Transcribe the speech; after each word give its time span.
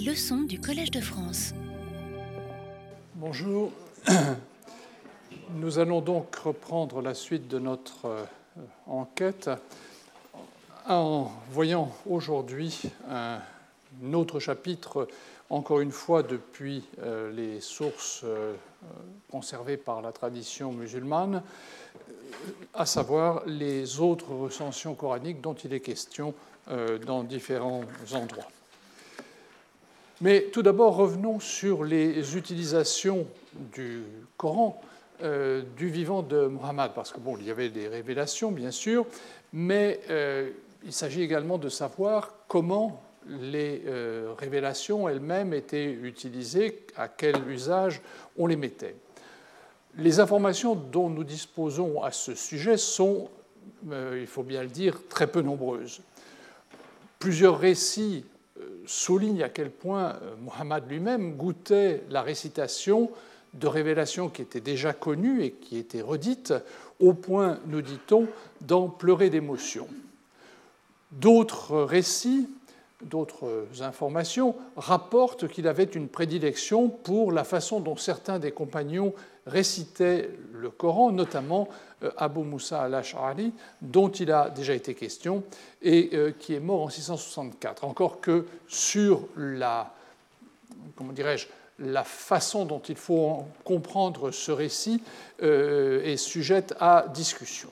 Leçons 0.00 0.42
du 0.42 0.58
Collège 0.58 0.90
de 0.90 1.02
France. 1.02 1.52
Bonjour. 3.14 3.70
Nous 5.56 5.78
allons 5.78 6.00
donc 6.00 6.34
reprendre 6.36 7.02
la 7.02 7.12
suite 7.12 7.46
de 7.46 7.58
notre 7.58 8.06
euh, 8.06 8.24
enquête 8.86 9.50
en 10.88 11.30
voyant 11.50 11.94
aujourd'hui 12.06 12.80
un 13.10 13.42
autre 14.14 14.40
chapitre, 14.40 15.08
encore 15.50 15.80
une 15.80 15.92
fois 15.92 16.22
depuis 16.22 16.84
euh, 17.02 17.30
les 17.30 17.60
sources 17.60 18.22
euh, 18.24 18.54
conservées 19.30 19.76
par 19.76 20.00
la 20.00 20.12
tradition 20.12 20.72
musulmane, 20.72 21.42
à 22.72 22.86
savoir 22.86 23.42
les 23.46 24.00
autres 24.00 24.32
recensions 24.32 24.94
coraniques 24.94 25.42
dont 25.42 25.54
il 25.54 25.74
est 25.74 25.80
question 25.80 26.34
dans 27.06 27.24
différents 27.24 27.82
endroits. 28.12 28.48
Mais 30.22 30.42
tout 30.52 30.62
d'abord, 30.62 30.94
revenons 30.94 31.40
sur 31.40 31.82
les 31.82 32.36
utilisations 32.36 33.26
du 33.74 34.04
Coran 34.36 34.80
euh, 35.20 35.62
du 35.76 35.88
vivant 35.88 36.22
de 36.22 36.46
Muhammad, 36.46 36.92
parce 36.94 37.10
que 37.10 37.18
bon, 37.18 37.36
il 37.40 37.46
y 37.46 37.50
avait 37.50 37.70
des 37.70 37.88
révélations, 37.88 38.52
bien 38.52 38.70
sûr, 38.70 39.04
mais 39.52 39.98
euh, 40.10 40.48
il 40.84 40.92
s'agit 40.92 41.22
également 41.22 41.58
de 41.58 41.68
savoir 41.68 42.34
comment 42.46 43.02
les 43.26 43.82
euh, 43.86 44.32
révélations 44.38 45.08
elles-mêmes 45.08 45.54
étaient 45.54 45.90
utilisées, 45.90 46.86
à 46.96 47.08
quel 47.08 47.48
usage 47.48 48.00
on 48.38 48.46
les 48.46 48.54
mettait. 48.56 48.94
Les 49.96 50.20
informations 50.20 50.76
dont 50.76 51.10
nous 51.10 51.24
disposons 51.24 52.00
à 52.00 52.12
ce 52.12 52.36
sujet 52.36 52.76
sont, 52.76 53.28
il 53.90 54.28
faut 54.28 54.44
bien 54.44 54.62
le 54.62 54.68
dire, 54.68 55.00
très 55.08 55.26
peu 55.26 55.42
nombreuses. 55.42 56.00
Plusieurs 57.18 57.58
récits 57.58 58.24
souligne 58.86 59.42
à 59.42 59.48
quel 59.48 59.70
point 59.70 60.16
euh, 60.22 60.34
Muhammad 60.40 60.88
lui-même 60.88 61.36
goûtait 61.36 62.02
la 62.10 62.22
récitation 62.22 63.10
de 63.54 63.66
révélations 63.66 64.28
qui 64.28 64.42
étaient 64.42 64.60
déjà 64.60 64.92
connues 64.92 65.42
et 65.42 65.50
qui 65.52 65.76
étaient 65.76 66.00
redites, 66.00 66.54
au 67.00 67.12
point, 67.12 67.58
nous 67.66 67.82
dit-on, 67.82 68.26
d'en 68.62 68.88
pleurer 68.88 69.28
d'émotion. 69.28 69.86
D'autres 71.10 71.82
récits, 71.82 72.48
d'autres 73.02 73.66
informations 73.80 74.54
rapportent 74.76 75.48
qu'il 75.48 75.68
avait 75.68 75.84
une 75.84 76.08
prédilection 76.08 76.88
pour 76.88 77.32
la 77.32 77.44
façon 77.44 77.80
dont 77.80 77.96
certains 77.96 78.38
des 78.38 78.52
compagnons 78.52 79.12
récitaient 79.46 80.30
le 80.52 80.70
Coran, 80.70 81.12
notamment 81.12 81.68
euh, 82.04 82.10
Abu 82.16 82.40
Musa 82.40 82.82
al-Ash'ari, 82.82 83.52
dont 83.80 84.08
il 84.08 84.30
a 84.30 84.50
déjà 84.50 84.74
été 84.74 84.94
question, 84.94 85.42
et 85.82 86.10
euh, 86.14 86.32
qui 86.38 86.54
est 86.54 86.60
mort 86.60 86.82
en 86.82 86.88
664. 86.88 87.84
Encore 87.84 88.20
que 88.20 88.46
sur 88.68 89.26
la, 89.36 89.92
comment 90.96 91.12
dirais-je, 91.12 91.46
la 91.78 92.04
façon 92.04 92.64
dont 92.64 92.82
il 92.88 92.96
faut 92.96 93.44
comprendre 93.64 94.30
ce 94.30 94.52
récit 94.52 95.02
euh, 95.42 96.04
est 96.04 96.16
sujette 96.16 96.74
à 96.78 97.06
discussion. 97.12 97.70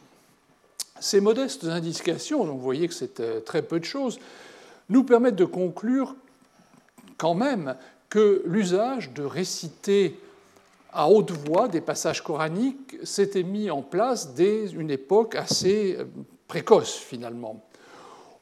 Ces 0.98 1.20
modestes 1.20 1.64
indications, 1.64 2.44
donc 2.44 2.56
vous 2.56 2.64
voyez 2.64 2.88
que 2.88 2.94
c'est 2.94 3.44
très 3.44 3.62
peu 3.62 3.78
de 3.78 3.84
choses, 3.84 4.18
nous 4.88 5.04
permettent 5.04 5.36
de 5.36 5.44
conclure 5.44 6.14
quand 7.16 7.34
même 7.34 7.76
que 8.10 8.42
l'usage 8.44 9.12
de 9.12 9.22
réciter 9.22 10.18
à 10.92 11.08
haute 11.08 11.30
voix 11.30 11.68
des 11.68 11.80
passages 11.80 12.22
coraniques 12.22 12.96
s'était 13.02 13.42
mis 13.42 13.70
en 13.70 13.82
place 13.82 14.34
dès 14.34 14.70
une 14.70 14.90
époque 14.90 15.36
assez 15.36 15.96
euh, 15.98 16.04
précoce 16.48 16.96
finalement. 16.96 17.64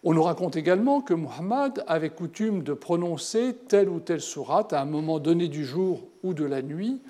On 0.05 0.15
nous 0.15 0.23
raconte 0.23 0.57
également 0.57 1.01
que 1.01 1.15
Muhammad 1.15 1.85
avait 1.87 2.11
coutume 2.11 2.63
de 2.63 2.73
prononcer 2.73 3.55
telle 3.69 3.89
ou 3.89 3.99
telle 3.99 4.21
sourate 4.21 4.73
à 4.73 4.81
un 4.81 4.85
moment 4.85 5.19
donné 5.19 5.49
du 5.49 5.65
jour 5.65 6.03
ou 6.23 6.35
de 6.35 6.45
la 6.45 6.63
nuit, 6.63 7.03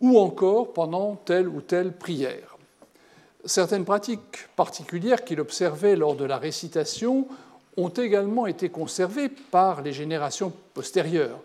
ou 0.00 0.18
encore 0.18 0.72
pendant 0.72 1.16
telle 1.16 1.48
ou 1.48 1.60
telle 1.62 1.92
prière. 1.92 2.58
Certaines 3.46 3.86
pratiques 3.86 4.48
particulières 4.54 5.24
qu'il 5.24 5.40
observait 5.40 5.96
lors 5.96 6.14
de 6.14 6.24
la 6.24 6.36
récitation 6.36 7.26
ont 7.78 7.88
également 7.88 8.46
été 8.46 8.68
conservées 8.68 9.30
par 9.30 9.80
les 9.80 9.92
générations 9.92 10.52
postérieures. 10.74 11.40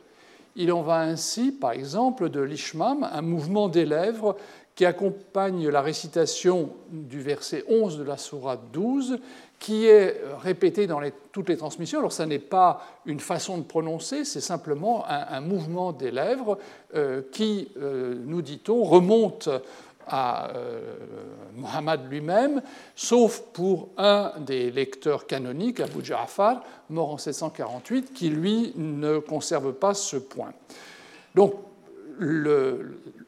Il 0.56 0.72
en 0.72 0.82
va 0.82 1.00
ainsi, 1.00 1.52
par 1.52 1.72
exemple, 1.72 2.30
de 2.30 2.40
l'ishmam, 2.40 3.08
un 3.12 3.22
mouvement 3.22 3.68
des 3.68 3.86
lèvres 3.86 4.38
qui 4.76 4.86
accompagne 4.86 5.70
la 5.70 5.82
récitation 5.82 6.70
du 6.90 7.22
verset 7.22 7.64
11 7.70 7.98
de 7.98 8.04
la 8.04 8.18
sourate 8.18 8.60
12, 8.74 9.20
qui 9.58 9.86
est 9.86 10.22
répété 10.42 10.86
dans 10.86 11.00
toutes 11.32 11.48
les 11.48 11.56
transmissions. 11.56 12.00
Alors, 12.00 12.12
ça 12.12 12.26
n'est 12.26 12.40
pas 12.40 12.86
une 13.06 13.22
façon 13.22 13.58
de 13.58 13.64
prononcer, 13.64 14.26
c'est 14.26 14.42
simplement 14.42 15.06
un, 15.08 15.40
mouvement 15.40 15.94
des 15.94 16.12
lèvres 16.12 16.58
euh, 16.94 17.22
qui, 17.32 17.70
euh, 17.78 18.16
nous 18.26 18.42
dit-on, 18.42 18.84
remonte 18.84 19.50
à 20.08 20.52
euh, 20.56 20.96
Muhammad 21.56 22.10
lui-même, 22.10 22.62
sauf 22.96 23.42
pour 23.54 23.90
un 23.98 24.34
des 24.40 24.72
lecteurs 24.72 25.28
canoniques, 25.28 25.80
Abu 25.80 26.04
Ja'far, 26.04 26.64
mort 26.90 27.12
en 27.12 27.18
748, 27.18 28.14
qui 28.14 28.30
lui 28.30 28.74
ne 28.76 29.20
conserve 29.20 29.74
pas 29.74 29.94
ce 29.94 30.18
point. 30.18 30.54
Donc, 31.34 31.56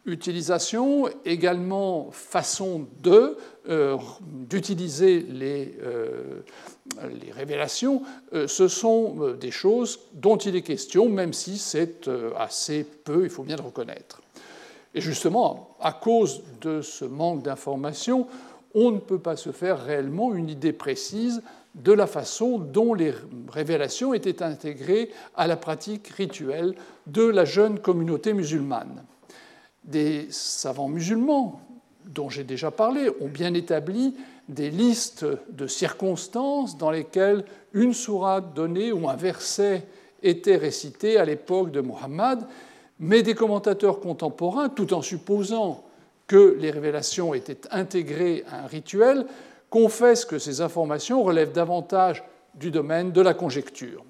l'utilisation, 0.05 1.09
également 1.25 2.09
façon 2.11 2.87
de 3.01 3.37
euh, 3.67 3.97
d'utiliser 4.21 5.19
les, 5.19 5.77
euh, 5.83 6.39
les, 7.21 7.33
révélations, 7.33 8.01
ce 8.31 8.69
sont 8.69 9.33
des 9.33 9.51
choses 9.51 9.99
dont 10.13 10.37
il 10.37 10.55
est 10.55 10.61
question, 10.61 11.09
même 11.09 11.33
si 11.33 11.57
c'est 11.57 12.09
assez 12.37 12.85
peu, 12.85 13.25
il 13.25 13.29
faut 13.29 13.43
bien 13.43 13.57
le 13.57 13.63
reconnaître. 13.63 14.21
Et 14.97 14.99
justement, 14.99 15.75
à 15.79 15.91
cause 15.91 16.41
de 16.59 16.81
ce 16.81 17.05
manque 17.05 17.43
d'informations, 17.43 18.25
on 18.73 18.89
ne 18.89 18.97
peut 18.97 19.19
pas 19.19 19.35
se 19.35 19.51
faire 19.51 19.79
réellement 19.79 20.33
une 20.33 20.49
idée 20.49 20.73
précise 20.73 21.43
de 21.75 21.91
la 21.91 22.07
façon 22.07 22.57
dont 22.57 22.95
les 22.95 23.13
révélations 23.47 24.15
étaient 24.15 24.41
intégrées 24.41 25.11
à 25.35 25.45
la 25.45 25.55
pratique 25.55 26.07
rituelle 26.07 26.73
de 27.05 27.21
la 27.21 27.45
jeune 27.45 27.77
communauté 27.77 28.33
musulmane. 28.33 29.03
Des 29.83 30.25
savants 30.31 30.89
musulmans, 30.89 31.61
dont 32.07 32.31
j'ai 32.31 32.43
déjà 32.43 32.71
parlé, 32.71 33.11
ont 33.21 33.27
bien 33.27 33.53
établi 33.53 34.15
des 34.49 34.71
listes 34.71 35.27
de 35.51 35.67
circonstances 35.67 36.75
dans 36.75 36.89
lesquelles 36.89 37.45
une 37.71 37.93
sourate 37.93 38.55
donnée 38.55 38.91
ou 38.91 39.07
un 39.07 39.15
verset 39.15 39.85
était 40.23 40.57
récité 40.57 41.19
à 41.19 41.25
l'époque 41.25 41.69
de 41.69 41.81
Mohammed 41.81 42.39
mais 42.99 43.23
des 43.23 43.35
commentateurs 43.35 43.99
contemporains, 43.99 44.69
tout 44.69 44.93
en 44.93 45.01
supposant 45.01 45.83
que 46.27 46.57
les 46.59 46.71
révélations 46.71 47.33
étaient 47.33 47.61
intégrées 47.71 48.43
à 48.51 48.63
un 48.63 48.67
rituel, 48.67 49.25
confessent 49.69 50.25
que 50.25 50.39
ces 50.39 50.61
informations 50.61 51.23
relèvent 51.23 51.51
davantage 51.51 52.23
du 52.55 52.71
domaine 52.71 53.11
de 53.11 53.21
la 53.21 53.33
conjecture. 53.33 54.03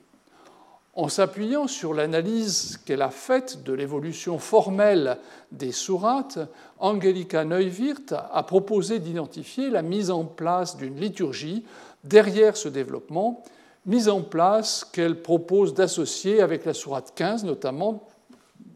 En 0.94 1.10
s'appuyant 1.10 1.68
sur 1.68 1.94
l'analyse 1.94 2.80
qu'elle 2.84 3.04
a 3.04 3.12
faite 3.12 3.64
de 3.64 3.72
l'évolution 3.72 4.40
formelle 4.40 5.20
des 5.52 5.72
sourates, 5.72 6.40
Angelika 6.80 7.46
Neuwirth 7.46 8.14
a 8.14 8.42
proposé 8.42 8.98
d'identifier 8.98 9.70
la 9.70 9.84
mise 9.84 10.10
en 10.10 10.26
place 10.26 10.76
d'une 10.76 11.00
liturgie 11.00 11.64
derrière 12.04 12.58
ce 12.58 12.68
développement, 12.68 13.44
mise 13.86 14.10
en 14.10 14.22
place 14.22 14.84
qu'elle 14.92 15.22
propose 15.22 15.76
d'associer 15.76 16.42
avec 16.42 16.66
la 16.66 16.74
sourate 16.74 17.14
15 17.16 17.44
notamment, 17.44 18.08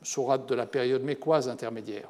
sourate 0.04 0.48
de 0.48 0.56
la 0.56 0.66
période 0.66 1.04
mécoise 1.04 1.50
intermédiaire. 1.50 2.10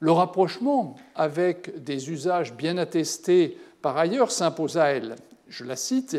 Le 0.00 0.12
rapprochement 0.12 0.96
avec 1.14 1.82
des 1.84 2.10
usages 2.10 2.54
bien 2.54 2.76
attestés 2.78 3.56
par 3.82 3.96
ailleurs 3.96 4.30
s'impose 4.30 4.78
à 4.78 4.86
elle. 4.86 5.16
Je 5.48 5.64
la 5.64 5.76
cite 5.76 6.16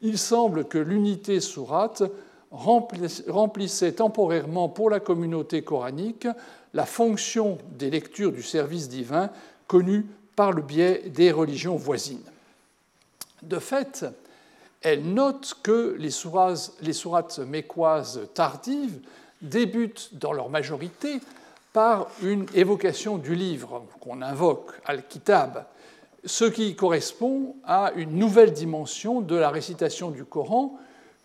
Il 0.00 0.18
semble 0.18 0.66
que 0.66 0.78
l'unité 0.78 1.40
sourate 1.40 2.02
remplissait 2.50 3.92
temporairement 3.92 4.68
pour 4.68 4.88
la 4.88 5.00
communauté 5.00 5.62
coranique 5.62 6.28
la 6.74 6.86
fonction 6.86 7.58
des 7.78 7.90
lectures 7.90 8.32
du 8.32 8.42
service 8.42 8.88
divin 8.88 9.30
connues 9.66 10.06
par 10.36 10.52
le 10.52 10.62
biais 10.62 11.08
des 11.08 11.32
religions 11.32 11.76
voisines. 11.76 12.30
De 13.42 13.58
fait, 13.58 14.04
elle 14.82 15.14
note 15.14 15.56
que 15.62 15.96
les 15.98 16.10
sourates 16.92 17.38
mécoises 17.40 18.20
tardives 18.34 19.00
débutent 19.42 20.10
dans 20.12 20.32
leur 20.32 20.48
majorité 20.48 21.20
par 21.72 22.08
une 22.22 22.46
évocation 22.54 23.18
du 23.18 23.34
livre 23.34 23.84
qu'on 24.00 24.22
invoque, 24.22 24.72
Al-Kitab, 24.86 25.64
ce 26.24 26.44
qui 26.44 26.74
correspond 26.74 27.54
à 27.64 27.92
une 27.96 28.18
nouvelle 28.18 28.52
dimension 28.52 29.20
de 29.20 29.36
la 29.36 29.50
récitation 29.50 30.10
du 30.10 30.24
Coran, 30.24 30.78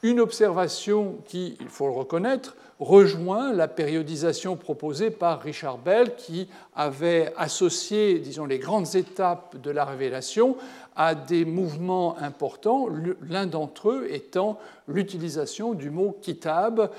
une 0.04 0.20
observation 0.20 1.18
qui, 1.26 1.58
il 1.60 1.70
faut 1.70 1.88
le 1.88 1.94
reconnaître, 1.94 2.56
rejoint 2.80 3.54
la 3.54 3.68
périodisation 3.68 4.56
proposée 4.56 5.12
par 5.12 5.42
Richard 5.42 5.78
Bell, 5.78 6.16
qui 6.16 6.50
avait 6.76 7.32
associé, 7.38 8.18
disons, 8.18 8.46
les 8.46 8.58
grandes 8.58 8.96
étapes 8.96 9.56
de 9.62 9.70
la 9.70 9.86
révélation 9.86 10.58
à 10.96 11.14
des 11.14 11.46
mouvements 11.46 12.18
importants, 12.18 12.88
l'un 13.22 13.46
d'entre 13.46 13.92
eux 13.92 14.08
étant 14.10 14.58
l'utilisation 14.88 15.74
du 15.74 15.92
mot 15.92 16.18
kitab 16.22 16.90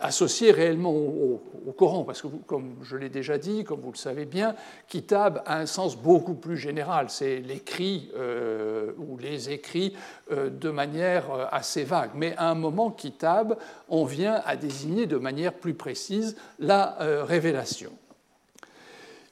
associé 0.00 0.50
réellement 0.50 0.92
au, 0.92 1.40
Coran, 1.76 2.02
parce 2.02 2.22
que, 2.22 2.26
comme 2.46 2.76
je 2.82 2.96
l'ai 2.96 3.08
déjà 3.08 3.38
dit, 3.38 3.62
comme 3.62 3.80
vous 3.80 3.92
le 3.92 3.96
savez 3.96 4.24
bien, 4.24 4.54
kitab 4.88 5.42
a 5.46 5.58
un 5.58 5.66
sens 5.66 5.96
beaucoup 5.96 6.34
plus 6.34 6.56
général. 6.56 7.08
C'est 7.08 7.38
l'écrit 7.38 8.10
euh, 8.16 8.92
ou 8.98 9.16
les 9.18 9.50
écrits 9.50 9.94
euh, 10.32 10.50
de 10.50 10.70
manière 10.70 11.30
euh, 11.30 11.44
assez 11.52 11.84
vague. 11.84 12.10
Mais 12.14 12.34
à 12.36 12.50
un 12.50 12.54
moment, 12.54 12.90
kitab, 12.90 13.56
on 13.88 14.04
vient 14.04 14.42
à 14.44 14.56
désigner 14.56 15.06
de 15.06 15.18
manière 15.18 15.52
plus 15.52 15.74
précise 15.74 16.36
la 16.58 16.96
révélation. 17.24 17.92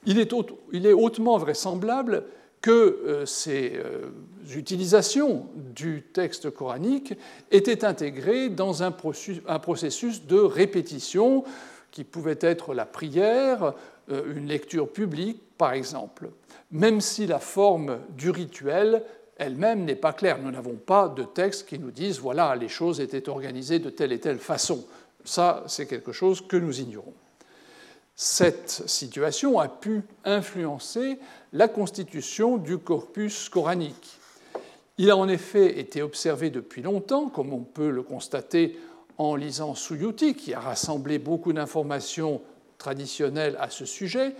Il 0.05 0.19
est, 0.19 0.93
hautement 0.93 1.37
vraisemblable 1.37 2.23
que 2.61 3.23
ces 3.25 3.73
utilisations 4.55 5.47
du 5.55 6.03
texte 6.13 6.49
coranique 6.49 7.13
étaient 7.51 7.83
intégrées 7.83 8.49
dans 8.49 8.83
un 8.83 8.91
processus 8.91 10.25
de 10.25 10.37
répétition 10.37 11.43
qui 11.91 12.03
pouvait 12.03 12.39
être 12.41 12.73
la 12.73 12.85
prière, 12.85 13.73
euh, 14.11 14.35
une 14.35 14.47
lecture 14.47 14.89
publique 14.91 15.41
par 15.57 15.73
exemple, 15.73 16.29
même 16.71 17.01
si 17.01 17.25
la 17.25 17.39
forme 17.39 17.99
du 18.15 18.29
rituel 18.29 19.03
elle-même 19.37 19.85
n'est 19.85 19.95
pas 19.95 20.13
claire. 20.13 20.39
Nous 20.39 20.51
n'avons 20.51 20.75
pas 20.75 21.07
de 21.07 21.23
texte 21.23 21.67
qui 21.67 21.79
nous 21.79 21.91
dise 21.91 22.19
voilà, 22.19 22.55
les 22.55 22.69
choses 22.69 22.99
étaient 22.99 23.29
organisées 23.29 23.79
de 23.79 23.89
telle 23.89 24.11
et 24.11 24.19
telle 24.19 24.39
façon. 24.39 24.85
Ça, 25.23 25.63
c'est 25.67 25.87
quelque 25.87 26.11
chose 26.11 26.41
que 26.45 26.57
nous 26.57 26.79
ignorons. 26.79 27.13
Cette 28.15 28.83
situation 28.87 29.59
a 29.59 29.67
pu 29.67 30.01
influencer 30.25 31.19
la 31.53 31.67
constitution 31.67 32.57
du 32.57 32.79
corpus 32.79 33.47
coranique. 33.49 34.16
Il 34.97 35.11
a 35.11 35.17
en 35.17 35.27
effet 35.27 35.79
été 35.79 36.01
observé 36.01 36.49
depuis 36.49 36.81
longtemps, 36.81 37.29
comme 37.29 37.53
on 37.53 37.59
peut 37.59 37.89
le 37.89 38.01
constater 38.01 38.79
en 39.17 39.35
lisant 39.35 39.75
Suyuti, 39.75 40.33
qui 40.33 40.53
a 40.53 40.59
rassemblé 40.59 41.19
beaucoup 41.19 41.53
d'informations 41.53 42.41
traditionnelles 42.77 43.57
à 43.59 43.69
ce 43.69 43.85
sujet, 43.85 44.33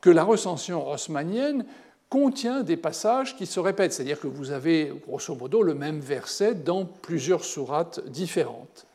que 0.00 0.10
la 0.10 0.24
recension 0.24 0.88
haussmannienne 0.88 1.64
contient 2.10 2.62
des 2.62 2.76
passages 2.76 3.36
qui 3.36 3.46
se 3.46 3.58
répètent, 3.58 3.92
c'est-à-dire 3.92 4.20
que 4.20 4.28
vous 4.28 4.52
avez 4.52 4.92
grosso 5.06 5.34
modo 5.34 5.62
le 5.62 5.74
même 5.74 5.98
verset 5.98 6.54
dans 6.54 6.84
plusieurs 6.84 7.44
sourates 7.44 8.06
différentes. 8.08 8.86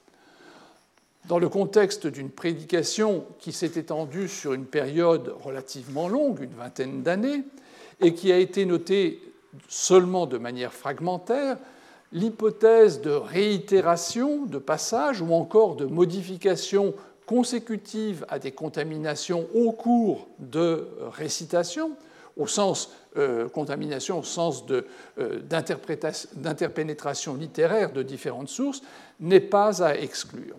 Dans 1.25 1.39
le 1.39 1.49
contexte 1.49 2.07
d'une 2.07 2.29
prédication 2.29 3.25
qui 3.39 3.51
s'est 3.51 3.73
étendue 3.75 4.29
sur 4.29 4.53
une 4.53 4.65
période 4.65 5.33
relativement 5.43 6.07
longue, 6.07 6.41
une 6.41 6.53
vingtaine 6.53 7.03
d'années, 7.03 7.43
et 7.99 8.13
qui 8.13 8.31
a 8.31 8.37
été 8.37 8.65
notée 8.65 9.21
seulement 9.67 10.25
de 10.25 10.37
manière 10.37 10.73
fragmentaire, 10.73 11.57
l'hypothèse 12.11 13.01
de 13.01 13.11
réitération 13.11 14.45
de 14.45 14.57
passage 14.57 15.21
ou 15.21 15.33
encore 15.33 15.75
de 15.75 15.85
modification 15.85 16.93
consécutive 17.25 18.25
à 18.29 18.39
des 18.39 18.51
contaminations 18.51 19.47
au 19.53 19.71
cours 19.71 20.27
de 20.39 20.87
récitation, 21.11 21.91
au 22.37 22.47
sens 22.47 22.91
euh, 23.17 23.49
contamination 23.49 24.19
au 24.19 24.23
sens 24.23 24.65
euh, 24.69 25.39
d'interpénétration 26.35 27.35
littéraire 27.35 27.91
de 27.91 28.01
différentes 28.01 28.49
sources, 28.49 28.81
n'est 29.19 29.39
pas 29.39 29.83
à 29.83 29.95
exclure. 29.95 30.55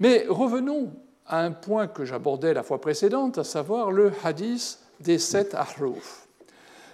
Mais 0.00 0.26
revenons 0.28 0.92
à 1.26 1.40
un 1.40 1.50
point 1.50 1.86
que 1.86 2.04
j'abordais 2.04 2.54
la 2.54 2.62
fois 2.62 2.80
précédente, 2.80 3.38
à 3.38 3.44
savoir 3.44 3.90
le 3.90 4.12
hadith 4.22 4.78
des 5.00 5.18
sept 5.18 5.54
ahruf. 5.54 6.25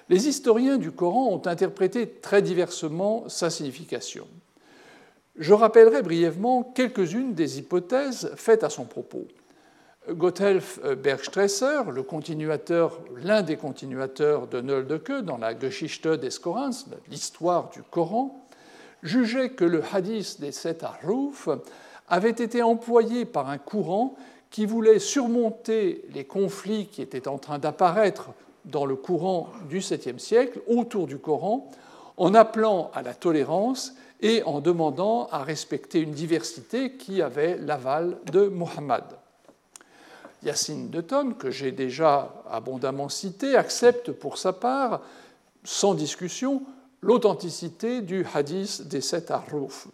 Les 0.08 0.28
historiens 0.28 0.78
du 0.78 0.90
Coran 0.90 1.28
ont 1.28 1.46
interprété 1.46 2.08
très 2.08 2.42
diversement 2.42 3.28
sa 3.28 3.50
signification. 3.50 4.26
Je 5.36 5.54
rappellerai 5.54 6.02
brièvement 6.02 6.62
quelques-unes 6.62 7.34
des 7.34 7.58
hypothèses 7.58 8.32
faites 8.36 8.64
à 8.64 8.70
son 8.70 8.84
propos. 8.84 9.26
Gotthelf 10.10 10.80
Bergstresser, 10.96 11.82
le 11.90 12.02
continuateur, 12.02 13.00
l'un 13.22 13.42
des 13.42 13.56
continuateurs 13.56 14.48
de 14.48 14.60
Noldeke 14.60 15.22
dans 15.22 15.38
la 15.38 15.58
Geschichte 15.58 16.08
des 16.08 16.28
Korans, 16.30 16.70
l'histoire 17.08 17.70
du 17.70 17.82
Coran, 17.84 18.46
jugeait 19.02 19.50
que 19.50 19.64
le 19.64 19.82
hadith 19.92 20.40
des 20.40 20.52
sept 20.52 20.82
ahruf 20.82 21.48
avait 22.08 22.30
été 22.30 22.62
employé 22.62 23.24
par 23.24 23.48
un 23.48 23.58
courant 23.58 24.16
qui 24.50 24.66
voulait 24.66 24.98
surmonter 24.98 26.04
les 26.12 26.24
conflits 26.24 26.88
qui 26.88 27.00
étaient 27.00 27.28
en 27.28 27.38
train 27.38 27.58
d'apparaître 27.58 28.30
dans 28.64 28.86
le 28.86 28.96
courant 28.96 29.50
du 29.68 29.80
7e 29.80 30.18
siècle 30.18 30.60
autour 30.66 31.06
du 31.06 31.18
Coran 31.18 31.70
en 32.16 32.34
appelant 32.34 32.90
à 32.94 33.02
la 33.02 33.14
tolérance 33.14 33.94
et 34.20 34.42
en 34.44 34.60
demandant 34.60 35.26
à 35.32 35.42
respecter 35.42 36.00
une 36.00 36.12
diversité 36.12 36.92
qui 36.92 37.22
avait 37.22 37.56
l'aval 37.58 38.18
de 38.30 38.46
Muhammad. 38.48 39.04
Yassine 40.44 40.90
de 40.90 41.00
Tonne, 41.00 41.36
que 41.36 41.50
j'ai 41.50 41.72
déjà 41.72 42.42
abondamment 42.50 43.08
cité, 43.08 43.56
accepte 43.56 44.12
pour 44.12 44.38
sa 44.38 44.52
part, 44.52 45.02
sans 45.64 45.94
discussion, 45.94 46.62
l'authenticité 47.00 48.00
du 48.00 48.26
hadith 48.34 48.86
des 48.88 49.00
sept 49.00 49.30
arroufs 49.30 49.88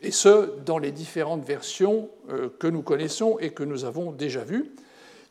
et 0.00 0.10
ce, 0.10 0.60
dans 0.64 0.78
les 0.78 0.92
différentes 0.92 1.44
versions 1.44 2.08
euh, 2.30 2.48
que 2.58 2.66
nous 2.66 2.82
connaissons 2.82 3.38
et 3.40 3.50
que 3.50 3.64
nous 3.64 3.84
avons 3.84 4.12
déjà 4.12 4.44
vues. 4.44 4.70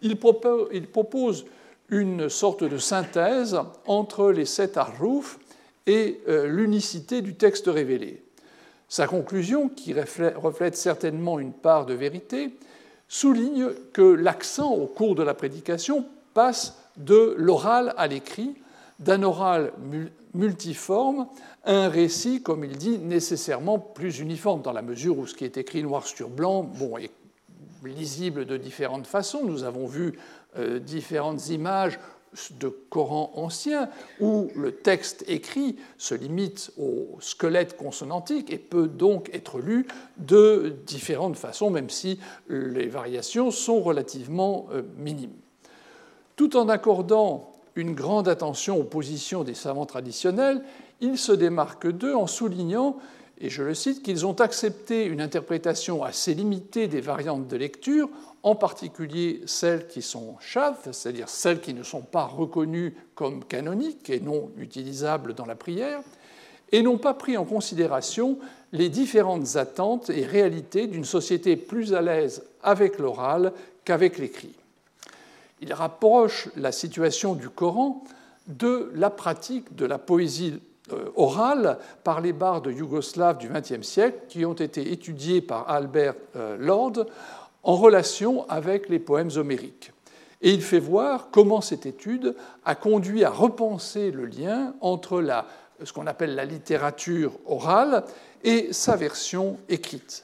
Il 0.01 0.17
propose 0.17 1.45
une 1.89 2.29
sorte 2.29 2.63
de 2.63 2.77
synthèse 2.77 3.59
entre 3.85 4.31
les 4.31 4.45
sept 4.45 4.77
arroufs 4.77 5.39
et 5.85 6.21
euh, 6.27 6.47
l'unicité 6.47 7.21
du 7.21 7.35
texte 7.35 7.67
révélé. 7.67 8.23
Sa 8.89 9.07
conclusion, 9.07 9.69
qui 9.69 9.93
reflète 9.93 10.77
certainement 10.77 11.39
une 11.39 11.53
part 11.53 11.85
de 11.85 11.93
vérité, 11.93 12.51
souligne 13.09 13.69
que 13.93 14.01
l'accent 14.01 14.71
au 14.71 14.85
cours 14.85 15.15
de 15.15 15.23
la 15.23 15.33
prédication 15.33 16.05
passe 16.33 16.77
de 16.97 17.35
l'oral 17.37 17.93
à 17.97 18.07
l'écrit, 18.07 18.55
d'un 18.99 19.23
oral 19.23 19.73
multiforme 20.33 21.27
un 21.65 21.89
récit, 21.89 22.41
comme 22.41 22.63
il 22.63 22.77
dit, 22.77 22.97
nécessairement 22.97 23.77
plus 23.77 24.19
uniforme, 24.19 24.61
dans 24.61 24.71
la 24.71 24.81
mesure 24.81 25.19
où 25.19 25.27
ce 25.27 25.35
qui 25.35 25.43
est 25.43 25.57
écrit 25.57 25.83
noir 25.83 26.07
sur 26.07 26.29
blanc 26.29 26.63
bon, 26.63 26.97
est 26.97 27.11
lisible 27.87 28.45
de 28.45 28.57
différentes 28.57 29.07
façons. 29.07 29.43
Nous 29.43 29.63
avons 29.63 29.87
vu 29.87 30.13
euh, 30.57 30.79
différentes 30.79 31.49
images 31.49 31.99
de 32.59 32.67
Coran 32.67 33.31
ancien 33.35 33.89
où 34.19 34.49
le 34.55 34.71
texte 34.71 35.23
écrit 35.27 35.77
se 35.97 36.13
limite 36.13 36.71
au 36.77 37.17
squelette 37.19 37.77
consonantique 37.77 38.51
et 38.51 38.57
peut 38.57 38.87
donc 38.87 39.29
être 39.33 39.59
lu 39.59 39.87
de 40.17 40.75
différentes 40.85 41.37
façons, 41.37 41.69
même 41.69 41.89
si 41.89 42.19
les 42.49 42.87
variations 42.87 43.49
sont 43.51 43.81
relativement 43.81 44.67
euh, 44.71 44.83
minimes. 44.97 45.35
Tout 46.35 46.57
en 46.57 46.69
accordant 46.69 47.55
une 47.75 47.93
grande 47.93 48.27
attention 48.27 48.77
aux 48.79 48.83
positions 48.83 49.43
des 49.43 49.53
savants 49.53 49.85
traditionnels, 49.85 50.63
il 50.99 51.17
se 51.17 51.31
démarque 51.31 51.87
d'eux 51.87 52.15
en 52.15 52.27
soulignant, 52.27 52.97
et 53.39 53.49
je 53.49 53.63
le 53.63 53.75
cite, 53.75 54.01
qu'ils 54.01 54.25
ont 54.25 54.39
accepté 54.39 55.05
une 55.05 55.21
interprétation 55.21 56.03
assez 56.03 56.33
limitée 56.33 56.87
des 56.87 57.01
variantes 57.01 57.47
de 57.47 57.57
lecture, 57.57 58.09
en 58.43 58.55
particulier 58.55 59.41
celles 59.45 59.87
qui 59.87 60.01
sont 60.01 60.35
chaves, 60.39 60.89
c'est-à-dire 60.91 61.29
celles 61.29 61.61
qui 61.61 61.73
ne 61.73 61.83
sont 61.83 62.01
pas 62.01 62.25
reconnues 62.25 62.95
comme 63.13 63.43
canoniques 63.43 64.09
et 64.09 64.19
non 64.19 64.51
utilisables 64.57 65.33
dans 65.33 65.45
la 65.45 65.55
prière, 65.55 66.01
et 66.71 66.81
n'ont 66.81 66.97
pas 66.97 67.13
pris 67.13 67.37
en 67.37 67.45
considération 67.45 68.39
les 68.73 68.89
différentes 68.89 69.55
attentes 69.55 70.09
et 70.09 70.25
réalités 70.25 70.87
d'une 70.87 71.05
société 71.05 71.55
plus 71.55 71.93
à 71.93 72.01
l'aise 72.01 72.43
avec 72.63 72.99
l'oral 72.99 73.53
qu'avec 73.85 74.17
l'écrit. 74.17 74.55
Il 75.61 75.73
rapproche 75.73 76.49
la 76.55 76.71
situation 76.71 77.33
du 77.35 77.49
Coran 77.49 78.03
de 78.47 78.91
la 78.95 79.09
pratique 79.09 79.75
de 79.75 79.85
la 79.85 79.97
poésie 79.97 80.59
euh, 80.93 81.09
orale 81.15 81.77
par 82.03 82.21
les 82.21 82.33
bardes 82.33 82.67
yougoslaves 82.67 83.37
du 83.37 83.49
XXe 83.49 83.85
siècle 83.85 84.19
qui 84.29 84.45
ont 84.45 84.53
été 84.53 84.91
étudiés 84.91 85.41
par 85.41 85.69
Albert 85.69 86.15
euh, 86.35 86.57
Lord 86.57 87.05
en 87.63 87.75
relation 87.75 88.47
avec 88.49 88.89
les 88.89 88.99
poèmes 88.99 89.31
homériques. 89.35 89.91
Et 90.41 90.51
il 90.51 90.61
fait 90.61 90.79
voir 90.79 91.29
comment 91.31 91.61
cette 91.61 91.85
étude 91.85 92.35
a 92.63 92.75
conduit 92.75 93.23
à 93.23 93.29
repenser 93.29 94.11
le 94.11 94.25
lien 94.25 94.75
entre 94.81 95.19
la, 95.21 95.45
ce 95.83 95.91
qu'on 95.91 96.07
appelle 96.07 96.35
la 96.35 96.45
littérature 96.45 97.33
orale 97.45 98.03
et 98.43 98.71
sa 98.71 98.95
version 98.95 99.57
écrite. 99.67 100.23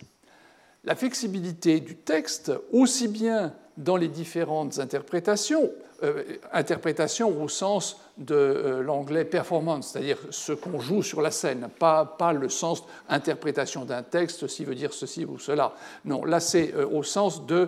La 0.84 0.96
flexibilité 0.96 1.79
du 1.79 1.96
texte, 1.96 2.51
aussi 2.72 3.08
bien 3.08 3.53
dans 3.77 3.96
les 3.98 4.08
différentes 4.08 4.80
interprétations, 4.80 5.72
euh, 6.03 6.24
interprétation 6.51 7.42
au 7.42 7.48
sens 7.48 7.98
de 8.18 8.36
euh, 8.36 8.84
l'anglais 8.84 9.25
performance, 9.25 9.89
c'est-à-dire 9.89 10.18
ce 10.30 10.53
qu'on 10.53 10.80
joue 10.80 11.01
sur 11.01 11.22
la 11.22 11.32
scène, 11.32 11.70
pas, 11.80 12.06
pas 12.06 12.34
le 12.34 12.50
sens 12.50 12.84
interprétation 13.10 13.86
d'un 13.86 14.03
texte, 14.03 14.39
ceci 14.42 14.63
veut 14.63 14.75
dire 14.75 14.94
ceci 14.94 15.25
ou 15.25 15.39
cela. 15.39 15.74
Non, 16.06 16.24
là 16.25 16.39
c'est 16.39 16.74
euh, 16.75 16.88
au 16.88 17.03
sens 17.03 17.46
de 17.46 17.68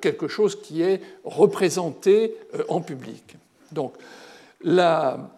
quelque 0.00 0.28
chose 0.28 0.60
qui 0.60 0.82
est 0.82 1.00
représenté 1.24 2.36
en 2.68 2.80
public. 2.80 3.36
Donc, 3.72 3.94
la, 4.62 5.30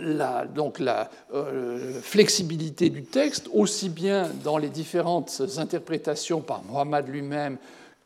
la, 0.00 0.46
donc 0.46 0.78
la 0.78 1.10
euh, 1.34 2.00
flexibilité 2.00 2.90
du 2.90 3.02
texte, 3.02 3.48
aussi 3.52 3.88
bien 3.88 4.30
dans 4.44 4.58
les 4.58 4.68
différentes 4.68 5.42
interprétations 5.56 6.40
par 6.40 6.62
Mohammed 6.64 7.08
lui-même 7.08 7.56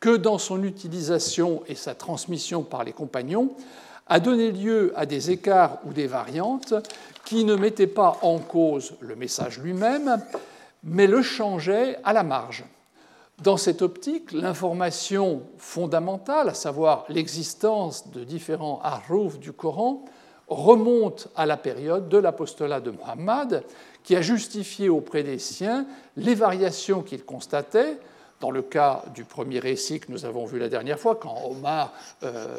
que 0.03 0.17
dans 0.17 0.37
son 0.37 0.63
utilisation 0.63 1.63
et 1.69 1.75
sa 1.75 1.95
transmission 1.95 2.61
par 2.61 2.83
les 2.83 2.91
compagnons, 2.91 3.55
a 4.07 4.19
donné 4.19 4.51
lieu 4.51 4.91
à 4.97 5.05
des 5.05 5.31
écarts 5.31 5.77
ou 5.85 5.93
des 5.93 6.07
variantes 6.07 6.73
qui 7.23 7.45
ne 7.45 7.55
mettaient 7.55 7.87
pas 7.87 8.17
en 8.21 8.39
cause 8.39 8.95
le 8.99 9.15
message 9.15 9.59
lui-même, 9.59 10.21
mais 10.83 11.07
le 11.07 11.21
changeaient 11.21 11.99
à 12.03 12.11
la 12.11 12.23
marge. 12.23 12.65
Dans 13.41 13.55
cette 13.55 13.81
optique, 13.81 14.33
l'information 14.33 15.43
fondamentale, 15.57 16.49
à 16.49 16.53
savoir 16.53 17.05
l'existence 17.07 18.11
de 18.11 18.25
différents 18.25 18.81
haroufs 18.83 19.39
du 19.39 19.53
Coran, 19.53 20.03
remonte 20.49 21.29
à 21.37 21.45
la 21.45 21.55
période 21.55 22.09
de 22.09 22.17
l'apostolat 22.17 22.81
de 22.81 22.91
Muhammad, 22.91 23.63
qui 24.03 24.17
a 24.17 24.21
justifié 24.21 24.89
auprès 24.89 25.23
des 25.23 25.39
siens 25.39 25.85
les 26.17 26.35
variations 26.35 27.03
qu'il 27.03 27.23
constatait, 27.23 27.97
dans 28.43 28.51
le 28.51 28.61
cas 28.61 29.03
du 29.15 29.23
premier 29.23 29.59
récit 29.59 30.01
que 30.01 30.11
nous 30.11 30.25
avons 30.25 30.43
vu 30.43 30.59
la 30.59 30.67
dernière 30.67 30.99
fois, 30.99 31.15
quand 31.15 31.33
Omar 31.49 31.93
euh, 32.23 32.57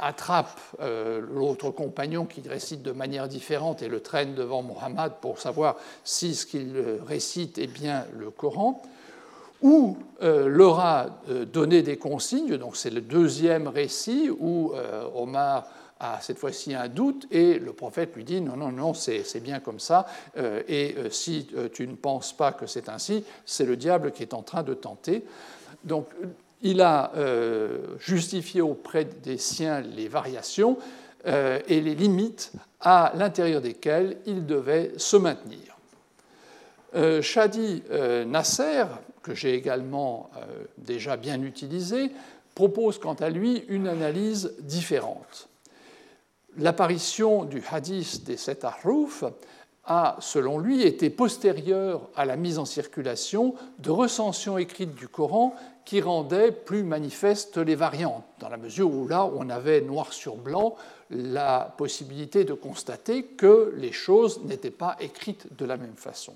attrape 0.00 0.58
euh, 0.80 1.20
l'autre 1.32 1.70
compagnon 1.70 2.24
qui 2.24 2.42
récite 2.48 2.82
de 2.82 2.90
manière 2.90 3.28
différente 3.28 3.82
et 3.82 3.88
le 3.88 4.00
traîne 4.00 4.34
devant 4.34 4.64
Muhammad 4.64 5.12
pour 5.20 5.38
savoir 5.38 5.76
si 6.02 6.34
ce 6.34 6.44
qu'il 6.44 6.74
récite 7.06 7.58
est 7.58 7.68
bien 7.68 8.04
le 8.18 8.30
Coran, 8.30 8.82
ou 9.62 9.96
euh, 10.24 10.48
leur 10.48 10.80
a 10.80 11.06
donné 11.52 11.82
des 11.82 11.98
consignes, 11.98 12.56
donc 12.56 12.74
c'est 12.76 12.90
le 12.90 13.00
deuxième 13.00 13.68
récit 13.68 14.28
où 14.28 14.72
Omar 15.14 15.66
a 16.02 16.20
cette 16.20 16.38
fois-ci 16.38 16.74
un 16.74 16.88
doute 16.88 17.26
et 17.30 17.58
le 17.58 17.72
prophète 17.72 18.14
lui 18.16 18.24
dit 18.24 18.40
non, 18.40 18.56
non, 18.56 18.72
non, 18.72 18.92
c'est 18.92 19.40
bien 19.40 19.60
comme 19.60 19.80
ça, 19.80 20.06
euh, 20.36 20.62
et 20.68 20.96
euh, 20.98 21.10
si 21.10 21.48
euh, 21.56 21.68
tu 21.72 21.86
ne 21.86 21.94
penses 21.94 22.36
pas 22.36 22.52
que 22.52 22.66
c'est 22.66 22.88
ainsi, 22.88 23.24
c'est 23.46 23.64
le 23.64 23.76
diable 23.76 24.12
qui 24.12 24.22
est 24.22 24.34
en 24.34 24.42
train 24.42 24.62
de 24.62 24.74
tenter. 24.74 25.24
Donc 25.84 26.08
il 26.60 26.80
a 26.80 27.10
justifié 27.98 28.60
auprès 28.60 29.04
des 29.04 29.36
siens 29.36 29.80
les 29.80 30.06
variations 30.06 30.78
et 31.26 31.80
les 31.80 31.96
limites 31.96 32.52
à 32.80 33.10
l'intérieur 33.16 33.60
desquelles 33.60 34.18
il 34.26 34.46
devait 34.46 34.92
se 34.96 35.16
maintenir. 35.16 35.76
Shadi 37.20 37.82
Nasser, 38.28 38.84
que 39.24 39.34
j'ai 39.34 39.54
également 39.54 40.30
déjà 40.78 41.16
bien 41.16 41.42
utilisé, 41.42 42.12
propose 42.54 43.00
quant 43.00 43.14
à 43.14 43.28
lui 43.28 43.64
une 43.66 43.88
analyse 43.88 44.54
différente 44.60 45.48
l'apparition 46.58 47.44
du 47.44 47.62
hadith 47.70 48.24
des 48.24 48.36
sept 48.36 48.64
ahruf 48.64 49.24
a, 49.84 50.16
selon 50.20 50.58
lui, 50.58 50.82
été 50.82 51.10
postérieure 51.10 52.08
à 52.14 52.24
la 52.24 52.36
mise 52.36 52.58
en 52.58 52.64
circulation 52.64 53.54
de 53.78 53.90
recensions 53.90 54.58
écrites 54.58 54.94
du 54.94 55.08
Coran 55.08 55.54
qui 55.84 56.00
rendaient 56.00 56.52
plus 56.52 56.84
manifestes 56.84 57.58
les 57.58 57.74
variantes, 57.74 58.24
dans 58.38 58.48
la 58.48 58.56
mesure 58.56 58.92
où 58.92 59.08
là, 59.08 59.28
on 59.34 59.50
avait 59.50 59.80
noir 59.80 60.12
sur 60.12 60.36
blanc 60.36 60.76
la 61.10 61.74
possibilité 61.76 62.44
de 62.44 62.54
constater 62.54 63.24
que 63.24 63.74
les 63.76 63.92
choses 63.92 64.42
n'étaient 64.44 64.70
pas 64.70 64.96
écrites 65.00 65.56
de 65.58 65.64
la 65.64 65.76
même 65.76 65.96
façon. 65.96 66.34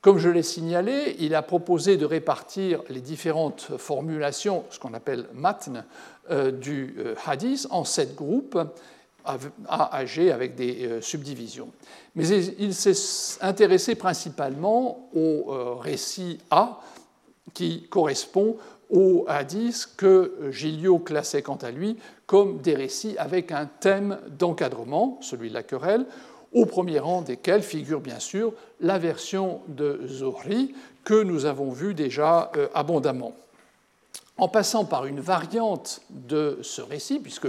Comme 0.00 0.18
je 0.18 0.28
l'ai 0.28 0.44
signalé, 0.44 1.16
il 1.18 1.34
a 1.34 1.42
proposé 1.42 1.96
de 1.96 2.06
répartir 2.06 2.82
les 2.88 3.00
différentes 3.00 3.76
formulations, 3.78 4.64
ce 4.70 4.78
qu'on 4.78 4.94
appelle 4.94 5.26
matn, 5.34 5.84
du 6.30 6.94
euh, 6.98 7.14
hadith 7.26 7.66
en 7.70 7.84
sept 7.84 8.14
groupes 8.14 8.58
A, 9.24 10.04
G 10.06 10.32
avec 10.32 10.54
des 10.54 10.86
euh, 10.86 11.00
subdivisions. 11.00 11.68
Mais 12.14 12.28
il 12.28 12.74
s'est 12.74 13.38
intéressé 13.42 13.94
principalement 13.94 15.10
au 15.14 15.76
récit 15.78 16.38
A, 16.50 16.80
qui 17.52 17.86
correspond 17.90 18.56
au 18.90 19.26
hadith 19.28 19.90
que 19.96 20.32
Gilliot 20.50 20.98
classait 20.98 21.42
quant 21.42 21.56
à 21.56 21.70
lui 21.70 21.98
comme 22.26 22.58
des 22.58 22.74
récits 22.74 23.16
avec 23.18 23.52
un 23.52 23.66
thème 23.66 24.18
d'encadrement, 24.38 25.18
celui 25.20 25.50
de 25.50 25.54
la 25.54 25.62
querelle, 25.62 26.06
au 26.52 26.64
premier 26.64 26.98
rang 26.98 27.20
desquels 27.20 27.62
figure 27.62 28.00
bien 28.00 28.18
sûr 28.18 28.52
la 28.80 28.98
version 28.98 29.60
de 29.68 30.00
Zohri 30.06 30.74
que 31.04 31.22
nous 31.22 31.44
avons 31.44 31.70
vue 31.70 31.94
déjà 31.94 32.50
abondamment 32.74 33.34
en 34.38 34.48
passant 34.48 34.84
par 34.84 35.06
une 35.06 35.20
variante 35.20 36.00
de 36.10 36.58
ce 36.62 36.80
récit, 36.80 37.18
puisque 37.18 37.48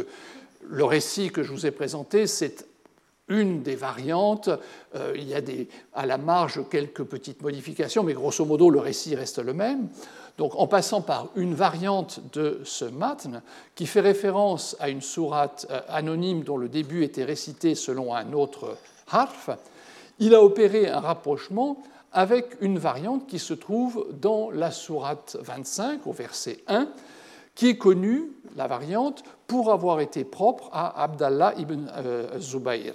le 0.67 0.84
récit 0.84 1.29
que 1.29 1.43
je 1.43 1.51
vous 1.51 1.65
ai 1.65 1.72
présenté, 1.72 2.27
c'est 2.27 2.65
une 3.27 3.62
des 3.62 3.75
variantes. 3.75 4.50
Euh, 4.96 5.13
il 5.15 5.27
y 5.27 5.36
a 5.36 5.41
des, 5.41 5.69
à 5.93 6.05
la 6.05 6.17
marge 6.17 6.62
quelques 6.69 7.03
petites 7.03 7.41
modifications, 7.41 8.03
mais 8.03 8.13
grosso 8.13 8.43
modo, 8.43 8.69
le 8.69 8.79
récit 8.79 9.15
reste 9.15 9.39
le 9.39 9.53
même. 9.53 9.88
Donc, 10.38 10.55
en 10.55 10.67
passant 10.67 11.01
par 11.01 11.29
une 11.36 11.53
variante 11.53 12.22
de 12.34 12.62
ce 12.63 12.86
matn, 12.86 13.41
qui 13.75 13.86
fait 13.86 14.00
référence 14.00 14.75
à 14.79 14.89
une 14.89 15.01
sourate 15.01 15.67
euh, 15.69 15.81
anonyme 15.89 16.43
dont 16.43 16.58
le 16.58 16.69
début 16.69 17.03
était 17.03 17.24
récité 17.24 17.75
selon 17.75 18.15
un 18.15 18.34
autre 18.34 18.77
harf, 19.12 19.50
il 20.17 20.34
a 20.34 20.43
opéré 20.43 20.89
un 20.89 21.00
rapprochement 21.00 21.81
avec 22.11 22.57
une 22.61 22.79
variante 22.79 23.27
qui 23.27 23.39
se 23.39 23.53
trouve 23.53 24.07
dans 24.19 24.51
la 24.51 24.71
sourate 24.71 25.37
25 25.41 26.07
au 26.07 26.11
verset 26.11 26.63
1, 26.67 26.87
qui 27.55 27.69
est 27.69 27.77
connue, 27.77 28.31
la 28.55 28.67
variante, 28.67 29.23
pour 29.47 29.71
avoir 29.71 29.99
été 29.99 30.23
propre 30.23 30.69
à 30.71 31.03
Abdallah 31.03 31.53
ibn 31.57 31.91
euh, 31.97 32.39
Zubayr. 32.39 32.93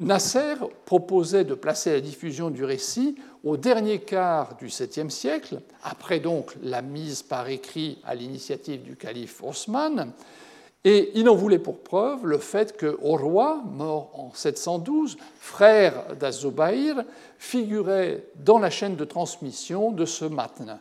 Nasser 0.00 0.54
proposait 0.84 1.44
de 1.44 1.54
placer 1.54 1.90
la 1.90 2.00
diffusion 2.00 2.50
du 2.50 2.64
récit 2.64 3.16
au 3.42 3.56
dernier 3.56 4.00
quart 4.00 4.56
du 4.56 4.66
7e 4.66 5.10
siècle, 5.10 5.60
après 5.82 6.20
donc 6.20 6.54
la 6.62 6.82
mise 6.82 7.22
par 7.22 7.48
écrit 7.48 7.98
à 8.04 8.14
l'initiative 8.14 8.82
du 8.82 8.96
calife 8.96 9.42
Osman, 9.42 10.12
et 10.90 11.10
il 11.16 11.28
en 11.28 11.34
voulait 11.34 11.58
pour 11.58 11.80
preuve 11.80 12.24
le 12.24 12.38
fait 12.38 12.74
que 12.74 12.96
roi, 13.02 13.62
mort 13.74 14.10
en 14.14 14.32
712, 14.32 15.18
frère 15.38 16.16
d'Azubaïr, 16.18 17.04
figurait 17.36 18.24
dans 18.42 18.58
la 18.58 18.70
chaîne 18.70 18.96
de 18.96 19.04
transmission 19.04 19.92
de 19.92 20.06
ce 20.06 20.24
matin. 20.24 20.80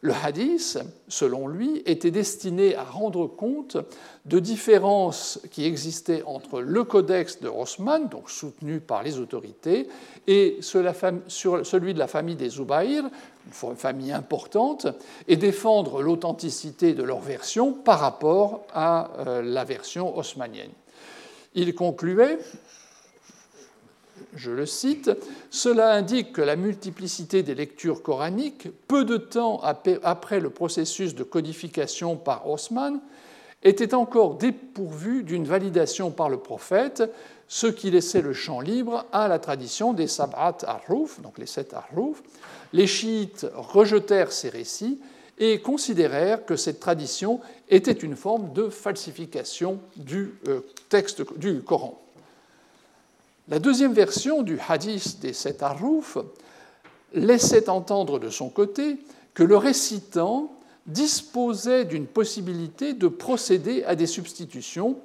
Le 0.00 0.14
hadith, 0.14 0.78
selon 1.06 1.48
lui, 1.48 1.82
était 1.84 2.10
destiné 2.10 2.74
à 2.76 2.82
rendre 2.82 3.26
compte 3.26 3.76
de 4.24 4.38
différences 4.38 5.38
qui 5.50 5.66
existaient 5.66 6.22
entre 6.24 6.62
le 6.62 6.82
codex 6.82 7.38
de 7.40 7.48
Osman, 7.48 8.08
donc 8.08 8.30
soutenu 8.30 8.80
par 8.80 9.02
les 9.02 9.18
autorités, 9.18 9.86
et 10.26 10.60
celui 10.60 11.92
de 11.92 11.98
la 11.98 12.06
famille 12.06 12.36
des 12.36 12.48
Zubayr, 12.48 13.04
une 13.46 13.76
famille 13.76 14.12
importante, 14.12 14.86
et 15.28 15.36
défendre 15.36 16.02
l'authenticité 16.02 16.94
de 16.94 17.02
leur 17.02 17.20
version 17.20 17.72
par 17.72 18.00
rapport 18.00 18.62
à 18.72 19.10
euh, 19.18 19.42
la 19.42 19.64
version 19.64 20.16
osmanienne. 20.16 20.70
Il 21.54 21.74
concluait 21.74 22.38
je 24.34 24.50
le 24.50 24.66
cite, 24.66 25.10
Cela 25.50 25.92
indique 25.92 26.32
que 26.32 26.42
la 26.42 26.56
multiplicité 26.56 27.42
des 27.42 27.54
lectures 27.54 28.02
coraniques, 28.02 28.68
peu 28.88 29.04
de 29.04 29.16
temps 29.16 29.60
après 30.02 30.40
le 30.40 30.50
processus 30.50 31.14
de 31.14 31.22
codification 31.22 32.16
par 32.16 32.48
Osman, 32.48 33.00
était 33.62 33.94
encore 33.94 34.36
dépourvue 34.36 35.22
d'une 35.22 35.44
validation 35.44 36.10
par 36.10 36.28
le 36.28 36.38
prophète, 36.38 37.02
ce 37.52 37.66
qui 37.66 37.90
laissait 37.90 38.22
le 38.22 38.32
champ 38.32 38.62
libre 38.62 39.04
à 39.12 39.28
la 39.28 39.38
tradition 39.38 39.92
des 39.92 40.06
Sab'at 40.06 40.56
Arrouf, 40.62 41.20
donc 41.20 41.36
les 41.36 41.44
sept 41.44 41.74
Arrouf. 41.74 42.22
Les 42.72 42.86
chiites 42.86 43.46
rejetèrent 43.54 44.32
ces 44.32 44.48
récits 44.48 44.98
et 45.36 45.60
considérèrent 45.60 46.46
que 46.46 46.56
cette 46.56 46.80
tradition 46.80 47.40
était 47.68 47.92
une 47.92 48.16
forme 48.16 48.54
de 48.54 48.70
falsification 48.70 49.80
du 49.96 50.32
euh, 50.48 50.60
texte 50.88 51.24
du 51.36 51.60
Coran. 51.60 52.00
La 53.50 53.58
deuxième 53.58 53.92
version 53.92 54.40
du 54.42 54.58
hadith 54.66 55.20
des 55.20 55.34
sept 55.34 55.62
Arrouf 55.62 56.16
laissait 57.12 57.68
entendre 57.68 58.18
de 58.18 58.30
son 58.30 58.48
côté 58.48 58.96
que 59.34 59.42
le 59.42 59.58
récitant 59.58 60.50
disposait 60.86 61.84
d'une 61.84 62.06
possibilité 62.06 62.94
de 62.94 63.08
procéder 63.08 63.84
à 63.84 63.94
des 63.94 64.06
substitutions, 64.06 64.96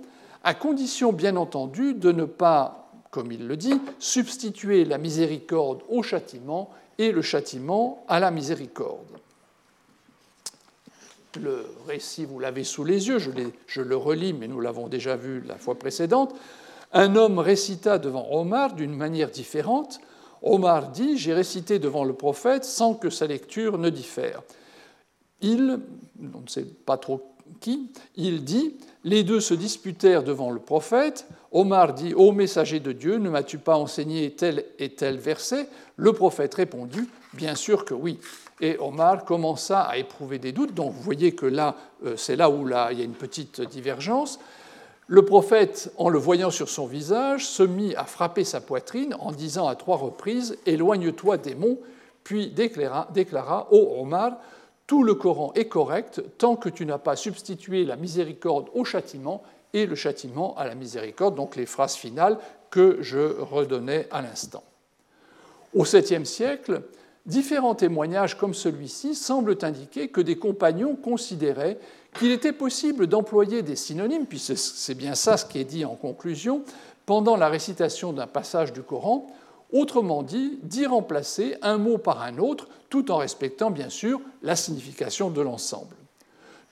à 0.47 0.53
condition 0.53 1.11
bien 1.11 1.35
entendu 1.35 1.93
de 1.93 2.09
ne 2.13 2.23
pas, 2.23 2.89
comme 3.11 3.33
il 3.33 3.49
le 3.49 3.57
dit, 3.57 3.81
substituer 3.99 4.85
la 4.85 4.97
miséricorde 4.97 5.81
au 5.89 6.01
châtiment 6.01 6.69
et 6.97 7.11
le 7.11 7.21
châtiment 7.21 8.05
à 8.07 8.21
la 8.21 8.31
miséricorde. 8.31 9.19
Le 11.37 11.65
récit, 11.85 12.23
vous 12.23 12.39
l'avez 12.39 12.63
sous 12.63 12.85
les 12.85 13.09
yeux, 13.09 13.19
je, 13.19 13.29
je, 13.67 13.81
le 13.81 13.97
relis, 13.97 14.31
mais 14.31 14.47
nous 14.47 14.61
l'avons 14.61 14.87
déjà 14.87 15.17
vu 15.17 15.41
la 15.41 15.57
fois 15.57 15.75
précédente. 15.75 16.33
Un 16.93 17.17
homme 17.17 17.39
récita 17.39 17.97
devant 17.97 18.29
Omar 18.31 18.73
d'une 18.73 18.95
manière 18.95 19.29
différente. 19.29 19.99
Omar 20.41 20.91
dit 20.91 21.17
J'ai 21.17 21.33
récité 21.33 21.77
devant 21.77 22.05
le 22.05 22.13
prophète 22.13 22.63
sans 22.63 22.93
que 22.93 23.09
sa 23.09 23.27
lecture 23.27 23.77
ne 23.77 23.89
diffère. 23.89 24.43
Il, 25.41 25.81
on 26.33 26.39
ne 26.39 26.47
sait 26.47 26.63
pas 26.63 26.97
trop 26.97 27.33
qui, 27.59 27.91
il 28.15 28.43
dit 28.43 28.75
Les 29.07 29.23
deux 29.23 29.39
se 29.39 29.53
disputèrent 29.53 30.21
devant 30.21 30.51
le 30.51 30.59
prophète. 30.59 31.27
Omar 31.53 31.93
dit 31.93 32.13
Ô 32.13 32.33
messager 32.33 32.81
de 32.81 32.91
Dieu, 32.91 33.19
ne 33.19 33.29
m'as-tu 33.29 33.57
pas 33.57 33.77
enseigné 33.77 34.31
tel 34.31 34.65
et 34.79 34.89
tel 34.89 35.17
verset? 35.17 35.69
Le 35.95 36.11
prophète 36.11 36.53
répondit 36.55 37.07
Bien 37.31 37.55
sûr 37.55 37.85
que 37.85 37.93
oui. 37.93 38.19
Et 38.59 38.75
Omar 38.79 39.23
commença 39.23 39.79
à 39.79 39.95
éprouver 39.95 40.39
des 40.39 40.51
doutes. 40.51 40.73
Donc 40.73 40.91
vous 40.91 41.01
voyez 41.01 41.33
que 41.33 41.45
là, 41.45 41.77
euh, 42.05 42.17
c'est 42.17 42.35
là 42.35 42.49
où 42.49 42.67
il 42.67 42.97
y 42.97 43.01
a 43.01 43.05
une 43.05 43.13
petite 43.13 43.61
divergence. 43.61 44.41
Le 45.07 45.23
prophète, 45.23 45.89
en 45.95 46.09
le 46.09 46.19
voyant 46.19 46.51
sur 46.51 46.67
son 46.67 46.85
visage, 46.85 47.47
se 47.47 47.63
mit 47.63 47.95
à 47.95 48.03
frapper 48.03 48.43
sa 48.43 48.59
poitrine 48.59 49.15
en 49.21 49.31
disant 49.31 49.69
à 49.69 49.75
trois 49.75 49.95
reprises 49.95 50.57
Éloigne-toi, 50.65 51.37
démon, 51.37 51.77
puis 52.25 52.49
déclara, 52.49 53.07
déclara 53.13 53.69
Ô 53.71 54.01
Omar, 54.01 54.33
tout 54.87 55.03
le 55.03 55.13
Coran 55.13 55.51
est 55.53 55.67
correct 55.67 56.23
tant 56.37 56.55
que 56.55 56.69
tu 56.69 56.85
n'as 56.85 56.97
pas 56.97 57.17
substitué 57.17 57.83
la 57.83 57.97
miséricorde 57.97 58.69
au 58.73 58.85
châtiment 58.85 59.43
et 59.73 59.85
le 59.85 59.95
châtiment 59.95 60.55
à 60.57 60.65
la 60.65 60.75
miséricorde, 60.75 61.35
donc 61.35 61.57
les 61.57 61.65
phrases 61.65 61.95
finales 61.95 62.39
que 62.71 62.97
je 63.01 63.39
redonnais 63.41 64.07
à 64.11 64.21
l'instant. 64.21 64.63
Au 65.73 65.83
7e 65.83 66.23
siècle, 66.23 66.83
différents 67.25 67.75
témoignages 67.75 68.37
comme 68.37 68.53
celui-ci 68.53 69.13
semblent 69.13 69.57
indiquer 69.61 70.07
que 70.07 70.21
des 70.21 70.37
compagnons 70.37 70.95
considéraient 70.95 71.77
qu'il 72.17 72.31
était 72.31 72.53
possible 72.53 73.07
d'employer 73.07 73.61
des 73.61 73.75
synonymes, 73.75 74.25
puis 74.25 74.39
c'est 74.39 74.95
bien 74.95 75.13
ça 75.13 75.37
ce 75.37 75.45
qui 75.45 75.59
est 75.59 75.65
dit 75.65 75.85
en 75.85 75.95
conclusion, 75.95 76.63
pendant 77.05 77.35
la 77.35 77.49
récitation 77.49 78.13
d'un 78.13 78.27
passage 78.27 78.73
du 78.73 78.81
Coran, 78.81 79.27
autrement 79.73 80.23
dit, 80.23 80.59
d'y 80.63 80.85
remplacer 80.85 81.55
un 81.61 81.77
mot 81.77 81.97
par 81.97 82.21
un 82.21 82.37
autre, 82.37 82.67
tout 82.89 83.11
en 83.11 83.17
respectant 83.17 83.71
bien 83.71 83.89
sûr 83.89 84.21
la 84.41 84.55
signification 84.55 85.29
de 85.29 85.41
l'ensemble. 85.41 85.95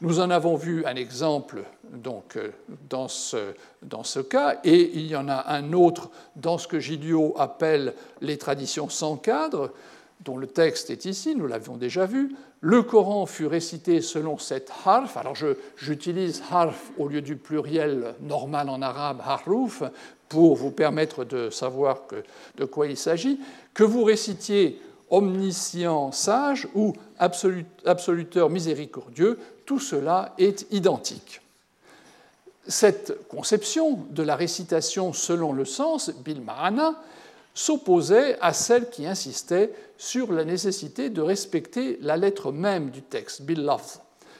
Nous 0.01 0.19
en 0.19 0.29
avons 0.29 0.55
vu 0.55 0.85
un 0.85 0.95
exemple 0.95 1.63
donc, 1.93 2.35
euh, 2.35 2.51
dans, 2.89 3.07
ce, 3.07 3.53
dans 3.81 4.03
ce 4.03 4.19
cas, 4.19 4.59
et 4.63 4.91
il 4.93 5.07
y 5.07 5.15
en 5.15 5.29
a 5.29 5.53
un 5.53 5.71
autre 5.71 6.09
dans 6.35 6.57
ce 6.57 6.67
que 6.67 6.79
Gilliot 6.79 7.33
appelle 7.37 7.93
les 8.19 8.37
traditions 8.37 8.89
sans 8.89 9.15
cadre, 9.15 9.71
dont 10.21 10.37
le 10.37 10.47
texte 10.47 10.89
est 10.89 11.05
ici, 11.05 11.35
nous 11.35 11.47
l'avions 11.47 11.77
déjà 11.77 12.05
vu. 12.05 12.35
Le 12.59 12.81
Coran 12.81 13.25
fut 13.25 13.45
récité 13.45 14.01
selon 14.01 14.37
cette 14.37 14.71
harf. 14.85 15.17
Alors 15.17 15.35
j'utilise 15.77 16.41
harf 16.51 16.91
au 16.97 17.07
lieu 17.07 17.21
du 17.21 17.35
pluriel 17.35 18.15
normal 18.21 18.69
en 18.69 18.81
arabe, 18.81 19.21
haruf, 19.23 19.83
pour 20.29 20.55
vous 20.55 20.71
permettre 20.71 21.23
de 21.23 21.49
savoir 21.49 22.01
de 22.57 22.65
quoi 22.65 22.87
il 22.87 22.97
s'agit. 22.97 23.39
Que 23.73 23.83
vous 23.83 24.03
récitiez 24.03 24.79
omniscient 25.09 26.11
sage 26.11 26.67
ou 26.73 26.93
absoluteur 27.17 28.49
miséricordieux, 28.49 29.39
tout 29.65 29.79
cela 29.79 30.33
est 30.37 30.65
identique. 30.71 31.41
Cette 32.67 33.27
conception 33.27 33.99
de 34.09 34.23
la 34.23 34.35
récitation 34.35 35.13
selon 35.13 35.53
le 35.53 35.65
sens, 35.65 36.09
bil 36.23 36.41
s'opposait 37.53 38.37
à 38.41 38.53
celle 38.53 38.89
qui 38.89 39.05
insistait 39.05 39.71
sur 39.97 40.33
la 40.33 40.43
nécessité 40.43 41.09
de 41.09 41.21
respecter 41.21 41.97
la 42.01 42.17
lettre 42.17 42.51
même 42.51 42.89
du 42.89 43.01
texte, 43.01 43.43
bil 43.43 43.69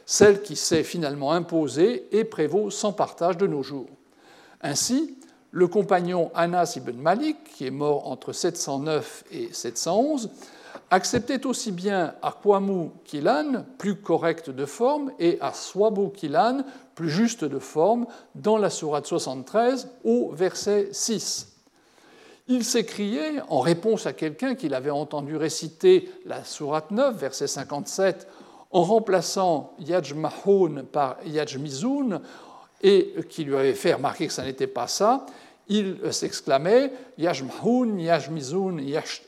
celle 0.06 0.42
qui 0.42 0.56
s'est 0.56 0.84
finalement 0.84 1.32
imposée 1.32 2.08
et 2.12 2.24
prévaut 2.24 2.70
sans 2.70 2.94
partage 2.94 3.38
de 3.38 3.48
nos 3.48 3.64
jours. 3.64 3.90
Ainsi, 4.62 5.16
le 5.56 5.68
compagnon 5.68 6.32
Anas 6.36 6.74
ibn 6.76 6.98
Malik, 6.98 7.38
qui 7.46 7.66
est 7.66 7.72
mort 7.72 8.12
entre 8.12 8.34
709 8.34 9.24
et 9.32 9.54
711, 9.54 10.30
acceptait 10.92 11.46
aussi 11.46 11.72
bien 11.72 12.14
Akwamu 12.22 12.90
Kilan, 13.06 13.64
plus 13.78 13.96
correct 13.96 14.50
de 14.50 14.66
forme, 14.66 15.14
et 15.18 15.38
Aswabu 15.40 16.12
Kilan, 16.12 16.66
plus 16.94 17.10
juste 17.10 17.46
de 17.46 17.60
forme, 17.60 18.06
dans 18.36 18.58
la 18.58 18.70
sourate 18.70 19.06
73 19.06 19.88
au 20.04 20.30
verset 20.32 20.90
6. 20.92 21.54
Il 22.50 22.66
s'écriait, 22.66 23.42
en 23.48 23.62
réponse 23.62 24.06
à 24.08 24.12
quelqu'un 24.12 24.56
qu'il 24.56 24.74
avait 24.74 24.90
entendu 24.90 25.38
réciter 25.38 26.12
la 26.26 26.44
sourate 26.44 26.92
9, 26.92 27.16
verset 27.16 27.48
57, 27.48 28.28
en 28.72 28.84
remplaçant 28.84 29.74
Yajmahun 29.80 30.84
par 30.92 31.16
Yajmizun, 31.26 32.20
et 32.82 33.16
qui 33.30 33.46
lui 33.46 33.56
avait 33.56 33.74
fait 33.74 33.94
remarquer 33.94 34.28
que 34.28 34.34
ça 34.34 34.44
n'était 34.44 34.68
pas 34.68 34.88
ça, 34.88 35.26
il 35.68 35.98
s'exclamait 36.12 36.92
Yajmahun, 37.18 37.98
Yajmizun, 37.98 38.78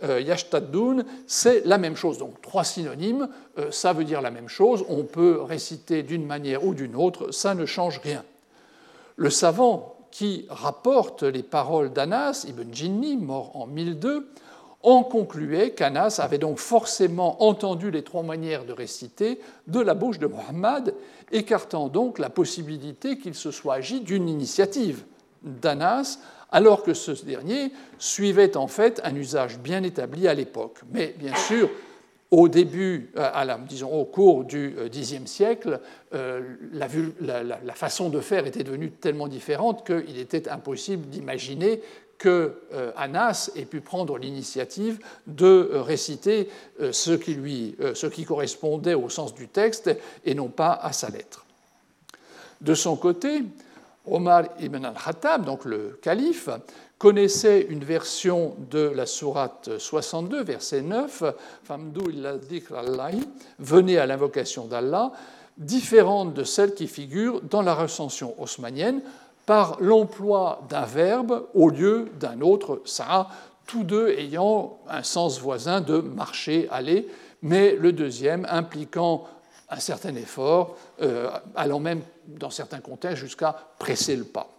euh, 0.03 0.21
Yashtadun, 0.21 1.03
c'est 1.25 1.65
la 1.65 1.77
même 1.77 1.95
chose. 1.95 2.17
Donc 2.17 2.41
trois 2.41 2.63
synonymes, 2.63 3.27
euh, 3.57 3.71
ça 3.71 3.93
veut 3.93 4.03
dire 4.03 4.21
la 4.21 4.31
même 4.31 4.47
chose. 4.47 4.85
On 4.89 5.03
peut 5.03 5.41
réciter 5.41 6.03
d'une 6.03 6.25
manière 6.25 6.63
ou 6.65 6.73
d'une 6.73 6.95
autre, 6.95 7.31
ça 7.31 7.55
ne 7.55 7.65
change 7.65 7.99
rien. 7.99 8.23
Le 9.15 9.29
savant 9.29 9.95
qui 10.11 10.45
rapporte 10.49 11.23
les 11.23 11.43
paroles 11.43 11.91
d'Anas, 11.91 12.45
Ibn 12.47 12.73
Jinni, 12.73 13.17
mort 13.17 13.55
en 13.55 13.67
1002, 13.67 14.29
en 14.83 15.03
concluait 15.03 15.71
qu'Anas 15.71 16.19
avait 16.21 16.37
donc 16.37 16.59
forcément 16.59 17.43
entendu 17.43 17.89
les 17.89 18.03
trois 18.03 18.23
manières 18.23 18.63
de 18.63 18.73
réciter 18.73 19.39
de 19.65 19.79
la 19.79 19.95
bouche 19.95 20.19
de 20.19 20.27
Muhammad, 20.27 20.93
écartant 21.31 21.87
donc 21.87 22.19
la 22.19 22.29
possibilité 22.29 23.17
qu'il 23.17 23.33
se 23.33 23.49
soit 23.49 23.75
agi 23.75 24.01
d'une 24.01 24.29
initiative 24.29 25.03
d'Anas, 25.43 26.19
alors 26.51 26.83
que 26.83 26.93
ce 26.93 27.11
dernier 27.25 27.71
suivait 27.99 28.55
en 28.57 28.67
fait 28.67 29.01
un 29.03 29.15
usage 29.15 29.59
bien 29.59 29.83
établi 29.83 30.27
à 30.27 30.33
l'époque. 30.33 30.79
Mais 30.91 31.13
bien 31.17 31.35
sûr, 31.35 31.69
au 32.31 32.49
début, 32.49 33.09
à 33.15 33.45
la, 33.45 33.57
disons 33.57 33.93
au 33.93 34.03
cours 34.03 34.43
du 34.43 34.75
Xe 34.91 35.25
siècle, 35.25 35.79
euh, 36.13 36.41
la, 36.71 37.73
façon 37.73 38.09
de 38.09 38.19
faire 38.19 38.45
était 38.45 38.63
devenue 38.63 38.91
tellement 38.91 39.27
différente 39.27 39.85
qu'il 39.85 40.17
était 40.19 40.49
impossible 40.49 41.07
d'imaginer 41.07 41.81
que 42.17 42.63
euh, 42.73 42.91
Anas 42.97 43.51
ait 43.55 43.65
pu 43.65 43.79
prendre 43.79 44.17
l'initiative 44.17 44.99
de 45.27 45.69
réciter 45.73 46.49
euh, 46.81 46.91
ce 46.91 47.11
qui, 47.11 47.35
lui, 47.35 47.77
ce 47.93 48.07
qui 48.07 48.25
correspondait 48.25 48.95
au 48.95 49.07
sens 49.07 49.33
du 49.33 49.47
texte 49.47 49.89
et 50.25 50.33
non 50.33 50.49
pas 50.49 50.73
à 50.73 50.91
sa 50.91 51.09
lettre. 51.09 51.45
De 52.59 52.73
son 52.73 52.97
côté, 52.97 53.43
Omar 54.09 54.45
ibn 54.59 54.85
al-Khattab, 54.85 55.45
donc 55.45 55.65
le 55.65 55.99
calife, 56.01 56.49
connaissait 56.97 57.67
une 57.69 57.83
version 57.83 58.55
de 58.71 58.79
la 58.79 59.05
sourate 59.05 59.77
62, 59.77 60.43
verset 60.43 60.81
9, 60.81 61.23
venez 63.59 63.97
à 63.97 64.05
l'invocation 64.05 64.65
d'Allah, 64.65 65.11
différente 65.57 66.33
de 66.33 66.43
celle 66.43 66.73
qui 66.73 66.87
figure 66.87 67.41
dans 67.41 67.61
la 67.61 67.75
recension 67.75 68.33
haussmanienne 68.39 69.01
par 69.45 69.77
l'emploi 69.79 70.61
d'un 70.69 70.85
verbe 70.85 71.47
au 71.53 71.69
lieu 71.69 72.09
d'un 72.19 72.41
autre, 72.41 72.81
ça, 72.85 73.29
tous 73.65 73.83
deux 73.83 74.09
ayant 74.09 74.79
un 74.89 75.03
sens 75.03 75.39
voisin 75.39 75.81
de 75.81 75.99
marcher, 75.99 76.67
aller, 76.71 77.07
mais 77.41 77.75
le 77.75 77.91
deuxième 77.91 78.47
impliquant 78.49 79.25
un 79.69 79.79
certain 79.79 80.15
effort, 80.15 80.77
euh, 81.01 81.29
allant 81.55 81.79
même, 81.79 82.01
dans 82.27 82.49
certains 82.49 82.79
contextes, 82.79 83.17
jusqu'à 83.17 83.55
presser 83.79 84.15
le 84.15 84.23
pas. 84.23 84.49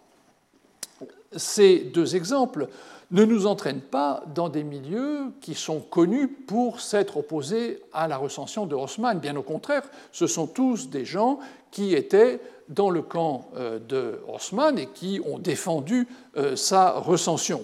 Ces 1.35 1.79
deux 1.79 2.15
exemples 2.15 2.67
ne 3.11 3.25
nous 3.25 3.47
entraînent 3.47 3.81
pas 3.81 4.23
dans 4.35 4.49
des 4.49 4.63
milieux 4.63 5.31
qui 5.41 5.55
sont 5.55 5.79
connus 5.79 6.27
pour 6.27 6.79
s'être 6.79 7.17
opposés 7.17 7.81
à 7.91 8.07
la 8.07 8.17
recension 8.17 8.67
de 8.67 8.75
Haussmann. 8.75 9.19
Bien 9.19 9.35
au 9.35 9.41
contraire, 9.41 9.83
ce 10.11 10.27
sont 10.27 10.45
tous 10.45 10.89
des 10.89 11.05
gens 11.05 11.39
qui 11.71 11.95
étaient 11.95 12.39
dans 12.67 12.91
le 12.91 13.01
camp 13.01 13.49
euh, 13.55 13.79
de 13.79 14.21
Haussmann 14.31 14.77
et 14.77 14.87
qui 14.87 15.19
ont 15.25 15.39
défendu 15.39 16.07
euh, 16.37 16.55
sa 16.55 16.91
recension. 16.91 17.63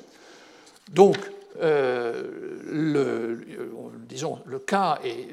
Donc, 0.91 1.17
le, 1.57 3.45
disons, 4.09 4.39
le 4.45 4.59
cas 4.59 4.99
est 5.05 5.29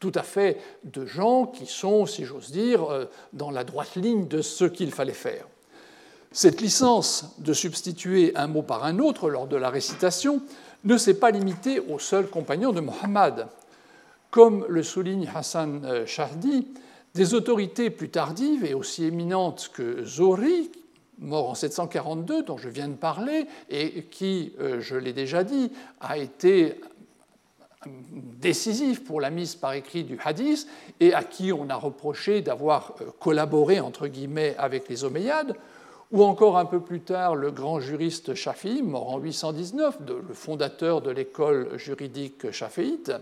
tout 0.00 0.12
à 0.14 0.22
fait 0.22 0.58
de 0.84 1.06
gens 1.06 1.46
qui 1.46 1.66
sont, 1.66 2.06
si 2.06 2.24
j'ose 2.24 2.50
dire, 2.50 2.84
euh, 2.84 3.06
dans 3.32 3.50
la 3.50 3.64
droite 3.64 3.96
ligne 3.96 4.28
de 4.28 4.42
ce 4.42 4.64
qu'il 4.64 4.90
fallait 4.90 5.12
faire. 5.12 5.46
Cette 6.32 6.60
licence 6.60 7.34
de 7.38 7.52
substituer 7.52 8.36
un 8.36 8.46
mot 8.46 8.62
par 8.62 8.84
un 8.84 8.98
autre 8.98 9.30
lors 9.30 9.46
de 9.46 9.56
la 9.56 9.70
récitation 9.70 10.42
ne 10.84 10.98
s'est 10.98 11.18
pas 11.18 11.30
limitée 11.30 11.80
aux 11.80 11.98
seuls 11.98 12.28
compagnons 12.28 12.72
de 12.72 12.80
Mohammed. 12.80 13.46
Comme 14.30 14.66
le 14.68 14.82
souligne 14.82 15.30
Hassan 15.34 15.82
euh, 15.84 16.04
Shahdi, 16.04 16.68
des 17.14 17.32
autorités 17.32 17.88
plus 17.88 18.10
tardives 18.10 18.64
et 18.64 18.74
aussi 18.74 19.04
éminentes 19.04 19.70
que 19.72 20.04
Zori, 20.04 20.70
mort 21.18 21.48
en 21.48 21.54
742, 21.54 22.42
dont 22.42 22.58
je 22.58 22.68
viens 22.68 22.88
de 22.88 22.94
parler, 22.96 23.46
et 23.70 24.04
qui, 24.04 24.52
euh, 24.60 24.80
je 24.80 24.96
l'ai 24.96 25.14
déjà 25.14 25.42
dit, 25.42 25.70
a 26.00 26.18
été 26.18 26.80
décisif 28.40 29.04
pour 29.04 29.20
la 29.20 29.30
mise 29.30 29.54
par 29.54 29.72
écrit 29.72 30.04
du 30.04 30.18
hadith 30.24 30.66
et 31.00 31.14
à 31.14 31.22
qui 31.24 31.52
on 31.52 31.68
a 31.70 31.76
reproché 31.76 32.42
d'avoir 32.42 32.94
euh, 33.00 33.06
collaboré 33.18 33.80
entre 33.80 34.06
guillemets 34.06 34.54
avec 34.58 34.88
les 34.88 35.04
Omeyyades, 35.04 35.56
ou 36.12 36.22
encore 36.22 36.56
un 36.58 36.66
peu 36.66 36.80
plus 36.80 37.00
tard 37.00 37.34
le 37.34 37.50
grand 37.50 37.80
juriste 37.80 38.34
Shafi'i, 38.34 38.82
mort 38.82 39.10
en 39.10 39.18
819, 39.18 39.98
le 40.06 40.34
fondateur 40.34 41.00
de 41.00 41.10
l'école 41.10 41.76
juridique 41.78 42.50
shaféite, 42.52 43.12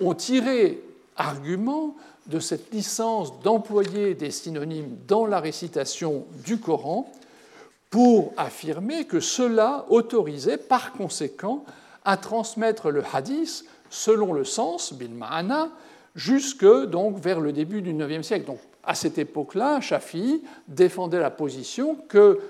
ont 0.00 0.14
tiré 0.14 0.80
argument 1.16 1.96
de 2.26 2.38
cette 2.38 2.72
licence 2.72 3.40
d'employer 3.40 4.14
des 4.14 4.30
synonymes 4.30 4.96
dans 5.06 5.26
la 5.26 5.40
récitation 5.40 6.26
du 6.44 6.58
Coran 6.58 7.10
pour 7.90 8.32
affirmer 8.36 9.04
que 9.04 9.20
cela 9.20 9.84
autorisait 9.88 10.56
par 10.56 10.92
conséquent 10.92 11.64
à 12.04 12.16
transmettre 12.16 12.90
le 12.90 13.02
hadith 13.12 13.64
selon 13.94 14.32
le 14.32 14.44
sens, 14.44 14.92
bil 14.92 15.14
ma'ana, 15.14 15.70
jusque 16.16 16.66
donc 16.86 17.18
vers 17.18 17.40
le 17.40 17.52
début 17.52 17.80
du 17.80 17.92
IXe 17.92 18.26
siècle. 18.26 18.46
Donc 18.46 18.58
à 18.82 18.94
cette 18.94 19.18
époque-là, 19.18 19.80
Shafi 19.80 20.42
défendait 20.68 21.20
la 21.20 21.30
position 21.30 21.96
que 22.08 22.40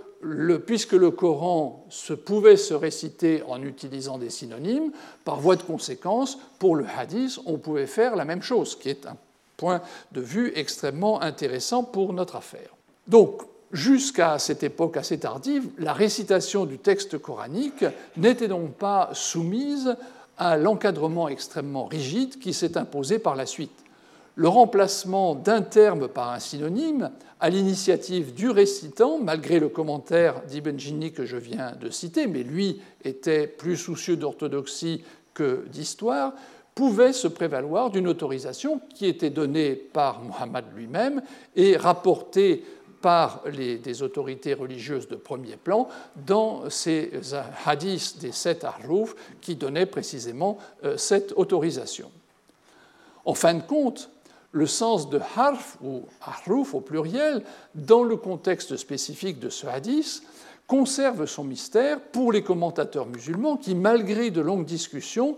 puisque 0.66 0.92
le 0.92 1.10
Coran 1.10 1.84
se 1.90 2.14
pouvait 2.14 2.56
se 2.56 2.72
réciter 2.72 3.42
en 3.46 3.62
utilisant 3.62 4.16
des 4.16 4.30
synonymes, 4.30 4.90
par 5.26 5.38
voie 5.38 5.56
de 5.56 5.62
conséquence, 5.62 6.38
pour 6.58 6.76
le 6.76 6.86
hadith, 6.96 7.38
on 7.44 7.58
pouvait 7.58 7.86
faire 7.86 8.16
la 8.16 8.24
même 8.24 8.40
chose, 8.40 8.70
ce 8.70 8.76
qui 8.76 8.88
est 8.88 9.04
un 9.04 9.16
point 9.58 9.82
de 10.12 10.22
vue 10.22 10.50
extrêmement 10.54 11.20
intéressant 11.20 11.84
pour 11.84 12.14
notre 12.14 12.36
affaire. 12.36 12.70
Donc, 13.06 13.42
jusqu'à 13.70 14.38
cette 14.38 14.62
époque 14.62 14.96
assez 14.96 15.18
tardive, 15.18 15.68
la 15.78 15.92
récitation 15.92 16.64
du 16.64 16.78
texte 16.78 17.18
coranique 17.18 17.84
n'était 18.16 18.48
donc 18.48 18.72
pas 18.72 19.10
soumise 19.12 19.94
à 20.38 20.56
l'encadrement 20.56 21.28
extrêmement 21.28 21.86
rigide 21.86 22.38
qui 22.38 22.52
s'est 22.52 22.76
imposé 22.76 23.18
par 23.18 23.36
la 23.36 23.46
suite. 23.46 23.84
Le 24.36 24.48
remplacement 24.48 25.34
d'un 25.34 25.62
terme 25.62 26.08
par 26.08 26.32
un 26.32 26.40
synonyme 26.40 27.10
à 27.38 27.50
l'initiative 27.50 28.34
du 28.34 28.50
récitant, 28.50 29.18
malgré 29.18 29.60
le 29.60 29.68
commentaire 29.68 30.42
d'Ibn 30.48 30.76
que 31.10 31.24
je 31.24 31.36
viens 31.36 31.72
de 31.80 31.90
citer, 31.90 32.26
mais 32.26 32.42
lui 32.42 32.80
était 33.04 33.46
plus 33.46 33.76
soucieux 33.76 34.16
d'orthodoxie 34.16 35.04
que 35.34 35.64
d'histoire, 35.68 36.32
pouvait 36.74 37.12
se 37.12 37.28
prévaloir 37.28 37.90
d'une 37.90 38.08
autorisation 38.08 38.80
qui 38.94 39.06
était 39.06 39.30
donnée 39.30 39.74
par 39.74 40.22
Muhammad 40.22 40.64
lui-même 40.74 41.22
et 41.54 41.76
rapportée 41.76 42.64
par 43.04 43.42
les, 43.52 43.76
des 43.76 44.02
autorités 44.02 44.54
religieuses 44.54 45.08
de 45.08 45.14
premier 45.14 45.56
plan 45.56 45.90
dans 46.16 46.70
ces 46.70 47.10
hadiths 47.66 48.18
des 48.18 48.32
sept 48.32 48.64
arrouf 48.64 49.14
qui 49.42 49.56
donnaient 49.56 49.84
précisément 49.84 50.56
euh, 50.84 50.96
cette 50.96 51.34
autorisation. 51.36 52.10
En 53.26 53.34
fin 53.34 53.52
de 53.52 53.62
compte, 53.62 54.08
le 54.52 54.66
sens 54.66 55.10
de 55.10 55.20
harf 55.36 55.76
ou 55.82 56.04
haruf 56.22 56.72
au 56.72 56.80
pluriel 56.80 57.42
dans 57.74 58.04
le 58.04 58.16
contexte 58.16 58.78
spécifique 58.78 59.38
de 59.38 59.50
ce 59.50 59.66
hadith 59.66 60.22
conserve 60.66 61.26
son 61.26 61.44
mystère 61.44 62.00
pour 62.00 62.32
les 62.32 62.42
commentateurs 62.42 63.04
musulmans 63.04 63.58
qui, 63.58 63.74
malgré 63.74 64.30
de 64.30 64.40
longues 64.40 64.64
discussions, 64.64 65.36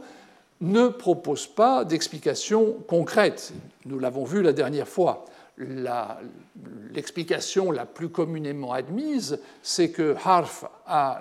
ne 0.61 0.87
proposent 0.87 1.48
pas 1.48 1.85
d'explication 1.85 2.76
concrète. 2.87 3.52
Nous 3.87 3.98
l'avons 3.98 4.24
vu 4.24 4.40
la 4.40 4.52
dernière 4.52 4.87
fois 4.87 5.24
l'explication 5.59 7.71
la, 7.71 7.87
plus 7.87 8.09
communément 8.09 8.73
admise, 8.73 9.38
c'est 9.62 9.90
que 9.90 10.16
harf 10.25 10.64
a 10.87 11.21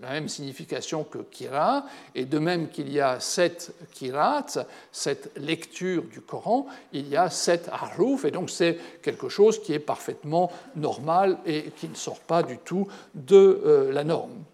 la 0.00 0.10
même 0.10 0.28
signification 0.28 1.04
que 1.04 1.18
kira, 1.18 1.86
et 2.14 2.24
de 2.24 2.38
même 2.38 2.68
qu'il 2.68 2.92
y 2.92 3.00
a 3.00 3.20
sept 3.20 3.74
kirat, 3.92 4.46
cette 4.92 5.36
lecture 5.38 6.04
du 6.04 6.20
Coran, 6.20 6.66
il 6.92 7.08
y 7.08 7.16
a 7.16 7.30
sept 7.30 7.68
haruf, 7.72 8.24
et 8.24 8.30
donc 8.30 8.50
c'est 8.50 8.78
quelque 9.02 9.28
chose 9.28 9.62
qui 9.62 9.72
est 9.72 9.78
parfaitement 9.78 10.50
normal 10.76 11.38
et 11.46 11.70
qui 11.76 11.88
ne 11.88 11.94
sort 11.94 12.20
pas 12.20 12.42
du 12.42 12.58
tout 12.58 12.86
de 13.14 13.62
euh, 13.64 13.92
la 13.92 14.04
norme. 14.04 14.44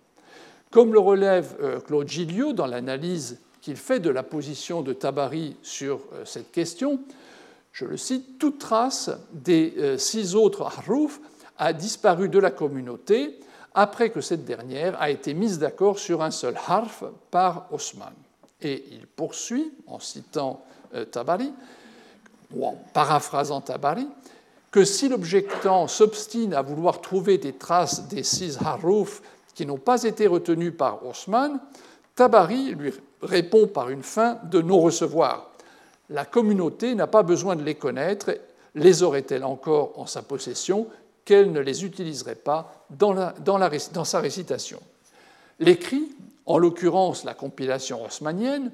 Comme 0.70 0.92
le 0.92 1.00
relève 1.00 1.56
euh, 1.60 1.80
Claude 1.80 2.08
Gilliot 2.08 2.52
dans 2.52 2.66
l'analyse 2.66 3.40
qu'il 3.60 3.76
fait 3.76 4.00
de 4.00 4.10
la 4.10 4.22
position 4.22 4.82
de 4.82 4.92
Tabari 4.92 5.56
sur 5.62 6.00
euh, 6.12 6.24
cette 6.24 6.52
question, 6.52 7.00
je 7.72 7.84
le 7.84 7.96
cite, 7.96 8.38
toute 8.38 8.58
trace 8.58 9.10
des 9.32 9.74
euh, 9.78 9.98
six 9.98 10.34
autres 10.34 10.62
harouf 10.62 11.20
a 11.58 11.72
disparu 11.72 12.28
de 12.28 12.38
la 12.38 12.50
communauté 12.50 13.38
après 13.74 14.10
que 14.10 14.20
cette 14.20 14.44
dernière 14.44 15.00
a 15.00 15.10
été 15.10 15.34
mise 15.34 15.58
d'accord 15.58 15.98
sur 15.98 16.22
un 16.22 16.30
seul 16.30 16.56
harf 16.66 17.04
par 17.30 17.68
Osman. 17.70 18.12
Et 18.62 18.84
il 18.90 19.06
poursuit, 19.06 19.72
en 19.86 20.00
citant 20.00 20.64
euh, 20.94 21.04
Tabari, 21.04 21.52
ou 22.54 22.66
en 22.66 22.76
paraphrasant 22.92 23.60
Tabari, 23.60 24.08
que 24.70 24.84
si 24.84 25.08
l'objectant 25.08 25.86
s'obstine 25.88 26.54
à 26.54 26.62
vouloir 26.62 27.00
trouver 27.00 27.38
des 27.38 27.52
traces 27.52 28.08
des 28.08 28.22
six 28.22 28.58
harouf 28.64 29.22
qui 29.54 29.66
n'ont 29.66 29.78
pas 29.78 30.02
été 30.02 30.26
retenus 30.26 30.72
par 30.76 31.06
Osman, 31.06 31.60
Tabari 32.16 32.74
lui 32.74 32.92
répond 33.22 33.66
par 33.66 33.90
une 33.90 34.02
fin 34.02 34.38
de 34.44 34.60
non-recevoir 34.60 35.49
la 36.10 36.24
communauté 36.24 36.94
n'a 36.94 37.06
pas 37.06 37.22
besoin 37.22 37.56
de 37.56 37.62
les 37.62 37.76
connaître, 37.76 38.36
les 38.74 39.02
aurait-elle 39.02 39.44
encore 39.44 39.92
en 39.96 40.06
sa 40.06 40.22
possession 40.22 40.88
qu'elle 41.24 41.52
ne 41.52 41.60
les 41.60 41.84
utiliserait 41.84 42.34
pas 42.34 42.86
dans, 42.90 43.14
sa 44.04 44.20
récitation? 44.20 44.80
L'écrit, 45.60 46.08
en 46.46 46.58
l'occurrence 46.58 47.24
la 47.24 47.34
compilation 47.34 48.04
haussmannienne, 48.04 48.72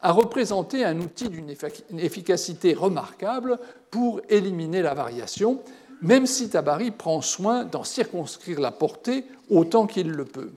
a 0.00 0.12
représenté 0.12 0.84
un 0.84 0.98
outil 1.00 1.28
d'une 1.28 1.52
efficacité 1.98 2.72
remarquable 2.72 3.58
pour 3.90 4.20
éliminer 4.28 4.80
la 4.80 4.94
variation, 4.94 5.60
même 6.00 6.26
si 6.26 6.48
Tabari 6.48 6.92
prend 6.92 7.20
soin 7.20 7.64
d'en 7.64 7.84
circonscrire 7.84 8.60
la 8.60 8.70
portée 8.70 9.24
autant 9.50 9.86
qu'il 9.86 10.10
le 10.10 10.24
peut. 10.24 10.52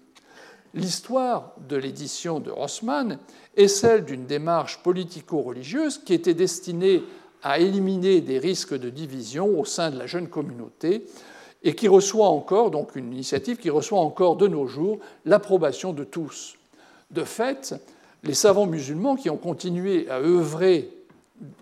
L'histoire 0.73 1.53
de 1.67 1.75
l'édition 1.75 2.39
de 2.39 2.49
Rossmann 2.49 3.19
est 3.57 3.67
celle 3.67 4.05
d'une 4.05 4.25
démarche 4.25 4.81
politico-religieuse 4.83 5.97
qui 5.97 6.13
était 6.13 6.33
destinée 6.33 7.03
à 7.43 7.59
éliminer 7.59 8.21
des 8.21 8.39
risques 8.39 8.77
de 8.77 8.89
division 8.89 9.59
au 9.59 9.65
sein 9.65 9.91
de 9.91 9.97
la 9.97 10.07
jeune 10.07 10.27
communauté 10.27 11.05
et 11.63 11.75
qui 11.75 11.87
reçoit 11.87 12.29
encore, 12.29 12.71
donc 12.71 12.95
une 12.95 13.11
initiative 13.11 13.57
qui 13.57 13.69
reçoit 13.69 13.99
encore 13.99 14.37
de 14.37 14.47
nos 14.47 14.65
jours 14.65 14.99
l'approbation 15.25 15.91
de 15.91 16.03
tous. 16.03 16.55
De 17.11 17.23
fait, 17.23 17.75
les 18.23 18.33
savants 18.33 18.65
musulmans 18.65 19.15
qui 19.15 19.29
ont 19.29 19.37
continué 19.37 20.09
à 20.09 20.19
œuvrer 20.19 20.89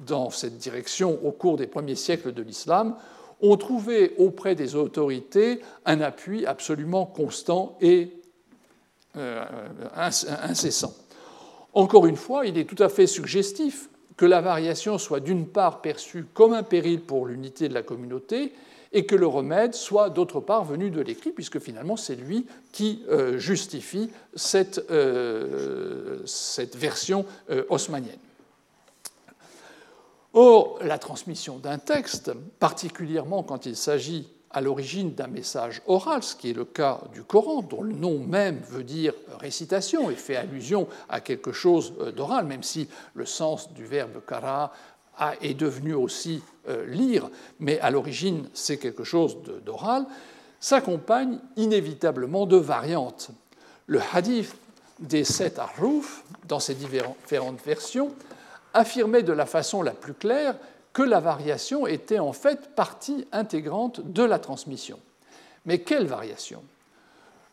dans 0.05 0.29
cette 0.29 0.57
direction 0.57 1.17
au 1.23 1.31
cours 1.31 1.57
des 1.57 1.67
premiers 1.67 1.95
siècles 1.95 2.33
de 2.33 2.43
l'islam 2.43 2.95
ont 3.41 3.57
trouvé 3.57 4.13
auprès 4.17 4.53
des 4.53 4.75
autorités 4.75 5.61
un 5.85 6.01
appui 6.01 6.45
absolument 6.45 7.05
constant 7.05 7.77
et 7.81 8.18
incessant. 9.15 10.93
Encore 11.73 12.05
une 12.07 12.15
fois, 12.15 12.45
il 12.45 12.57
est 12.57 12.65
tout 12.65 12.81
à 12.81 12.89
fait 12.89 13.07
suggestif 13.07 13.89
que 14.17 14.25
la 14.25 14.41
variation 14.41 14.97
soit 14.97 15.21
d'une 15.21 15.47
part 15.47 15.81
perçue 15.81 16.25
comme 16.33 16.53
un 16.53 16.63
péril 16.63 17.01
pour 17.01 17.25
l'unité 17.25 17.69
de 17.69 17.73
la 17.73 17.83
communauté 17.83 18.53
et 18.91 19.05
que 19.05 19.15
le 19.15 19.27
remède 19.27 19.73
soit 19.73 20.09
d'autre 20.09 20.39
part 20.39 20.65
venu 20.65 20.89
de 20.89 20.99
l'écrit, 20.99 21.31
puisque 21.31 21.59
finalement 21.59 21.95
c'est 21.95 22.15
lui 22.15 22.45
qui 22.71 23.03
euh, 23.09 23.37
justifie 23.37 24.09
cette, 24.35 24.83
euh, 24.89 26.21
cette 26.25 26.75
version 26.75 27.25
euh, 27.49 27.63
haussmannienne. 27.69 28.19
Or, 30.33 30.79
la 30.81 30.97
transmission 30.97 31.57
d'un 31.57 31.77
texte, 31.77 32.31
particulièrement 32.59 33.41
quand 33.43 33.65
il 33.65 33.75
s'agit 33.75 34.27
à 34.51 34.61
l'origine 34.61 35.13
d'un 35.13 35.27
message 35.27 35.81
oral, 35.85 36.23
ce 36.23 36.35
qui 36.35 36.49
est 36.49 36.53
le 36.53 36.65
cas 36.65 37.01
du 37.13 37.23
Coran, 37.23 37.61
dont 37.61 37.83
le 37.83 37.93
nom 37.93 38.19
même 38.19 38.59
veut 38.69 38.83
dire 38.83 39.13
récitation 39.39 40.09
et 40.09 40.15
fait 40.15 40.35
allusion 40.35 40.87
à 41.07 41.21
quelque 41.21 41.51
chose 41.51 41.93
euh, 41.99 42.11
d'oral, 42.11 42.45
même 42.45 42.63
si 42.63 42.87
le 43.13 43.25
sens 43.25 43.71
du 43.73 43.85
verbe 43.85 44.21
kara 44.27 44.71
est 45.41 45.53
devenu 45.53 45.93
aussi 45.93 46.41
euh, 46.69 46.85
lire, 46.85 47.29
mais 47.59 47.79
à 47.81 47.91
l'origine 47.91 48.49
c'est 48.53 48.77
quelque 48.77 49.03
chose 49.03 49.37
d'oral, 49.65 50.05
s'accompagne 50.59 51.39
inévitablement 51.57 52.45
de 52.45 52.57
variantes. 52.57 53.31
Le 53.87 53.99
hadith 54.13 54.55
des 54.99 55.23
sept 55.23 55.59
arrouf, 55.59 56.23
dans 56.47 56.59
ses 56.59 56.75
différentes 56.75 57.63
versions, 57.65 58.13
affirmait 58.73 59.23
de 59.23 59.33
la 59.33 59.45
façon 59.45 59.81
la 59.81 59.91
plus 59.91 60.13
claire 60.13 60.55
que 60.93 61.01
la 61.01 61.19
variation 61.19 61.87
était 61.87 62.19
en 62.19 62.33
fait 62.33 62.75
partie 62.75 63.27
intégrante 63.31 64.01
de 64.01 64.23
la 64.23 64.39
transmission. 64.39 64.99
Mais 65.65 65.79
quelle 65.79 66.07
variation? 66.07 66.63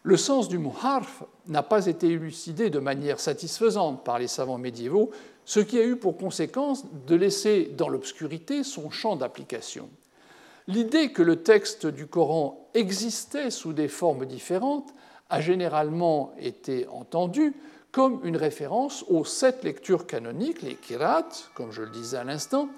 Le 0.03 0.17
sens 0.17 0.49
du 0.49 0.59
mot 0.59 0.75
harf 0.83 1.25
n'a 1.49 1.63
pas 1.63 1.87
été 1.87 2.07
élucidé 2.07 2.71
de 2.71 2.79
manière 2.79 3.19
satisfaisante 3.19 4.05
par 4.05 4.19
les 4.19 4.29
savants 4.29 4.59
médiévaux, 4.59 5.11
ce 5.45 5.61
qui 5.61 5.79
a 5.79 5.85
eu 5.85 5.97
pour 5.97 6.17
conséquence 6.17 6.85
de 7.07 7.17
laisser 7.17 7.73
dans 7.77 7.89
l'obscurité 7.89 8.63
son 8.63 8.91
champ 8.91 9.17
d'application. 9.17 9.89
L'idée 10.69 11.13
que 11.13 11.23
le 11.23 11.43
texte 11.43 11.87
du 11.87 12.07
Coran 12.07 12.69
existait 12.75 13.51
sous 13.51 13.73
des 13.73 13.89
formes 13.89 14.27
différentes 14.27 14.95
a 15.29 15.41
généralement 15.41 16.33
été 16.39 16.87
entendue 16.89 17.55
comme 17.93 18.21
une 18.25 18.37
référence 18.37 19.05
aux 19.09 19.25
sept 19.25 19.65
lectures 19.65 20.07
canoniques, 20.07 20.63
les 20.63 20.75
kirat, 20.75 21.29
comme 21.55 21.73
je 21.73 21.83
le 21.83 21.91
disais 21.91 22.19
à 22.19 22.25
l'instant, 22.25 22.69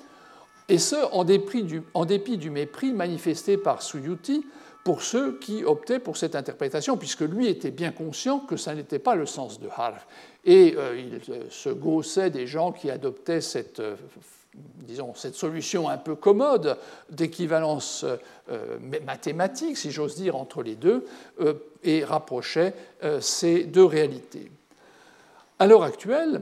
et 0.69 0.79
ce, 0.79 0.97
en 1.13 1.25
dépit, 1.25 1.63
du, 1.63 2.51
mépris 2.51 2.93
manifesté 2.93 3.57
par 3.57 3.83
Suyuti 3.83 4.45
pour 4.85 5.03
ceux 5.03 5.39
qui 5.39 5.65
optaient 5.65 5.99
pour 5.99 6.17
cette 6.17 6.35
interprétation, 6.35 6.97
puisque 6.97 7.23
lui 7.23 7.47
était 7.47 7.71
bien 7.71 7.91
conscient 7.91 8.39
que 8.39 8.57
ça 8.57 8.75
n'était 8.75 8.99
pas 8.99 9.15
le 9.15 9.27
sens 9.27 9.61
de 9.61 9.69
harf. 9.75 10.07
Et 10.45 10.75
euh, 10.77 10.99
il 10.99 11.35
euh, 11.35 11.45
se 11.51 11.71
gaussait 11.71 12.31
des 12.31 12.47
gens 12.47 12.73
qui 12.73 12.91
adoptaient 12.91 13.41
cette 13.41 13.81
euh, 13.81 13.97
disons, 14.55 15.15
cette 15.15 15.35
solution 15.35 15.89
un 15.89 15.99
peu 15.99 16.17
commode 16.17 16.79
d'équivalence 17.11 18.05
mathématique, 19.07 19.77
si 19.77 19.93
j'ose 19.93 20.17
dire, 20.17 20.35
entre 20.35 20.63
les 20.63 20.75
deux, 20.75 21.07
et 21.85 22.03
rapprochait 22.03 22.75
ces 23.21 23.65
deux 23.65 23.85
réalités. 23.85 24.51
À 25.61 25.67
l'heure 25.69 25.85
actuelle, 25.85 26.41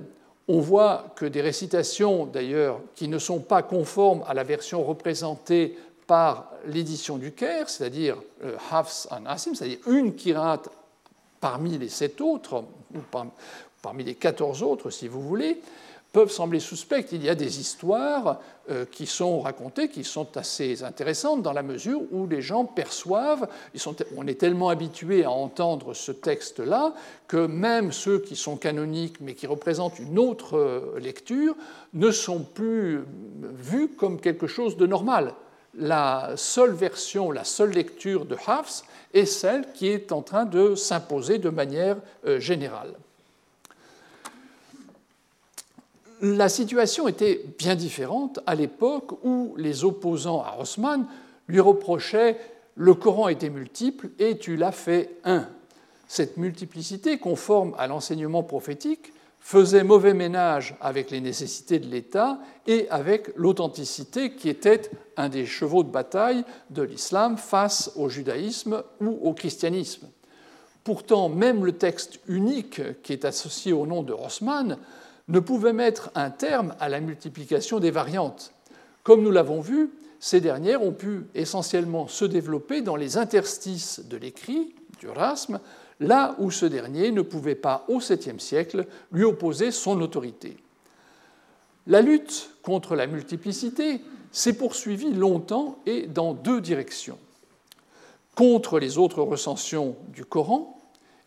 on 0.49 0.61
voit 0.61 1.07
que 1.17 1.27
des 1.27 1.41
récitations, 1.41 2.27
d'ailleurs, 2.27 2.81
qui 2.95 3.09
ne 3.09 3.19
sont 3.19 3.41
pas 3.41 3.63
conformes 3.63 4.23
à 4.29 4.35
la 4.35 4.45
version 4.45 4.85
représentée 4.85 5.79
par 6.07 6.53
l'édition 6.67 7.19
du 7.19 7.33
Caire, 7.33 7.69
c'est-à-dire 7.69 8.17
Hafs 8.71 9.09
an 9.11 9.27
Asim, 9.27 9.55
c'est-à-dire 9.55 9.79
une 9.89 10.15
kirate 10.15 10.69
parmi 11.41 11.77
les 11.79 11.89
sept 11.89 12.21
autres, 12.21 12.65
ou 12.95 12.99
parmi 13.83 14.05
les 14.05 14.15
quatorze 14.15 14.63
autres, 14.63 14.91
si 14.91 15.09
vous 15.09 15.21
voulez, 15.21 15.61
peuvent 16.17 16.31
sembler 16.31 16.61
suspectes. 16.61 17.13
Il 17.13 17.23
y 17.23 17.29
a 17.29 17.35
des 17.35 17.61
histoires 17.61 18.41
euh, 18.71 18.87
qui 18.91 19.05
sont 19.05 19.41
racontées, 19.41 19.91
qui 19.91 20.03
sont 20.03 20.39
assez 20.39 20.83
intéressantes 20.83 21.43
dans 21.43 21.53
la 21.53 21.63
mesure 21.63 22.01
où 22.11 22.27
les 22.27 22.41
gens 22.41 22.65
perçoivent, 22.65 23.47
on 24.17 24.27
est 24.27 24.41
tellement 24.41 24.71
habitué 24.71 25.25
à 25.25 25.31
entendre 25.31 25.93
ce 25.93 26.13
texte-là, 26.13 26.95
que 27.29 27.47
même 27.47 27.93
ceux 27.93 28.19
qui 28.19 28.35
sont 28.35 28.57
canoniques 28.57 29.21
mais 29.21 29.35
qui 29.35 29.47
représentent 29.47 29.99
une 29.99 30.19
autre 30.19 30.57
euh, 30.57 30.99
lecture 30.99 31.55
ne 31.93 32.11
sont 32.11 32.45
plus 32.45 33.05
vus 33.53 33.89
comme 33.89 34.19
quelque 34.19 34.47
chose 34.47 34.79
de 34.79 34.87
normal. 34.87 35.35
La 35.75 36.33
seule 36.37 36.73
version, 36.73 37.31
la 37.31 37.45
seule 37.45 37.73
lecture 37.73 38.25
de 38.25 38.39
Hafs 38.47 38.85
est 39.13 39.27
celle 39.27 39.71
qui 39.75 39.89
est 39.89 40.13
en 40.13 40.23
train 40.23 40.47
de 40.47 40.77
s'imposer 40.77 41.37
de 41.37 41.51
manière 41.51 41.99
euh, 42.25 42.41
générale 42.41 42.95
la 46.21 46.49
situation 46.49 47.09
était 47.09 47.45
bien 47.59 47.75
différente 47.75 48.41
à 48.47 48.55
l'époque 48.55 49.25
où 49.25 49.55
les 49.57 49.85
opposants 49.85 50.43
à 50.43 50.57
Osman 50.61 51.07
lui 51.49 51.61
reprochaient 51.61 52.39
le 52.77 52.95
Coran 52.95 53.29
était 53.29 53.51
multiple 53.51 54.11
et 54.19 54.39
tu 54.39 54.57
l'as 54.57 54.73
fait 54.73 55.17
un. 55.25 55.49
Cette 56.09 56.37
multiplicité, 56.37 57.19
conforme 57.19 57.75
à 57.79 57.87
l'enseignement 57.87 58.43
prophétique, 58.43 59.13
faisait 59.41 59.85
mauvais 59.85 60.13
ménage 60.13 60.77
avec 60.81 61.11
les 61.11 61.21
nécessités 61.21 61.79
de 61.79 61.87
l'État 61.87 62.39
et 62.67 62.89
avec 62.91 63.31
l'authenticité 63.37 64.35
qui 64.35 64.49
était 64.49 64.91
un 65.17 65.29
des 65.29 65.47
chevaux 65.47 65.85
de 65.85 65.89
bataille 65.89 66.45
de 66.71 66.83
l'islam 66.83 67.39
face 67.39 67.93
au 67.97 68.09
judaïsme 68.09 68.83
ou 69.01 69.19
au 69.23 69.33
christianisme. 69.33 70.09
Pourtant, 70.85 71.29
même 71.29 71.65
le 71.65 71.73
texte 71.73 72.21
unique 72.29 73.03
qui 73.03 73.13
est 73.13 73.25
associé 73.25 73.73
au 73.73 73.87
nom 73.87 74.03
de 74.03 74.13
Osman 74.13 74.79
ne 75.29 75.41
pouvait 75.41 75.73
mettre 75.73 76.11
un 76.15 76.31
terme 76.31 76.75
à 76.81 76.89
la 76.89 77.01
multiplication 77.01 77.81
des 77.81 77.91
variantes. 77.91 78.53
Comme 79.03 79.23
nous 79.23 79.31
l'avons 79.31 79.61
vu, 79.61 79.91
ces 80.21 80.41
dernières 80.41 80.83
ont 80.83 80.93
pu 80.93 81.25
essentiellement 81.35 82.09
se 82.09 82.25
développer 82.25 82.83
dans 82.83 82.97
les 82.97 83.17
interstices 83.17 84.01
de 84.01 84.17
l'écrit, 84.17 84.75
du 84.99 85.09
rasme, 85.09 85.61
là 86.01 86.37
où 86.39 86.51
ce 86.51 86.67
dernier 86.67 87.11
ne 87.11 87.23
pouvait 87.23 87.55
pas, 87.55 87.85
au 87.89 88.01
7e 88.01 88.39
siècle, 88.39 88.87
lui 89.13 89.25
opposer 89.25 89.71
son 89.71 90.01
autorité. 90.01 90.57
La 91.87 92.03
lutte 92.03 92.51
contre 92.63 92.97
la 92.97 93.07
multiplicité 93.07 94.01
s'est 94.33 94.57
poursuivie 94.57 95.13
longtemps 95.13 95.79
et 95.87 96.07
dans 96.07 96.35
deux 96.35 96.61
directions. 96.61 97.19
Contre 98.35 98.79
les 98.79 98.99
autres 98.99 99.23
recensions 99.23 99.97
du 100.09 100.25
Coran 100.25 100.79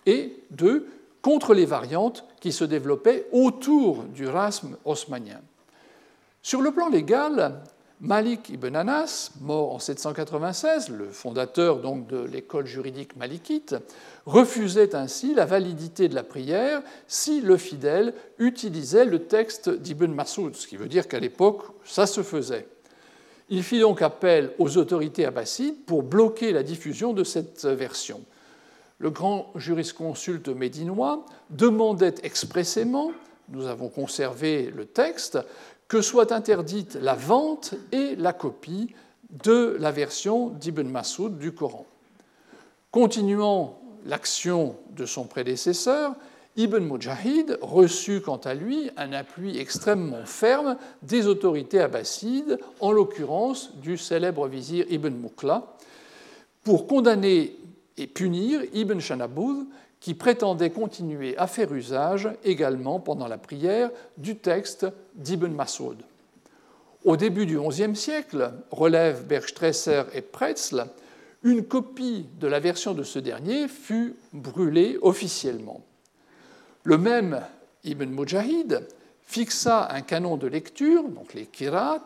et, 0.05 0.43
deux, 0.51 0.87
contre 1.21 1.53
les 1.53 1.65
variantes 1.65 2.25
qui 2.39 2.51
se 2.51 2.63
développaient 2.63 3.27
autour 3.31 4.03
du 4.03 4.27
rasme 4.27 4.77
osmanien. 4.85 5.41
Sur 6.41 6.61
le 6.61 6.71
plan 6.71 6.89
légal, 6.89 7.61
Malik 8.01 8.47
ibn 8.49 8.77
Anas, 8.77 9.31
mort 9.41 9.73
en 9.73 9.79
796, 9.79 10.89
le 10.89 11.09
fondateur 11.09 11.81
donc 11.81 12.07
de 12.07 12.21
l'école 12.21 12.65
juridique 12.65 13.17
malikite, 13.17 13.75
refusait 14.25 14.95
ainsi 14.95 15.33
la 15.33 15.45
validité 15.45 16.07
de 16.07 16.15
la 16.15 16.23
prière 16.23 16.81
si 17.07 17.41
le 17.41 17.57
fidèle 17.57 18.13
utilisait 18.37 19.03
le 19.03 19.23
texte 19.23 19.69
d'Ibn 19.69 20.13
Masoud, 20.13 20.55
ce 20.55 20.65
qui 20.65 20.77
veut 20.77 20.87
dire 20.87 21.09
qu'à 21.09 21.19
l'époque, 21.19 21.63
ça 21.83 22.07
se 22.07 22.23
faisait. 22.23 22.67
Il 23.49 23.63
fit 23.63 23.81
donc 23.81 24.01
appel 24.01 24.53
aux 24.59 24.77
autorités 24.77 25.25
abbassides 25.25 25.83
pour 25.85 26.03
bloquer 26.03 26.53
la 26.53 26.63
diffusion 26.63 27.11
de 27.11 27.25
cette 27.25 27.65
version 27.65 28.21
le 28.99 29.09
grand 29.09 29.51
jurisconsulte 29.55 30.49
médinois 30.49 31.25
demandait 31.49 32.15
expressément, 32.23 33.11
nous 33.49 33.65
avons 33.65 33.89
conservé 33.89 34.71
le 34.75 34.85
texte, 34.85 35.39
que 35.87 36.01
soit 36.01 36.31
interdite 36.31 36.95
la 36.95 37.15
vente 37.15 37.73
et 37.91 38.15
la 38.15 38.33
copie 38.33 38.93
de 39.43 39.75
la 39.79 39.91
version 39.91 40.49
d'Ibn 40.49 40.87
Masoud 40.87 41.39
du 41.39 41.53
Coran. 41.53 41.85
Continuant 42.91 43.79
l'action 44.05 44.75
de 44.95 45.05
son 45.05 45.25
prédécesseur, 45.25 46.15
Ibn 46.57 46.79
Mujahid 46.79 47.57
reçut 47.61 48.21
quant 48.21 48.37
à 48.37 48.53
lui 48.53 48.89
un 48.97 49.13
appui 49.13 49.57
extrêmement 49.57 50.25
ferme 50.25 50.77
des 51.01 51.27
autorités 51.27 51.79
abbassides, 51.79 52.59
en 52.81 52.91
l'occurrence 52.91 53.75
du 53.77 53.97
célèbre 53.97 54.47
vizir 54.47 54.85
Ibn 54.89 55.13
Muqla, 55.13 55.75
pour 56.63 56.87
condamner 56.87 57.55
et 57.99 58.07
punir 58.07 58.61
Ibn 58.73 58.99
Shanaboud, 58.99 59.67
qui 59.99 60.13
prétendait 60.13 60.69
continuer 60.69 61.37
à 61.37 61.47
faire 61.47 61.73
usage 61.73 62.29
également 62.43 62.99
pendant 62.99 63.27
la 63.27 63.37
prière 63.37 63.91
du 64.17 64.37
texte 64.37 64.87
d'Ibn 65.15 65.51
Masoud. 65.51 65.97
Au 67.05 67.17
début 67.17 67.45
du 67.45 67.59
XIe 67.59 67.95
siècle, 67.95 68.51
relèvent 68.71 69.25
Bergstresser 69.25 70.03
et 70.13 70.21
Pretzl, 70.21 70.85
une 71.43 71.63
copie 71.63 72.25
de 72.39 72.47
la 72.47 72.59
version 72.59 72.93
de 72.93 73.03
ce 73.03 73.19
dernier 73.19 73.67
fut 73.67 74.15
brûlée 74.33 74.97
officiellement. 75.01 75.81
Le 76.83 76.97
même 76.97 77.41
Ibn 77.83 78.09
Mujahid 78.09 78.87
fixa 79.23 79.87
un 79.91 80.01
canon 80.01 80.37
de 80.37 80.47
lecture, 80.47 81.07
donc 81.07 81.33
les 81.33 81.45
kirat, 81.45 82.03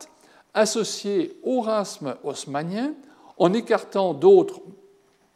associé 0.53 1.38
au 1.41 1.62
rasme 1.62 2.15
osmanien, 2.23 2.93
en 3.38 3.53
écartant 3.53 4.13
d'autres 4.13 4.62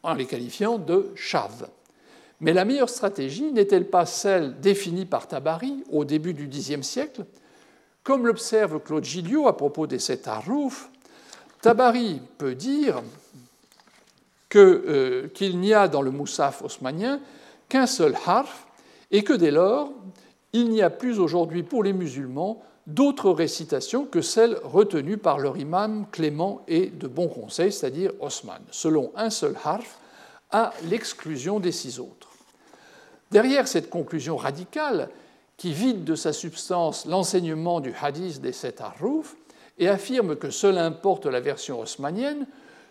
en 0.08 0.14
les 0.14 0.26
qualifiant 0.26 0.78
de 0.78 1.12
chaves. 1.14 1.68
Mais 2.40 2.52
la 2.52 2.64
meilleure 2.64 2.88
stratégie 2.88 3.52
n'est-elle 3.52 3.90
pas 3.90 4.06
celle 4.06 4.60
définie 4.60 5.04
par 5.04 5.28
Tabari 5.28 5.84
au 5.90 6.04
début 6.04 6.34
du 6.34 6.48
Xe 6.48 6.80
siècle? 6.82 7.26
Comme 8.04 8.26
l'observe 8.26 8.80
Claude 8.80 9.04
Gilliot 9.04 9.48
à 9.48 9.56
propos 9.56 9.86
des 9.86 9.98
sept 9.98 10.28
harouf, 10.28 10.90
Tabari 11.60 12.22
peut 12.38 12.54
dire 12.54 13.02
euh, 14.56 15.28
qu'il 15.28 15.58
n'y 15.58 15.74
a 15.74 15.88
dans 15.88 16.00
le 16.00 16.10
Moussaf 16.10 16.62
osmanien 16.62 17.20
qu'un 17.68 17.86
seul 17.86 18.14
harf 18.26 18.66
et 19.10 19.22
que 19.24 19.34
dès 19.34 19.50
lors, 19.50 19.92
il 20.52 20.70
n'y 20.70 20.80
a 20.80 20.90
plus 20.90 21.18
aujourd'hui 21.18 21.62
pour 21.62 21.82
les 21.82 21.92
musulmans 21.92 22.62
d'autres 22.88 23.30
récitations 23.30 24.06
que 24.06 24.22
celles 24.22 24.58
retenues 24.64 25.18
par 25.18 25.38
leur 25.38 25.58
imam 25.58 26.06
Clément 26.10 26.62
et 26.66 26.86
de 26.86 27.06
bon 27.06 27.28
conseil, 27.28 27.70
c'est-à-dire 27.70 28.12
Osman, 28.18 28.60
selon 28.70 29.12
un 29.14 29.30
seul 29.30 29.54
harf, 29.62 30.00
à 30.50 30.72
l'exclusion 30.88 31.60
des 31.60 31.70
six 31.70 32.00
autres. 32.00 32.30
Derrière 33.30 33.68
cette 33.68 33.90
conclusion 33.90 34.36
radicale, 34.36 35.10
qui 35.58 35.72
vide 35.72 36.04
de 36.04 36.14
sa 36.14 36.32
substance 36.32 37.04
l'enseignement 37.04 37.80
du 37.80 37.92
hadith 38.00 38.40
des 38.40 38.52
sept 38.52 38.80
harrouf 38.80 39.36
et 39.78 39.88
affirme 39.88 40.36
que 40.36 40.50
seule 40.50 40.78
importe 40.78 41.26
la 41.26 41.40
version 41.40 41.80
osmanienne, 41.80 42.46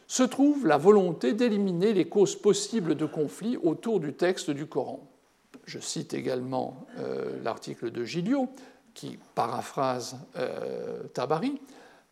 se 0.05 0.23
trouve 0.23 0.67
la 0.67 0.77
volonté 0.77 1.33
d'éliminer 1.33 1.93
les 1.93 2.07
causes 2.07 2.36
possibles 2.36 2.95
de 2.95 3.05
conflit 3.05 3.57
autour 3.57 3.99
du 3.99 4.13
texte 4.13 4.51
du 4.51 4.67
Coran. 4.67 4.99
Je 5.65 5.79
cite 5.79 6.13
également 6.13 6.86
euh, 6.99 7.41
l'article 7.43 7.91
de 7.91 8.05
Gilliot, 8.05 8.47
qui 8.97 9.19
paraphrase 9.36 10.17
euh, 10.38 11.03
Tabari, 11.13 11.62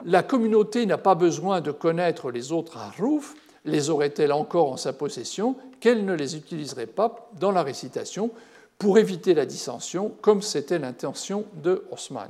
la 0.05 0.21
communauté 0.21 0.85
n'a 0.85 0.99
pas 0.99 1.15
besoin 1.15 1.59
de 1.59 1.71
connaître 1.71 2.29
les 2.29 2.51
autres 2.51 2.77
harouf, 2.77 3.33
les 3.65 3.89
aurait-elle 3.89 4.31
encore 4.31 4.71
en 4.71 4.77
sa 4.77 4.93
possession, 4.93 5.55
qu'elle 5.79 6.05
ne 6.05 6.13
les 6.13 6.35
utiliserait 6.35 6.85
pas 6.85 7.31
dans 7.39 7.51
la 7.51 7.63
récitation 7.63 8.29
pour 8.77 8.99
éviter 8.99 9.33
la 9.33 9.47
dissension, 9.47 10.13
comme 10.21 10.43
c'était 10.43 10.77
l'intention 10.77 11.45
de 11.55 11.85
Haussmann. 11.91 12.29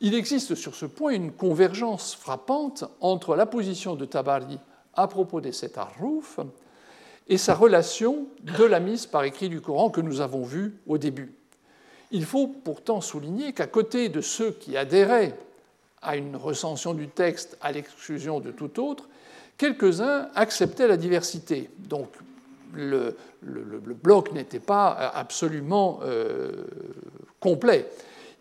Il 0.00 0.14
existe 0.14 0.54
sur 0.54 0.74
ce 0.74 0.86
point 0.86 1.12
une 1.12 1.32
convergence 1.32 2.14
frappante 2.14 2.84
entre 3.00 3.36
la 3.36 3.44
position 3.44 3.96
de 3.96 4.06
Tabari 4.06 4.58
à 4.94 5.08
propos 5.08 5.42
des 5.42 5.52
sept 5.52 5.76
harouf 5.76 6.40
et 7.28 7.36
sa 7.36 7.54
relation 7.54 8.28
de 8.40 8.64
la 8.64 8.80
mise 8.80 9.04
par 9.04 9.24
écrit 9.24 9.50
du 9.50 9.60
Coran 9.60 9.90
que 9.90 10.00
nous 10.00 10.22
avons 10.22 10.44
vue 10.44 10.80
au 10.86 10.96
début. 10.96 11.37
Il 12.10 12.24
faut 12.24 12.46
pourtant 12.46 13.00
souligner 13.00 13.52
qu'à 13.52 13.66
côté 13.66 14.08
de 14.08 14.20
ceux 14.20 14.52
qui 14.52 14.76
adhéraient 14.76 15.36
à 16.02 16.16
une 16.16 16.36
recension 16.36 16.94
du 16.94 17.08
texte 17.08 17.56
à 17.60 17.72
l'exclusion 17.72 18.40
de 18.40 18.50
tout 18.50 18.80
autre, 18.80 19.08
quelques-uns 19.56 20.28
acceptaient 20.34 20.88
la 20.88 20.96
diversité. 20.96 21.70
Donc 21.78 22.08
le, 22.72 23.16
bloc 23.42 24.32
n'était 24.32 24.60
pas 24.60 24.90
absolument 25.14 26.00
euh, 26.02 26.52
complet. 27.40 27.88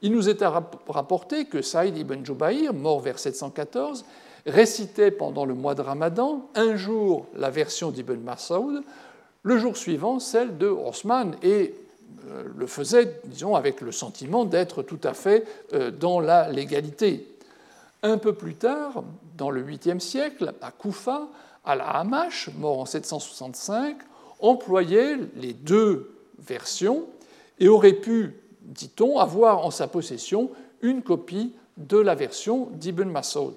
il 0.01 0.11
nous 0.11 0.29
est 0.29 0.43
rapporté 0.43 1.45
que 1.45 1.61
Saïd 1.61 1.97
ibn 1.97 2.23
Jubayr, 2.23 2.73
mort 2.73 2.99
vers 2.99 3.19
714, 3.19 4.05
récitait 4.45 5.11
pendant 5.11 5.45
le 5.45 5.53
mois 5.53 5.75
de 5.75 5.81
Ramadan 5.81 6.49
un 6.55 6.75
jour 6.75 7.27
la 7.35 7.49
version 7.49 7.91
d'Ibn 7.91 8.19
Masoud, 8.19 8.83
le 9.43 9.57
jour 9.57 9.77
suivant 9.77 10.19
celle 10.19 10.57
de 10.57 10.67
Osman, 10.67 11.35
et 11.41 11.73
euh, 11.73 11.86
le 12.55 12.67
faisait, 12.67 13.19
disons, 13.25 13.55
avec 13.55 13.81
le 13.81 13.91
sentiment 13.91 14.45
d'être 14.45 14.83
tout 14.83 14.99
à 15.03 15.13
fait 15.13 15.45
euh, 15.73 15.91
dans 15.91 16.19
la 16.19 16.49
légalité. 16.49 17.27
Un 18.03 18.17
peu 18.17 18.33
plus 18.33 18.55
tard, 18.55 19.03
dans 19.37 19.49
le 19.49 19.63
8e 19.63 19.99
siècle, 19.99 20.53
à 20.61 20.71
Koufa, 20.71 21.27
Al-Hamash, 21.65 22.49
mort 22.57 22.79
en 22.79 22.85
765, 22.85 23.97
employait 24.39 25.17
les 25.35 25.53
deux 25.53 26.13
versions 26.39 27.05
et 27.59 27.67
aurait 27.67 27.93
pu, 27.93 28.35
dit-on, 28.61 29.19
avoir 29.19 29.65
en 29.65 29.71
sa 29.71 29.87
possession 29.87 30.51
une 30.81 31.01
copie 31.01 31.53
de 31.77 31.97
la 31.97 32.15
version 32.15 32.69
d'Ibn 32.73 33.09
Masoud. 33.09 33.55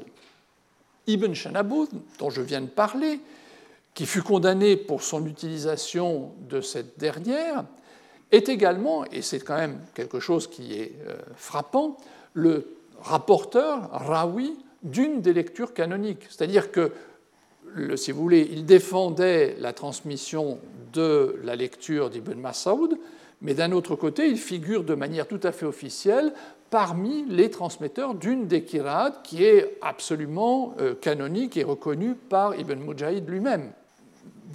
Ibn 1.06 1.32
Shanabud, 1.34 1.88
dont 2.18 2.30
je 2.30 2.40
viens 2.40 2.60
de 2.60 2.66
parler, 2.66 3.20
qui 3.94 4.06
fut 4.06 4.22
condamné 4.22 4.76
pour 4.76 5.02
son 5.02 5.26
utilisation 5.26 6.32
de 6.48 6.60
cette 6.60 6.98
dernière, 6.98 7.64
est 8.32 8.48
également, 8.48 9.04
et 9.06 9.22
c'est 9.22 9.40
quand 9.40 9.56
même 9.56 9.78
quelque 9.94 10.20
chose 10.20 10.46
qui 10.46 10.74
est 10.74 10.92
euh, 11.06 11.16
frappant, 11.36 11.96
le 12.34 12.66
rapporteur, 13.00 13.90
Rawi, 13.92 14.56
d'une 14.82 15.20
des 15.20 15.32
lectures 15.32 15.74
canoniques. 15.74 16.24
C'est-à-dire 16.28 16.70
que, 16.70 16.92
si 17.96 18.12
vous 18.12 18.20
voulez, 18.20 18.48
il 18.50 18.64
défendait 18.64 19.56
la 19.58 19.72
transmission 19.72 20.58
de 20.92 21.38
la 21.44 21.56
lecture 21.56 22.10
d'Ibn 22.10 22.34
Masoud, 22.34 22.98
mais 23.42 23.54
d'un 23.54 23.72
autre 23.72 23.96
côté, 23.96 24.28
il 24.28 24.38
figure 24.38 24.84
de 24.84 24.94
manière 24.94 25.26
tout 25.26 25.40
à 25.42 25.52
fait 25.52 25.66
officielle 25.66 26.32
parmi 26.70 27.24
les 27.28 27.50
transmetteurs 27.50 28.14
d'une 28.14 28.46
des 28.46 28.62
Kirad 28.64 29.22
qui 29.22 29.44
est 29.44 29.78
absolument 29.82 30.74
euh, 30.80 30.94
canonique 30.94 31.56
et 31.56 31.64
reconnue 31.64 32.14
par 32.14 32.58
Ibn 32.58 32.78
Mujahid 32.78 33.28
lui-même. 33.28 33.72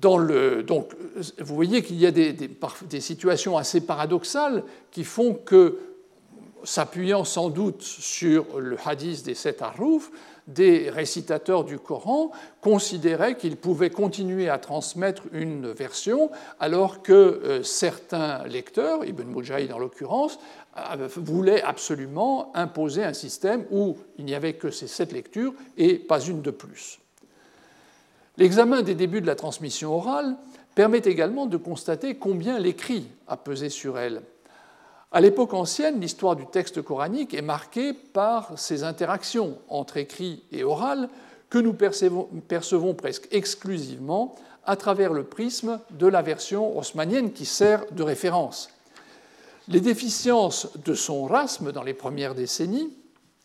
Donc, 0.01 0.91
vous 1.39 1.55
voyez 1.55 1.81
qu'il 1.81 1.97
y 1.97 2.05
a 2.05 2.11
des, 2.11 3.01
situations 3.01 3.57
assez 3.57 3.81
paradoxales 3.81 4.63
qui 4.91 5.03
font 5.03 5.33
que, 5.33 5.79
s'appuyant 6.63 7.23
sans 7.23 7.49
doute 7.49 7.81
sur 7.81 8.59
le 8.59 8.77
hadith 8.83 9.23
des 9.23 9.35
sept 9.35 9.61
Arrouf, 9.61 10.11
des 10.47 10.89
récitateurs 10.89 11.63
du 11.63 11.79
Coran 11.79 12.31
considéraient 12.61 13.35
qu'ils 13.35 13.57
pouvaient 13.57 13.89
continuer 13.89 14.49
à 14.49 14.57
transmettre 14.57 15.23
une 15.31 15.71
version, 15.71 16.29
alors 16.59 17.01
que 17.01 17.11
euh, 17.11 17.63
certains 17.63 18.43
lecteurs, 18.45 19.05
Ibn 19.05 19.23
Mujahid 19.23 19.71
en 19.71 19.79
l'occurrence, 19.79 20.39
euh, 20.77 21.07
voulaient 21.15 21.63
absolument 21.63 22.51
imposer 22.55 23.03
un 23.03 23.13
système 23.13 23.65
où 23.71 23.97
il 24.17 24.25
n'y 24.25 24.35
avait 24.35 24.53
que 24.53 24.69
ces 24.69 24.87
sept 24.87 25.13
lectures 25.13 25.53
et 25.77 25.95
pas 25.95 26.19
une 26.19 26.41
de 26.41 26.51
plus. 26.51 26.99
L'examen 28.37 28.81
des 28.81 28.95
débuts 28.95 29.21
de 29.21 29.27
la 29.27 29.35
transmission 29.35 29.95
orale 29.95 30.35
permet 30.75 30.99
également 30.99 31.45
de 31.45 31.57
constater 31.57 32.15
combien 32.15 32.59
l'écrit 32.59 33.07
a 33.27 33.37
pesé 33.37 33.69
sur 33.69 33.97
elle. 33.97 34.21
À 35.11 35.21
l'époque 35.21 35.53
ancienne, 35.53 36.01
l'histoire 36.01 36.35
du 36.35 36.45
texte 36.45 36.81
coranique 36.81 37.33
est 37.33 37.41
marquée 37.41 37.93
par 37.93 38.59
ces 38.59 38.83
interactions 38.83 39.57
entre 39.69 39.95
écrit 39.95 40.43
et 40.51 40.65
oral 40.65 41.07
que 41.49 41.57
nous 41.57 41.73
percevons, 41.73 42.93
presque 42.93 43.29
exclusivement 43.31 44.35
à 44.65 44.75
travers 44.75 45.13
le 45.13 45.23
prisme 45.23 45.79
de 45.91 46.07
la 46.07 46.21
version 46.21 46.77
haussmannienne 46.77 47.31
qui 47.31 47.45
sert 47.45 47.85
de 47.91 48.03
référence. 48.03 48.69
Les 49.69 49.79
déficiences 49.79 50.67
de 50.83 50.93
son 50.93 51.25
rasme 51.25 51.71
dans 51.71 51.83
les 51.83 51.93
premières 51.93 52.35
décennies 52.35 52.91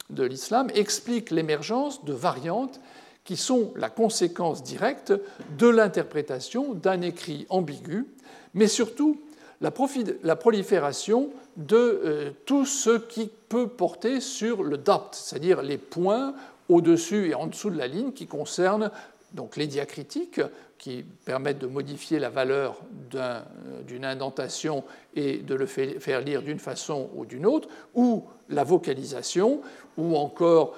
de 0.09 0.25
l'islam 0.25 0.69
expliquent 0.75 1.31
l'émergence 1.31 2.05
de 2.05 2.13
variantes 2.13 2.81
qui 3.31 3.37
sont 3.37 3.73
la 3.77 3.91
conséquence 3.91 4.65
directe 4.65 5.13
de 5.57 5.69
l'interprétation 5.69 6.75
d'un 6.75 7.01
écrit 7.01 7.47
ambigu, 7.49 8.05
mais 8.55 8.67
surtout 8.67 9.21
la, 9.61 9.71
prolifération 9.71 11.31
de 11.57 11.77
euh, 11.77 12.31
tout 12.45 12.67
ce 12.67 12.99
qui 12.99 13.31
peut 13.49 13.69
porter 13.69 14.19
sur 14.21 14.65
le 14.65 14.79
dapt, 14.79 15.15
c'est-à-dire 15.15 15.63
les 15.63 15.79
points 15.79 16.35
au-dessus 16.69 17.29
et 17.29 17.35
en 17.37 17.47
dessous 17.47 17.71
de 17.71 17.79
la 17.79 17.87
ligne 17.87 18.11
qui 18.11 18.27
concernent 18.27 18.91
donc 19.33 19.55
les 19.55 19.69
diacritiques, 19.69 20.41
qui 20.77 21.05
permettent 21.25 21.61
de 21.61 21.69
modifier 21.69 22.19
la 22.19 22.31
valeur 22.31 22.81
euh, 23.15 23.43
d'une 23.87 24.05
indentation 24.05 24.83
et 25.15 25.37
de 25.37 25.55
le 25.55 25.67
faire 25.67 26.21
lire 26.21 26.43
d'une 26.43 26.59
façon 26.59 27.11
ou 27.15 27.25
d'une 27.25 27.47
autre, 27.47 27.69
ou 27.95 28.25
la 28.49 28.65
vocalisation, 28.65 29.61
ou 29.97 30.17
encore 30.17 30.75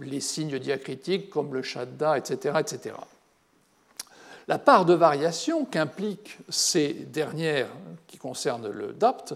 les 0.00 0.20
signes 0.20 0.58
diacritiques 0.58 1.30
comme 1.30 1.54
le 1.54 1.62
shadda, 1.62 2.18
etc. 2.18 2.56
etc. 2.60 2.94
La 4.48 4.58
part 4.58 4.86
de 4.86 4.94
variation 4.94 5.64
qu'impliquent 5.66 6.38
ces 6.48 6.92
dernières 6.92 7.68
qui 8.06 8.16
concernent 8.16 8.70
le 8.70 8.94
DAPT 8.94 9.34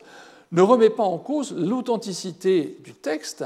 ne 0.53 0.63
remet 0.63 0.91
pas 0.91 1.03
en 1.03 1.19
cause 1.19 1.55
l'authenticité 1.55 2.79
du 2.83 2.95
texte, 2.95 3.45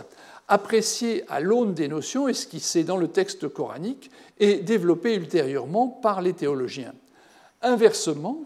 apprécié 0.48 1.24
à 1.28 1.40
l'aune 1.40 1.74
des 1.74 1.88
notions 1.88 2.28
esquissées 2.28 2.84
dans 2.84 2.96
le 2.96 3.08
texte 3.08 3.48
coranique 3.48 4.10
et 4.38 4.56
développé 4.56 5.14
ultérieurement 5.14 5.88
par 5.88 6.22
les 6.22 6.34
théologiens. 6.34 6.94
Inversement, 7.62 8.42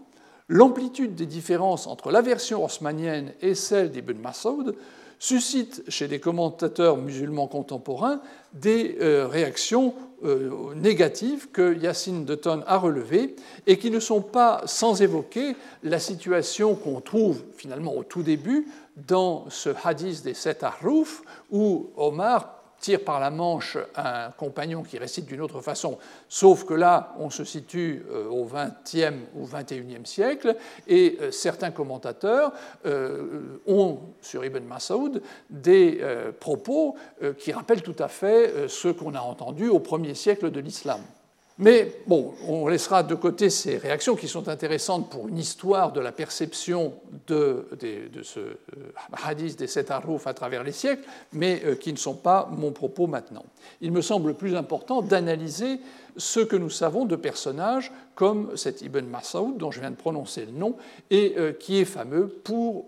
l'amplitude 0.47 1.15
des 1.15 1.27
différences 1.27 1.85
entre 1.85 2.11
la 2.11 2.21
version 2.21 2.65
osmanienne 2.65 3.33
et 3.41 3.55
celle 3.55 3.91
d'Ibn 3.91 4.17
Masoud 4.17 4.75
suscite 5.21 5.83
chez 5.87 6.07
des 6.07 6.19
commentateurs 6.19 6.97
musulmans 6.97 7.45
contemporains 7.45 8.21
des 8.53 8.97
euh, 9.01 9.27
réactions 9.27 9.93
euh, 10.23 10.73
négatives 10.73 11.51
que 11.51 11.77
Yacine 11.77 12.25
Tonne 12.25 12.63
a 12.65 12.77
relevées 12.77 13.35
et 13.67 13.77
qui 13.77 13.91
ne 13.91 13.99
sont 13.99 14.21
pas 14.21 14.63
sans 14.65 15.03
évoquer 15.03 15.55
la 15.83 15.99
situation 15.99 16.73
qu'on 16.73 17.01
trouve 17.01 17.43
finalement 17.55 17.95
au 17.95 18.03
tout 18.03 18.23
début 18.23 18.67
dans 18.95 19.45
ce 19.51 19.69
hadith 19.83 20.23
des 20.23 20.33
sept 20.33 20.63
Arrouf 20.63 21.21
où 21.51 21.91
Omar 21.97 22.60
tire 22.81 23.03
par 23.05 23.19
la 23.19 23.29
manche 23.29 23.77
un 23.95 24.31
compagnon 24.31 24.83
qui 24.83 24.97
récite 24.97 25.25
d'une 25.25 25.39
autre 25.39 25.61
façon, 25.61 25.97
sauf 26.27 26.65
que 26.65 26.73
là, 26.73 27.15
on 27.19 27.29
se 27.29 27.45
situe 27.45 28.03
euh, 28.09 28.27
au 28.27 28.45
XXe 28.45 29.13
ou 29.35 29.47
XXIe 29.47 30.05
siècle, 30.05 30.57
et 30.87 31.17
euh, 31.21 31.31
certains 31.31 31.71
commentateurs 31.71 32.51
euh, 32.85 33.59
ont 33.67 33.99
sur 34.19 34.43
Ibn 34.43 34.63
Masoud 34.63 35.21
des 35.49 36.01
propos 36.39 36.95
qui 37.37 37.51
rappellent 37.51 37.83
tout 37.83 37.95
à 37.99 38.07
fait 38.07 38.67
ce 38.67 38.87
qu'on 38.87 39.13
a 39.13 39.19
entendu 39.19 39.67
au 39.67 39.79
premier 39.79 40.15
siècle 40.15 40.49
de 40.49 40.59
l'islam. 40.59 41.01
Mais 41.61 41.95
bon, 42.07 42.33
on 42.47 42.67
laissera 42.67 43.03
de 43.03 43.13
côté 43.13 43.51
ces 43.51 43.77
réactions 43.77 44.15
qui 44.15 44.27
sont 44.27 44.49
intéressantes 44.49 45.11
pour 45.11 45.27
une 45.27 45.37
histoire 45.37 45.91
de 45.91 45.99
la 45.99 46.11
perception 46.11 46.95
de, 47.27 47.67
ce 48.23 48.39
euh, 48.39 48.55
hadith 49.11 49.59
des 49.59 49.67
sept 49.67 49.91
harouf 49.91 50.25
à 50.25 50.33
travers 50.33 50.63
les 50.63 50.71
siècles, 50.71 51.03
mais 51.33 51.61
euh, 51.63 51.75
qui 51.75 51.93
ne 51.93 51.99
sont 51.99 52.15
pas 52.15 52.49
mon 52.51 52.71
propos 52.71 53.05
maintenant. 53.05 53.45
Il 53.79 53.91
me 53.91 54.01
semble 54.01 54.33
plus 54.33 54.55
important 54.55 55.03
d'analyser 55.03 55.79
ce 56.17 56.39
que 56.39 56.55
nous 56.55 56.71
savons 56.71 57.05
de 57.05 57.15
personnages 57.15 57.91
comme 58.15 58.57
cet 58.57 58.81
Ibn 58.81 59.05
Masoud, 59.05 59.57
dont 59.57 59.69
je 59.69 59.81
viens 59.81 59.91
de 59.91 59.95
prononcer 59.95 60.47
le 60.47 60.53
nom, 60.53 60.77
et 61.11 61.35
euh, 61.37 61.53
qui 61.53 61.77
est 61.77 61.85
fameux 61.85 62.27
pour 62.27 62.87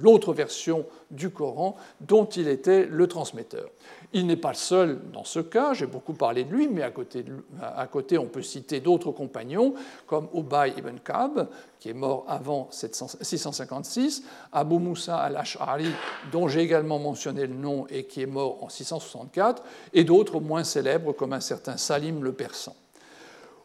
l'autre 0.00 0.32
version 0.32 0.86
du 1.10 1.30
Coran 1.30 1.76
dont 2.00 2.26
il 2.26 2.46
était 2.46 2.86
le 2.86 3.08
transmetteur. 3.08 3.68
Il 4.12 4.26
n'est 4.26 4.36
pas 4.36 4.50
le 4.50 4.56
seul 4.56 5.00
dans 5.12 5.24
ce 5.24 5.40
cas, 5.40 5.74
j'ai 5.74 5.86
beaucoup 5.86 6.12
parlé 6.12 6.44
de 6.44 6.54
lui, 6.54 6.68
mais 6.68 6.82
à 6.82 6.90
côté, 6.90 8.18
on 8.18 8.26
peut 8.26 8.42
citer 8.42 8.80
d'autres 8.80 9.10
compagnons 9.10 9.74
comme 10.06 10.28
Ubay 10.32 10.74
ibn 10.78 10.96
Ka'b, 11.04 11.48
qui 11.80 11.90
est 11.90 11.94
mort 11.94 12.24
avant 12.28 12.68
656, 12.70 14.22
Abu 14.52 14.78
Musa 14.78 15.18
al-Ash'ari, 15.18 15.90
dont 16.32 16.48
j'ai 16.48 16.60
également 16.60 16.98
mentionné 16.98 17.46
le 17.46 17.54
nom 17.54 17.86
et 17.88 18.04
qui 18.04 18.22
est 18.22 18.26
mort 18.26 18.62
en 18.62 18.68
664, 18.68 19.62
et 19.92 20.04
d'autres 20.04 20.40
moins 20.40 20.64
célèbres 20.64 21.12
comme 21.12 21.32
un 21.32 21.40
certain 21.40 21.76
Salim 21.76 22.22
le 22.22 22.32
Persan. 22.32 22.74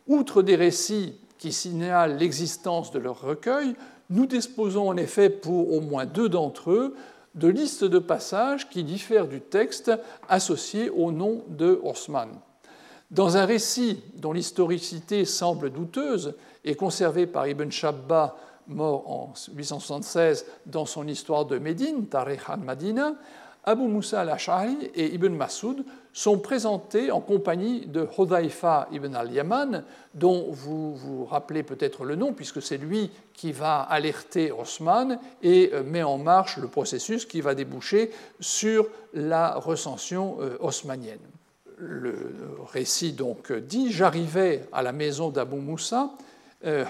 Outre 0.08 0.42
des 0.42 0.56
récits 0.56 1.16
qui 1.38 1.54
signalent 1.54 2.18
l'existence 2.18 2.92
de 2.92 3.00
leur 3.00 3.22
recueil, 3.22 3.76
nous 4.10 4.26
disposons 4.26 4.90
en 4.90 4.98
effet 4.98 5.30
pour 5.30 5.74
au 5.74 5.80
moins 5.80 6.06
deux 6.06 6.28
d'entre 6.28 6.72
eux 6.72 6.96
de 7.36 7.48
listes 7.48 7.84
de 7.84 8.00
passages 8.00 8.70
qui 8.70 8.84
diffèrent 8.84 9.28
du 9.28 9.42
texte 9.42 9.92
associé 10.28 10.90
au 10.90 11.12
nom 11.12 11.44
de 11.48 11.80
Osman. 11.84 12.30
Dans 13.10 13.36
un 13.38 13.46
récit 13.46 14.02
dont 14.16 14.32
l'historicité 14.32 15.26
semble 15.26 15.70
douteuse 15.70 16.36
et 16.64 16.76
conservé 16.76 17.28
par 17.28 17.48
Ibn 17.48 17.70
Shabba, 17.70 18.38
mort 18.68 19.10
en 19.10 19.34
876 19.54 20.46
dans 20.66 20.86
son 20.86 21.08
histoire 21.08 21.46
de 21.46 21.58
Médine, 21.58 22.08
Tarikh 22.08 22.42
al-Madina, 22.48 23.14
Abu 23.64 23.84
Musa 23.84 24.22
al-Ash'ari 24.22 24.90
et 24.96 25.14
Ibn 25.14 25.34
Masoud 25.36 25.84
sont 26.14 26.40
présentés 26.40 27.12
en 27.12 27.22
compagnie 27.22 27.86
de 27.86 28.08
Hudhaifa 28.18 28.88
ibn 28.92 29.16
al-Yaman, 29.16 29.84
dont 30.14 30.48
vous 30.50 30.96
vous 30.96 31.26
rappelez 31.26 31.64
peut-être 31.64 32.04
le 32.04 32.16
nom, 32.16 32.34
puisque 32.34 32.62
c'est 32.62 32.78
lui 32.78 33.12
qui 33.34 33.52
va 33.52 33.82
alerter 33.82 34.52
Osman 34.52 35.20
et 35.44 35.72
euh, 35.74 35.84
met 35.84 36.04
en 36.04 36.18
marche 36.18 36.58
le 36.58 36.68
processus 36.68 37.26
qui 37.26 37.40
va 37.40 37.56
déboucher 37.56 38.12
sur 38.40 38.88
la 39.14 39.54
recension 39.56 40.38
euh, 40.42 40.58
osmanienne. 40.60 41.20
Le 41.78 42.16
récit 42.72 43.14
donc 43.14 43.52
dit 43.52 43.92
J'arrivais 43.92 44.68
à 44.72 44.82
la 44.82 44.92
maison 44.92 45.30
d'Abu 45.30 45.56
Moussa, 45.56 46.12
euh, 46.64 46.86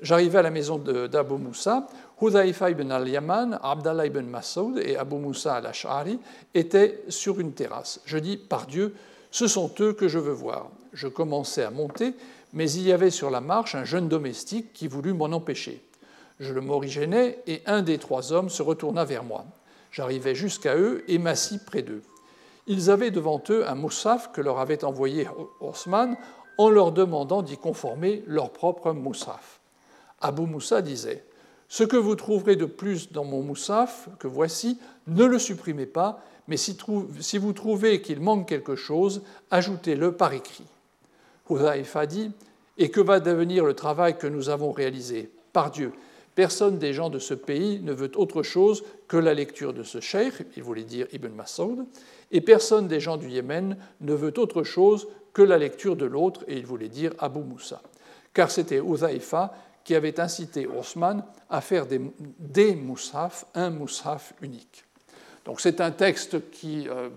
j'arrivais 0.00 0.38
à 0.38 0.42
la 0.42 0.50
maison 0.50 0.76
d'Abu 0.78 1.34
Moussa, 1.34 1.86
Hudhaifa 2.22 2.70
ibn 2.70 2.92
al-Yaman, 2.92 3.58
Abdallah 3.60 4.06
ibn 4.06 4.22
Masoud 4.22 4.78
et 4.78 4.96
Abu 4.96 5.16
Musa 5.16 5.56
al-Ash'ari 5.56 6.20
étaient 6.54 7.02
sur 7.08 7.40
une 7.40 7.52
terrasse. 7.52 8.00
Je 8.04 8.16
dis, 8.16 8.36
par 8.36 8.66
Dieu, 8.68 8.94
ce 9.32 9.48
sont 9.48 9.72
eux 9.80 9.92
que 9.92 10.06
je 10.06 10.20
veux 10.20 10.32
voir. 10.32 10.68
Je 10.92 11.08
commençais 11.08 11.64
à 11.64 11.72
monter, 11.72 12.14
mais 12.52 12.70
il 12.70 12.82
y 12.82 12.92
avait 12.92 13.10
sur 13.10 13.28
la 13.28 13.40
marche 13.40 13.74
un 13.74 13.82
jeune 13.82 14.08
domestique 14.08 14.72
qui 14.72 14.86
voulut 14.86 15.14
m'en 15.14 15.32
empêcher. 15.32 15.82
Je 16.38 16.52
le 16.52 16.60
morigénais 16.60 17.40
et 17.48 17.60
un 17.66 17.82
des 17.82 17.98
trois 17.98 18.32
hommes 18.32 18.50
se 18.50 18.62
retourna 18.62 19.04
vers 19.04 19.24
moi. 19.24 19.44
J'arrivai 19.90 20.36
jusqu'à 20.36 20.76
eux 20.76 21.02
et 21.08 21.18
m'assis 21.18 21.58
près 21.58 21.82
d'eux. 21.82 22.02
Ils 22.68 22.88
avaient 22.88 23.10
devant 23.10 23.42
eux 23.50 23.68
un 23.68 23.74
moussaf 23.74 24.30
que 24.30 24.40
leur 24.40 24.60
avait 24.60 24.84
envoyé 24.84 25.26
Osman 25.60 26.16
en 26.56 26.68
leur 26.68 26.92
demandant 26.92 27.42
d'y 27.42 27.56
conformer 27.56 28.22
leur 28.28 28.50
propre 28.50 28.92
moussaf. 28.92 29.58
Abu 30.20 30.42
Moussa 30.42 30.82
disait 30.82 31.24
ce 31.72 31.84
que 31.84 31.96
vous 31.96 32.16
trouverez 32.16 32.54
de 32.54 32.66
plus 32.66 33.12
dans 33.12 33.24
mon 33.24 33.40
moussaf, 33.40 34.10
que 34.18 34.28
voici, 34.28 34.78
ne 35.06 35.24
le 35.24 35.38
supprimez 35.38 35.86
pas, 35.86 36.22
mais 36.46 36.58
si, 36.58 36.76
vous 37.38 37.52
trouvez 37.54 38.02
qu'il 38.02 38.20
manque 38.20 38.46
quelque 38.46 38.76
chose, 38.76 39.22
ajoutez-le 39.50 40.12
par 40.12 40.34
écrit. 40.34 40.66
Hudhaïfa 41.48 42.04
dit 42.04 42.30
Et 42.76 42.90
que 42.90 43.00
va 43.00 43.20
devenir 43.20 43.64
le 43.64 43.72
travail 43.72 44.18
que 44.18 44.26
nous 44.26 44.50
avons 44.50 44.70
réalisé? 44.70 45.30
Par 45.54 45.70
Dieu, 45.70 45.92
personne 46.34 46.78
des 46.78 46.92
gens 46.92 47.08
de 47.08 47.18
ce 47.18 47.32
pays 47.32 47.80
ne 47.82 47.94
veut 47.94 48.12
autre 48.16 48.42
chose 48.42 48.84
que 49.08 49.16
la 49.16 49.32
lecture 49.32 49.72
de 49.72 49.82
ce 49.82 49.98
cheikh, 49.98 50.34
il 50.58 50.62
voulait 50.62 50.84
dire 50.84 51.06
Ibn 51.14 51.30
Masoud, 51.30 51.86
et 52.32 52.42
personne 52.42 52.86
des 52.86 53.00
gens 53.00 53.16
du 53.16 53.30
Yémen 53.30 53.78
ne 54.02 54.12
veut 54.12 54.38
autre 54.38 54.62
chose 54.62 55.08
que 55.32 55.40
la 55.40 55.56
lecture 55.56 55.96
de 55.96 56.04
l'autre, 56.04 56.44
et 56.48 56.58
il 56.58 56.66
voulait 56.66 56.90
dire 56.90 57.14
Abu 57.18 57.38
Moussa. 57.38 57.80
Car 58.34 58.50
c'était 58.50 58.80
Hudhaïfa 58.80 59.54
qui 59.84 59.94
avait 59.94 60.20
incité 60.20 60.66
Osman 60.66 61.24
à 61.50 61.60
faire 61.60 61.86
des, 61.86 62.00
des 62.38 62.74
moushaf, 62.74 63.46
un 63.54 63.70
moushaf 63.70 64.34
unique. 64.40 64.84
Donc 65.44 65.60
c'est 65.60 65.80
un 65.80 65.90
texte 65.90 66.50
qui, 66.50 66.88
euh, 66.88 67.08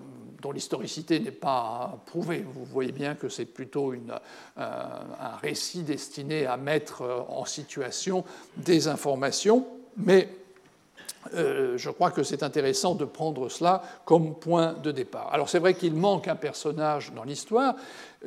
dont 0.42 0.52
l'historicité 0.52 1.20
n'est 1.20 1.32
pas 1.32 2.00
prouvée. 2.06 2.44
Vous 2.54 2.66
voyez 2.66 2.92
bien 2.92 3.16
que 3.16 3.30
c'est 3.30 3.46
plutôt 3.46 3.94
une, 3.94 4.12
euh, 4.12 4.20
un 4.58 5.36
récit 5.42 5.84
destiné 5.84 6.46
à 6.46 6.58
mettre 6.58 7.26
en 7.30 7.46
situation 7.46 8.24
des 8.58 8.88
informations, 8.88 9.68
mais 9.98 10.30
euh, 11.34 11.78
je 11.78 11.90
crois 11.90 12.12
que 12.12 12.24
c'est 12.24 12.44
intéressant 12.44 12.94
de 12.96 13.06
prendre 13.06 13.50
cela 13.50 13.82
comme 14.06 14.36
point 14.36 14.74
de 14.74 14.92
départ. 14.92 15.34
Alors 15.34 15.50
c'est 15.50 15.60
vrai 15.60 15.74
qu'il 15.74 15.94
manque 15.94 16.28
un 16.28 16.36
personnage 16.36 17.12
dans 17.14 17.24
l'histoire, 17.24 17.76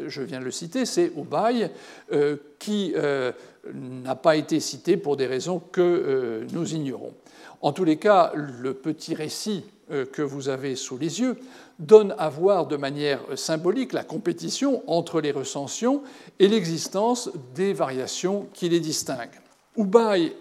je 0.06 0.22
viens 0.22 0.40
de 0.40 0.44
le 0.44 0.50
citer, 0.50 0.86
c'est 0.86 1.12
Ubay, 1.16 1.70
euh, 2.12 2.36
qui 2.58 2.92
euh, 2.96 3.32
n'a 3.72 4.14
pas 4.14 4.36
été 4.36 4.60
cité 4.60 4.96
pour 4.96 5.16
des 5.16 5.26
raisons 5.26 5.60
que 5.72 6.46
nous 6.52 6.74
ignorons. 6.74 7.12
En 7.60 7.72
tous 7.72 7.84
les 7.84 7.96
cas, 7.96 8.32
le 8.34 8.72
petit 8.74 9.14
récit 9.14 9.64
que 10.12 10.22
vous 10.22 10.48
avez 10.48 10.76
sous 10.76 10.98
les 10.98 11.20
yeux 11.20 11.36
donne 11.78 12.14
à 12.18 12.28
voir 12.28 12.66
de 12.66 12.76
manière 12.76 13.20
symbolique 13.36 13.92
la 13.92 14.04
compétition 14.04 14.82
entre 14.86 15.20
les 15.20 15.32
recensions 15.32 16.02
et 16.38 16.46
l'existence 16.46 17.30
des 17.54 17.72
variations 17.72 18.46
qui 18.52 18.68
les 18.68 18.80
distinguent. 18.80 19.40
Ubay 19.76 20.32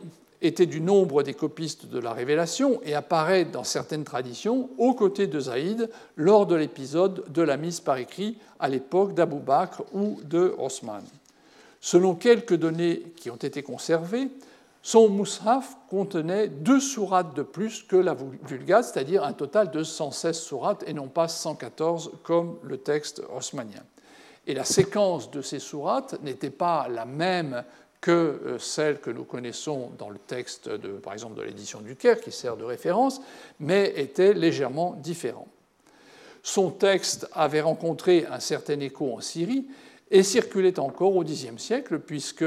était 0.42 0.66
du 0.66 0.82
nombre 0.82 1.24
des 1.24 1.34
copistes 1.34 1.88
de 1.88 2.00
la 2.00 2.14
Révélation 2.14 2.80
et 2.84 2.94
apparaît 2.94 3.46
dans 3.46 3.64
certaines 3.64 4.04
traditions 4.04 4.70
aux 4.78 4.94
côtés 4.94 5.28
de 5.28 5.40
Zaïd 5.40 5.90
lors 6.16 6.46
de 6.46 6.56
l'épisode 6.56 7.24
de 7.32 7.42
la 7.42 7.58
mise 7.58 7.80
par 7.80 7.98
écrit 7.98 8.38
à 8.60 8.70
l'époque 8.70 9.14
d'Abou 9.14 9.40
Bakr 9.40 9.84
ou 9.94 10.20
de 10.24 10.54
Osman. 10.58 11.04
Selon 11.82 12.16
quelques 12.16 12.56
données 12.56 13.14
qui 13.16 13.30
ont 13.30 13.36
été 13.36 13.64
conservées, 13.64 14.30
son 14.82 15.10
Mus'haf 15.10 15.76
contenait 15.90 16.48
deux 16.48 16.80
sourates 16.80 17.36
de 17.36 17.44
plus 17.44 17.84
que 17.84 17.98
la 17.98 18.16
Vulgate, 18.44 18.86
c'est-à-dire 18.86 19.24
un 19.24 19.34
total 19.34 19.72
de 19.72 19.84
116 19.84 20.38
sourates 20.38 20.84
et 20.88 20.94
non 20.94 21.08
pas 21.08 21.28
114 21.28 22.12
comme 22.24 22.58
le 22.64 22.78
texte 22.78 23.22
osmanien. 23.36 23.84
Et 24.46 24.54
la 24.54 24.64
séquence 24.64 25.30
de 25.30 25.42
ces 25.42 25.60
sourates 25.60 26.22
n'était 26.24 26.52
pas 26.52 26.88
la 26.88 27.06
même 27.06 27.66
que 28.02 28.12
euh, 28.12 28.60
celle 28.60 29.00
que 29.00 29.10
nous 29.10 29.24
connaissons 29.24 29.92
dans 29.98 30.10
le 30.10 30.20
texte, 30.20 30.70
de, 30.70 30.90
par 30.90 31.14
exemple, 31.14 31.36
de 31.36 31.42
l'édition 31.42 31.82
du 31.82 31.96
Caire, 31.96 32.22
qui 32.22 32.32
sert 32.32 32.58
de 32.58 32.64
référence, 32.64 33.22
mais 33.60 33.94
était 33.98 34.34
légèrement 34.34 34.96
différent. 35.02 35.48
Son 36.44 36.72
texte 36.72 37.28
avait 37.34 37.62
rencontré 37.62 38.26
un 38.32 38.40
certain 38.40 38.80
écho 38.80 39.14
en 39.14 39.22
Syrie 39.22 39.68
et 40.12 40.24
circulait 40.24 40.80
encore 40.80 41.16
au 41.16 41.24
Xe 41.24 41.48
siècle, 41.58 42.00
puisque 42.00 42.46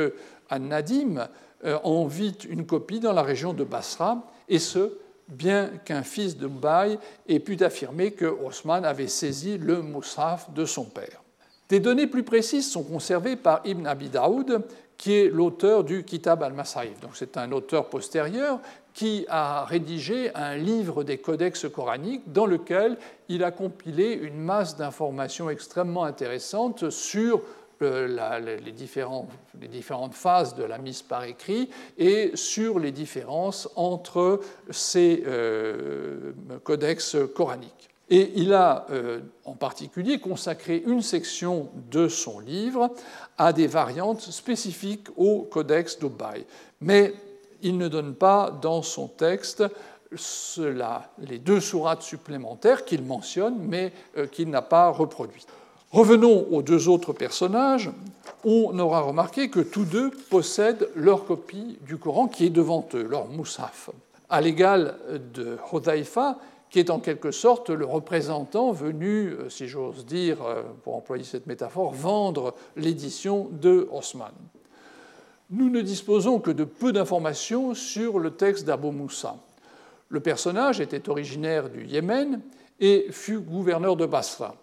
An-Nadim 0.51 1.29
euh, 1.65 1.79
en 1.83 2.07
vit 2.07 2.37
une 2.49 2.65
copie 2.65 3.01
dans 3.01 3.13
la 3.13 3.23
région 3.23 3.53
de 3.53 3.65
Basra, 3.65 4.27
et 4.49 4.59
ce, 4.59 4.97
bien 5.29 5.71
qu'un 5.85 6.03
fils 6.03 6.37
de 6.37 6.47
Baï 6.47 6.99
ait 7.29 7.41
pu 7.41 7.63
affirmer 7.63 8.13
que 8.13 8.25
Osman 8.25 8.85
avait 8.85 9.09
saisi 9.09 9.59
le 9.59 9.83
Moussaf 9.83 10.51
de 10.53 10.65
son 10.65 10.85
père. 10.85 11.23
Des 11.69 11.79
données 11.79 12.09
plus 12.09 12.25
précises 12.25 12.71
sont 12.71 12.83
conservées 12.83 13.37
par 13.37 13.61
Ibn 13.65 13.87
Abi 13.87 14.09
Daoud, 14.09 14.65
qui 15.01 15.15
est 15.15 15.31
l'auteur 15.31 15.83
du 15.83 16.05
Kitab 16.05 16.43
al-Masaïf. 16.43 17.01
Donc 17.01 17.13
c'est 17.15 17.39
un 17.39 17.53
auteur 17.53 17.89
postérieur 17.89 18.61
qui 18.93 19.25
a 19.31 19.65
rédigé 19.65 20.31
un 20.35 20.57
livre 20.57 21.05
des 21.05 21.17
codex 21.17 21.67
coraniques 21.71 22.31
dans 22.31 22.45
lequel 22.45 22.99
il 23.31 23.43
a 23.43 23.51
compilé 23.51 24.13
une 24.13 24.37
masse 24.37 24.77
d'informations 24.77 25.49
extrêmement 25.49 26.05
intéressantes 26.05 26.91
sur 26.91 27.41
euh, 27.81 28.59
les, 28.61 28.73
différentes 28.73 30.13
phases 30.13 30.55
de 30.55 30.65
la 30.65 30.77
mise 30.77 31.01
par 31.01 31.25
écrit 31.25 31.71
et 31.97 32.33
sur 32.35 32.79
les 32.79 32.93
différences 32.93 33.71
entre 33.77 34.41
ces 34.69 35.23
euh, 35.27 36.33
codex 36.63 37.17
coraniques. 37.35 37.90
Et 38.11 38.33
il 38.35 38.53
a 38.53 38.87
euh, 38.91 39.21
en 39.45 39.55
particulier 39.55 40.19
consacré 40.19 40.83
une 40.85 41.01
section 41.01 41.71
de 41.91 42.09
son 42.09 42.41
livre 42.41 42.91
à 43.39 43.53
des 43.53 43.69
variantes 43.69 44.21
spécifiques 44.21 45.07
au 45.17 45.43
codex 45.43 45.99
d'Obai. 46.01 46.45
Mais 46.81 47.15
il 47.63 47.79
ne 47.79 47.87
donne 47.87 48.15
pas 48.15 48.51
dans 48.61 48.83
son 48.83 49.07
texte 49.07 49.63
les 51.19 51.39
deux 51.39 51.61
sourates 51.61 52.03
supplémentaires 52.03 52.85
qu'il 52.85 53.05
mentionne, 53.05 53.57
mais 53.61 53.93
euh, 54.17 54.27
qu'il 54.27 54.51
n'a 54.51 54.63
pas 54.63 54.89
reproduites. 54.89 55.47
Revenons 55.93 56.47
aux 56.51 56.63
deux 56.63 56.89
autres 56.89 57.13
personnages. 57.13 57.91
On 58.45 58.77
aura 58.79 59.01
remarqué 59.01 59.51
que 59.51 59.61
tous 59.61 59.85
deux 59.85 60.11
possèdent 60.11 60.89
leur 60.97 61.27
copie 61.27 61.79
du 61.83 61.97
Coran 61.97 62.27
qui 62.27 62.47
est 62.47 62.51
devant 62.51 62.89
eux, 62.95 63.03
leur 63.03 63.27
moussaf. 63.27 63.91
À 64.29 64.41
l'égal 64.41 64.97
de 65.35 65.59
Hodaifa, 65.73 66.39
qui 66.71 66.79
est 66.79 66.91
en 66.91 67.01
quelque 67.01 67.33
sorte 67.33 67.69
le 67.71 67.85
représentant 67.85 68.73
venu, 68.73 69.31
euh, 69.31 69.49
si 69.49 69.67
j'ose 69.67 70.07
dire, 70.07 70.43
euh, 70.43 70.63
pour 70.85 70.95
employer 70.97 71.25
cette 71.25 71.47
métaphore, 71.47 71.93
vendre 71.93 72.55
l'édition 72.77 73.49
de 73.51 73.89
Osman. 73.91 74.33
Nous 75.51 75.69
ne 75.69 75.81
disposons 75.81 76.39
que 76.39 76.53
de 76.53 76.65
peu 76.65 76.93
d'informations 76.93 77.75
sur 77.75 78.21
le 78.21 78.31
texte 78.31 78.65
d'Abu 78.65 78.93
Moussa. 78.93 79.37
Le 80.09 80.21
personnage 80.21 80.81
était 80.81 81.09
originaire 81.09 81.69
du 81.69 81.85
Yémen 81.85 82.41
et 82.79 83.07
fut 83.11 83.41
gouverneur 83.41 83.97
de 83.97 84.07
Basra. 84.07 84.55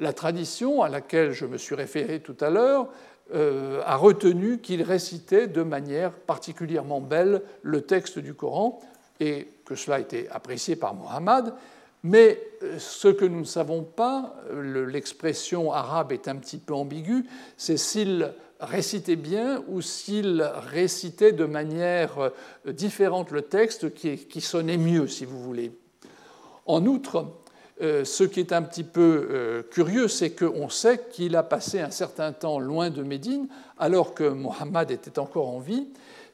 La 0.00 0.12
tradition 0.12 0.82
à 0.82 0.88
laquelle 0.88 1.32
je 1.32 1.46
me 1.46 1.56
suis 1.56 1.74
référé 1.74 2.20
tout 2.20 2.36
à 2.40 2.50
l'heure 2.50 2.88
euh, 3.34 3.82
a 3.84 3.96
retenu 3.96 4.58
qu'il 4.58 4.82
récitait 4.82 5.46
de 5.46 5.62
manière 5.62 6.12
particulièrement 6.12 7.00
belle 7.00 7.42
le 7.62 7.82
texte 7.82 8.18
du 8.18 8.34
Coran, 8.34 8.80
et 9.20 9.48
que 9.64 9.74
cela 9.74 9.96
a 9.96 10.00
été 10.00 10.28
apprécié 10.30 10.76
par 10.76 10.94
Mohammed, 10.94 11.52
mais 12.04 12.40
euh, 12.62 12.78
ce 12.78 13.08
que 13.08 13.24
nous 13.24 13.40
ne 13.40 13.44
savons 13.44 13.82
pas, 13.82 14.36
euh, 14.50 14.86
l'expression 14.86 15.72
arabe 15.72 16.12
est 16.12 16.28
un 16.28 16.36
petit 16.36 16.58
peu 16.58 16.74
ambiguë, 16.74 17.24
c'est 17.56 17.76
s'il 17.76 18.32
récitait 18.60 19.16
bien 19.16 19.62
ou 19.68 19.80
s'il 19.80 20.42
récitait 20.42 21.32
de 21.32 21.44
manière 21.44 22.18
euh, 22.18 22.72
différente 22.72 23.30
le 23.30 23.42
texte 23.42 23.94
qui, 23.94 24.40
sonnait 24.40 24.78
mieux, 24.78 25.06
si 25.08 25.24
vous 25.24 25.40
voulez. 25.40 25.72
En 26.66 26.84
outre, 26.86 27.26
ce 27.80 28.24
qui 28.24 28.40
est 28.40 28.52
un 28.52 28.60
petit 28.60 28.84
peu 28.84 29.64
curieux, 29.70 30.08
c'est 30.08 30.32
qu'on 30.32 30.68
sait 30.68 31.06
qu'il 31.10 31.34
a 31.34 31.42
passé 31.42 31.80
un 31.80 31.90
certain 31.90 32.32
temps 32.32 32.58
loin 32.58 32.90
de 32.90 33.02
Médine, 33.02 33.48
alors 33.78 34.12
que 34.12 34.24
Mohammed 34.24 34.90
était 34.90 35.18
encore 35.18 35.48
en 35.48 35.60
vie, 35.60 35.88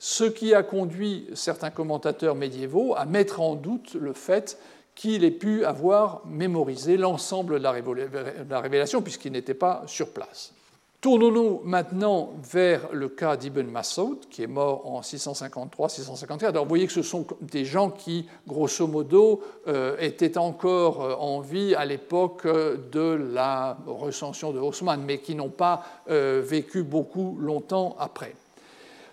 ce 0.06 0.24
qui 0.24 0.52
a 0.52 0.62
conduit 0.62 1.26
certains 1.32 1.70
commentateurs 1.70 2.34
médiévaux 2.34 2.94
à 2.94 3.06
mettre 3.06 3.40
en 3.40 3.54
doute 3.54 3.94
le 3.94 4.12
fait 4.12 4.58
qu'il 4.94 5.24
ait 5.24 5.30
pu 5.30 5.64
avoir 5.64 6.20
mémorisé 6.26 6.98
l'ensemble 6.98 7.58
de 7.58 8.44
la 8.50 8.60
révélation 8.60 9.00
puisqu'il 9.00 9.32
n'était 9.32 9.54
pas 9.54 9.82
sur 9.86 10.10
place. 10.10 10.52
Tournons-nous 11.00 11.62
maintenant 11.64 12.34
vers 12.42 12.92
le 12.92 13.08
cas 13.08 13.38
d'Ibn 13.38 13.62
Mas'ud, 13.62 14.28
qui 14.28 14.42
est 14.42 14.46
mort 14.46 14.86
en 14.86 15.00
653-654. 15.00 16.48
Alors 16.48 16.64
vous 16.64 16.68
voyez 16.68 16.86
que 16.86 16.92
ce 16.92 17.02
sont 17.02 17.26
des 17.40 17.64
gens 17.64 17.88
qui, 17.88 18.26
grosso 18.46 18.86
modo, 18.86 19.40
euh, 19.68 19.96
étaient 20.00 20.36
encore 20.36 21.02
euh, 21.02 21.14
en 21.14 21.40
vie 21.40 21.74
à 21.74 21.86
l'époque 21.86 22.46
de 22.46 23.30
la 23.32 23.78
recension 23.86 24.52
de 24.52 24.58
Haussmann, 24.58 25.02
mais 25.02 25.20
qui 25.20 25.34
n'ont 25.34 25.48
pas 25.48 25.82
euh, 26.10 26.42
vécu 26.44 26.82
beaucoup 26.82 27.38
longtemps 27.40 27.96
après. 27.98 28.34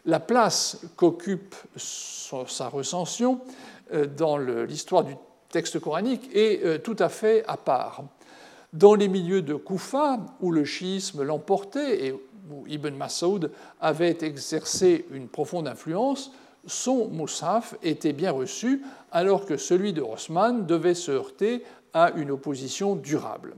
La 0.05 0.19
place 0.19 0.79
qu'occupe 0.95 1.55
sa 1.77 2.69
recension 2.69 3.41
dans 4.17 4.37
l'histoire 4.37 5.03
du 5.03 5.15
texte 5.49 5.79
coranique 5.79 6.29
est 6.33 6.83
tout 6.83 6.95
à 6.99 7.09
fait 7.09 7.43
à 7.47 7.57
part. 7.57 8.03
Dans 8.73 8.95
les 8.95 9.07
milieux 9.07 9.41
de 9.41 9.53
Koufa, 9.53 10.19
où 10.39 10.51
le 10.51 10.63
chiisme 10.63 11.23
l'emportait 11.23 12.05
et 12.05 12.13
où 12.13 12.65
Ibn 12.67 12.95
Masoud 12.95 13.51
avait 13.79 14.17
exercé 14.21 15.05
une 15.11 15.27
profonde 15.27 15.67
influence, 15.67 16.31
son 16.65 17.07
Moussaf 17.07 17.75
était 17.83 18.13
bien 18.13 18.31
reçu, 18.31 18.81
alors 19.11 19.45
que 19.45 19.57
celui 19.57 19.93
de 19.93 20.01
Osman 20.01 20.65
devait 20.65 20.93
se 20.93 21.11
heurter 21.11 21.63
à 21.93 22.11
une 22.11 22.31
opposition 22.31 22.95
durable. 22.95 23.55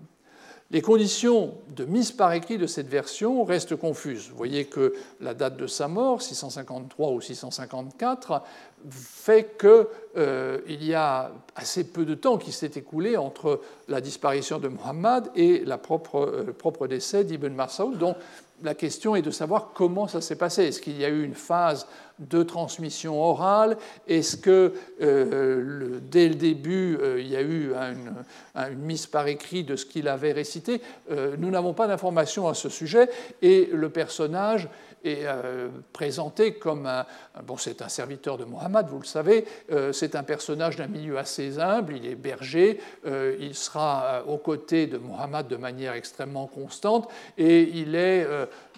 Les 0.74 0.82
conditions 0.82 1.54
de 1.76 1.86
mise 1.86 2.12
par 2.12 2.34
écrit 2.34 2.58
de 2.58 2.66
cette 2.66 2.88
version 2.88 3.44
restent 3.44 3.76
confuses. 3.76 4.30
Vous 4.32 4.36
voyez 4.36 4.66
que 4.66 4.96
la 5.22 5.36
date 5.36 5.56
de 5.56 5.68
sa 5.68 5.88
mort, 5.88 6.24
653 6.24 7.12
ou 7.12 7.22
654, 7.22 8.42
fait 8.90 9.56
qu'il 9.60 9.86
euh, 10.18 10.60
y 10.68 10.96
a 10.96 11.30
assez 11.56 11.84
peu 11.84 12.06
de 12.06 12.16
temps 12.16 12.40
qui 12.40 12.52
s'est 12.52 12.72
écoulé 12.76 13.18
entre 13.18 13.62
la 13.88 14.02
disparition 14.02 14.58
de 14.58 14.68
Muhammad 14.68 15.30
et 15.36 15.60
le 15.60 15.78
propre, 15.78 16.22
euh, 16.22 16.56
propre 16.58 16.88
décès 16.88 17.24
d'Ibn 17.24 17.54
Mas'ud. 17.54 18.00
Donc 18.00 18.18
la 18.64 18.74
question 18.74 19.16
est 19.16 19.22
de 19.22 19.30
savoir 19.30 19.74
comment 19.76 20.08
ça 20.08 20.22
s'est 20.22 20.38
passé. 20.38 20.64
Est-ce 20.64 20.82
qu'il 20.82 21.00
y 21.00 21.06
a 21.06 21.10
eu 21.10 21.24
une 21.24 21.36
phase 21.36 21.86
de 22.20 22.44
transmission 22.44 23.22
orale 23.22 23.78
Est-ce 24.08 24.38
que 24.38 24.74
euh, 25.02 26.00
dès 26.10 26.30
le 26.30 26.36
début, 26.36 26.98
euh, 27.02 27.20
il 27.20 27.28
y 27.28 27.36
a 27.36 27.42
eu 27.42 27.74
une, 27.74 28.78
mise 28.78 29.08
par 29.08 29.28
écrit 29.28 29.64
de 29.64 29.76
ce 29.76 29.86
qu'il 29.86 30.08
avait 30.08 30.32
récité 30.32 30.82
Nous 31.10 31.50
n'avons 31.50 31.74
pas 31.74 31.88
d'informations 31.88 32.48
à 32.48 32.54
ce 32.54 32.70
sujet 32.70 33.10
et 33.42 33.70
le 33.74 33.90
personnage 33.90 34.70
est 35.04 35.26
euh, 35.26 35.70
présenté 35.92 36.54
comme 36.54 36.86
un. 36.86 37.06
Bon, 37.44 37.58
c'est 37.58 37.82
un 37.82 37.90
serviteur 37.90 38.38
de 38.38 38.46
Mohammed, 38.46 38.88
vous 38.88 39.00
le 39.00 39.06
savez, 39.06 39.46
euh, 39.72 39.92
c'est 39.92 40.16
un 40.16 40.24
personnage 40.24 40.76
d'un 40.78 40.88
milieu 40.88 41.18
assez 41.18 41.60
humble, 41.60 41.98
il 41.98 42.06
est 42.06 42.16
berger, 42.16 42.80
euh, 43.06 43.36
il 43.40 43.56
sera 43.56 44.24
aux 44.28 44.38
côtés 44.38 44.88
de 44.88 44.98
Mohammed 44.98 45.48
de 45.48 45.56
manière 45.56 45.94
extrêmement 45.94 46.48
constante, 46.48 47.10
et 47.38 47.64
il 47.64 47.96
est 47.96 48.28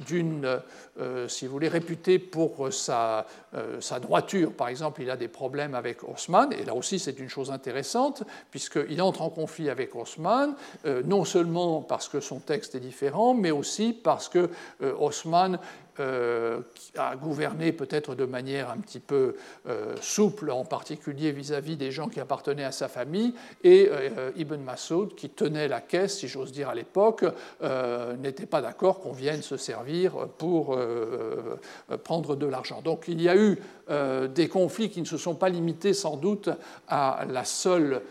d'une, 0.05 0.61
si 1.27 1.45
vous 1.45 1.51
voulez, 1.51 1.67
réputé 1.67 2.17
pour 2.19 2.71
sa, 2.71 3.24
sa, 3.80 3.99
droiture. 3.99 4.51
Par 4.51 4.67
exemple, 4.67 5.01
il 5.01 5.09
a 5.09 5.17
des 5.17 5.28
problèmes 5.28 5.76
avec 5.76 6.03
Osman, 6.03 6.51
et 6.51 6.63
là 6.65 6.73
aussi 6.73 6.99
c'est 6.99 7.19
une 7.19 7.30
chose 7.30 7.51
intéressante, 7.51 8.23
puisqu'il 8.51 9.01
entre 9.01 9.21
en 9.21 9.30
conflit 9.30 9.69
avec 9.69 9.95
Osman, 9.95 10.55
non 11.05 11.26
seulement 11.26 11.82
parce 11.82 12.09
que 12.09 12.19
son 12.19 12.39
texte 12.39 12.76
est 12.76 12.80
différent, 12.80 13.34
mais 13.34 13.51
aussi 13.51 13.93
parce 13.93 14.30
que 14.30 14.49
Osman 14.99 15.57
euh, 16.00 16.60
a 16.98 17.16
gouverné 17.16 17.72
peut-être 17.72 18.16
de 18.16 18.26
manière 18.26 18.70
un 18.70 18.78
petit 18.78 19.00
peu 19.00 19.36
euh, 19.68 19.96
souple, 20.02 20.52
en 20.52 20.66
particulier 20.66 21.32
vis-à-vis 21.32 21.78
des 21.78 21.91
gens 21.91 22.10
qui 22.10 22.20
appartenaient 22.20 22.66
à 22.66 22.72
sa 22.74 22.88
famille, 22.89 23.34
et 23.64 23.89
euh, 23.89 24.32
Ibn 24.36 24.58
Masoud, 24.58 25.16
qui 25.16 25.30
tenait 25.30 25.68
la 25.68 25.80
caisse, 25.80 26.18
si 26.18 26.28
j'ose 26.28 26.52
dire, 26.52 26.70
à 26.70 26.76
l'époque, 26.76 27.26
n'était 28.20 28.46
pas 28.46 28.62
d'accord 28.62 29.00
qu'on 29.00 29.12
vienne 29.12 29.41
se 29.41 29.58
servir 29.58 30.28
pour 30.38 30.78
prendre 32.04 32.36
de 32.36 32.46
l'argent. 32.46 32.82
Donc 32.82 33.06
il 33.08 33.22
y 33.22 33.30
a 33.30 33.36
eu 33.36 33.60
des 34.34 34.48
conflits 34.48 34.89
qui 34.89 35.02
ne 35.02 35.06
se 35.06 35.18
sont 35.18 35.36
pas 35.36 35.50
limités 35.50 35.93
sans 35.93 36.18
doute 36.18 36.50
à 36.88 37.26
la 37.30 37.46
seule 37.46 38.02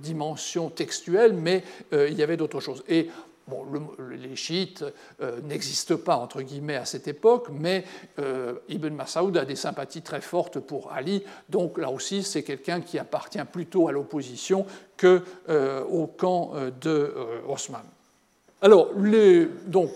dimension 0.00 0.70
textuelle, 0.70 1.34
mais 1.34 1.64
il 1.92 2.14
y 2.14 2.22
avait 2.22 2.36
d'autres 2.36 2.60
choses. 2.60 2.84
Les 4.10 4.36
chiites 4.36 4.84
euh, 5.20 5.40
n'existent 5.42 5.98
pas, 5.98 6.16
entre 6.16 6.40
guillemets, 6.40 6.76
à 6.76 6.86
cette 6.86 7.08
époque, 7.08 7.48
mais 7.50 7.84
euh, 8.18 8.54
Ibn 8.68 8.88
Masaoud 8.94 9.36
a 9.36 9.44
des 9.44 9.56
sympathies 9.56 10.00
très 10.00 10.22
fortes 10.22 10.60
pour 10.60 10.92
Ali, 10.92 11.22
donc 11.50 11.76
là 11.76 11.90
aussi, 11.90 12.22
c'est 12.22 12.42
quelqu'un 12.42 12.80
qui 12.80 12.98
appartient 12.98 13.44
plutôt 13.52 13.88
à 13.88 13.92
l'opposition 13.92 14.64
qu'au 14.98 15.18
euh, 15.50 16.06
camp 16.16 16.52
de 16.80 17.14
Osman. 17.46 17.84
Alors, 18.62 18.88
donc, 19.66 19.90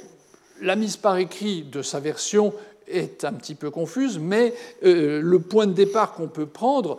la 0.61 0.77
mise 0.77 0.99
par 0.99 1.17
écrit 1.17 1.63
de 1.63 1.81
sa 1.81 2.01
version 2.01 2.53
est 2.87 3.25
un 3.25 3.33
petit 3.33 3.55
peu 3.55 3.71
confuse, 3.71 4.19
mais 4.19 4.53
le 4.83 5.39
point 5.39 5.67
de 5.67 5.73
départ 5.73 6.13
qu'on 6.13 6.29
peut 6.29 6.47
prendre, 6.47 6.99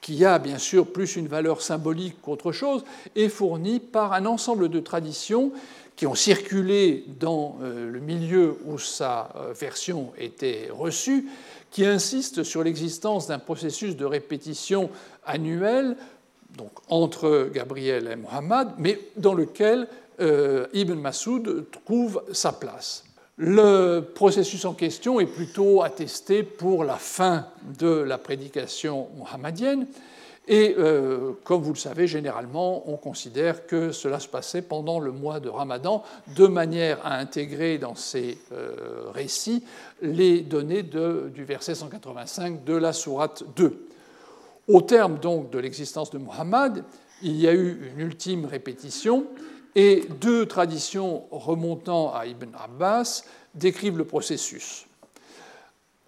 qui 0.00 0.24
a 0.24 0.38
bien 0.38 0.58
sûr 0.58 0.86
plus 0.86 1.16
une 1.16 1.28
valeur 1.28 1.60
symbolique 1.60 2.20
qu'autre 2.22 2.52
chose, 2.52 2.84
est 3.16 3.28
fourni 3.28 3.80
par 3.80 4.12
un 4.12 4.26
ensemble 4.26 4.68
de 4.68 4.80
traditions 4.80 5.52
qui 5.96 6.06
ont 6.06 6.14
circulé 6.14 7.04
dans 7.18 7.58
euh, 7.60 7.90
le 7.90 7.98
milieu 7.98 8.56
où 8.66 8.78
sa 8.78 9.30
euh, 9.34 9.52
version 9.52 10.12
était 10.16 10.68
reçue, 10.70 11.26
qui 11.70 11.84
insistent 11.84 12.44
sur 12.44 12.62
l'existence 12.62 13.26
d'un 13.26 13.40
processus 13.40 13.96
de 13.96 14.04
répétition 14.04 14.90
annuel 15.26 15.96
donc 16.56 16.72
entre 16.88 17.50
Gabriel 17.52 18.08
et 18.12 18.16
Mohammed, 18.16 18.68
mais 18.78 18.98
dans 19.16 19.34
lequel 19.34 19.86
euh, 20.20 20.66
Ibn 20.72 20.94
Masoud 20.94 21.66
trouve 21.84 22.22
sa 22.32 22.52
place. 22.52 23.04
Le 23.40 24.00
processus 24.00 24.64
en 24.64 24.74
question 24.74 25.20
est 25.20 25.26
plutôt 25.26 25.82
attesté 25.82 26.42
pour 26.42 26.82
la 26.82 26.96
fin 26.96 27.46
de 27.78 27.86
la 27.86 28.18
prédication 28.18 29.08
mohammadienne, 29.16 29.86
et 30.48 30.74
euh, 30.78 31.34
comme 31.44 31.62
vous 31.62 31.74
le 31.74 31.78
savez, 31.78 32.08
généralement, 32.08 32.90
on 32.90 32.96
considère 32.96 33.66
que 33.66 33.92
cela 33.92 34.18
se 34.18 34.26
passait 34.26 34.62
pendant 34.62 34.98
le 34.98 35.12
mois 35.12 35.38
de 35.38 35.50
Ramadan, 35.50 36.02
de 36.34 36.46
manière 36.48 36.98
à 37.06 37.16
intégrer 37.18 37.78
dans 37.78 37.94
ces 37.94 38.38
euh, 38.50 39.10
récits 39.12 39.62
les 40.00 40.40
données 40.40 40.82
du 40.82 41.44
verset 41.44 41.76
185 41.76 42.64
de 42.64 42.74
la 42.74 42.92
sourate 42.92 43.44
2. 43.56 43.86
Au 44.66 44.80
terme 44.80 45.18
donc 45.18 45.50
de 45.50 45.58
l'existence 45.58 46.10
de 46.10 46.18
Muhammad, 46.18 46.82
il 47.22 47.36
y 47.36 47.46
a 47.46 47.52
eu 47.52 47.92
une 47.94 48.00
ultime 48.00 48.46
répétition 48.46 49.26
et 49.78 50.02
deux 50.20 50.44
traditions 50.44 51.22
remontant 51.30 52.12
à 52.12 52.26
Ibn 52.26 52.48
Abbas 52.58 53.22
décrivent 53.54 53.96
le 53.96 54.04
processus. 54.04 54.86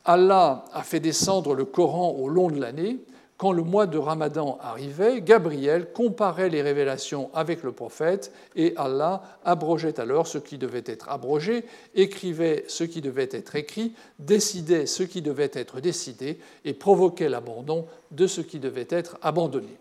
Allah 0.05 0.65
a 0.73 0.83
fait 0.83 0.99
descendre 0.99 1.55
le 1.55 1.65
Coran 1.65 2.17
au 2.19 2.29
long 2.29 2.51
de 2.51 2.61
l'année 2.61 2.99
quand 3.37 3.53
le 3.53 3.63
mois 3.63 3.87
de 3.87 3.97
Ramadan 3.97 4.59
arrivait, 4.61 5.23
Gabriel 5.23 5.93
comparait 5.93 6.49
les 6.49 6.63
révélations 6.63 7.31
avec 7.33 7.63
le 7.63 7.71
prophète 7.71 8.33
et 8.57 8.75
Allah 8.77 9.23
abrogeait 9.45 10.01
alors 10.01 10.27
ce 10.27 10.39
qui 10.39 10.59
devait 10.59 10.83
être 10.85 11.09
abrogé, 11.09 11.65
écrivait 11.95 12.65
ce 12.67 12.83
qui 12.83 13.01
devait 13.01 13.29
être 13.31 13.55
écrit, 13.55 13.95
décidait 14.19 14.87
ce 14.87 15.05
qui 15.05 15.23
devait 15.23 15.53
être 15.55 15.81
décidé 15.81 16.41
et 16.65 16.75
provoquait 16.75 17.29
l'abandon 17.29 17.87
de 18.11 18.27
ce 18.27 18.41
qui 18.41 18.59
devait 18.59 18.89
être 18.91 19.17
abandonné. 19.23 19.79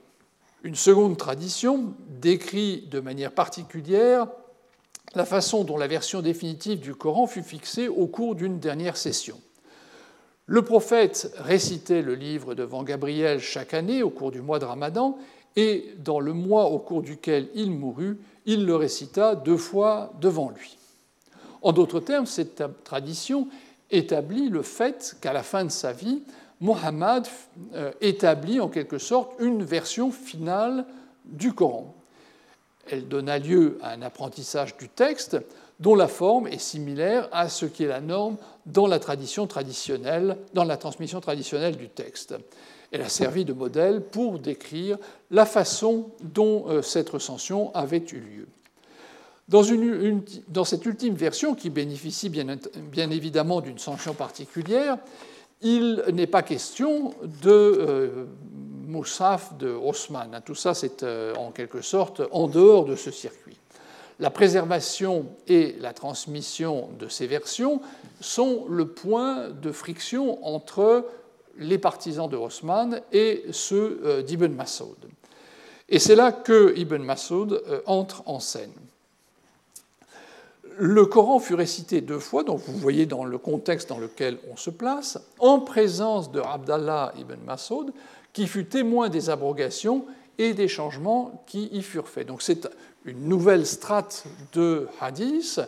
Une 0.64 0.76
seconde 0.76 1.18
tradition 1.18 1.94
décrit 2.10 2.88
de 2.92 3.00
manière 3.00 3.32
particulière 3.32 4.28
la 5.16 5.26
façon 5.26 5.64
dont 5.64 5.78
la 5.78 5.88
version 5.88 6.22
définitive 6.22 6.80
du 6.80 6.94
Coran 6.94 7.28
fut 7.28 7.44
fixée 7.44 7.88
au 7.88 8.08
cours 8.08 8.36
d'une 8.36 8.60
dernière 8.60 8.98
session. 8.98 9.40
Le 10.46 10.62
prophète 10.64 11.34
récitait 11.38 12.02
le 12.02 12.14
livre 12.14 12.56
devant 12.56 12.84
Gabriel 12.84 13.40
chaque 13.40 13.74
année 13.74 14.04
au 14.04 14.10
cours 14.10 14.32
du 14.32 14.42
mois 14.42 14.60
de 14.60 14.66
Ramadan, 14.66 15.18
et 15.56 15.94
dans 15.98 16.20
le 16.20 16.34
mois 16.34 16.66
au 16.66 16.80
cours 16.80 17.02
duquel 17.02 17.50
il 17.56 17.72
mourut, 17.72 18.20
il 18.46 18.66
le 18.66 18.76
récita 18.76 19.36
deux 19.36 19.58
fois 19.58 20.14
devant 20.20 20.50
lui. 20.50 20.78
En 21.62 21.72
d'autres 21.72 22.00
termes, 22.00 22.26
cette 22.26 22.64
tradition 22.84 23.48
établit 23.92 24.50
le 24.50 24.62
fait 24.62 25.16
qu'à 25.22 25.34
la 25.34 25.44
fin 25.44 25.66
de 25.66 25.72
sa 25.72 25.92
vie, 25.92 26.24
Mohammed 26.62 27.26
euh, 27.74 27.92
établit 28.02 28.60
en 28.60 28.68
quelque 28.68 28.98
sorte 28.98 29.32
une 29.40 29.64
version 29.64 30.12
finale 30.12 30.86
du 31.26 31.54
Coran. 31.54 31.96
Elle 32.92 33.08
donna 33.08 33.38
lieu 33.38 33.78
à 33.82 33.92
un 33.92 34.02
apprentissage 34.02 34.76
du 34.78 34.90
texte 34.90 35.38
dont 35.80 35.96
la 35.96 36.08
forme 36.08 36.48
est 36.48 36.60
similaire 36.60 37.30
à 37.32 37.48
ce 37.48 37.66
qui 37.66 37.84
est 37.84 37.88
la 37.88 38.02
norme 38.02 38.38
dans 38.66 38.88
la 38.88 39.00
tradition 39.00 39.48
traditionnelle, 39.48 40.38
dans 40.54 40.66
la 40.66 40.76
transmission 40.76 41.22
traditionnelle 41.22 41.78
du 41.78 41.88
texte. 41.88 42.36
Elle 42.92 43.02
a 43.02 43.10
servi 43.10 43.46
de 43.46 43.54
modèle 43.54 44.02
pour 44.02 44.40
décrire 44.40 44.98
la 45.32 45.46
façon 45.46 46.10
dont 46.22 46.66
euh, 46.68 46.82
cette 46.82 47.10
recension 47.10 47.74
avait 47.76 48.04
eu 48.12 48.20
lieu. 48.20 48.48
Dans, 49.48 50.64
cette 50.64 50.86
ultime 50.86 51.16
version, 51.16 51.56
qui 51.56 51.72
bénéficie 51.72 52.30
bien 52.30 53.10
évidemment 53.10 53.62
d'une 53.62 53.80
sanction 53.80 54.14
particulière, 54.14 55.00
il 55.62 56.04
n'est 56.14 56.28
pas 56.28 56.42
question 56.42 57.14
de 57.44 57.50
euh, 57.50 58.26
Moussaf, 58.88 59.58
de 59.58 59.70
Haussmann. 59.70 60.42
Tout 60.46 60.56
ça, 60.56 60.74
c'est 60.74 61.04
euh, 61.04 61.36
en 61.36 61.52
quelque 61.52 61.82
sorte 61.82 62.22
en 62.32 62.48
dehors 62.48 62.86
de 62.86 62.96
ce 62.96 63.12
circuit. 63.12 63.58
La 64.20 64.30
préservation 64.30 65.28
et 65.48 65.76
la 65.80 65.94
transmission 65.94 66.90
de 67.00 67.08
ces 67.08 67.28
versions 67.28 67.82
sont 68.20 68.66
le 68.70 68.88
point 68.88 69.50
de 69.50 69.72
friction 69.72 70.46
entre 70.46 71.06
les 71.58 71.78
partisans 71.78 72.30
de 72.30 72.38
Haussmann 72.38 73.02
et 73.12 73.46
ceux 73.52 74.02
euh, 74.04 74.22
d'Ibn 74.22 74.54
Masoud. 74.54 74.98
Et 75.88 76.00
c'est 76.00 76.16
là 76.16 76.32
que 76.32 76.78
Ibn 76.78 77.02
Masoud 77.02 77.64
entre 77.88 78.22
en 78.28 78.40
scène 78.40 78.72
le 80.80 81.06
Coran 81.06 81.40
fut 81.40 81.56
récité 81.56 82.00
deux 82.00 82.20
fois, 82.20 82.44
donc 82.44 82.62
vous 82.66 82.78
voyez 82.78 83.06
dans 83.06 83.26
le 83.26 83.38
contexte 83.38 83.90
dans 83.90 84.00
lequel 84.00 84.38
on 84.50 84.56
se 84.56 84.70
place, 84.70 85.20
en 85.38 85.60
présence 85.60 86.32
de 86.32 86.40
Abdallah 86.40 87.14
ibn 87.20 87.36
Masoud, 87.46 87.92
qui 88.32 88.48
fut 88.48 88.66
témoin 88.66 89.10
des 89.10 89.30
abrogations 89.30 90.06
et 90.38 90.54
des 90.54 90.70
changements 90.70 91.44
qui 91.48 91.66
y 91.74 91.82
furent 91.82 92.08
faits. 92.08 92.28
Donc 92.28 92.42
c'est 92.42 92.70
une 93.04 93.28
nouvelle 93.28 93.66
strate 93.66 94.24
de 94.54 94.88
hadith. 95.02 95.60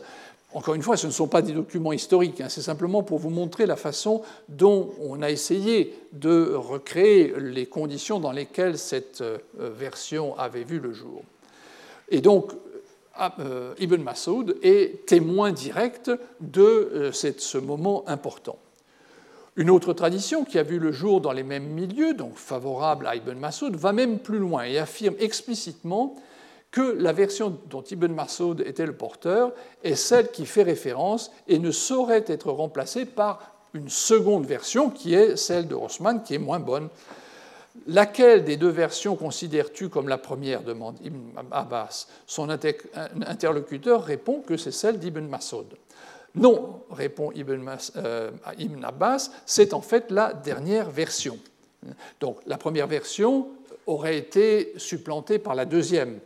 Encore 0.53 0.75
une 0.75 0.81
fois, 0.81 0.95
ce 0.95 1.07
ne 1.07 1.11
sont 1.11 1.27
pas 1.27 1.41
des 1.41 1.53
documents 1.53 1.91
historiques, 1.91 2.39
hein, 2.39 2.47
c'est 2.49 2.61
simplement 2.61 3.03
pour 3.03 3.19
vous 3.19 3.29
montrer 3.29 3.65
la 3.65 3.75
façon 3.75 4.21
dont 4.47 4.93
on 5.01 5.21
a 5.21 5.29
essayé 5.29 5.93
de 6.13 6.53
recréer 6.53 7.33
les 7.37 7.65
conditions 7.65 8.19
dans 8.19 8.31
lesquelles 8.31 8.77
cette 8.77 9.21
euh, 9.21 9.39
version 9.57 10.37
avait 10.37 10.63
vu 10.63 10.79
le 10.79 10.93
jour. 10.93 11.23
Et 12.09 12.21
donc, 12.21 12.51
Ibn 13.19 14.01
Masoud 14.01 14.57
est 14.63 15.05
témoin 15.05 15.51
direct 15.51 16.11
de 16.39 16.61
euh, 16.61 17.11
ce 17.11 17.57
moment 17.57 18.03
important. 18.07 18.57
Une 19.57 19.69
autre 19.69 19.91
tradition 19.93 20.45
qui 20.45 20.57
a 20.57 20.63
vu 20.63 20.79
le 20.79 20.91
jour 20.91 21.19
dans 21.19 21.33
les 21.33 21.43
mêmes 21.43 21.67
milieux, 21.67 22.13
donc 22.13 22.37
favorable 22.37 23.05
à 23.05 23.15
Ibn 23.15 23.37
Masoud, 23.37 23.75
va 23.75 23.91
même 23.91 24.19
plus 24.19 24.39
loin 24.39 24.63
et 24.63 24.77
affirme 24.77 25.15
explicitement 25.19 26.15
que 26.71 26.95
la 26.97 27.11
version 27.11 27.57
dont 27.69 27.81
Ibn 27.81 28.13
Masoud 28.13 28.61
était 28.61 28.85
le 28.85 28.93
porteur 28.93 29.51
est 29.83 29.95
celle 29.95 30.31
qui 30.31 30.45
fait 30.45 30.63
référence 30.63 31.31
et 31.49 31.59
ne 31.59 31.71
saurait 31.71 32.23
être 32.27 32.49
remplacée 32.49 33.05
par 33.05 33.51
une 33.73 33.89
seconde 33.89 34.45
version 34.45 34.89
qui 34.89 35.13
est 35.13 35.35
celle 35.35 35.67
de 35.67 35.75
Haussmann, 35.75 36.23
qui 36.23 36.35
est 36.35 36.39
moins 36.39 36.59
bonne 36.59 36.87
Laquelle 37.87 38.43
des 38.43 38.57
deux 38.57 38.69
versions 38.69 39.15
considères-tu 39.15 39.89
comme 39.89 40.09
la 40.09 40.17
première 40.17 40.61
demande 40.61 40.97
Ibn 41.03 41.19
Abbas. 41.51 42.07
Son 42.27 42.49
interlocuteur 42.49 44.03
répond 44.03 44.41
que 44.41 44.57
c'est 44.57 44.71
celle 44.71 44.99
d'Ibn 44.99 45.27
Masoud. 45.27 45.67
Non, 46.35 46.81
répond 46.89 47.31
euh, 47.35 48.31
Ibn, 48.57 48.83
Abbas, 48.85 49.31
c'est 49.45 49.73
en 49.73 49.81
fait 49.81 50.11
la 50.11 50.33
dernière 50.33 50.89
version. 50.89 51.37
Donc 52.19 52.39
la 52.45 52.57
première 52.57 52.87
version 52.87 53.49
aurait 53.87 54.17
été 54.17 54.73
supplantée 54.77 55.39
par 55.39 55.55
la 55.55 55.65
deuxième. 55.65 56.19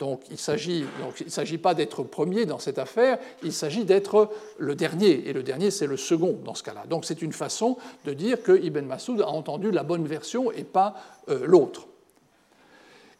Donc 0.00 0.22
il 0.30 0.32
ne 0.32 1.28
s'agit 1.28 1.58
pas 1.58 1.74
d'être 1.74 2.02
premier 2.02 2.46
dans 2.46 2.58
cette 2.58 2.78
affaire, 2.78 3.18
il 3.42 3.52
s'agit 3.52 3.84
d'être 3.84 4.30
le 4.56 4.74
dernier, 4.74 5.28
et 5.28 5.34
le 5.34 5.42
dernier 5.42 5.70
c'est 5.70 5.86
le 5.86 5.98
second 5.98 6.38
dans 6.42 6.54
ce 6.54 6.62
cas-là. 6.62 6.84
Donc 6.88 7.04
c'est 7.04 7.20
une 7.20 7.34
façon 7.34 7.76
de 8.06 8.14
dire 8.14 8.42
que 8.42 8.58
Ibn 8.58 8.80
Masoud 8.80 9.20
a 9.20 9.28
entendu 9.28 9.70
la 9.70 9.82
bonne 9.82 10.06
version 10.06 10.50
et 10.52 10.64
pas 10.64 10.94
euh, 11.28 11.44
l'autre. 11.46 11.86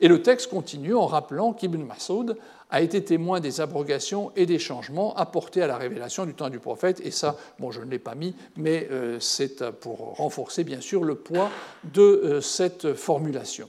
Et 0.01 0.09
le 0.09 0.23
texte 0.23 0.49
continue 0.49 0.95
en 0.95 1.05
rappelant 1.05 1.53
qu'Ibn 1.53 1.83
Masoud 1.83 2.39
a 2.71 2.81
été 2.81 3.05
témoin 3.05 3.41
des 3.41 3.61
abrogations 3.61 4.33
et 4.35 4.47
des 4.47 4.59
changements 4.59 5.15
apportés 5.17 5.61
à 5.61 5.67
la 5.67 5.77
révélation 5.77 6.25
du 6.25 6.33
temps 6.33 6.49
du 6.49 6.61
prophète, 6.61 7.03
et 7.05 7.11
ça, 7.11 7.37
bon, 7.59 7.71
je 7.71 7.83
ne 7.83 7.91
l'ai 7.91 7.99
pas 7.99 8.15
mis, 8.15 8.35
mais 8.57 8.89
euh, 8.91 9.21
c'est 9.21 9.71
pour 9.71 10.17
renforcer 10.17 10.65
bien 10.65 10.81
sûr 10.81 11.05
le 11.05 11.17
poids 11.17 11.51
de 11.93 12.01
euh, 12.01 12.41
cette 12.41 12.95
formulation. 12.95 13.69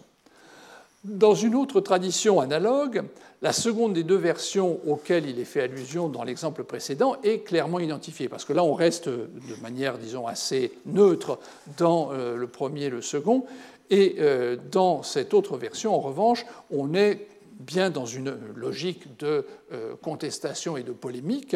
Dans 1.03 1.33
une 1.33 1.55
autre 1.55 1.81
tradition 1.81 2.39
analogue, 2.39 3.03
la 3.41 3.53
seconde 3.53 3.93
des 3.93 4.03
deux 4.03 4.17
versions 4.17 4.79
auxquelles 4.85 5.27
il 5.27 5.39
est 5.39 5.45
fait 5.45 5.61
allusion 5.61 6.09
dans 6.09 6.23
l'exemple 6.23 6.63
précédent 6.63 7.15
est 7.23 7.39
clairement 7.39 7.79
identifiée, 7.79 8.29
parce 8.29 8.45
que 8.45 8.53
là 8.53 8.63
on 8.63 8.75
reste 8.75 9.09
de 9.09 9.61
manière, 9.63 9.97
disons, 9.97 10.27
assez 10.27 10.73
neutre 10.85 11.39
dans 11.77 12.11
euh, 12.11 12.35
le 12.35 12.45
premier 12.45 12.83
et 12.83 12.89
le 12.91 13.01
second, 13.01 13.45
et 13.89 14.17
euh, 14.19 14.57
dans 14.71 15.01
cette 15.01 15.33
autre 15.33 15.57
version, 15.57 15.95
en 15.95 15.99
revanche, 15.99 16.45
on 16.69 16.93
est 16.93 17.27
bien 17.61 17.89
dans 17.89 18.05
une 18.05 18.35
logique 18.55 19.17
de 19.17 19.45
euh, 19.73 19.95
contestation 20.01 20.77
et 20.77 20.83
de 20.83 20.91
polémique. 20.91 21.55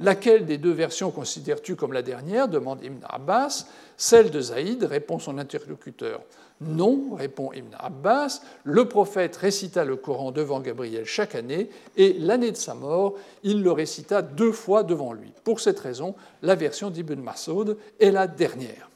Laquelle 0.00 0.46
des 0.46 0.58
deux 0.58 0.72
versions 0.72 1.10
considères-tu 1.10 1.76
comme 1.76 1.92
la 1.92 2.02
dernière? 2.02 2.48
demande 2.48 2.82
Ibn 2.82 3.04
Abbas. 3.08 3.66
Celle 3.96 4.30
de 4.30 4.40
Zaïd, 4.40 4.84
répond 4.84 5.18
son 5.18 5.38
interlocuteur. 5.38 6.20
Non, 6.60 7.14
répond 7.14 7.52
Ibn 7.52 7.76
Abbas, 7.78 8.40
le 8.64 8.88
prophète 8.88 9.36
récita 9.36 9.84
le 9.84 9.94
Coran 9.94 10.32
devant 10.32 10.60
Gabriel 10.60 11.04
chaque 11.04 11.36
année, 11.36 11.70
et 11.96 12.14
l'année 12.14 12.50
de 12.50 12.56
sa 12.56 12.74
mort, 12.74 13.14
il 13.44 13.62
le 13.62 13.70
récita 13.70 14.22
deux 14.22 14.50
fois 14.50 14.82
devant 14.82 15.12
lui. 15.12 15.32
Pour 15.44 15.60
cette 15.60 15.78
raison, 15.78 16.16
la 16.42 16.56
version 16.56 16.90
d'Ibn 16.90 17.20
Masoud 17.20 17.76
est 18.00 18.10
la 18.10 18.26
dernière. 18.26 18.90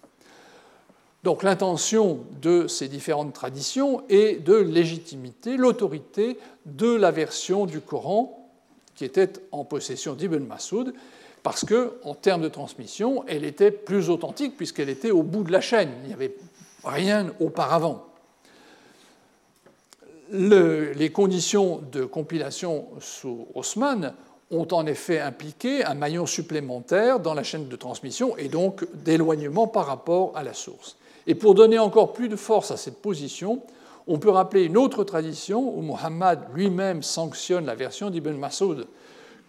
Donc 1.22 1.44
l'intention 1.44 2.20
de 2.40 2.66
ces 2.66 2.88
différentes 2.88 3.32
traditions 3.32 4.02
est 4.08 4.42
de 4.42 4.56
légitimité 4.56 5.56
l'autorité 5.56 6.38
de 6.66 6.92
la 6.92 7.12
version 7.12 7.64
du 7.64 7.80
Coran 7.80 8.42
qui 8.96 9.04
était 9.04 9.32
en 9.52 9.64
possession 9.64 10.14
d'Ibn 10.14 10.44
Masoud, 10.44 10.92
parce 11.42 11.64
que, 11.64 11.94
en 12.04 12.14
termes 12.14 12.42
de 12.42 12.48
transmission, 12.48 13.24
elle 13.26 13.44
était 13.44 13.70
plus 13.70 14.10
authentique 14.10 14.56
puisqu'elle 14.56 14.88
était 14.88 15.10
au 15.10 15.22
bout 15.22 15.42
de 15.42 15.50
la 15.50 15.60
chaîne. 15.60 15.90
Il 16.02 16.08
n'y 16.08 16.14
avait 16.14 16.34
rien 16.84 17.32
auparavant. 17.40 18.06
les 20.30 21.10
conditions 21.12 21.82
de 21.92 22.04
compilation 22.04 22.86
sous 23.00 23.46
Haussmann 23.54 24.14
ont 24.50 24.68
en 24.72 24.86
effet 24.86 25.18
impliqué 25.18 25.84
un 25.84 25.94
maillon 25.94 26.26
supplémentaire 26.26 27.20
dans 27.20 27.34
la 27.34 27.42
chaîne 27.42 27.68
de 27.68 27.76
transmission 27.76 28.36
et 28.36 28.48
donc 28.48 28.86
d'éloignement 28.94 29.66
par 29.66 29.86
rapport 29.86 30.32
à 30.36 30.42
la 30.42 30.54
source. 30.54 30.96
Et 31.26 31.34
pour 31.34 31.54
donner 31.54 31.78
encore 31.78 32.12
plus 32.12 32.28
de 32.28 32.36
force 32.36 32.70
à 32.70 32.76
cette 32.76 33.00
position, 33.00 33.62
on 34.06 34.18
peut 34.18 34.30
rappeler 34.30 34.64
une 34.64 34.76
autre 34.76 35.04
tradition 35.04 35.76
où 35.76 35.80
Muhammad 35.80 36.40
lui-même 36.54 37.02
sanctionne 37.02 37.66
la 37.66 37.74
version 37.74 38.10
d'Ibn 38.10 38.36
Masoud 38.36 38.86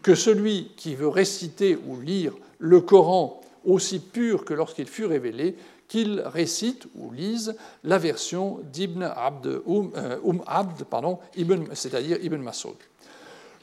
que 0.02 0.16
celui 0.16 0.72
qui 0.78 0.96
veut 0.96 1.08
réciter 1.08 1.78
ou 1.88 2.00
lire 2.00 2.34
le 2.60 2.82
Coran 2.82 3.42
aussi 3.66 4.00
pur 4.00 4.46
que 4.46 4.54
lorsqu'il 4.54 4.88
fut 4.88 5.06
révélé, 5.06 5.56
qu'il 5.94 6.22
récite 6.26 6.88
ou 6.96 7.12
lise 7.12 7.56
la 7.84 8.00
version 8.00 8.62
d'Ibn 8.74 9.04
Abd, 9.04 9.46
euh, 9.46 10.18
Abd, 10.48 10.86
c'est-à-dire 11.74 12.18
Ibn 12.20 12.38
Masoud. 12.38 12.74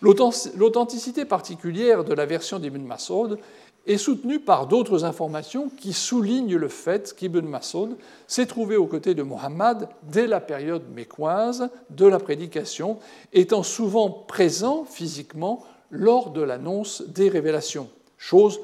L'authenticité 0.00 1.24
particulière 1.24 2.04
de 2.04 2.14
la 2.14 2.26
version 2.26 2.60
d'Ibn 2.60 2.82
Masoud 2.82 3.36
est 3.84 3.96
soutenue 3.96 4.38
par 4.38 4.68
d'autres 4.68 5.04
informations 5.04 5.72
qui 5.76 5.92
soulignent 5.92 6.54
le 6.54 6.68
fait 6.68 7.16
qu'Ibn 7.16 7.48
Masoud 7.48 7.96
s'est 8.28 8.46
trouvé 8.46 8.76
aux 8.76 8.86
côtés 8.86 9.14
de 9.14 9.24
Mohammed 9.24 9.88
dès 10.04 10.28
la 10.28 10.38
période 10.38 10.84
mécoise 10.94 11.68
de 11.90 12.06
la 12.06 12.20
prédication, 12.20 12.98
étant 13.32 13.64
souvent 13.64 14.08
présent 14.08 14.84
physiquement 14.84 15.64
lors 15.90 16.30
de 16.30 16.42
l'annonce 16.42 17.02
des 17.08 17.28
révélations, 17.28 17.88
chose 18.18 18.60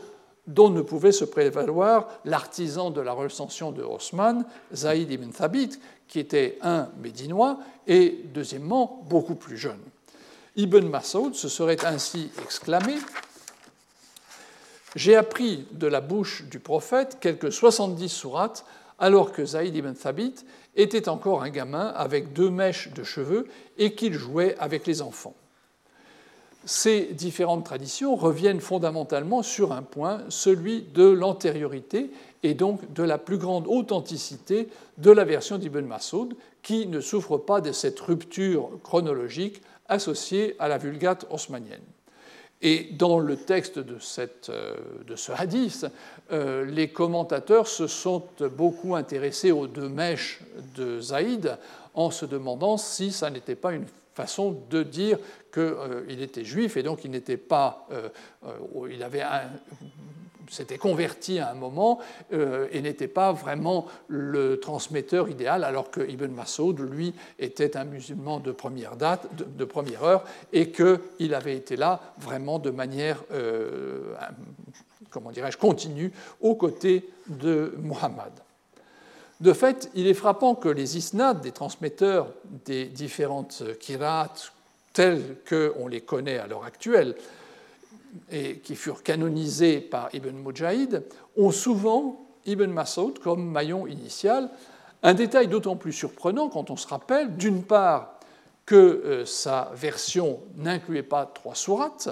dont 0.46 0.70
ne 0.70 0.80
pouvait 0.80 1.12
se 1.12 1.24
prévaloir 1.24 2.08
l'artisan 2.24 2.90
de 2.90 3.00
la 3.00 3.12
recension 3.12 3.72
de 3.72 3.82
Haussmann, 3.82 4.44
Zaïd 4.74 5.10
ibn 5.10 5.30
Thabit, 5.30 5.78
qui 6.08 6.20
était 6.20 6.58
un 6.62 6.88
Médinois 7.02 7.58
et 7.86 8.20
deuxièmement 8.32 9.04
beaucoup 9.08 9.34
plus 9.34 9.56
jeune. 9.56 9.80
Ibn 10.56 10.86
Masoud 10.86 11.34
se 11.34 11.48
serait 11.48 11.84
ainsi 11.84 12.30
exclamé 12.42 12.94
j'ai 14.96 15.14
appris 15.14 15.66
de 15.72 15.86
la 15.86 16.00
bouche 16.00 16.44
du 16.44 16.58
prophète 16.58 17.18
quelques 17.20 17.52
70 17.52 18.08
sourates 18.08 18.64
alors 18.98 19.30
que 19.30 19.44
Zaïd 19.44 19.76
ibn 19.76 19.92
Thabit 19.92 20.36
était 20.74 21.10
encore 21.10 21.42
un 21.42 21.50
gamin 21.50 21.88
avec 21.88 22.32
deux 22.32 22.48
mèches 22.48 22.88
de 22.94 23.04
cheveux 23.04 23.46
et 23.76 23.94
qu'il 23.94 24.14
jouait 24.14 24.56
avec 24.58 24.86
les 24.86 25.02
enfants. 25.02 25.34
Ces 26.66 27.12
différentes 27.12 27.64
traditions 27.64 28.16
reviennent 28.16 28.60
fondamentalement 28.60 29.44
sur 29.44 29.72
un 29.72 29.82
point, 29.82 30.24
celui 30.30 30.82
de 30.82 31.04
l'antériorité 31.04 32.10
et 32.42 32.54
donc 32.54 32.92
de 32.92 33.04
la 33.04 33.18
plus 33.18 33.38
grande 33.38 33.68
authenticité 33.68 34.68
de 34.98 35.12
la 35.12 35.24
version 35.24 35.58
d'Ibn 35.58 35.86
Masoud, 35.86 36.34
qui 36.64 36.88
ne 36.88 37.00
souffre 37.00 37.38
pas 37.38 37.60
de 37.60 37.70
cette 37.70 38.00
rupture 38.00 38.68
chronologique 38.82 39.62
associée 39.88 40.56
à 40.58 40.66
la 40.66 40.76
Vulgate 40.76 41.24
haussmannienne. 41.30 41.84
Et 42.62 42.88
dans 42.98 43.20
le 43.20 43.36
texte 43.36 43.78
de, 43.78 43.98
euh, 44.48 44.74
de 45.06 45.14
ce 45.14 45.30
hadith, 45.30 45.86
euh, 46.32 46.64
les 46.64 46.88
commentateurs 46.88 47.68
se 47.68 47.86
sont 47.86 48.24
beaucoup 48.56 48.96
intéressés 48.96 49.52
aux 49.52 49.68
deux 49.68 49.88
mèches 49.88 50.40
de 50.74 51.00
Zaïd 51.00 51.58
en 51.94 52.10
se 52.10 52.26
demandant 52.26 52.76
si 52.76 53.12
ça 53.12 53.30
n'était 53.30 53.54
pas 53.54 53.72
une 53.72 53.86
façon 54.16 54.64
de 54.70 54.82
dire 54.82 55.18
qu'il 55.52 56.22
était 56.22 56.44
juif 56.44 56.76
et 56.76 56.82
donc 56.82 57.04
il 57.04 57.10
n'était 57.10 57.36
pas, 57.36 57.86
il 58.90 59.02
avait 59.02 59.22
s'était 60.50 60.78
converti 60.78 61.38
à 61.38 61.50
un 61.50 61.54
moment 61.54 61.98
euh, 62.32 62.68
et 62.72 62.80
n'était 62.80 63.08
pas 63.08 63.32
vraiment 63.32 63.86
le 64.08 64.58
transmetteur 64.60 65.28
idéal, 65.28 65.64
alors 65.64 65.90
que 65.90 66.00
Ibn 66.00 66.28
Masoud, 66.28 66.80
lui, 66.80 67.14
était 67.38 67.76
un 67.76 67.84
musulman 67.84 68.40
de 68.40 68.52
première 68.52 68.96
date, 68.96 69.28
de, 69.34 69.64
première 69.64 70.04
heure, 70.04 70.24
et 70.52 70.70
qu'il 70.70 71.34
avait 71.34 71.56
été 71.56 71.76
là 71.76 72.00
vraiment 72.18 72.58
de 72.58 72.70
manière, 72.70 73.22
euh, 73.32 74.14
comment 75.10 75.30
dirais-je, 75.30 75.58
continue 75.58 76.12
aux 76.40 76.54
côtés 76.54 77.08
de 77.28 77.74
Muhammad. 77.78 78.32
De 79.40 79.52
fait, 79.52 79.90
il 79.94 80.06
est 80.06 80.14
frappant 80.14 80.54
que 80.54 80.68
les 80.68 80.96
isnads 80.96 81.34
des 81.34 81.52
transmetteurs 81.52 82.28
des 82.64 82.86
différentes 82.86 83.62
kirats, 83.80 84.32
tels 84.92 85.36
qu'on 85.46 85.88
les 85.88 86.00
connaît 86.00 86.38
à 86.38 86.46
l'heure 86.46 86.64
actuelle, 86.64 87.14
et 88.32 88.58
qui 88.60 88.76
furent 88.76 89.02
canonisés 89.02 89.80
par 89.80 90.08
Ibn 90.14 90.36
Mujahid, 90.36 91.02
ont 91.36 91.50
souvent 91.50 92.26
Ibn 92.46 92.70
Mas'ud 92.70 93.18
comme 93.18 93.50
maillon 93.50 93.86
initial. 93.86 94.48
Un 95.02 95.12
détail 95.12 95.48
d'autant 95.48 95.76
plus 95.76 95.92
surprenant 95.92 96.48
quand 96.48 96.70
on 96.70 96.76
se 96.76 96.88
rappelle, 96.88 97.36
d'une 97.36 97.62
part, 97.62 98.18
que 98.64 98.74
euh, 98.74 99.26
sa 99.26 99.70
version 99.74 100.40
n'incluait 100.56 101.02
pas 101.02 101.26
trois 101.26 101.54
sourates, 101.54 102.08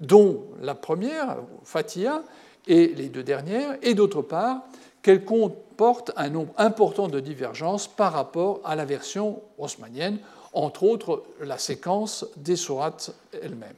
dont 0.00 0.44
la 0.62 0.74
première, 0.74 1.38
Fatiha, 1.64 2.22
et 2.68 2.88
les 2.88 3.08
deux 3.08 3.22
dernières, 3.22 3.76
et 3.82 3.94
d'autre 3.94 4.22
part, 4.22 4.62
qu'elle 5.02 5.24
comporte 5.24 6.12
un 6.16 6.28
nombre 6.28 6.52
important 6.58 7.08
de 7.08 7.20
divergences 7.20 7.86
par 7.88 8.12
rapport 8.12 8.60
à 8.64 8.76
la 8.76 8.84
version 8.84 9.42
haussmannienne, 9.58 10.18
entre 10.52 10.82
autres 10.82 11.24
la 11.40 11.58
séquence 11.58 12.26
des 12.36 12.56
sourates 12.56 13.14
elles-mêmes 13.32 13.74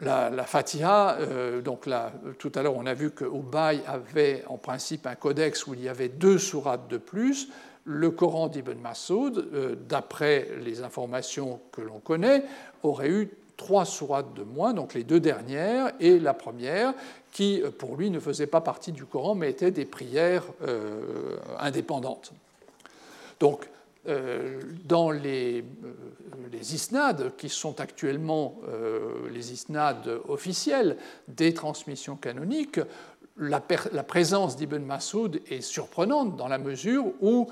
la, 0.00 0.44
Fatiha, 0.44 1.18
euh, 1.20 1.60
donc 1.60 1.88
tout 2.38 2.52
à 2.54 2.62
l'heure 2.62 2.76
on 2.76 2.86
a 2.86 2.94
vu 2.94 3.10
que 3.10 3.24
avait 3.86 4.44
en 4.46 4.56
principe 4.56 5.06
un 5.06 5.14
codex 5.14 5.66
où 5.66 5.74
il 5.74 5.82
y 5.82 5.88
avait 5.88 6.08
deux 6.08 6.38
sourates 6.38 6.88
de 6.88 6.98
plus. 6.98 7.48
Le 7.84 8.10
Coran 8.10 8.48
d'Ibn 8.48 8.78
Masoud, 8.78 9.48
euh, 9.52 9.74
d'après 9.88 10.48
les 10.62 10.82
informations 10.82 11.60
que 11.72 11.80
l'on 11.80 11.98
connaît, 11.98 12.44
aurait 12.82 13.08
eu 13.08 13.30
trois 13.60 13.84
sourates 13.84 14.32
de 14.32 14.42
moins, 14.42 14.72
donc 14.72 14.94
les 14.94 15.04
deux 15.04 15.20
dernières 15.20 15.92
et 16.00 16.18
la 16.18 16.32
première, 16.32 16.94
qui 17.30 17.62
pour 17.76 17.94
lui 17.94 18.10
ne 18.10 18.18
faisait 18.18 18.46
pas 18.46 18.62
partie 18.62 18.90
du 18.90 19.04
Coran 19.04 19.34
mais 19.34 19.50
étaient 19.50 19.70
des 19.70 19.84
prières 19.84 20.44
euh, 20.62 21.36
indépendantes. 21.58 22.32
Donc 23.38 23.68
euh, 24.08 24.62
dans 24.86 25.10
les, 25.10 25.62
euh, 25.84 26.56
isnades, 26.58 27.32
qui 27.36 27.50
sont 27.50 27.82
actuellement 27.82 28.58
euh, 28.66 29.28
les 29.30 29.52
isnades 29.52 30.20
officiels 30.26 30.96
des 31.28 31.52
transmissions 31.52 32.16
canoniques, 32.16 32.80
la 33.36 33.60
présence 33.60 34.56
d'Ibn 34.56 34.82
Masoud 34.82 35.42
est 35.50 35.60
surprenante 35.60 36.36
dans 36.36 36.48
la 36.48 36.56
mesure 36.56 37.04
où 37.20 37.48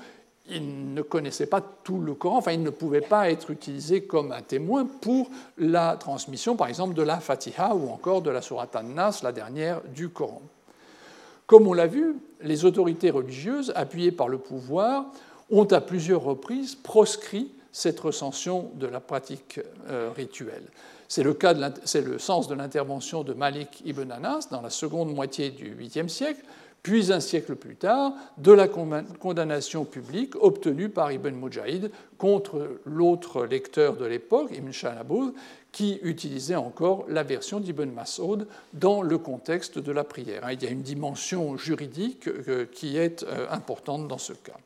il 0.49 0.93
ne 0.93 1.01
connaissait 1.01 1.45
pas 1.45 1.61
tout 1.61 1.99
le 1.99 2.13
Coran, 2.13 2.37
enfin 2.37 2.51
il 2.51 2.63
ne 2.63 2.69
pouvait 2.69 3.01
pas 3.01 3.29
être 3.29 3.51
utilisé 3.51 4.03
comme 4.03 4.31
un 4.31 4.41
témoin 4.41 4.85
pour 4.85 5.29
la 5.57 5.95
transmission, 5.97 6.55
par 6.55 6.67
exemple, 6.67 6.93
de 6.93 7.03
la 7.03 7.19
Fatiha 7.19 7.75
ou 7.75 7.89
encore 7.89 8.21
de 8.21 8.29
la 8.29 8.41
Surat 8.41 8.69
An-Nas, 8.75 9.21
la 9.23 9.31
dernière 9.31 9.81
du 9.93 10.09
Coran. 10.09 10.41
Comme 11.45 11.67
on 11.67 11.73
l'a 11.73 11.87
vu, 11.87 12.15
les 12.41 12.65
autorités 12.65 13.09
religieuses, 13.09 13.73
appuyées 13.75 14.11
par 14.11 14.27
le 14.27 14.37
pouvoir, 14.37 15.05
ont 15.49 15.65
à 15.65 15.81
plusieurs 15.81 16.21
reprises 16.21 16.75
proscrit 16.75 17.51
cette 17.71 17.99
recension 17.99 18.71
de 18.75 18.87
la 18.87 18.99
pratique 18.99 19.59
euh, 19.89 20.11
rituelle. 20.15 20.63
C'est 21.07 21.23
le, 21.23 21.35
le, 22.05 22.19
sens 22.19 22.47
de 22.47 22.53
l'intervention 22.53 23.23
de 23.23 23.33
Malik 23.33 23.81
ibn 23.83 24.11
Anas 24.11 24.47
dans 24.51 24.61
la 24.61 24.69
seconde 24.69 25.13
moitié 25.13 25.49
du 25.49 25.75
8e 25.75 26.07
siècle, 26.07 26.43
puis 26.83 27.11
un 27.11 27.19
siècle 27.19 27.55
plus 27.55 27.75
tard, 27.75 28.13
de 28.37 28.51
la 28.51 28.67
condamnation 28.67 29.85
publique 29.85 30.35
obtenue 30.41 30.89
par 30.89 31.11
Ibn 31.11 31.31
Mujahid 31.31 31.91
contre 32.17 32.79
l'autre 32.85 33.45
lecteur 33.45 33.97
de 33.97 34.05
l'époque, 34.05 34.51
Ibn 34.55 34.71
Shanaboud, 34.71 35.33
qui 35.71 35.99
utilisait 36.03 36.55
encore 36.55 37.05
la 37.09 37.23
version 37.23 37.59
d'Ibn 37.59 37.91
Masoud 37.91 38.47
dans 38.73 39.01
le 39.01 39.17
contexte 39.17 39.77
de 39.77 39.91
la 39.91 40.03
prière. 40.03 40.49
Il 40.51 40.63
y 40.63 40.67
a 40.67 40.71
une 40.71 40.81
dimension 40.81 41.57
juridique 41.57 42.27
euh, 42.27 42.65
qui 42.71 42.97
est 42.97 43.23
euh, 43.23 43.45
importante 43.51 44.07
dans 44.07 44.17
ce 44.17 44.33
cas. 44.33 44.57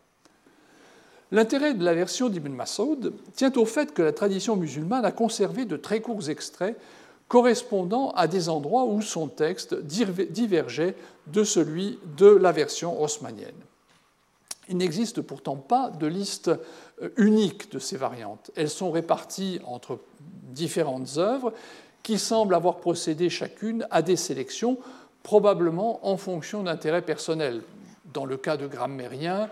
L'intérêt 1.31 1.73
de 1.73 1.83
la 1.83 1.95
version 1.95 2.29
d'Ibn 2.29 2.53
Masoud 2.53 3.13
tient 3.33 3.51
au 3.55 3.65
fait 3.65 3.93
que 3.93 4.03
la 4.03 4.13
tradition 4.13 4.55
musulmane 4.55 5.03
a 5.03 5.11
conservé 5.11 5.65
de 5.65 5.77
très 5.77 5.99
courts 5.99 6.29
extraits 6.29 6.77
correspondant 7.27 8.11
à 8.11 8.27
des 8.27 8.49
endroits 8.49 8.85
où 8.85 9.01
son 9.01 9.27
texte 9.27 9.75
divergeait 9.75 10.95
de 11.27 11.43
celui 11.43 11.99
de 12.17 12.27
la 12.27 12.51
version 12.51 13.01
haussmannienne. 13.01 13.51
Il 14.69 14.77
n'existe 14.77 15.21
pourtant 15.21 15.57
pas 15.57 15.89
de 15.89 16.07
liste 16.07 16.49
euh, 17.01 17.09
unique 17.17 17.71
de 17.71 17.79
ces 17.79 17.97
variantes. 17.97 18.51
Elles 18.55 18.69
sont 18.69 18.91
réparties 18.91 19.59
entre 19.65 19.99
différentes 20.19 21.17
œuvres 21.17 21.53
qui 22.01 22.19
semblent 22.19 22.55
avoir 22.55 22.77
procédé 22.77 23.29
chacune 23.29 23.87
à 23.91 24.01
des 24.01 24.15
sélections, 24.15 24.77
probablement 25.21 26.05
en 26.07 26.17
fonction 26.17 26.63
d'intérêts 26.63 27.01
personnels. 27.01 27.61
Dans 28.13 28.25
le 28.25 28.37
cas 28.37 28.57
de 28.57 28.67
grammairiens, 28.67 29.49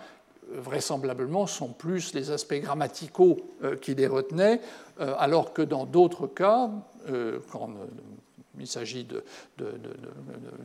vraisemblablement 0.56 1.48
sont 1.48 1.70
plus 1.70 2.14
les 2.14 2.32
aspects 2.32 2.56
grammaticaux 2.56 3.38
euh, 3.64 3.76
qui 3.76 3.96
les 3.96 4.08
retenaient, 4.08 4.62
euh, 5.00 5.14
alors 5.18 5.54
que 5.54 5.62
dans 5.62 5.86
d'autres 5.86 6.28
cas, 6.28 6.70
euh, 7.10 7.40
quand 7.52 7.70
il 8.60 8.68
s'agit 8.68 9.08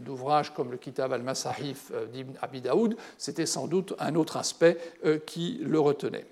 d'ouvrages 0.05 0.53
comme 0.53 0.71
le 0.71 0.77
Kitab 0.77 1.13
al-Masahif 1.13 1.93
d'Ibn 2.13 2.35
Abi 2.43 2.61
Daoud, 2.61 2.97
c'était 3.17 3.47
sans 3.47 3.69
doute 3.69 3.95
un 3.99 4.17
autre 4.17 4.37
aspect 4.37 4.77
qui 5.25 5.61
le 5.63 5.81
retenait. 5.81 6.27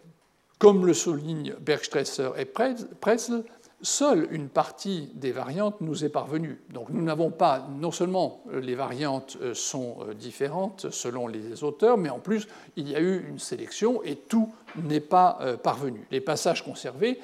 Comme 0.59 0.84
le 0.84 0.92
soulignent 0.92 1.55
Bergstresser 1.61 2.30
et 2.36 2.44
Pretzel, 2.44 3.44
seule 3.83 4.29
une 4.31 4.49
partie 4.49 5.11
des 5.14 5.33
variantes 5.33 5.81
nous 5.81 6.05
est 6.05 6.09
parvenue. 6.09 6.61
Donc 6.70 6.89
nous 6.91 7.03
n'avons 7.03 7.31
pas, 7.31 7.66
non 7.79 7.91
seulement 7.91 8.43
euh, 8.53 8.61
les 8.61 8.75
variantes 8.75 9.37
euh, 9.43 9.55
sont 9.55 9.97
euh, 10.01 10.14
différentes 10.14 10.91
selon 10.91 11.29
les 11.29 11.62
auteurs, 11.62 11.99
mais 11.99 12.09
en 12.09 12.18
plus 12.18 12.49
il 12.77 12.89
y 12.89 12.97
a 12.97 13.01
eu 13.01 13.27
une 13.29 13.39
sélection 13.39 14.03
et 14.03 14.16
tout 14.16 14.53
n'est 14.77 15.01
pas 15.01 15.39
parvenu. 15.62 16.07
Les 16.11 16.20
passages 16.20 16.64
conservés 16.64 17.20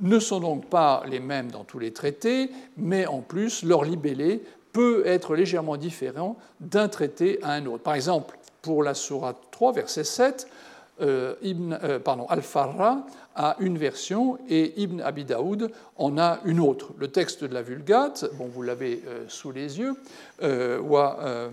ne 0.00 0.18
sont 0.18 0.40
donc 0.40 0.66
pas 0.66 1.02
les 1.06 1.20
mêmes 1.20 1.50
dans 1.50 1.64
tous 1.64 1.78
les 1.78 1.92
traités, 1.92 2.50
mais 2.76 3.06
en 3.06 3.20
plus 3.20 3.62
leur 3.62 3.84
libellé 3.84 4.42
peut 4.72 5.02
être 5.06 5.34
légèrement 5.34 5.76
différent 5.76 6.36
d'un 6.60 6.88
traité 6.88 7.38
à 7.42 7.52
un 7.52 7.66
autre. 7.66 7.82
Par 7.82 7.94
exemple, 7.94 8.38
pour 8.62 8.82
la 8.82 8.94
Sourate 8.94 9.36
3, 9.50 9.72
verset 9.72 10.04
7, 10.04 10.48
Ibn, 11.42 11.98
pardon, 12.02 12.26
Al-Farra 12.28 13.04
a 13.38 13.56
une 13.60 13.78
version 13.78 14.36
et 14.48 14.82
Ibn 14.82 15.00
Abi 15.00 15.24
Daoud 15.24 15.70
en 15.96 16.18
a 16.18 16.40
une 16.44 16.58
autre. 16.58 16.92
Le 16.98 17.08
texte 17.08 17.44
de 17.44 17.54
la 17.54 17.62
Vulgate, 17.62 18.26
bon, 18.34 18.46
vous 18.46 18.62
l'avez 18.62 19.00
euh, 19.06 19.24
sous 19.28 19.52
les 19.52 19.78
yeux, 19.78 19.94
euh, 20.42 20.82
euh. 20.82 21.48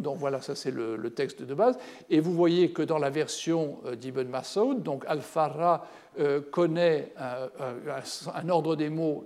Donc 0.00 0.16
voilà, 0.18 0.40
ça 0.40 0.54
c'est 0.54 0.70
le, 0.70 1.10
texte 1.10 1.42
de 1.42 1.54
base. 1.54 1.78
Et 2.08 2.20
vous 2.20 2.32
voyez 2.32 2.72
que 2.72 2.82
dans 2.82 2.98
la 2.98 3.10
version 3.10 3.78
d'Ibn 4.00 4.28
Masoud, 4.28 4.82
donc 4.82 5.04
Al-Farra 5.06 5.86
connaît 6.50 7.12
un 7.16 8.48
ordre 8.48 8.76
des 8.76 8.88
mots 8.88 9.24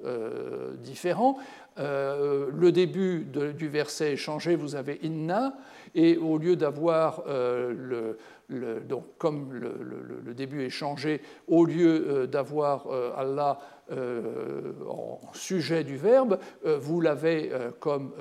différent, 0.83 1.39
euh, 1.79 2.51
le 2.53 2.73
début 2.73 3.27
du 3.57 3.69
verset 3.69 4.13
est 4.13 4.17
changé, 4.17 4.57
vous 4.57 4.75
avez 4.75 4.99
inna, 5.03 5.55
et 5.95 6.17
au 6.17 6.39
lieu 6.39 6.57
d'avoir 6.57 7.23
euh, 7.29 8.15
donc 8.51 9.05
comme 9.19 9.53
le, 9.53 10.35
début 10.35 10.65
est 10.65 10.71
changé, 10.71 11.21
au 11.47 11.65
lieu 11.65 12.07
euh, 12.09 12.27
d'avoir 12.27 12.87
Allah 13.17 13.59
en 13.91 15.19
sujet 15.33 15.83
du 15.83 15.97
verbe, 15.97 16.39
vous 16.63 17.01
l'avez 17.01 17.51
comme 17.81 18.13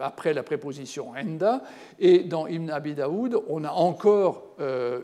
après 0.00 0.32
la 0.32 0.42
préposition 0.42 1.10
enda, 1.10 1.60
et 1.98 2.20
dans 2.20 2.46
Ibn 2.46 2.70
Abi 2.70 2.94
Daoud, 2.94 3.42
on 3.48 3.64
a 3.64 3.70
encore 3.70 4.56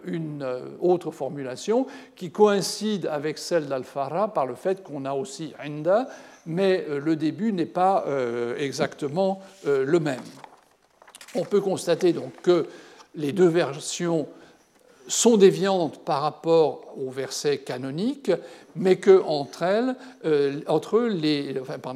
une 0.07 0.47
autre 0.81 1.11
formulation 1.11 1.87
qui 2.17 2.31
coïncide 2.31 3.05
avec 3.13 3.37
celle 3.37 3.67
d'Al-Farah 3.67 4.33
par 4.33 4.47
le 4.47 4.55
fait 4.55 4.83
qu'on 4.83 5.05
a 5.05 5.13
aussi 5.13 5.53
enda 5.63 6.09
mais 6.47 6.85
euh, 6.89 7.01
le 7.01 7.17
début 7.17 7.53
n'est 7.53 7.67
pas 7.67 8.05
euh, 8.07 8.57
exactement 8.59 9.41
euh, 9.67 9.85
le 9.85 10.01
même. 10.01 10.21
On 11.35 11.45
peut 11.45 11.61
constater 11.61 12.13
donc 12.13 12.33
que 12.43 12.67
les 13.15 13.33
deux 13.33 13.49
versions 13.49 14.27
sont 15.07 15.39
déviantes 15.39 16.05
par 16.05 16.23
rapport 16.23 16.95
au 16.99 17.11
verset 17.11 17.59
canonique, 17.59 18.31
mais 18.77 19.01
elles, 19.07 20.65
entre, 20.67 21.01
les, 21.01 21.55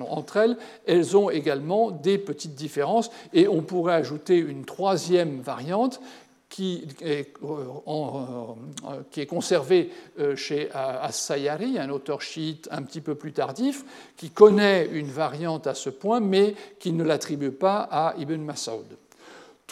entre 0.09 0.37
elles, 0.39 0.57
elles 0.87 1.17
ont 1.17 1.29
également 1.29 1.91
des 1.91 2.17
petites 2.17 2.55
différences. 2.55 3.11
Et 3.35 3.49
on 3.49 3.61
pourrait 3.61 3.95
ajouter 3.95 4.39
une 4.39 4.65
troisième 4.65 5.41
variante 5.41 6.01
qui 6.53 6.87
est, 7.01 7.33
qui 9.11 9.21
est 9.23 9.27
conservé 9.27 9.91
chez 10.37 10.69
As-Sayari, 10.71 11.79
un 11.79 11.89
auteur 11.89 12.21
chiite 12.21 12.69
un 12.71 12.83
petit 12.83 13.01
peu 13.01 13.15
plus 13.15 13.33
tardif, 13.33 13.87
qui 14.19 14.29
connaît 14.29 14.87
une 14.93 15.11
variante 15.11 15.67
à 15.67 15.73
ce 15.75 15.89
point, 15.89 16.21
mais 16.21 16.55
qui 16.79 16.93
ne 16.93 17.05
l'attribue 17.05 17.53
pas 17.53 17.89
à 17.91 18.15
Ibn 18.19 18.43
Mas'ud. 18.43 18.99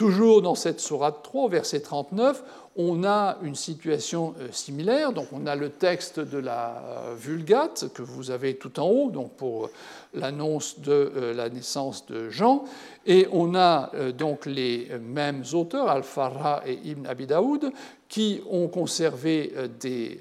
Toujours 0.01 0.41
dans 0.41 0.55
cette 0.55 0.79
sourate 0.79 1.21
3, 1.21 1.47
verset 1.49 1.81
39, 1.81 2.43
on 2.75 3.03
a 3.03 3.37
une 3.43 3.53
situation 3.53 4.33
euh, 4.39 4.47
similaire. 4.51 5.13
Donc, 5.13 5.27
on 5.31 5.45
a 5.45 5.55
le 5.55 5.69
texte 5.69 6.19
de 6.19 6.39
la 6.39 6.81
euh, 6.83 7.15
Vulgate 7.15 7.93
que 7.93 8.01
vous 8.01 8.31
avez 8.31 8.55
tout 8.55 8.79
en 8.79 8.87
haut, 8.87 9.11
donc 9.11 9.33
pour 9.33 9.69
l'annonce 10.15 10.79
de 10.79 10.91
euh, 10.91 11.33
la 11.35 11.49
naissance 11.49 12.07
de 12.07 12.31
Jean, 12.31 12.63
et 13.05 13.27
on 13.31 13.53
a 13.53 13.91
donc 14.17 14.47
les 14.47 14.89
mêmes 14.99 15.43
auteurs, 15.53 15.87
Al-Farra 15.87 16.63
et 16.65 16.79
Ibn 16.83 17.05
Abi 17.05 17.27
Daoud, 17.27 17.71
qui 18.09 18.41
ont 18.49 18.69
conservé 18.69 19.53
des 19.79 20.19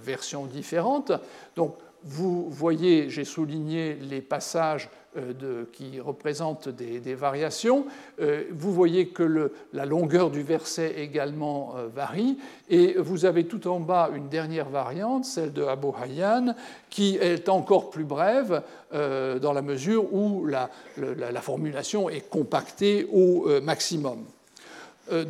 versions 0.00 0.46
différentes. 0.46 1.10
Donc, 1.56 1.74
vous 2.04 2.48
voyez, 2.48 3.10
j'ai 3.10 3.24
souligné 3.24 3.94
les 3.94 4.20
passages 4.20 4.88
euh, 5.16 5.64
qui 5.72 6.00
représentent 6.00 6.68
des, 6.68 7.14
variations. 7.14 7.86
Euh, 8.20 8.44
vous 8.50 8.72
voyez 8.72 9.08
que 9.08 9.50
la 9.72 9.86
longueur 9.86 10.30
du 10.30 10.42
verset 10.42 10.94
également 10.98 11.74
euh, 11.76 11.88
varie. 11.88 12.38
Et 12.68 12.94
vous 12.98 13.24
avez 13.24 13.46
tout 13.46 13.66
en 13.68 13.80
bas 13.80 14.10
une 14.14 14.28
dernière 14.28 14.68
variante, 14.68 15.24
celle 15.24 15.52
de 15.52 15.62
Abu 15.62 15.88
Hayyan, 16.02 16.54
qui 16.90 17.16
est 17.16 17.48
encore 17.48 17.90
plus 17.90 18.04
brève 18.04 18.62
dans 18.92 19.52
la 19.52 19.62
mesure 19.62 20.12
où 20.12 20.46
la, 20.46 20.70
la 20.96 21.40
formulation 21.40 22.08
est 22.08 22.28
compactée 22.28 23.08
au 23.12 23.46
maximum. 23.60 24.24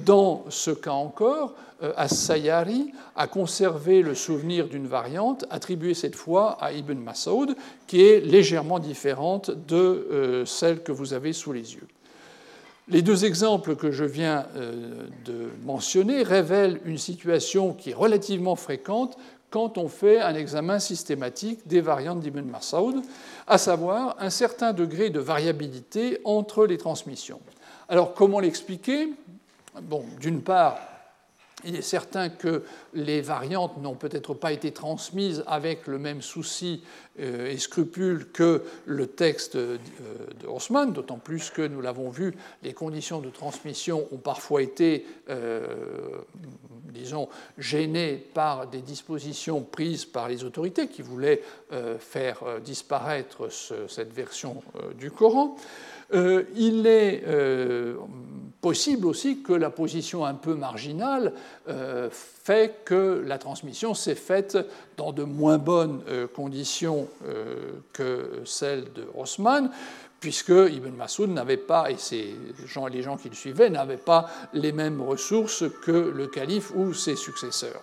Dans 0.05 0.45
ce 0.49 0.71
cas 0.71 0.93
encore, 0.93 1.55
euh, 1.83 1.93
As-Sayari 1.97 2.93
a 3.17 3.27
conservé 3.27 4.01
le 4.01 4.15
souvenir 4.15 4.67
d'une 4.67 4.87
variante 4.87 5.45
attribuée 5.51 5.93
cette 5.93 6.15
fois 6.15 6.57
à 6.61 6.73
Ibn 6.73 6.97
Mas'ud, 6.97 7.55
qui 7.87 8.03
est 8.03 8.21
légèrement 8.21 8.79
différente 8.79 9.51
de 9.51 9.77
euh, 9.77 10.47
celle 10.47 10.83
que 10.83 10.93
vous 10.93 11.13
avez 11.13 11.35
sous 11.35 11.53
les 11.53 11.75
yeux. 11.75 11.87
Les 12.89 13.03
deux 13.03 13.27
exemples 13.27 13.77
que 13.77 13.91
je 13.91 14.05
viens 14.05 14.47
euh, 14.57 15.07
de 15.27 15.51
mentionner 15.65 16.23
révèlent 16.23 16.81
une 16.87 16.99
situation 16.99 17.75
qui 17.75 17.91
est 17.91 17.95
relativement 17.95 18.57
fréquente 18.57 19.19
quand 19.51 19.77
on 19.77 19.89
fait 19.89 20.21
un 20.21 20.35
examen 20.35 20.79
systématique 20.79 21.67
des 21.67 21.83
variantes 21.83 22.21
d'Ibn 22.21 22.49
Mas'ud, 22.49 23.03
à 23.47 23.59
savoir 23.59 24.17
un 24.19 24.31
certain 24.31 24.73
degré 24.73 25.11
de 25.11 25.21
variabilité 25.21 26.21
entre 26.25 26.65
les 26.65 26.79
transmissions. 26.79 27.41
Alors 27.89 28.15
comment 28.15 28.41
l'expliquer? 28.41 29.11
D'une 30.21 30.43
part, 30.43 30.79
il 31.65 31.75
est 31.75 31.83
certain 31.83 32.29
que 32.29 32.65
les 32.93 33.23
variantes 33.23 33.79
n'ont 33.79 33.95
peut-être 33.95 34.35
pas 34.35 34.53
été 34.53 34.73
transmises 34.73 35.43
avec 35.47 35.87
le 35.87 35.99
même 35.99 36.21
souci 36.21 36.83
euh, 37.19 37.51
et 37.51 37.57
scrupule 37.57 38.31
que 38.31 38.63
le 38.85 39.07
texte 39.07 39.57
euh, 39.57 39.79
de 40.41 40.47
Haussmann, 40.47 40.93
d'autant 40.93 41.17
plus 41.17 41.49
que, 41.51 41.67
nous 41.67 41.81
l'avons 41.81 42.11
vu, 42.11 42.35
les 42.63 42.75
conditions 42.75 43.21
de 43.21 43.31
transmission 43.31 44.07
ont 44.13 44.19
parfois 44.19 44.61
été, 44.61 45.07
euh, 45.31 45.67
disons, 46.93 47.29
gênées 47.57 48.17
par 48.35 48.67
des 48.67 48.83
dispositions 48.83 49.63
prises 49.63 50.05
par 50.05 50.29
les 50.29 50.45
autorités 50.45 50.89
qui 50.89 51.03
voulaient 51.03 51.43
faire 51.99 52.43
disparaître 52.65 53.49
cette 53.51 54.13
version 54.13 54.63
du 54.99 55.11
Coran. 55.11 55.57
Il 56.13 56.87
est 56.87 57.25
possible 58.67 59.07
aussi 59.07 59.43
que 59.43 59.53
la 59.53 59.71
position 59.71 60.25
un 60.25 60.35
peu 60.35 60.57
marginale 60.57 61.33
euh, 61.69 62.09
fait 62.11 62.81
que 62.85 63.23
la 63.25 63.39
transmission 63.39 63.95
s'est 63.95 64.17
faite 64.17 64.59
dans 64.97 65.13
de 65.13 65.23
moins 65.23 65.59
bonnes 65.59 66.03
euh, 66.09 66.27
conditions 66.27 67.07
euh, 67.25 67.75
que 67.93 68.43
celles 68.45 68.93
de 68.93 69.05
Haussmann, 69.15 69.71
puisque 70.19 70.49
Ibn 70.49 70.91
Massoud 70.97 71.31
n'avait 71.31 71.57
pas, 71.57 71.93
et 71.93 71.97
ses 71.97 72.35
gens, 72.67 72.89
les 72.89 73.03
gens 73.03 73.17
qui 73.17 73.29
le 73.29 73.37
suivaient, 73.37 73.71
n'avaient 73.71 73.97
pas 73.97 74.29
les 74.53 74.73
mêmes 74.73 75.01
ressources 75.01 75.63
que 75.83 75.93
le 75.93 76.27
calife 76.27 76.73
ou 76.75 76.93
ses 76.93 77.15
successeurs. 77.15 77.83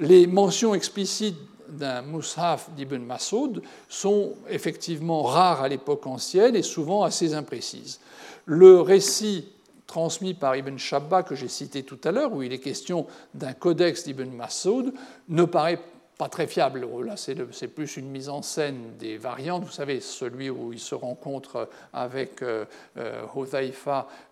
Les 0.00 0.26
mentions 0.26 0.74
explicites 0.74 1.38
d'un 1.72 2.02
Mus'haf 2.02 2.70
d'Ibn 2.76 3.02
Massoud 3.02 3.62
sont 3.88 4.34
effectivement 4.48 5.22
rares 5.22 5.62
à 5.62 5.68
l'époque 5.68 6.06
ancienne 6.06 6.56
et 6.56 6.62
souvent 6.62 7.02
assez 7.02 7.34
imprécises. 7.34 8.00
Le 8.46 8.80
récit 8.80 9.48
transmis 9.86 10.32
par 10.32 10.56
Ibn 10.56 10.78
Shabba 10.78 11.22
que 11.22 11.34
j'ai 11.34 11.48
cité 11.48 11.82
tout 11.82 11.98
à 12.04 12.12
l'heure, 12.12 12.32
où 12.32 12.42
il 12.42 12.52
est 12.52 12.58
question 12.58 13.06
d'un 13.34 13.52
codex 13.52 14.04
d'Ibn 14.04 14.30
Massoud, 14.30 14.94
ne 15.28 15.44
paraît 15.44 15.80
pas 16.18 16.28
très 16.28 16.46
fiable. 16.46 16.86
Là, 17.04 17.16
c'est 17.16 17.68
plus 17.68 17.96
une 17.96 18.08
mise 18.08 18.28
en 18.28 18.42
scène 18.42 18.96
des 18.98 19.16
variantes. 19.16 19.64
Vous 19.64 19.70
savez, 19.70 20.00
celui 20.00 20.50
où 20.50 20.72
il 20.72 20.78
se 20.78 20.94
rencontre 20.94 21.68
avec 21.92 22.42
euh, 22.42 22.64
euh 22.96 23.22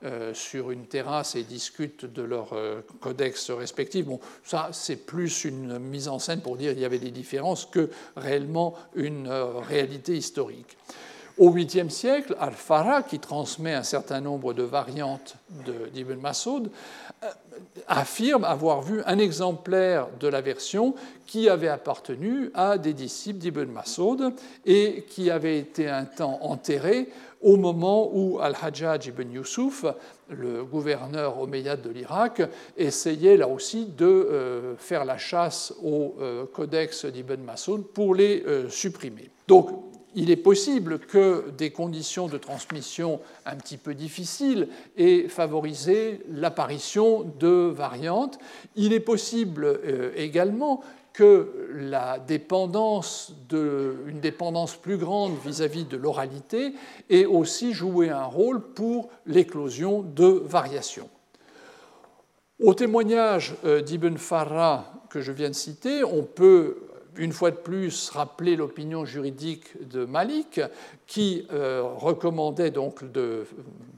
euh, 0.04 0.34
sur 0.34 0.70
une 0.70 0.86
terrasse 0.86 1.34
et 1.34 1.42
discutent 1.42 2.04
de 2.04 2.22
leur 2.22 2.52
euh, 2.52 2.80
codex 3.00 3.50
respectif. 3.50 4.06
Bon, 4.06 4.20
ça, 4.44 4.70
c'est 4.72 5.04
plus 5.04 5.44
une 5.44 5.78
mise 5.78 6.08
en 6.08 6.18
scène 6.18 6.42
pour 6.42 6.56
dire 6.56 6.72
qu'il 6.72 6.82
y 6.82 6.84
avait 6.84 6.98
des 6.98 7.10
différences 7.10 7.66
que 7.66 7.90
réellement 8.16 8.74
une 8.94 9.28
réalité 9.28 10.16
historique. 10.16 10.76
Au 11.40 11.50
8e 11.50 11.88
siècle, 11.88 12.36
Al-Farah, 12.38 13.02
qui 13.02 13.18
transmet 13.18 13.72
un 13.72 13.82
certain 13.82 14.20
nombre 14.20 14.52
de 14.52 14.62
variantes 14.62 15.36
d'Ibn 15.94 16.20
Massoud, 16.20 16.70
euh, 17.24 17.26
affirme 17.88 18.44
avoir 18.44 18.82
vu 18.82 19.00
un 19.06 19.18
exemplaire 19.18 20.08
de 20.20 20.28
la 20.28 20.42
version 20.42 20.94
qui 21.26 21.48
avait 21.48 21.68
appartenu 21.68 22.50
à 22.52 22.76
des 22.76 22.92
disciples 22.92 23.38
d'Ibn 23.38 23.72
Massoud 23.72 24.34
et 24.66 25.06
qui 25.08 25.30
avait 25.30 25.58
été 25.58 25.88
un 25.88 26.04
temps 26.04 26.40
enterré 26.42 27.08
au 27.40 27.56
moment 27.56 28.10
où 28.12 28.38
Al-Hajjaj 28.38 29.06
ibn 29.06 29.32
Yusuf, 29.32 29.86
le 30.28 30.62
gouverneur 30.62 31.40
omeyyade 31.40 31.80
de 31.80 31.88
l'Irak, 31.88 32.42
essayait 32.76 33.38
là 33.38 33.48
aussi 33.48 33.86
de 33.86 34.04
euh, 34.04 34.76
faire 34.76 35.06
la 35.06 35.16
chasse 35.16 35.72
au 35.82 36.16
euh, 36.20 36.44
codex 36.52 37.06
d'Ibn 37.06 37.40
Massoud 37.40 37.86
pour 37.94 38.14
les 38.14 38.44
supprimer. 38.68 39.30
Donc, 39.48 39.89
il 40.14 40.30
est 40.30 40.36
possible 40.36 40.98
que 40.98 41.50
des 41.56 41.70
conditions 41.70 42.26
de 42.26 42.38
transmission 42.38 43.20
un 43.46 43.56
petit 43.56 43.76
peu 43.76 43.94
difficiles 43.94 44.68
aient 44.96 45.28
favorisé 45.28 46.20
l'apparition 46.28 47.24
de 47.38 47.72
variantes. 47.74 48.38
Il 48.76 48.92
est 48.92 49.00
possible 49.00 49.64
euh, 49.64 50.12
également 50.16 50.82
que 51.12 51.68
la 51.74 52.18
dépendance 52.18 53.34
une 53.52 54.20
dépendance 54.20 54.76
plus 54.76 54.96
grande 54.96 55.32
vis-à-vis 55.44 55.84
de 55.84 55.96
l'oralité 55.96 56.72
ait 57.08 57.26
aussi 57.26 57.72
joué 57.72 58.10
un 58.10 58.24
rôle 58.24 58.60
pour 58.60 59.08
l'éclosion 59.26 60.02
de 60.02 60.26
variations. 60.26 61.08
Au 62.60 62.74
témoignage 62.74 63.54
euh, 63.64 63.80
d'Ibn 63.80 64.16
Farra 64.18 64.92
que 65.08 65.20
je 65.20 65.32
viens 65.32 65.48
de 65.48 65.54
citer, 65.54 66.04
on 66.04 66.22
peut 66.22 66.89
une 67.16 67.32
fois 67.32 67.50
de 67.50 67.56
plus 67.56 68.10
rappeler 68.10 68.56
l'opinion 68.56 69.04
juridique 69.04 69.88
de 69.88 70.04
Malik, 70.04 70.60
qui 71.06 71.46
euh, 71.52 71.82
recommandait 71.82 72.70
donc 72.70 73.02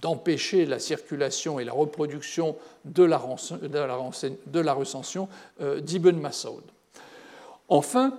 d'empêcher 0.00 0.66
la 0.66 0.78
circulation 0.78 1.58
et 1.58 1.64
la 1.64 1.72
reproduction 1.72 2.56
de 2.84 3.02
la, 3.04 3.18
recension 4.74 5.28
euh, 5.60 5.80
d'Ibn 5.80 6.18
Masoud. 6.18 6.62
Enfin, 7.68 8.18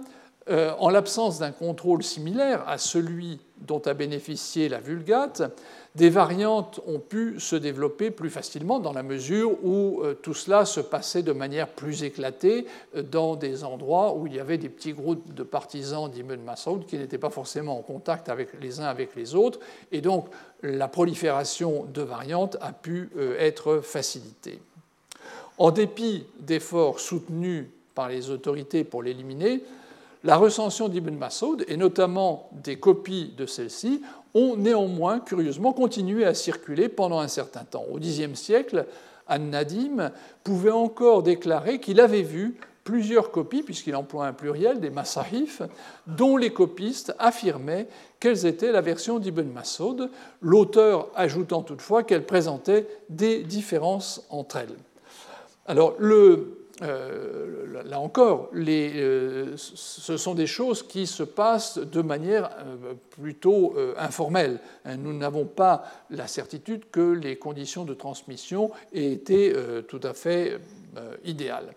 euh, 0.49 0.73
en 0.79 0.89
l'absence 0.89 1.39
d'un 1.39 1.51
contrôle 1.51 2.03
similaire 2.03 2.67
à 2.67 2.77
celui 2.77 3.39
dont 3.61 3.79
a 3.79 3.93
bénéficié 3.93 4.67
la 4.67 4.79
Vulgate, 4.79 5.43
des 5.95 6.09
variantes 6.09 6.81
ont 6.87 6.99
pu 6.99 7.39
se 7.39 7.55
développer 7.55 8.09
plus 8.09 8.31
facilement 8.31 8.79
dans 8.79 8.93
la 8.93 9.03
mesure 9.03 9.63
où 9.63 10.01
euh, 10.01 10.15
tout 10.15 10.33
cela 10.33 10.65
se 10.65 10.79
passait 10.79 11.21
de 11.21 11.33
manière 11.33 11.67
plus 11.67 12.03
éclatée 12.03 12.65
euh, 12.95 13.03
dans 13.03 13.35
des 13.35 13.63
endroits 13.63 14.15
où 14.15 14.25
il 14.25 14.33
y 14.33 14.39
avait 14.39 14.57
des 14.57 14.69
petits 14.69 14.93
groupes 14.93 15.33
de 15.33 15.43
partisans 15.43 16.09
d'Ibn 16.09 16.41
Mas'ud 16.41 16.87
qui 16.87 16.97
n'étaient 16.97 17.19
pas 17.19 17.29
forcément 17.29 17.77
en 17.77 17.83
contact 17.83 18.27
avec 18.29 18.59
les 18.59 18.79
uns 18.79 18.85
avec 18.85 19.15
les 19.15 19.35
autres, 19.35 19.59
et 19.91 20.01
donc 20.01 20.27
la 20.63 20.87
prolifération 20.87 21.85
de 21.93 22.01
variantes 22.01 22.57
a 22.59 22.71
pu 22.71 23.11
euh, 23.17 23.35
être 23.37 23.81
facilitée. 23.81 24.59
En 25.59 25.69
dépit 25.69 26.25
d'efforts 26.39 26.99
soutenus 26.99 27.67
par 27.93 28.09
les 28.09 28.31
autorités 28.31 28.83
pour 28.83 29.03
l'éliminer, 29.03 29.63
la 30.23 30.37
recension 30.37 30.87
d'Ibn 30.87 31.15
Mas'ud, 31.15 31.63
et 31.67 31.77
notamment 31.77 32.49
des 32.53 32.77
copies 32.77 33.33
de 33.37 33.45
celle-ci, 33.45 34.01
ont 34.33 34.55
néanmoins, 34.55 35.19
curieusement, 35.19 35.73
continué 35.73 36.25
à 36.25 36.33
circuler 36.33 36.89
pendant 36.89 37.19
un 37.19 37.27
certain 37.27 37.63
temps. 37.63 37.85
Au 37.91 37.99
Xe 37.99 38.33
siècle, 38.33 38.85
An-Nadim 39.27 40.11
pouvait 40.43 40.71
encore 40.71 41.23
déclarer 41.23 41.79
qu'il 41.79 41.99
avait 41.99 42.23
vu 42.23 42.57
plusieurs 42.83 43.31
copies, 43.31 43.63
puisqu'il 43.63 43.95
emploie 43.95 44.27
un 44.27 44.33
pluriel, 44.33 44.79
des 44.79 44.89
Masahif, 44.89 45.61
dont 46.07 46.35
les 46.35 46.51
copistes 46.51 47.15
affirmaient 47.17 47.87
qu'elles 48.19 48.45
étaient 48.45 48.71
la 48.71 48.81
version 48.81 49.19
d'Ibn 49.19 49.49
Mas'ud, 49.51 50.09
l'auteur 50.41 51.09
ajoutant 51.15 51.61
toutefois 51.61 52.03
qu'elles 52.03 52.25
présentaient 52.25 52.87
des 53.09 53.43
différences 53.43 54.25
entre 54.29 54.57
elles. 54.57 54.75
Alors, 55.65 55.95
le, 55.97 56.62
là 56.83 57.99
encore, 57.99 58.49
euh, 58.53 59.53
ce 59.55 60.17
sont 60.17 60.35
des 60.35 60.47
choses 60.47 60.83
qui 60.83 61.07
se 61.07 61.23
passent 61.23 61.77
de 61.77 62.01
manière 62.01 62.49
euh, 62.59 62.93
plutôt 63.11 63.75
informelle. 63.97 64.59
Nous 64.85 65.13
n'avons 65.13 65.45
pas 65.45 65.83
la 66.09 66.27
certitude 66.27 66.89
que 66.91 67.13
les 67.13 67.37
conditions 67.37 67.85
de 67.85 67.93
transmission 67.93 68.71
aient 68.93 69.11
été 69.11 69.53
tout 69.87 70.01
à 70.03 70.13
fait 70.13 70.59
idéales. 71.23 71.73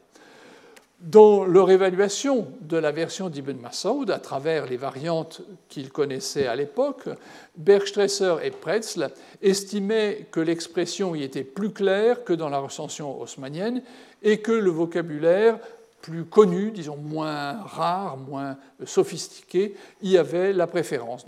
Dans 1.07 1.45
leur 1.45 1.71
évaluation 1.71 2.49
de 2.63 2.77
la 2.77 2.91
version 2.91 3.29
d'Ibn 3.29 3.61
Masoud, 3.61 4.11
à 4.11 4.19
travers 4.19 4.67
les 4.67 4.77
variantes 4.77 5.41
qu'ils 5.69 5.93
connaissaient 5.93 6.49
à 6.49 6.57
l'époque, 6.57 7.09
Bergstresser 7.57 8.35
et 8.43 8.51
Pretzl 8.51 9.11
estimaient 9.41 10.27
que 10.33 10.41
l'expression 10.41 11.15
y 11.15 11.23
était 11.23 11.45
plus 11.45 11.71
claire 11.71 12.25
que 12.25 12.33
dans 12.33 12.49
la 12.49 12.59
recension 12.59 13.21
haussmannienne 13.21 13.83
et 14.25 14.39
que 14.39 14.51
le 14.51 14.71
vocabulaire 14.71 15.61
plus 16.03 16.25
connu, 16.25 16.73
disons 16.73 16.97
moins 16.97 17.53
rare, 17.53 18.17
moins 18.17 18.57
sophistiqué, 18.85 19.77
y 20.03 20.17
avait 20.17 20.53
la 20.53 20.67
préférence. 20.67 21.25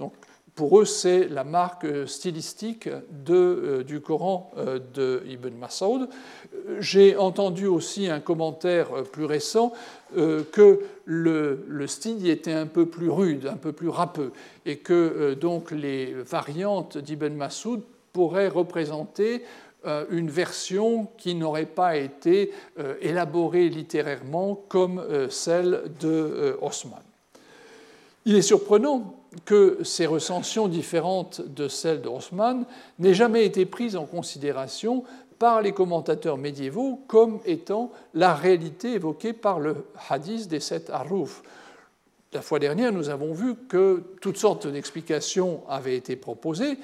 Pour 0.58 0.80
eux, 0.80 0.84
c'est 0.84 1.28
la 1.28 1.44
marque 1.44 1.86
stylistique 2.06 2.88
de, 2.88 3.34
euh, 3.34 3.84
du 3.84 4.00
Coran 4.00 4.50
euh, 4.58 4.78
de 4.92 5.22
Ibn 5.26 5.54
Masoud. 5.54 6.10
J'ai 6.80 7.16
entendu 7.16 7.66
aussi 7.66 8.08
un 8.08 8.20
commentaire 8.20 8.92
euh, 8.92 9.02
plus 9.02 9.24
récent 9.24 9.72
que 10.14 10.80
le, 11.04 11.64
le, 11.68 11.86
style 11.86 12.26
était 12.28 12.52
un 12.52 12.66
peu 12.66 12.86
plus 12.86 13.10
rude, 13.10 13.46
un 13.46 13.58
peu 13.58 13.72
plus 13.72 13.90
râpeux, 13.90 14.32
et 14.64 14.78
que 14.78 15.34
donc 15.34 15.70
les 15.70 16.14
variantes 16.14 16.96
d'Ibn 16.96 17.34
Masoud 17.34 17.82
pourraient 18.14 18.48
représenter 18.48 19.44
euh, 19.86 20.04
une 20.10 20.28
version 20.28 21.06
qui 21.18 21.36
n'aurait 21.36 21.64
pas 21.64 21.96
été 21.96 22.52
euh, 22.80 22.96
élaborée 23.00 23.68
littérairement 23.68 24.56
comme 24.68 24.98
euh, 24.98 25.30
celle 25.30 25.84
de 26.00 26.58
Haussmann. 26.60 26.98
Il 28.24 28.34
est 28.34 28.42
surprenant 28.42 29.14
que 29.44 29.78
ces 29.84 30.06
recensions 30.06 30.68
différentes 30.68 31.40
de 31.40 31.68
celles 31.68 32.02
de 32.02 32.08
Haussmann 32.08 32.64
n'aient 32.98 33.14
jamais 33.14 33.44
été 33.44 33.66
prises 33.66 33.96
en 33.96 34.06
considération 34.06 35.04
par 35.38 35.62
les 35.62 35.72
commentateurs 35.72 36.36
médiévaux 36.36 37.00
comme 37.06 37.40
étant 37.44 37.92
la 38.14 38.34
réalité 38.34 38.94
évoquée 38.94 39.32
par 39.32 39.60
le 39.60 39.86
hadith 40.08 40.48
des 40.48 40.60
sept 40.60 40.90
harouf. 40.90 41.42
La 42.32 42.42
fois 42.42 42.58
dernière, 42.58 42.92
nous 42.92 43.08
avons 43.08 43.32
vu 43.32 43.54
que 43.68 44.02
toutes 44.20 44.36
sortes 44.36 44.66
d'explications 44.66 45.62
avaient 45.68 45.96
été 45.96 46.16
proposées, 46.16 46.76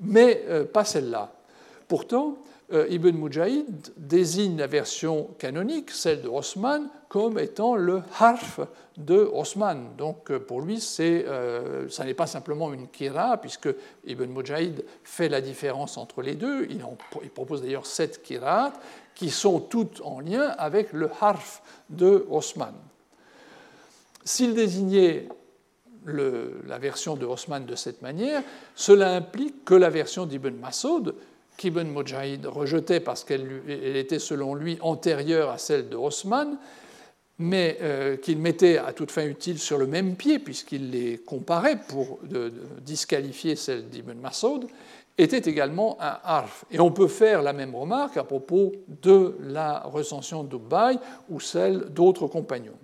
mais 0.00 0.42
pas 0.72 0.84
celle-là. 0.84 1.32
Pourtant, 1.88 2.38
euh, 2.38 2.55
Ibn 2.70 3.16
Mujahid 3.16 3.92
désigne 3.96 4.56
la 4.58 4.66
version 4.66 5.28
canonique, 5.38 5.90
celle 5.92 6.22
de 6.22 6.28
Osman, 6.28 6.88
comme 7.08 7.38
étant 7.38 7.76
le 7.76 8.02
harf 8.18 8.60
de 8.96 9.18
Osman. 9.32 9.94
Donc 9.96 10.30
euh, 10.30 10.40
pour 10.40 10.60
lui, 10.60 10.82
euh, 11.00 11.88
ça 11.88 12.04
n'est 12.04 12.14
pas 12.14 12.26
simplement 12.26 12.72
une 12.72 12.88
kira, 12.88 13.36
puisque 13.36 13.68
Ibn 14.04 14.26
Mujahid 14.26 14.84
fait 15.04 15.28
la 15.28 15.40
différence 15.40 15.96
entre 15.96 16.22
les 16.22 16.34
deux. 16.34 16.66
Il, 16.70 16.82
propose 17.30 17.62
d'ailleurs 17.62 17.86
sept 17.86 18.22
kirats 18.22 18.72
qui 19.14 19.30
sont 19.30 19.60
toutes 19.60 20.00
en 20.02 20.20
lien 20.20 20.54
avec 20.58 20.92
le 20.92 21.08
harf 21.20 21.62
de 21.88 22.26
Osman. 22.30 22.74
S'il 24.24 24.54
désignait 24.54 25.28
la 26.04 26.78
version 26.78 27.16
de 27.16 27.26
Osman 27.26 27.64
de 27.64 27.74
cette 27.74 28.02
manière, 28.02 28.42
cela 28.74 29.14
implique 29.14 29.64
que 29.64 29.74
la 29.74 29.90
version 29.90 30.26
d'Ibn 30.26 30.54
Masoud 30.56 31.14
qu'Ibn 31.56 31.88
Mujahid 31.88 32.46
rejetait 32.46 33.00
parce 33.00 33.24
qu'elle 33.24 33.62
était 33.68 34.18
selon 34.18 34.54
lui 34.54 34.78
antérieure 34.80 35.50
à 35.50 35.58
celle 35.58 35.88
de 35.88 35.96
Haussmann, 35.96 36.58
mais 37.38 37.78
euh, 37.82 38.16
qu'il 38.16 38.38
mettait 38.38 38.78
à 38.78 38.92
toute 38.92 39.10
fin 39.10 39.26
utile 39.26 39.58
sur 39.58 39.78
le 39.78 39.86
même 39.86 40.16
pied, 40.16 40.38
puisqu'il 40.38 40.90
les 40.90 41.18
comparait 41.18 41.78
pour 41.88 42.18
disqualifier 42.80 43.56
celle 43.56 43.88
d'Ibn 43.88 44.14
Masoud, 44.14 44.66
était 45.18 45.50
également 45.50 45.96
un 46.00 46.18
harf. 46.24 46.64
Et 46.70 46.78
on 46.80 46.90
peut 46.90 47.08
faire 47.08 47.42
la 47.42 47.52
même 47.52 47.74
remarque 47.74 48.16
à 48.16 48.24
propos 48.24 48.72
de 49.02 49.36
la 49.40 49.80
recension 49.80 50.44
d'Ubay 50.44 50.98
ou 51.30 51.40
celle 51.40 51.80
d'autres 51.90 52.26
compagnons. 52.26 52.78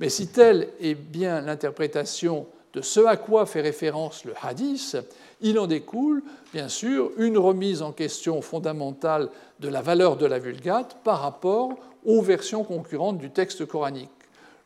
Mais 0.00 0.08
si 0.08 0.28
telle 0.28 0.68
est 0.80 0.94
bien 0.94 1.40
l'interprétation 1.40 2.46
de 2.72 2.82
ce 2.82 3.00
à 3.00 3.16
quoi 3.16 3.46
fait 3.46 3.60
référence 3.60 4.24
le 4.24 4.34
hadith, 4.42 4.96
il 5.40 5.58
en 5.58 5.66
découle, 5.66 6.22
bien 6.52 6.68
sûr, 6.68 7.10
une 7.16 7.38
remise 7.38 7.82
en 7.82 7.92
question 7.92 8.42
fondamentale 8.42 9.28
de 9.60 9.68
la 9.68 9.82
valeur 9.82 10.16
de 10.16 10.26
la 10.26 10.38
Vulgate 10.38 10.96
par 11.04 11.20
rapport 11.20 11.76
aux 12.04 12.22
versions 12.22 12.64
concurrentes 12.64 13.18
du 13.18 13.30
texte 13.30 13.66
coranique. 13.66 14.10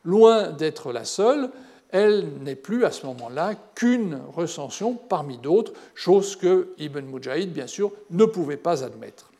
Loin 0.03 0.51
d'être 0.51 0.91
la 0.91 1.05
seule, 1.05 1.49
elle 1.91 2.27
n'est 2.43 2.55
plus 2.55 2.85
à 2.85 2.91
ce 2.91 3.05
moment-là 3.05 3.53
qu'une 3.73 4.19
recension 4.35 4.93
parmi 4.93 5.37
d'autres, 5.37 5.73
chose 5.93 6.35
que 6.35 6.69
Ibn 6.77 7.01
Mujahid, 7.01 7.51
bien 7.51 7.67
sûr, 7.67 7.91
ne 8.11 8.25
pouvait 8.25 8.57
pas 8.57 8.83
admettre. 8.83 9.31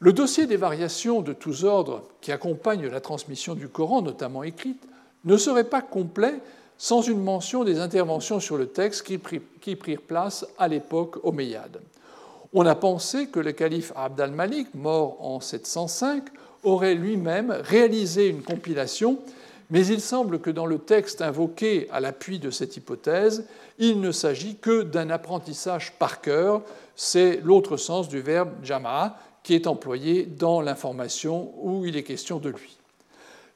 Le 0.00 0.12
dossier 0.12 0.46
des 0.46 0.56
variations 0.56 1.22
de 1.22 1.32
tous 1.32 1.64
ordres 1.64 2.04
qui 2.20 2.30
accompagnent 2.30 2.88
la 2.88 3.00
transmission 3.00 3.54
du 3.54 3.68
Coran, 3.68 4.02
notamment 4.02 4.44
écrite, 4.44 4.86
ne 5.24 5.36
serait 5.36 5.64
pas 5.64 5.82
complet 5.82 6.40
sans 6.78 7.02
une 7.02 7.22
mention 7.22 7.64
des 7.64 7.80
interventions 7.80 8.38
sur 8.38 8.56
le 8.56 8.68
texte 8.68 9.02
qui, 9.02 9.76
prirent 9.76 10.00
place 10.00 10.46
à 10.58 10.68
l'époque 10.68 11.18
omeyyade. 11.24 11.80
On 12.54 12.64
a 12.64 12.76
pensé 12.76 13.26
que 13.26 13.40
le 13.40 13.52
calife 13.52 13.92
Abd 13.94 14.20
al-Malik, 14.20 14.68
mort 14.74 15.18
en 15.20 15.40
705, 15.40 16.24
aurait 16.62 16.94
lui-même 16.94 17.50
réalisé 17.50 18.28
une 18.28 18.42
compilation, 18.42 19.18
mais 19.70 19.86
il 19.86 20.00
semble 20.00 20.40
que 20.40 20.50
dans 20.50 20.64
le 20.64 20.78
texte 20.78 21.20
invoqué 21.20 21.88
à 21.92 22.00
l'appui 22.00 22.38
de 22.38 22.50
cette 22.50 22.76
hypothèse, 22.76 23.44
il 23.78 24.00
ne 24.00 24.12
s'agit 24.12 24.56
que 24.56 24.82
d'un 24.82 25.10
apprentissage 25.10 25.92
par 25.98 26.20
cœur, 26.20 26.62
c'est 26.96 27.40
l'autre 27.42 27.76
sens 27.76 28.08
du 28.08 28.20
verbe 28.20 28.50
jama'a 28.62 29.18
qui 29.42 29.54
est 29.54 29.66
employé 29.66 30.24
dans 30.24 30.60
l'information 30.60 31.52
où 31.60 31.84
il 31.84 31.96
est 31.96 32.02
question 32.02 32.38
de 32.38 32.50
lui. 32.50 32.77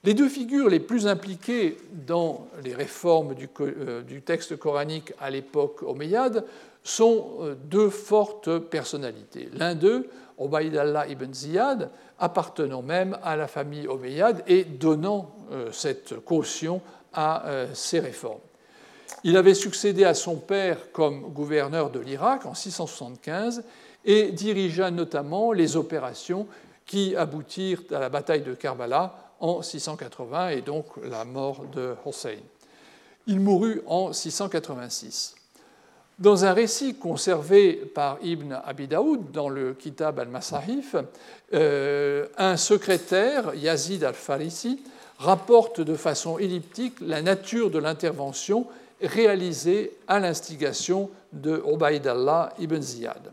Les 0.05 0.15
deux 0.15 0.29
figures 0.29 0.69
les 0.69 0.81
plus 0.81 1.07
impliquées 1.07 1.77
dans 1.93 2.49
les 2.65 2.75
réformes 2.75 3.37
euh, 3.61 4.03
du, 4.03 4.21
texte 4.21 4.57
coranique 4.57 5.13
à 5.21 5.31
l'époque 5.31 5.85
omeyyade 5.85 6.45
sont 6.83 7.37
euh, 7.41 7.55
deux 7.55 7.89
fortes 7.89 8.59
personnalités. 8.59 9.49
L'un 9.55 9.77
d'eux, 9.77 10.09
Obaïdallah 10.39 11.07
ibn 11.07 11.33
Ziyad, 11.33 11.91
appartenant 12.19 12.83
même 12.83 13.17
à 13.23 13.37
la 13.37 13.47
famille 13.47 13.87
omeyyade 13.87 14.43
et 14.49 14.65
donnant 14.65 15.37
euh, 15.53 15.71
cette 15.71 16.19
caution 16.25 16.81
à 17.15 17.45
ces 17.75 18.01
réformes. 18.01 18.41
Il 19.23 19.37
avait 19.37 19.53
succédé 19.53 20.05
à 20.05 20.15
son 20.15 20.37
père 20.37 20.91
comme 20.93 21.31
gouverneur 21.31 21.91
de 21.91 22.01
l'Irak 22.01 22.47
en 22.47 22.55
675 22.55 23.65
et 24.07 24.33
dirigea 24.33 24.91
notamment 24.91 25.53
les 25.53 25.77
opérations 25.77 26.47
qui 26.87 27.15
aboutirent 27.15 27.83
à 27.91 27.99
la 27.99 28.09
bataille 28.09 28.41
de 28.41 28.55
Karbala 28.55 29.32
en 29.43 29.61
680 29.61 30.49
et 30.51 30.63
donc 30.63 30.87
la 31.05 31.27
mort 31.27 31.67
de 31.75 31.95
Hossein. 32.07 32.39
Il 33.27 33.41
mourut 33.41 33.83
en 33.87 34.13
686. 34.13 35.35
Dans 36.19 36.45
un 36.45 36.53
récit 36.53 36.95
conservé 36.95 37.73
par 37.73 38.19
Ibn 38.23 38.61
Abi 38.65 38.87
Daoud 38.87 39.33
dans 39.33 39.49
le 39.49 39.75
Kitab 39.75 40.21
al-Masahif, 40.21 40.95
euh, 41.53 42.27
un 42.39 42.57
secrétaire, 42.57 43.55
Yazid 43.55 44.05
al-Farisi, 44.05 44.83
rapporte 45.19 45.81
de 45.81 45.97
façon 45.97 46.39
elliptique 46.39 46.95
la 47.01 47.23
nature 47.23 47.71
de 47.71 47.79
l'intervention 47.79 48.67
réalisée 49.03 49.97
à 50.07 50.21
l'instigation 50.21 51.11
de 51.33 51.63
Ubaydallah 51.67 52.55
ibn 52.59 52.81
Ziyad. 52.81 53.33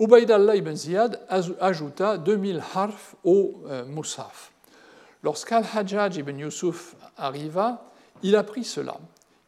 Ubaydallah 0.00 0.56
ibn 0.56 0.74
Ziyad 0.74 1.20
ajouta 1.60 2.16
2000 2.16 2.62
harfs 2.74 3.14
au 3.22 3.62
euh, 3.68 3.84
Musaf. 3.84 4.50
Lorsqu'Al-Hajjaj 5.22 6.16
ibn 6.16 6.38
Yusuf 6.38 6.96
arriva, 7.18 7.84
il 8.22 8.34
apprit 8.34 8.64
cela. 8.64 8.96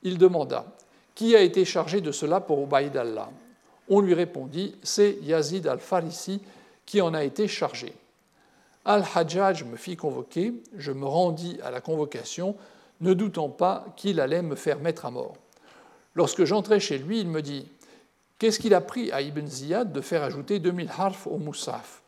Il 0.03 0.19
demanda 0.19 0.67
Qui 1.15 1.35
a 1.35 1.41
été 1.41 1.65
chargé 1.65 2.03
de 2.03 2.13
cela 2.13 2.41
pour 2.41 2.63
Ubaydallah 2.63 3.31
On 3.89 4.01
lui 4.01 4.13
répondit 4.13 4.77
C'est 4.83 5.17
Yazid 5.23 5.67
al-Farisi 5.67 6.43
qui 6.85 7.01
en 7.01 7.15
a 7.15 7.25
été 7.25 7.49
chargé. 7.49 7.95
Al-Hajjaj 8.85 9.65
me 9.65 9.77
fit 9.77 9.97
convoquer, 9.97 10.53
je 10.77 10.93
me 10.93 11.07
rendis 11.07 11.59
à 11.65 11.71
la 11.71 11.81
convocation, 11.81 12.57
ne 13.01 13.15
doutant 13.15 13.49
pas 13.49 13.87
qu'il 13.97 14.21
allait 14.21 14.43
me 14.43 14.57
faire 14.57 14.81
mettre 14.81 15.07
à 15.07 15.11
mort. 15.11 15.37
Lorsque 16.15 16.45
j'entrai 16.45 16.79
chez 16.79 16.99
lui, 16.99 17.21
il 17.21 17.29
me 17.29 17.41
dit 17.41 17.67
Qu'est-ce 18.43 18.59
qu'il 18.59 18.75
a 18.75 18.81
pris 18.81 19.13
à 19.13 19.21
Ibn 19.23 19.47
Ziyad 19.47 19.93
de 19.93 20.01
faire 20.01 20.25
ajouter 20.25 20.59
2000 20.59 20.91
harfs 20.99 21.29
au 21.29 21.37
Moussaf 21.37 22.03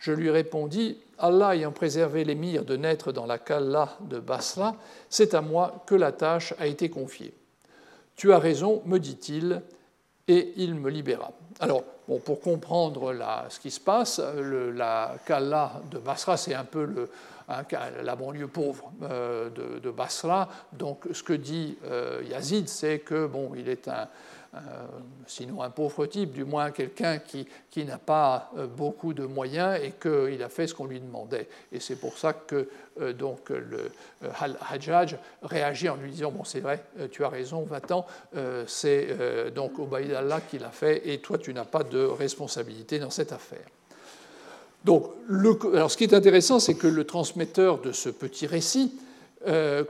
Je 0.00 0.10
lui 0.10 0.28
répondis 0.28 0.98
Allah 1.20 1.54
ayant 1.54 1.70
préservé 1.70 2.24
l'émir 2.24 2.64
de 2.64 2.76
naître 2.76 3.12
dans 3.12 3.26
la 3.26 3.38
Kalla 3.38 3.96
de 4.00 4.18
Basra, 4.18 4.74
c'est 5.08 5.34
à 5.34 5.40
moi 5.40 5.84
que 5.86 5.94
la 5.94 6.10
tâche 6.10 6.52
a 6.58 6.66
été 6.66 6.90
confiée. 6.90 7.32
Tu 8.16 8.32
as 8.32 8.40
raison, 8.40 8.82
me 8.86 8.98
dit-il, 8.98 9.62
et 10.26 10.52
il 10.56 10.74
me 10.74 10.90
libéra. 10.90 11.30
Alors, 11.60 11.84
pour 12.24 12.40
comprendre 12.40 13.14
ce 13.48 13.60
qui 13.60 13.70
se 13.70 13.78
passe, 13.78 14.20
la 14.74 15.14
Kalla 15.26 15.80
de 15.92 15.98
Basra, 15.98 16.36
c'est 16.36 16.54
un 16.54 16.64
peu 16.64 17.08
hein, 17.48 17.62
la 18.02 18.16
banlieue 18.16 18.48
pauvre 18.48 18.90
de, 19.00 19.78
de, 19.78 19.90
Basra. 19.92 20.48
Donc, 20.72 21.04
ce 21.12 21.22
que 21.22 21.34
dit 21.34 21.78
Yazid, 22.28 22.68
c'est 22.68 22.98
que 22.98 23.28
bon, 23.28 23.52
il 23.54 23.68
est 23.68 23.86
un, 23.86 23.92
euh, 23.92 24.04
sinon 25.26 25.62
un 25.62 25.70
pauvre 25.70 26.06
type, 26.06 26.32
du 26.32 26.44
moins 26.44 26.70
quelqu'un 26.70 27.18
qui, 27.18 27.46
qui 27.70 27.84
n'a 27.84 27.98
pas 27.98 28.50
euh, 28.56 28.66
beaucoup 28.66 29.12
de 29.12 29.24
moyens 29.24 29.78
et 29.82 29.92
qu'il 30.00 30.42
a 30.42 30.48
fait 30.48 30.66
ce 30.66 30.74
qu'on 30.74 30.86
lui 30.86 31.00
demandait. 31.00 31.48
Et 31.70 31.80
c'est 31.80 31.96
pour 31.96 32.16
ça 32.16 32.32
que 32.32 32.68
euh, 33.00 33.12
donc, 33.12 33.50
le 33.50 33.90
Hajjaj 34.70 35.16
réagit 35.42 35.88
en 35.88 35.96
lui 35.96 36.10
disant 36.10 36.30
Bon, 36.30 36.44
c'est 36.44 36.60
vrai, 36.60 36.82
tu 37.10 37.24
as 37.24 37.28
raison, 37.28 37.62
va-t'en, 37.62 38.06
c'est 38.66 39.08
donc 39.54 39.78
Obaïd 39.78 40.12
Allah 40.12 40.40
qui 40.40 40.58
l'a 40.58 40.70
fait 40.70 41.08
et 41.08 41.18
toi, 41.18 41.38
tu 41.38 41.52
n'as 41.54 41.64
pas 41.64 41.84
de 41.84 42.04
responsabilité 42.04 42.98
dans 42.98 43.10
cette 43.10 43.32
affaire. 43.32 43.66
Donc, 44.84 45.10
alors 45.74 45.90
ce 45.90 45.96
qui 45.96 46.04
est 46.04 46.14
intéressant, 46.14 46.60
c'est 46.60 46.74
que 46.74 46.86
le 46.86 47.04
transmetteur 47.04 47.80
de 47.80 47.92
ce 47.92 48.08
petit 48.08 48.46
récit 48.46 48.94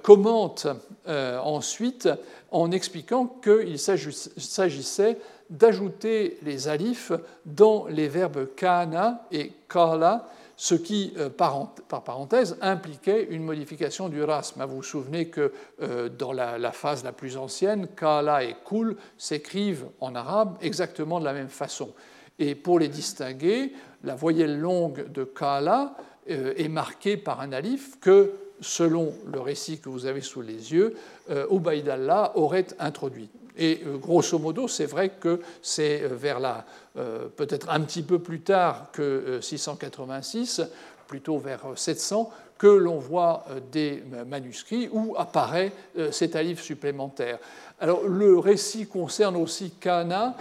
commente 0.02 0.66
ensuite 1.06 2.08
en 2.50 2.70
expliquant 2.70 3.26
qu'il 3.26 3.78
s'agissait 3.78 5.18
d'ajouter 5.50 6.38
les 6.42 6.68
alifs 6.68 7.12
dans 7.46 7.86
les 7.86 8.08
verbes 8.08 8.48
kana 8.54 9.26
et 9.32 9.52
kala, 9.68 10.28
ce 10.56 10.74
qui, 10.74 11.14
euh, 11.16 11.30
par 11.30 12.02
parenthèse, 12.04 12.58
impliquait 12.60 13.28
une 13.30 13.44
modification 13.44 14.08
du 14.08 14.22
rasme. 14.22 14.64
Vous 14.64 14.76
vous 14.76 14.82
souvenez 14.82 15.28
que 15.28 15.52
euh, 15.80 16.08
dans 16.08 16.32
la 16.32 16.72
phase 16.72 17.04
la 17.04 17.12
plus 17.12 17.36
ancienne, 17.36 17.88
kala 17.96 18.44
et 18.44 18.56
kul 18.64 18.96
s'écrivent 19.16 19.86
en 20.00 20.14
arabe 20.14 20.56
exactement 20.60 21.20
de 21.20 21.24
la 21.24 21.32
même 21.32 21.48
façon. 21.48 21.92
Et 22.38 22.54
pour 22.54 22.78
les 22.78 22.88
distinguer, 22.88 23.72
la 24.04 24.14
voyelle 24.14 24.58
longue 24.58 25.10
de 25.10 25.24
kala 25.24 25.94
euh, 26.30 26.54
est 26.56 26.68
marquée 26.68 27.16
par 27.16 27.40
un 27.40 27.52
alif 27.52 27.98
que 28.00 28.32
selon 28.60 29.14
le 29.32 29.40
récit 29.40 29.78
que 29.78 29.88
vous 29.88 30.06
avez 30.06 30.20
sous 30.20 30.42
les 30.42 30.72
yeux, 30.72 30.96
euh, 31.30 31.46
Allah 31.90 32.32
aurait 32.34 32.66
introduit. 32.78 33.28
Et 33.56 33.82
euh, 33.86 33.96
grosso 33.96 34.38
modo, 34.38 34.68
c'est 34.68 34.86
vrai 34.86 35.10
que 35.20 35.40
c'est 35.62 36.02
euh, 36.02 36.08
vers 36.08 36.40
là, 36.40 36.64
peut-être 37.36 37.70
un 37.70 37.80
petit 37.82 38.02
peu 38.02 38.18
plus 38.18 38.40
tard 38.40 38.90
que 38.92 39.38
686, 39.40 40.62
plutôt 41.06 41.38
vers 41.38 41.60
700, 41.76 42.28
que 42.58 42.66
l'on 42.66 42.98
voit 42.98 43.44
des 43.72 44.02
manuscrits 44.26 44.88
où 44.92 45.14
apparaît 45.16 45.72
cet 46.10 46.34
alif 46.34 46.60
supplémentaire. 46.60 47.38
Alors, 47.80 48.02
le 48.08 48.38
récit 48.38 48.86
concerne 48.86 49.36
aussi 49.36 49.70
Cana. 49.70 50.36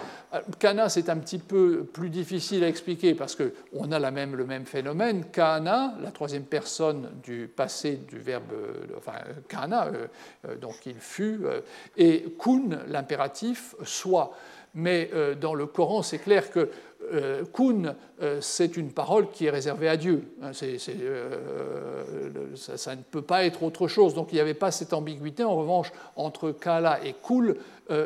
Cana, 0.58 0.90
c'est 0.90 1.08
un 1.10 1.18
petit 1.18 1.38
peu 1.38 1.84
plus 1.84 2.10
difficile 2.10 2.64
à 2.64 2.68
expliquer 2.68 3.14
parce 3.14 3.36
qu'on 3.36 3.92
a 3.92 4.00
la 4.00 4.10
même, 4.10 4.36
le 4.36 4.46
même 4.46 4.66
phénomène. 4.66 5.26
Cana, 5.32 5.94
la 6.02 6.10
troisième 6.10 6.46
personne 6.46 7.12
du 7.24 7.48
passé 7.48 8.00
du 8.08 8.18
verbe, 8.18 8.54
enfin, 8.98 9.20
Cana, 9.48 9.86
euh, 9.86 10.08
euh, 10.48 10.56
donc 10.56 10.86
il 10.88 11.00
fut, 11.00 11.42
euh, 11.44 11.62
et 11.96 12.26
Kun, 12.40 12.80
l'impératif, 12.88 13.76
soit. 13.84 14.34
Mais 14.74 15.10
dans 15.42 15.56
le 15.56 15.66
Coran, 15.66 16.04
c'est 16.04 16.20
clair 16.20 16.52
que 16.52 16.70
euh, 17.14 17.46
kun, 17.54 17.96
euh, 18.22 18.42
c'est 18.42 18.76
une 18.76 18.92
parole 18.92 19.30
qui 19.32 19.46
est 19.46 19.50
réservée 19.50 19.88
à 19.88 19.98
Dieu. 19.98 20.24
Hein, 20.42 20.52
euh, 20.90 22.56
ça, 22.56 22.96
ne 22.96 23.02
peut 23.02 23.22
pas 23.22 23.46
être 23.46 23.64
autre 23.64 23.88
chose. 23.88 24.14
Donc 24.14 24.30
il 24.32 24.36
n'y 24.36 24.42
avait 24.42 24.54
pas 24.54 24.72
cette 24.72 24.94
ambiguïté. 24.94 25.44
En 25.44 25.56
revanche, 25.56 25.92
entre 26.16 26.52
kala 26.52 27.04
et 27.06 27.16
kul, 27.26 27.58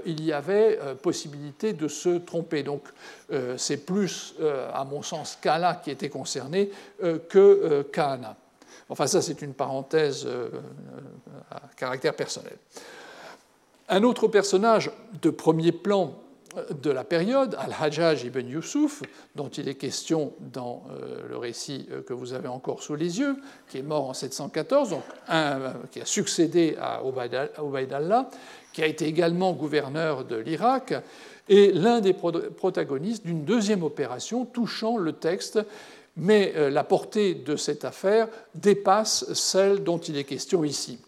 il 0.06 0.24
y 0.24 0.32
avait 0.32 0.78
possibilité 1.02 1.74
de 1.74 1.88
se 1.88 2.20
tromper. 2.20 2.62
Donc 2.62 2.84
c'est 3.58 3.84
plus, 3.84 4.36
à 4.74 4.84
mon 4.84 5.02
sens, 5.02 5.40
kala 5.42 5.82
qui 5.84 5.90
était 5.90 6.10
concerné 6.10 6.70
que 7.00 7.82
kana. 7.92 8.36
Enfin, 8.90 9.08
ça, 9.08 9.24
c'est 9.24 9.42
une 9.42 9.56
parenthèse 9.56 10.28
à 11.50 11.62
caractère 11.76 12.16
personnel. 12.16 12.58
Un 13.90 14.04
autre 14.04 14.28
personnage 14.28 14.92
de 15.22 15.32
premier 15.32 15.72
plan 15.72 16.14
de 16.82 16.92
la 16.92 17.04
période, 17.04 17.56
Al-Hajjaj 17.60 18.26
ibn 18.26 18.48
Yusuf, 18.48 19.02
dont 19.36 19.50
il 19.50 19.68
est 19.70 19.76
question 19.76 20.34
dans 20.40 20.84
euh, 20.92 21.30
le 21.30 21.38
récit 21.38 21.88
euh, 21.92 22.02
que 22.02 22.14
vous 22.14 22.34
avez 22.34 22.48
encore 22.48 22.84
sous 22.84 22.96
les 22.96 23.20
yeux, 23.20 23.38
qui 23.70 23.78
est 23.78 23.84
mort 23.84 24.10
en 24.10 24.14
714, 24.14 24.90
donc 24.90 25.04
un, 25.28 25.62
euh, 25.62 25.74
qui 25.92 26.02
a 26.02 26.06
succédé 26.06 26.78
à 26.80 27.02
Ubayd 27.06 27.94
Allah, 27.94 28.30
qui 28.74 28.84
a 28.84 28.88
été 28.88 29.06
également 29.06 29.54
gouverneur 29.54 30.26
de 30.26 30.36
l'Irak, 30.36 30.94
et 31.50 31.72
l'un 31.72 32.00
des 32.00 32.14
protagonistes 32.14 33.26
d'une 33.26 33.44
deuxième 33.44 33.84
opération 33.84 34.46
touchant 34.46 34.98
le 34.98 35.14
texte, 35.14 35.60
mais 36.16 36.54
la 36.70 36.84
portée 36.84 37.34
de 37.34 37.56
cette 37.56 37.84
affaire 37.84 38.28
dépasse 38.54 39.34
celle 39.34 39.84
dont 39.84 39.98
il 39.98 40.18
est 40.18 40.24
question 40.24 40.64
ici. 40.64 41.00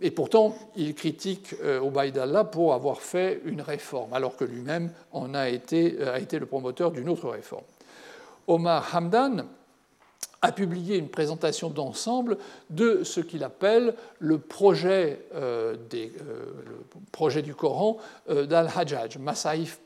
Et 0.00 0.10
pourtant, 0.10 0.56
il 0.76 0.94
critique 0.94 1.54
euh, 1.62 1.80
Allah 2.16 2.44
pour 2.44 2.74
avoir 2.74 3.00
fait 3.00 3.40
une 3.44 3.60
réforme, 3.60 4.12
alors 4.12 4.36
que 4.36 4.44
lui-même 4.44 4.90
en 5.12 5.34
a 5.34 5.48
été, 5.48 5.96
euh, 6.00 6.14
a 6.14 6.18
été 6.18 6.38
le 6.38 6.46
promoteur 6.46 6.90
d'une 6.90 7.08
autre 7.08 7.28
réforme. 7.28 7.62
Omar 8.48 8.90
Hamdan 8.92 9.46
a 10.42 10.52
publié 10.52 10.98
une 10.98 11.08
présentation 11.08 11.70
d'ensemble 11.70 12.38
de 12.70 13.02
ce 13.04 13.20
qu'il 13.20 13.44
appelle 13.44 13.94
le 14.18 14.38
projet, 14.38 15.20
euh, 15.34 15.76
du 17.42 17.54
Coran 17.54 17.96
d'Al-Hajjaj, 18.28 19.16
Masaif 19.18 19.80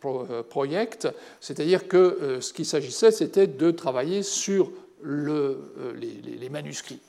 Project, 0.48 1.06
c'est-à-dire 1.40 1.86
que 1.86 2.38
ce 2.40 2.52
qu'il 2.52 2.66
s'agissait, 2.66 3.12
c'était 3.12 3.46
de 3.46 3.70
travailler 3.70 4.24
sur 4.24 4.72
le, 5.00 5.94
les 6.00 6.48
manuscrits. 6.48 7.00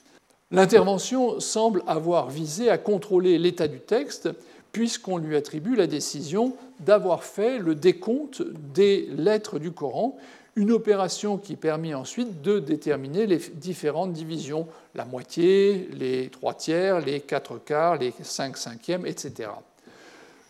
L'intervention 0.52 1.38
semble 1.38 1.82
avoir 1.86 2.28
visé 2.28 2.70
à 2.70 2.78
contrôler 2.78 3.38
l'état 3.38 3.68
du 3.68 3.78
texte, 3.78 4.28
puisqu'on 4.72 5.16
lui 5.16 5.36
attribue 5.36 5.76
la 5.76 5.86
décision 5.86 6.56
d'avoir 6.80 7.22
fait 7.22 7.58
le 7.58 7.76
décompte 7.76 8.42
des 8.74 9.08
lettres 9.16 9.60
du 9.60 9.70
Coran, 9.70 10.16
une 10.56 10.72
opération 10.72 11.38
qui 11.38 11.54
permit 11.54 11.94
ensuite 11.94 12.42
de 12.42 12.58
déterminer 12.58 13.26
les 13.26 13.38
différentes 13.38 14.12
divisions, 14.12 14.66
la 14.96 15.04
moitié, 15.04 15.88
les 15.92 16.28
trois 16.30 16.54
tiers, 16.54 17.00
les 17.00 17.20
quatre 17.20 17.58
quarts, 17.58 17.96
les 17.96 18.12
cinq 18.22 18.56
cinquièmes, 18.56 19.06
etc. 19.06 19.50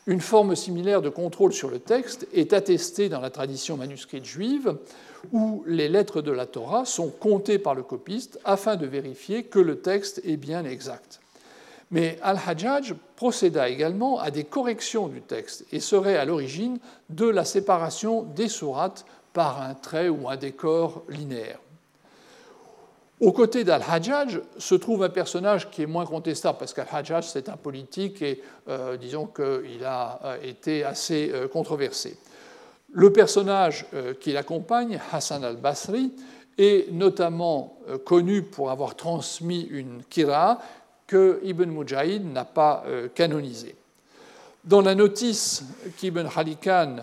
Une 0.07 0.21
forme 0.21 0.57
similaire 0.57 1.03
de 1.03 1.11
contrôle 1.11 1.53
sur 1.53 1.71
le 1.71 1.79
texte 1.79 2.27
est 2.33 2.55
attestée 2.55 3.11
dans 3.11 3.21
la 3.21 3.29
tradition 3.29 3.77
manuscrite 3.77 4.25
juive, 4.25 4.77
où 5.33 5.63
les 5.67 5.89
lettres 5.89 6.23
de 6.23 6.33
la 6.33 6.47
Torah 6.47 6.85
sont 6.85 7.09
comptées 7.09 7.59
par 7.59 7.75
le 7.75 7.83
copiste 7.83 8.39
afin 8.45 8.77
de 8.77 8.87
vérifier 8.87 9.45
que 9.45 9.59
le 9.59 9.81
texte 9.81 10.21
est 10.25 10.37
bien 10.37 10.65
exact. 10.65 11.21
Mais 11.91 12.19
Al-Hajjaj 12.23 12.95
procéda 13.17 13.69
également 13.69 14.21
à 14.21 14.31
des 14.31 14.45
corrections 14.45 15.09
du 15.09 15.21
texte 15.21 15.65
et 15.73 15.81
serait 15.81 16.17
à 16.17 16.25
l'origine 16.25 16.79
de 17.09 17.27
la 17.27 17.45
séparation 17.45 18.23
des 18.23 18.49
sourates 18.49 19.05
par 19.33 19.61
un 19.61 19.75
trait 19.75 20.09
ou 20.09 20.29
un 20.29 20.37
décor 20.37 21.03
linéaire. 21.09 21.59
Aux 23.21 23.33
côtés 23.33 23.65
d'Al-Hajjaj 23.65 24.41
se 24.57 24.75
trouve 24.75 25.03
un 25.03 25.11
personnage 25.11 25.71
qui 25.71 25.83
est 25.83 25.87
moins 25.87 26.07
contestable, 26.07 26.57
parce 26.59 26.73
qu'Al-Hajjaj, 26.73 27.27
c'est 27.27 27.51
un 27.51 27.57
politique 27.57 28.23
et 28.23 28.43
euh, 28.69 28.97
disons 28.97 29.27
qu'il 29.27 29.85
a 29.85 30.21
euh, 30.25 30.37
été 30.43 30.85
assez 30.85 31.31
euh, 31.35 31.47
controversé. 31.47 32.17
Le 32.93 33.13
personnage 33.13 33.87
euh, 33.95 34.15
qui 34.15 34.33
l'accompagne, 34.33 34.99
Hassan 35.13 35.45
al-Basri, 35.45 36.13
est 36.59 36.93
notamment 36.93 37.79
euh, 37.89 37.99
connu 37.99 38.43
pour 38.43 38.71
avoir 38.71 38.97
transmis 38.97 39.63
une 39.71 40.03
kira 40.11 40.61
que 41.07 41.41
Ibn 41.45 41.71
Mujahid 41.71 42.33
n'a 42.33 42.45
pas 42.45 42.83
euh, 42.87 43.09
canonisée. 43.15 43.77
Dans 44.65 44.83
la 44.83 44.95
notice 44.95 45.65
qu'Ibn 45.97 46.29
Khalikan, 46.29 46.97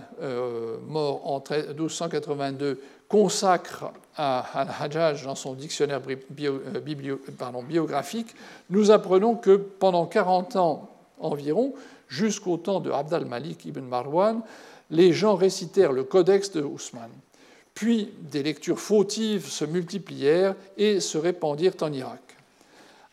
mort 0.88 1.28
en 1.28 1.40
1282, 1.40 2.80
consacre 3.08 3.86
à 4.16 4.46
Al-Hajjaj 4.54 5.24
dans 5.24 5.34
son 5.34 5.54
dictionnaire 5.54 6.02
biographique, 6.30 8.36
nous 8.70 8.92
apprenons 8.92 9.36
que 9.36 9.56
pendant 9.56 10.06
40 10.06 10.56
ans 10.58 10.90
environ, 11.20 11.74
jusqu'au 12.08 12.58
temps 12.58 12.80
de 12.80 12.92
Abd 12.92 13.14
al-Malik 13.14 13.66
ibn 13.66 13.82
Marwan, 13.82 14.42
les 14.90 15.14
gens 15.14 15.36
récitèrent 15.36 15.92
le 15.92 16.04
codex 16.04 16.52
de 16.52 16.62
Ousmane. 16.62 17.12
Puis 17.74 18.10
des 18.32 18.44
lectures 18.44 18.80
fautives 18.80 19.48
se 19.48 19.66
multiplièrent 19.66 20.56
et 20.78 21.00
se 21.00 21.18
répandirent 21.18 21.76
en 21.82 21.94
Irak. 21.94 22.22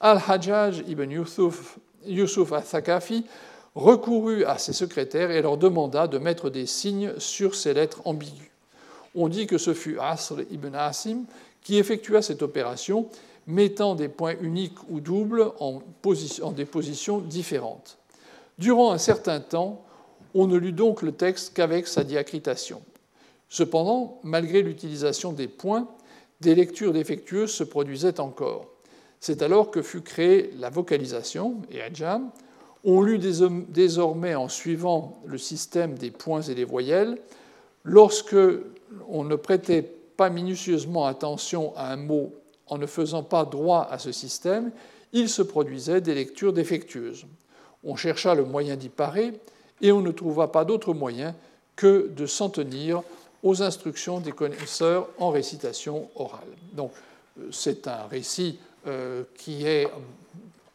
Al-Hajjaj 0.01 0.85
ibn 0.89 1.11
Yusuf, 1.11 1.79
Yusuf 2.07 2.53
al-Thaqafi 2.53 3.25
recourut 3.75 4.45
à 4.45 4.59
ses 4.59 4.73
secrétaires 4.73 5.31
et 5.31 5.43
leur 5.43 5.57
demanda 5.57 6.07
de 6.07 6.19
mettre 6.19 6.49
des 6.51 6.67
signes 6.67 7.13
sur 7.19 7.55
ces 7.55 7.75
lettres 7.75 8.03
ambiguës. 8.05 8.51
On 9.15 9.29
dit 9.29 9.47
que 9.47 9.59
ce 9.59 9.75
fut 9.75 9.99
Asr 10.01 10.41
ibn 10.51 10.75
Asim 10.75 11.25
qui 11.63 11.79
effectua 11.79 12.23
cette 12.23 12.43
opération, 12.43 13.09
mettant 13.47 13.95
des 13.95 14.09
points 14.09 14.37
uniques 14.41 14.79
ou 14.91 15.01
doubles 15.01 15.53
en 15.61 15.83
des 16.55 16.65
positions 16.65 17.19
différentes. 17.19 17.99
Durant 18.59 18.93
un 18.93 18.99
certain 18.99 19.41
temps, 19.41 19.84
on 20.35 20.47
ne 20.47 20.56
lut 20.56 20.73
donc 20.73 21.02
le 21.02 21.12
texte 21.12 21.55
qu'avec 21.55 21.86
sa 21.86 22.05
diacritation. 22.05 22.82
Cependant, 23.48 24.19
malgré 24.24 24.62
l'utilisation 24.62 25.32
des 25.32 25.48
points, 25.48 25.89
des 26.40 26.55
lectures 26.55 26.93
défectueuses 26.93 27.52
se 27.52 27.65
produisaient 27.65 28.20
encore. 28.20 28.66
C'est 29.20 29.43
alors 29.43 29.70
que 29.70 29.81
fut 29.81 30.02
créée 30.02 30.52
la 30.59 30.70
vocalisation, 30.70 31.62
et 31.70 31.81
Ajam. 31.81 32.31
On 32.82 33.01
lut 33.01 33.19
désormais 33.19 34.35
en 34.35 34.48
suivant 34.48 35.23
le 35.24 35.39
système 35.39 35.94
des 35.94 36.11
points 36.11 36.43
et 36.43 36.55
des 36.55 36.65
voyelles. 36.65 37.16
Lorsque 37.85 38.36
on 39.09 39.24
ne 39.24 39.36
prêtait 39.36 39.82
pas 40.16 40.28
minutieusement 40.28 41.06
attention 41.06 41.74
à 41.77 41.93
un 41.93 41.97
mot 41.97 42.35
en 42.66 42.77
ne 42.77 42.86
faisant 42.86 43.23
pas 43.23 43.44
droit 43.44 43.89
à 43.90 43.98
ce 43.98 44.12
système, 44.12 44.70
il 45.12 45.28
se 45.28 45.43
produisait 45.43 46.01
des 46.01 46.15
lectures 46.15 46.52
défectueuses. 46.52 47.24
On 47.85 47.97
chercha 47.97 48.35
le 48.35 48.44
moyen 48.44 48.77
d'y 48.77 48.89
parer 48.90 49.32
et 49.81 49.93
on 49.93 50.01
ne 50.01 50.13
trouva 50.13 50.49
pas 50.49 50.65
d'autre 50.65 50.95
moyen 50.95 51.35
que 51.77 52.09
de 52.15 52.27
s'en 52.27 52.51
tenir 52.51 53.03
aux 53.45 53.63
instructions 53.63 54.21
des 54.21 54.33
connaisseurs 54.33 55.09
en 55.19 55.31
récitation 55.31 56.09
orale. 56.17 56.41
Donc, 56.73 56.93
euh, 57.39 57.49
c'est 57.53 57.87
un 57.87 58.07
récit 58.11 58.59
euh, 58.87 59.23
qui 59.37 59.67
est 59.67 59.87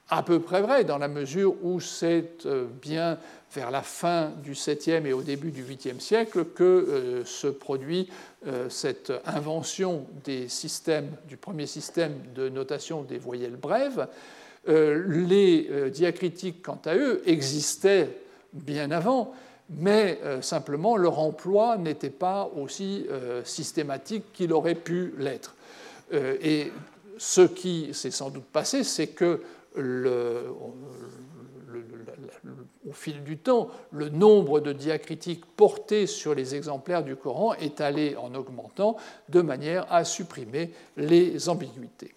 à 0.10 0.24
peu 0.24 0.40
près 0.40 0.62
vrai 0.62 0.84
dans 0.84 0.98
la 0.98 1.08
mesure 1.08 1.56
où 1.64 1.80
c'est 1.80 2.46
euh, 2.46 2.66
bien 2.82 3.18
vers 3.54 3.72
la 3.72 3.82
fin 3.82 4.32
du 4.44 4.54
7e 4.54 5.06
et 5.06 5.14
au 5.14 5.24
début 5.24 5.52
du 5.52 5.64
8e 5.64 6.00
siècle 6.00 6.46
que 6.46 7.24
se 7.26 7.48
produit 7.48 8.08
cette 8.70 9.12
invention 9.26 10.06
des 10.24 10.48
systèmes, 10.48 11.10
du 11.28 11.36
premier 11.36 11.66
système 11.66 12.14
de 12.36 12.48
notation 12.48 13.02
des 13.02 13.18
voyelles 13.18 13.56
brèves. 13.56 14.08
Les 14.68 15.90
diacritiques, 15.90 16.62
quant 16.62 16.80
à 16.86 16.96
eux, 16.96 17.24
existaient 17.26 18.10
bien 18.54 18.92
avant, 18.92 19.34
mais 19.70 20.20
euh, 20.24 20.42
simplement 20.42 20.98
leur 20.98 21.20
emploi 21.20 21.78
n'était 21.78 22.10
pas 22.10 22.50
aussi 22.56 23.06
euh, 23.10 23.44
systématique 23.44 24.34
qu'il 24.34 24.52
aurait 24.54 24.76
pu 24.76 25.14
l'être. 25.18 25.56
Euh, 26.14 26.38
et 26.42 26.72
ce 27.18 27.42
qui 27.42 27.94
s'est 27.94 28.12
sans 28.12 28.30
doute 28.30 28.46
passé, 28.46 28.84
c'est 28.84 29.08
que 29.08 29.42
au 32.88 32.92
fil 32.92 33.24
du 33.24 33.38
temps, 33.38 33.70
le 33.92 34.10
nombre 34.10 34.60
de 34.60 34.74
diacritiques 34.74 35.46
portés 35.46 36.08
sur 36.08 36.34
les 36.34 36.56
exemplaires 36.56 37.04
du 37.04 37.16
Coran 37.16 37.54
est 37.54 37.82
allé 37.82 38.16
en 38.16 38.34
augmentant 38.34 38.98
de 39.30 39.42
manière 39.42 39.86
à 39.94 40.04
supprimer 40.04 40.72
les 40.98 41.48
ambiguïtés. 41.50 42.16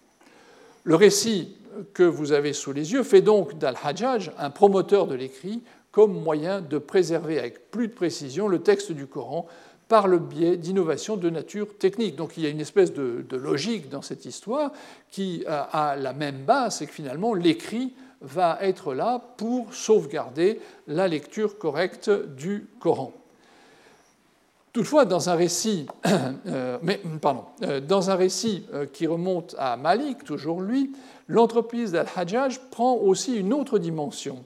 Le 0.83 0.95
récit 0.95 1.55
que 1.93 2.03
vous 2.03 2.31
avez 2.31 2.53
sous 2.53 2.73
les 2.73 2.93
yeux 2.93 3.03
fait 3.03 3.21
donc 3.21 3.57
d'Al-Hajjaj 3.57 4.31
un 4.37 4.49
promoteur 4.49 5.07
de 5.07 5.15
l'écrit 5.15 5.61
comme 5.93 6.21
moyen 6.21 6.59
de 6.59 6.77
préserver 6.77 7.39
avec 7.39 7.71
plus 7.71 7.87
de 7.87 7.93
précision 7.93 8.49
le 8.49 8.59
texte 8.59 8.91
du 8.91 9.07
Coran 9.07 9.47
par 9.87 10.09
le 10.09 10.19
biais 10.19 10.57
d'innovations 10.57 11.15
de 11.15 11.29
nature 11.29 11.77
technique. 11.77 12.17
Donc 12.17 12.35
il 12.35 12.43
y 12.43 12.47
a 12.47 12.49
une 12.49 12.59
espèce 12.59 12.93
de, 12.93 13.25
logique 13.31 13.89
dans 13.89 14.01
cette 14.01 14.25
histoire 14.25 14.73
qui 15.09 15.45
a 15.47 15.95
la 15.95 16.13
même 16.13 16.43
base, 16.43 16.77
c'est 16.77 16.87
que 16.87 16.93
finalement 16.93 17.33
l'écrit 17.33 17.93
va 18.23 18.57
être 18.61 18.93
là 18.93 19.21
pour 19.37 19.73
sauvegarder 19.73 20.59
la 20.87 21.07
lecture 21.07 21.57
correcte 21.57 22.09
du 22.09 22.67
Coran. 22.79 23.13
Toutefois, 24.73 25.05
dans 25.05 25.29
un 25.29 25.35
récit, 25.35 25.85
euh, 26.47 26.79
euh, 27.61 27.79
dans 27.79 28.09
un 28.09 28.15
récit 28.15 28.65
euh, 28.73 28.87
qui 28.87 29.05
remonte 29.05 29.55
à 29.59 29.77
Malik, 29.77 30.23
toujours 30.23 30.61
lui, 30.61 30.93
l'entreprise 31.27 31.91
d'Al-Hajjaj 31.91 32.59
prend 32.71 32.95
aussi 32.95 33.35
une 33.35 33.53
autre 33.53 33.77
dimension. 33.77 34.43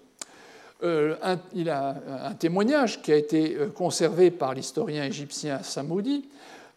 Euh, 0.84 1.16
il 1.54 1.70
a 1.70 1.96
un 2.26 2.36
témoignage 2.36 3.02
qui 3.02 3.12
a 3.12 3.16
été 3.16 3.56
euh, 3.56 3.68
conservé 3.68 4.30
par 4.30 4.54
l'historien 4.54 5.06
égyptien 5.06 5.64
Samoudi, 5.64 6.30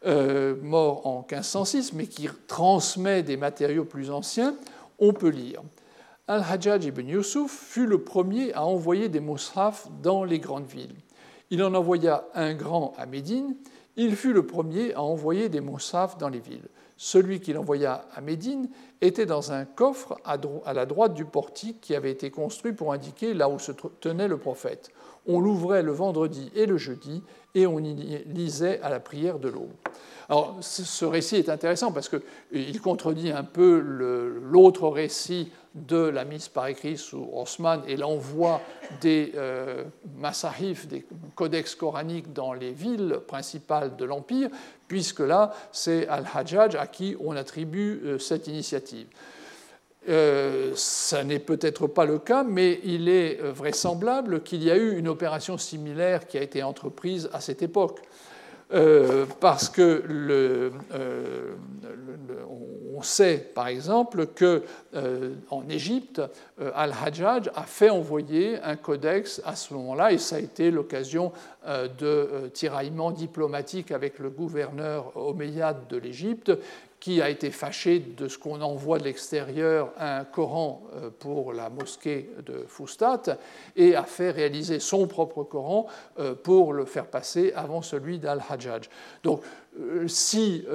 euh, 0.06 0.56
mort 0.62 1.06
en 1.06 1.26
1506, 1.30 1.92
mais 1.92 2.06
qui 2.06 2.28
transmet 2.46 3.22
des 3.22 3.36
matériaux 3.36 3.84
plus 3.84 4.10
anciens. 4.10 4.54
On 4.98 5.12
peut 5.12 5.28
lire 5.28 5.60
Al-Hajjaj 6.28 6.86
ibn 6.86 7.08
Yusuf 7.08 7.50
fut 7.50 7.86
le 7.86 7.98
premier 7.98 8.54
à 8.54 8.64
envoyer 8.64 9.08
des 9.08 9.20
mushaf 9.20 9.88
dans 10.02 10.24
les 10.24 10.38
grandes 10.38 10.66
villes. 10.68 10.94
Il 11.50 11.62
en 11.62 11.74
envoya 11.74 12.24
un 12.34 12.54
grand 12.54 12.94
à 12.96 13.04
Médine. 13.04 13.56
Il 13.96 14.16
fut 14.16 14.32
le 14.32 14.46
premier 14.46 14.94
à 14.94 15.02
envoyer 15.02 15.48
des 15.48 15.60
mushaf 15.60 16.16
dans 16.16 16.28
les 16.28 16.38
villes. 16.38 16.68
Celui 17.02 17.40
qu'il 17.40 17.56
envoya 17.56 18.04
à 18.14 18.20
Médine 18.20 18.68
était 19.00 19.24
dans 19.24 19.52
un 19.52 19.64
coffre 19.64 20.20
à 20.22 20.74
la 20.74 20.84
droite 20.84 21.14
du 21.14 21.24
portique 21.24 21.80
qui 21.80 21.94
avait 21.94 22.10
été 22.10 22.30
construit 22.30 22.74
pour 22.74 22.92
indiquer 22.92 23.32
là 23.32 23.48
où 23.48 23.58
se 23.58 23.72
tenait 23.72 24.28
le 24.28 24.36
prophète. 24.36 24.90
On 25.26 25.40
l'ouvrait 25.40 25.82
le 25.82 25.92
vendredi 25.92 26.52
et 26.54 26.66
le 26.66 26.76
jeudi 26.76 27.22
et 27.54 27.66
on 27.66 27.78
y 27.78 27.94
lisait 28.26 28.82
à 28.82 28.90
la 28.90 29.00
prière 29.00 29.38
de 29.38 29.48
l'aube. 29.48 29.72
Alors, 30.30 30.58
ce 30.60 31.04
récit 31.04 31.36
est 31.36 31.48
intéressant 31.48 31.90
parce 31.90 32.08
qu'il 32.08 32.80
contredit 32.80 33.32
un 33.32 33.42
peu 33.42 33.80
l'autre 33.80 34.86
récit 34.86 35.50
de 35.74 35.96
la 35.96 36.24
mise 36.24 36.46
par 36.46 36.68
écrit 36.68 36.96
sous 36.96 37.28
Osman 37.32 37.82
et 37.88 37.96
l'envoi 37.96 38.60
des 39.00 39.32
euh, 39.34 39.82
des 40.88 41.04
codex 41.34 41.74
coraniques 41.74 42.32
dans 42.32 42.52
les 42.52 42.70
villes 42.70 43.18
principales 43.26 43.96
de 43.96 44.04
l'Empire, 44.04 44.50
puisque 44.86 45.18
là, 45.18 45.52
c'est 45.72 46.06
Al-Hajjaj 46.06 46.76
à 46.76 46.86
qui 46.86 47.16
on 47.18 47.34
attribue 47.34 48.00
euh, 48.04 48.18
cette 48.20 48.46
initiative. 48.46 49.08
Euh, 50.08 50.70
ça 50.76 51.24
n'est 51.24 51.40
peut-être 51.40 51.88
pas 51.88 52.04
le 52.04 52.20
cas, 52.20 52.44
mais 52.44 52.78
il 52.84 53.08
est 53.08 53.42
vraisemblable 53.42 54.44
qu'il 54.44 54.62
y 54.62 54.70
a 54.70 54.76
eu 54.76 54.96
une 54.96 55.08
opération 55.08 55.58
similaire 55.58 56.28
qui 56.28 56.38
a 56.38 56.42
été 56.42 56.62
entreprise 56.62 57.28
à 57.32 57.40
cette 57.40 57.62
époque. 57.62 58.00
Euh, 58.72 59.26
parce 59.40 59.68
que 59.68 60.04
euh, 60.08 60.70
on 62.96 63.02
sait 63.02 63.50
par 63.52 63.66
exemple 63.66 64.26
que 64.26 64.62
euh, 64.94 65.34
en 65.50 65.68
Égypte, 65.68 66.22
Al-Hajjaj 66.74 67.50
a 67.54 67.62
fait 67.62 67.90
envoyer 67.90 68.60
un 68.62 68.76
codex 68.76 69.40
à 69.44 69.56
ce 69.56 69.74
moment-là, 69.74 70.12
et 70.12 70.18
ça 70.18 70.36
a 70.36 70.38
été 70.38 70.70
l'occasion 70.70 71.32
de 71.66 72.50
tiraillements 72.52 73.10
diplomatiques 73.10 73.90
avec 73.90 74.18
le 74.18 74.28
gouverneur 74.28 75.16
omeyyade 75.16 75.88
de 75.88 75.96
l'Égypte, 75.96 76.52
qui 77.00 77.22
a 77.22 77.30
été 77.30 77.50
fâché 77.50 77.98
de 77.98 78.28
ce 78.28 78.36
qu'on 78.36 78.60
envoie 78.60 78.98
de 78.98 79.04
l'extérieur 79.04 79.90
un 79.98 80.24
Coran 80.24 80.82
euh, 80.94 81.08
pour 81.18 81.54
la 81.54 81.70
mosquée 81.70 82.30
de 82.44 82.66
Fustat 82.68 83.38
et 83.74 83.96
a 83.96 84.04
fait 84.04 84.30
réaliser 84.30 84.80
son 84.80 85.06
propre 85.06 85.42
Coran 85.42 85.86
euh, 86.18 86.34
pour 86.34 86.74
le 86.74 86.84
faire 86.84 87.06
passer 87.06 87.52
avant 87.56 87.80
celui 87.80 88.18
d'Al-Hajjaj. 88.18 88.90
Donc 89.24 89.42
euh, 89.80 90.06
si 90.08 90.66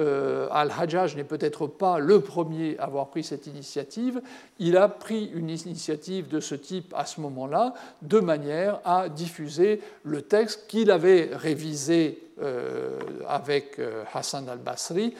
Al-Hajjaj 0.50 1.16
n'est 1.16 1.24
peut-être 1.24 1.68
pas 1.68 2.00
le 2.00 2.20
premier 2.20 2.76
à 2.78 2.84
avoir 2.84 3.08
pris 3.08 3.22
cette 3.22 3.46
initiative, 3.46 4.20
il 4.58 4.76
a 4.76 4.88
pris 4.88 5.30
une 5.32 5.48
initiative 5.48 6.28
de 6.28 6.40
ce 6.40 6.56
type 6.56 6.92
à 6.96 7.06
ce 7.06 7.20
moment-là, 7.20 7.74
de 8.02 8.18
manière 8.18 8.80
à 8.84 9.08
diffuser 9.08 9.80
le 10.02 10.22
texte 10.22 10.66
qu'il 10.66 10.90
avait 10.90 11.30
révisé 11.32 12.25
euh, 12.42 12.98
avec 13.28 13.80
Hassan 14.12 14.48
al-Basri 14.48 15.14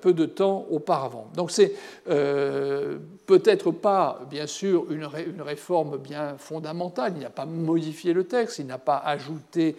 peu 0.00 0.12
de 0.12 0.26
temps 0.26 0.66
auparavant. 0.70 1.28
Donc 1.34 1.50
c'est 1.50 1.72
peut-être 2.04 3.70
pas, 3.70 4.20
bien 4.30 4.46
sûr, 4.46 4.86
une, 4.90 5.04
réforme 5.42 5.98
bien 5.98 6.36
fondamentale, 6.38 7.14
il 7.16 7.22
n'a 7.22 7.30
pas 7.30 7.46
modifié 7.46 8.12
le 8.12 8.24
texte, 8.24 8.58
il 8.58 8.66
n'a 8.66 8.78
pas 8.78 8.98
ajouté 8.98 9.76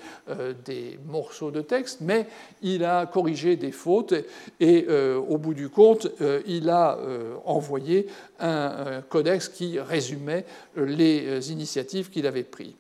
des 0.66 1.00
morceaux 1.08 1.52
de 1.52 1.62
texte, 1.62 2.00
mais 2.02 2.28
il 2.62 2.84
a 2.84 3.06
corrigé 3.06 3.56
des 3.56 3.72
fautes 3.72 4.14
et 4.60 4.86
euh, 4.90 5.18
au 5.18 5.38
bout 5.38 5.54
du 5.54 5.70
compte, 5.70 6.08
euh, 6.22 6.42
il 6.48 6.70
a 6.70 6.98
euh, 6.98 7.36
envoyé 7.46 8.08
un, 8.40 9.02
codex 9.10 9.50
qui 9.50 9.80
résumait 9.80 10.46
les 10.76 11.52
initiatives 11.52 12.10
qu'il 12.10 12.28
avait 12.28 12.44
prises. 12.44 12.74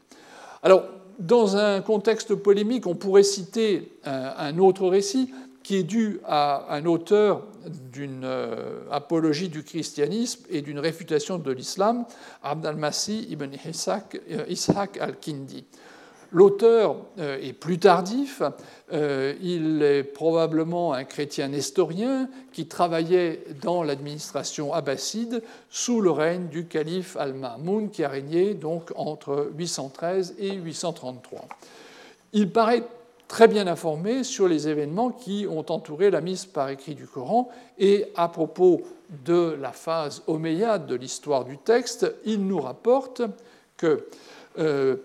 Alors, 0.63 0.83
dans 1.19 1.57
un 1.57 1.81
contexte 1.81 2.35
polémique, 2.35 2.87
on 2.87 2.95
pourrait 2.95 3.23
citer 3.23 3.91
un, 4.03 4.57
autre 4.57 4.87
récit 4.87 5.31
qui 5.63 5.77
est 5.77 5.83
dû 5.83 6.19
à 6.25 6.75
un 6.75 6.85
auteur 6.85 7.43
d'une 7.91 8.27
apologie 8.91 9.49
du 9.49 9.63
christianisme 9.63 10.43
et 10.49 10.61
d'une 10.61 10.79
réfutation 10.79 11.37
de 11.39 11.51
l'islam, 11.51 12.05
Abd 12.43 12.65
al-Masih 12.65 13.27
ibn 13.29 13.51
Ishaq 14.47 14.97
al-Kindi. 14.99 15.65
L'auteur 16.35 16.97
euh, 17.17 17.39
est 17.41 17.53
plus 17.53 17.79
tardif, 17.79 18.41
euh, 18.91 19.33
il 19.41 19.81
est 19.81 20.03
probablement 20.03 20.91
un 20.91 21.05
chrétien 21.05 21.47
nestorien 21.47 22.27
qui 22.51 22.67
travaillait 22.67 23.41
dans 23.61 23.83
l'administration 23.83 24.73
abbasside 24.73 25.41
sous 25.69 26.01
le 26.01 26.11
règne 26.11 26.47
du 26.47 26.65
calife 26.65 27.15
al-Ma'moun 27.15 27.89
qui 27.89 28.03
a 28.03 28.09
régné 28.09 28.53
donc 28.53 28.91
entre 28.97 29.49
813 29.55 30.35
et 30.37 30.55
833. 30.55 31.47
Il 32.33 32.51
paraît 32.51 32.83
très 33.29 33.47
bien 33.47 33.65
informé 33.65 34.25
sur 34.25 34.49
les 34.49 34.67
événements 34.67 35.11
qui 35.11 35.47
ont 35.49 35.65
entouré 35.69 36.11
la 36.11 36.19
mise 36.19 36.43
par 36.43 36.67
écrit 36.67 36.95
du 36.95 37.07
Coran 37.07 37.47
et 37.79 38.07
à 38.17 38.27
propos 38.27 38.81
de 39.23 39.55
la 39.61 39.71
phase 39.71 40.21
omeyyade 40.27 40.85
de 40.85 40.95
l'histoire 40.95 41.45
du 41.45 41.57
texte, 41.57 42.13
il 42.25 42.45
nous 42.45 42.59
rapporte 42.59 43.21
que 43.77 44.05
euh, 44.59 44.97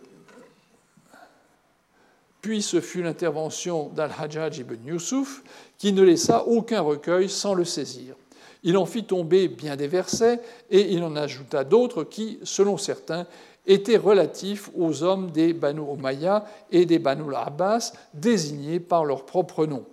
puis 2.40 2.62
ce 2.62 2.80
fut 2.80 3.02
l'intervention 3.02 3.90
d'Al-Hajjaj 3.94 4.58
ibn 4.58 4.86
Yusuf, 4.86 5.42
qui 5.78 5.92
ne 5.92 6.02
laissa 6.02 6.44
aucun 6.46 6.80
recueil 6.80 7.28
sans 7.28 7.54
le 7.54 7.64
saisir. 7.64 8.14
Il 8.62 8.76
en 8.76 8.86
fit 8.86 9.04
tomber 9.04 9.48
bien 9.48 9.76
des 9.76 9.88
versets 9.88 10.40
et 10.70 10.92
il 10.92 11.02
en 11.02 11.16
ajouta 11.16 11.64
d'autres 11.64 12.04
qui, 12.04 12.38
selon 12.42 12.76
certains, 12.76 13.26
étaient 13.66 13.96
relatifs 13.96 14.70
aux 14.76 15.02
hommes 15.02 15.30
des 15.30 15.52
Banu 15.52 15.80
Umayya 15.80 16.44
et 16.70 16.86
des 16.86 16.98
Banu 16.98 17.34
Abbas, 17.34 17.92
désignés 18.14 18.80
par 18.80 19.04
leur 19.04 19.24
propre 19.24 19.66
nom. 19.66 19.84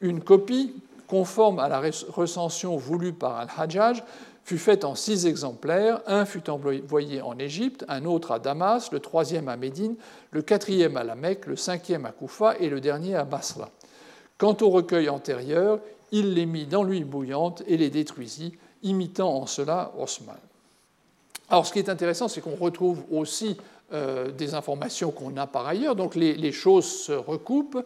Une 0.00 0.20
copie, 0.20 0.74
conforme 1.06 1.58
à 1.58 1.68
la 1.68 1.82
recension 2.08 2.76
voulue 2.76 3.12
par 3.12 3.36
Al-Hajjaj, 3.36 4.02
fut 4.44 4.58
faite 4.58 4.84
en 4.84 4.94
six 4.94 5.26
exemplaires. 5.26 6.00
Un 6.06 6.24
fut 6.24 6.48
envoyé 6.50 7.22
en 7.22 7.38
Égypte, 7.38 7.84
un 7.88 8.04
autre 8.04 8.32
à 8.32 8.38
Damas, 8.38 8.90
le 8.92 9.00
troisième 9.00 9.48
à 9.48 9.56
Médine, 9.56 9.96
le 10.30 10.42
quatrième 10.42 10.96
à 10.96 11.04
la 11.04 11.14
Mecque, 11.14 11.46
le 11.46 11.56
cinquième 11.56 12.06
à 12.06 12.12
Koufa 12.12 12.56
et 12.58 12.68
le 12.68 12.80
dernier 12.80 13.14
à 13.14 13.24
Basra. 13.24 13.70
Quant 14.38 14.56
au 14.60 14.70
recueil 14.70 15.08
antérieur, 15.08 15.78
il 16.10 16.34
les 16.34 16.46
mit 16.46 16.66
dans 16.66 16.82
l'huile 16.82 17.04
bouillante 17.04 17.62
et 17.66 17.76
les 17.76 17.90
détruisit, 17.90 18.58
imitant 18.82 19.34
en 19.34 19.46
cela 19.46 19.92
Osman. 19.98 20.36
Alors 21.48 21.66
ce 21.66 21.72
qui 21.72 21.78
est 21.78 21.88
intéressant, 21.88 22.28
c'est 22.28 22.40
qu'on 22.40 22.56
retrouve 22.56 23.02
aussi 23.10 23.56
euh, 23.92 24.30
des 24.30 24.54
informations 24.54 25.10
qu'on 25.10 25.36
a 25.36 25.46
par 25.46 25.66
ailleurs, 25.66 25.94
donc 25.94 26.14
les, 26.14 26.52
choses 26.52 26.86
se 26.86 27.12
recoupent. 27.12 27.84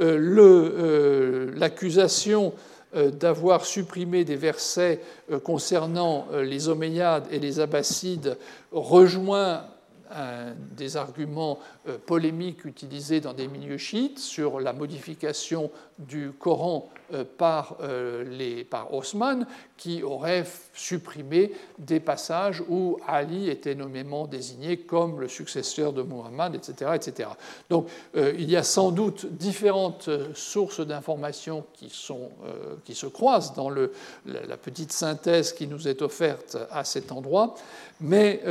Euh, 0.00 0.16
euh, 0.38 1.52
l'accusation 1.56 2.52
d'avoir 2.94 3.66
supprimé 3.66 4.24
des 4.24 4.36
versets 4.36 5.00
concernant 5.44 6.26
les 6.32 6.68
Omeyyades 6.68 7.26
et 7.30 7.38
les 7.38 7.60
Abbassides 7.60 8.38
rejoint 8.72 9.64
des 10.76 10.96
arguments 10.96 11.58
polémiques 12.06 12.64
utilisés 12.64 13.20
dans 13.20 13.34
des 13.34 13.46
milieux 13.46 13.76
chiites 13.76 14.18
sur 14.18 14.58
la 14.58 14.72
modification 14.72 15.70
du 15.98 16.32
Coran 16.32 16.88
euh, 16.94 16.97
par, 17.38 17.76
euh, 17.80 18.24
les, 18.24 18.64
par 18.64 18.92
Osman, 18.92 19.46
qui 19.76 20.02
aurait 20.02 20.44
supprimé 20.74 21.52
des 21.78 22.00
passages 22.00 22.62
où 22.68 22.98
Ali 23.06 23.48
était 23.48 23.74
nommément 23.74 24.26
désigné 24.26 24.78
comme 24.78 25.20
le 25.20 25.28
successeur 25.28 25.92
de 25.92 26.02
Muhammad, 26.02 26.54
etc. 26.54 26.92
etc. 26.94 27.30
Donc 27.70 27.88
euh, 28.16 28.34
il 28.38 28.50
y 28.50 28.56
a 28.56 28.62
sans 28.62 28.90
doute 28.90 29.26
différentes 29.26 30.10
sources 30.34 30.80
d'informations 30.80 31.64
qui, 31.74 31.92
qui 32.84 32.94
se 32.94 33.06
croisent 33.06 33.54
dans 33.54 33.70
le, 33.70 33.92
la 34.26 34.56
petite 34.56 34.92
synthèse 34.92 35.52
qui 35.52 35.66
nous 35.66 35.88
est 35.88 36.02
offerte 36.02 36.56
à 36.70 36.84
cet 36.84 37.12
endroit, 37.12 37.54
mais 38.00 38.42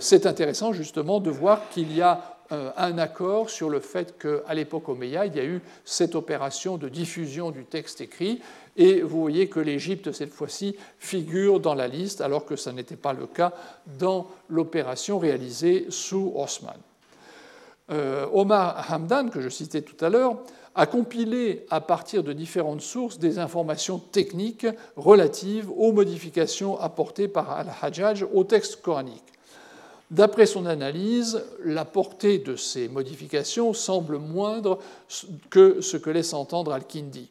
c'est 0.00 0.26
intéressant 0.26 0.72
justement 0.72 1.20
de 1.20 1.30
voir 1.30 1.68
qu'il 1.70 1.94
y 1.94 2.02
a 2.02 2.33
euh, 2.33 2.33
un 2.50 2.98
accord 2.98 3.50
sur 3.50 3.70
le 3.70 3.80
fait 3.80 4.18
qu'à 4.18 4.54
l'époque 4.54 4.88
Omeya, 4.88 5.26
il 5.26 5.34
y 5.34 5.40
a 5.40 5.44
eu 5.44 5.60
cette 5.84 6.14
opération 6.14 6.76
de 6.76 6.88
diffusion 6.88 7.50
du 7.50 7.64
texte 7.64 8.00
écrit, 8.00 8.40
et 8.76 9.02
vous 9.02 9.20
voyez 9.20 9.48
que 9.48 9.60
l'Égypte, 9.60 10.12
cette 10.12 10.32
fois-ci, 10.32 10.76
figure 10.98 11.60
dans 11.60 11.74
la 11.74 11.88
liste, 11.88 12.20
alors 12.20 12.44
que 12.44 12.56
ce 12.56 12.70
n'était 12.70 12.96
pas 12.96 13.12
le 13.12 13.26
cas 13.26 13.52
dans 13.98 14.28
l'opération 14.48 15.18
réalisée 15.18 15.86
sous 15.90 16.32
Osman. 16.34 16.76
Euh, 17.90 18.26
Omar 18.32 18.86
Hamdan, 18.90 19.30
que 19.30 19.40
je 19.40 19.48
citais 19.48 19.82
tout 19.82 20.02
à 20.04 20.08
l'heure, 20.08 20.38
a 20.74 20.86
compilé 20.86 21.66
à 21.70 21.80
partir 21.80 22.24
de 22.24 22.32
différentes 22.32 22.80
sources 22.80 23.18
des 23.18 23.38
informations 23.38 23.98
techniques 23.98 24.66
relatives 24.96 25.70
aux 25.70 25.92
modifications 25.92 26.80
apportées 26.80 27.28
par 27.28 27.52
Al-Hajjaj 27.52 28.26
au 28.32 28.42
texte 28.42 28.82
coranique. 28.82 29.33
D'après 30.14 30.46
son 30.46 30.66
analyse, 30.66 31.42
la 31.64 31.84
portée 31.84 32.38
de 32.38 32.54
ces 32.54 32.86
modifications 32.86 33.72
semble 33.72 34.18
moindre 34.18 34.78
que 35.50 35.80
ce 35.80 35.96
que 35.96 36.08
laisse 36.08 36.34
entendre 36.34 36.72
Al-Kindi. 36.72 37.28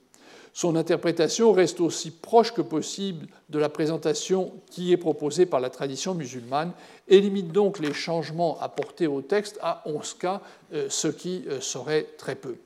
Son 0.52 0.76
interprétation 0.76 1.54
reste 1.54 1.80
aussi 1.80 2.12
proche 2.12 2.52
que 2.52 2.62
possible 2.62 3.28
de 3.50 3.58
la 3.58 3.70
présentation 3.70 4.52
qui 4.70 4.92
est 4.92 4.98
proposée 4.98 5.46
par 5.46 5.62
la 5.62 5.70
tradition 5.70 6.14
musulmane 6.14 6.74
et 7.08 7.22
limite 7.22 7.54
donc 7.54 7.80
les 7.80 7.94
changements 7.94 8.60
apportés 8.60 9.08
au 9.08 9.22
texte 9.22 9.58
à 9.62 9.82
11 9.86 10.16
cas, 10.16 10.42
euh, 10.74 10.88
ce 10.90 11.08
qui 11.08 11.46
euh, 11.48 11.62
serait 11.62 12.08
très 12.18 12.36
peu. 12.36 12.58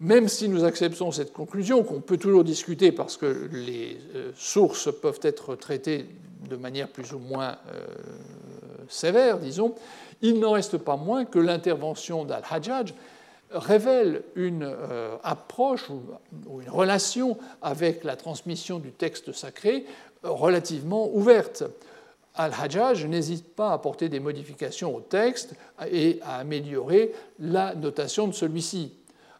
Même 0.00 0.28
si 0.28 0.48
nous 0.48 0.64
acceptons 0.64 1.12
cette 1.12 1.34
conclusion, 1.34 1.84
qu'on 1.84 2.00
peut 2.00 2.16
toujours 2.16 2.44
discuter 2.44 2.92
parce 2.92 3.18
que 3.18 3.50
les 3.52 3.98
euh, 4.14 4.32
sources 4.38 4.88
peuvent 5.02 5.20
être 5.22 5.54
traitées 5.54 6.06
de 6.48 6.56
manière 6.56 6.88
plus 6.88 7.12
ou 7.12 7.18
moins 7.18 7.56
sévère, 8.88 9.38
disons, 9.38 9.74
il 10.22 10.40
n'en 10.40 10.52
reste 10.52 10.78
pas 10.78 10.96
moins 10.96 11.24
que 11.24 11.38
l'intervention 11.38 12.24
d'Al-Hajjaj 12.24 12.94
révèle 13.50 14.22
une 14.34 14.64
euh, 14.64 15.16
approche 15.22 15.90
ou, 15.90 16.02
une 16.60 16.70
relation 16.70 17.36
avec 17.62 18.04
la 18.04 18.16
transmission 18.16 18.78
du 18.78 18.90
texte 18.90 19.32
sacré 19.32 19.86
relativement 20.22 21.08
ouverte. 21.12 21.64
Al-Hajjaj 22.34 23.06
n'hésite 23.06 23.54
pas 23.54 23.70
à 23.70 23.74
apporter 23.74 24.08
des 24.08 24.18
modifications 24.18 24.94
au 24.94 25.00
texte 25.00 25.54
et 25.88 26.18
à 26.22 26.38
améliorer 26.38 27.12
la 27.38 27.74
notation 27.74 28.26
de 28.26 28.32
celui-ci. 28.32 28.92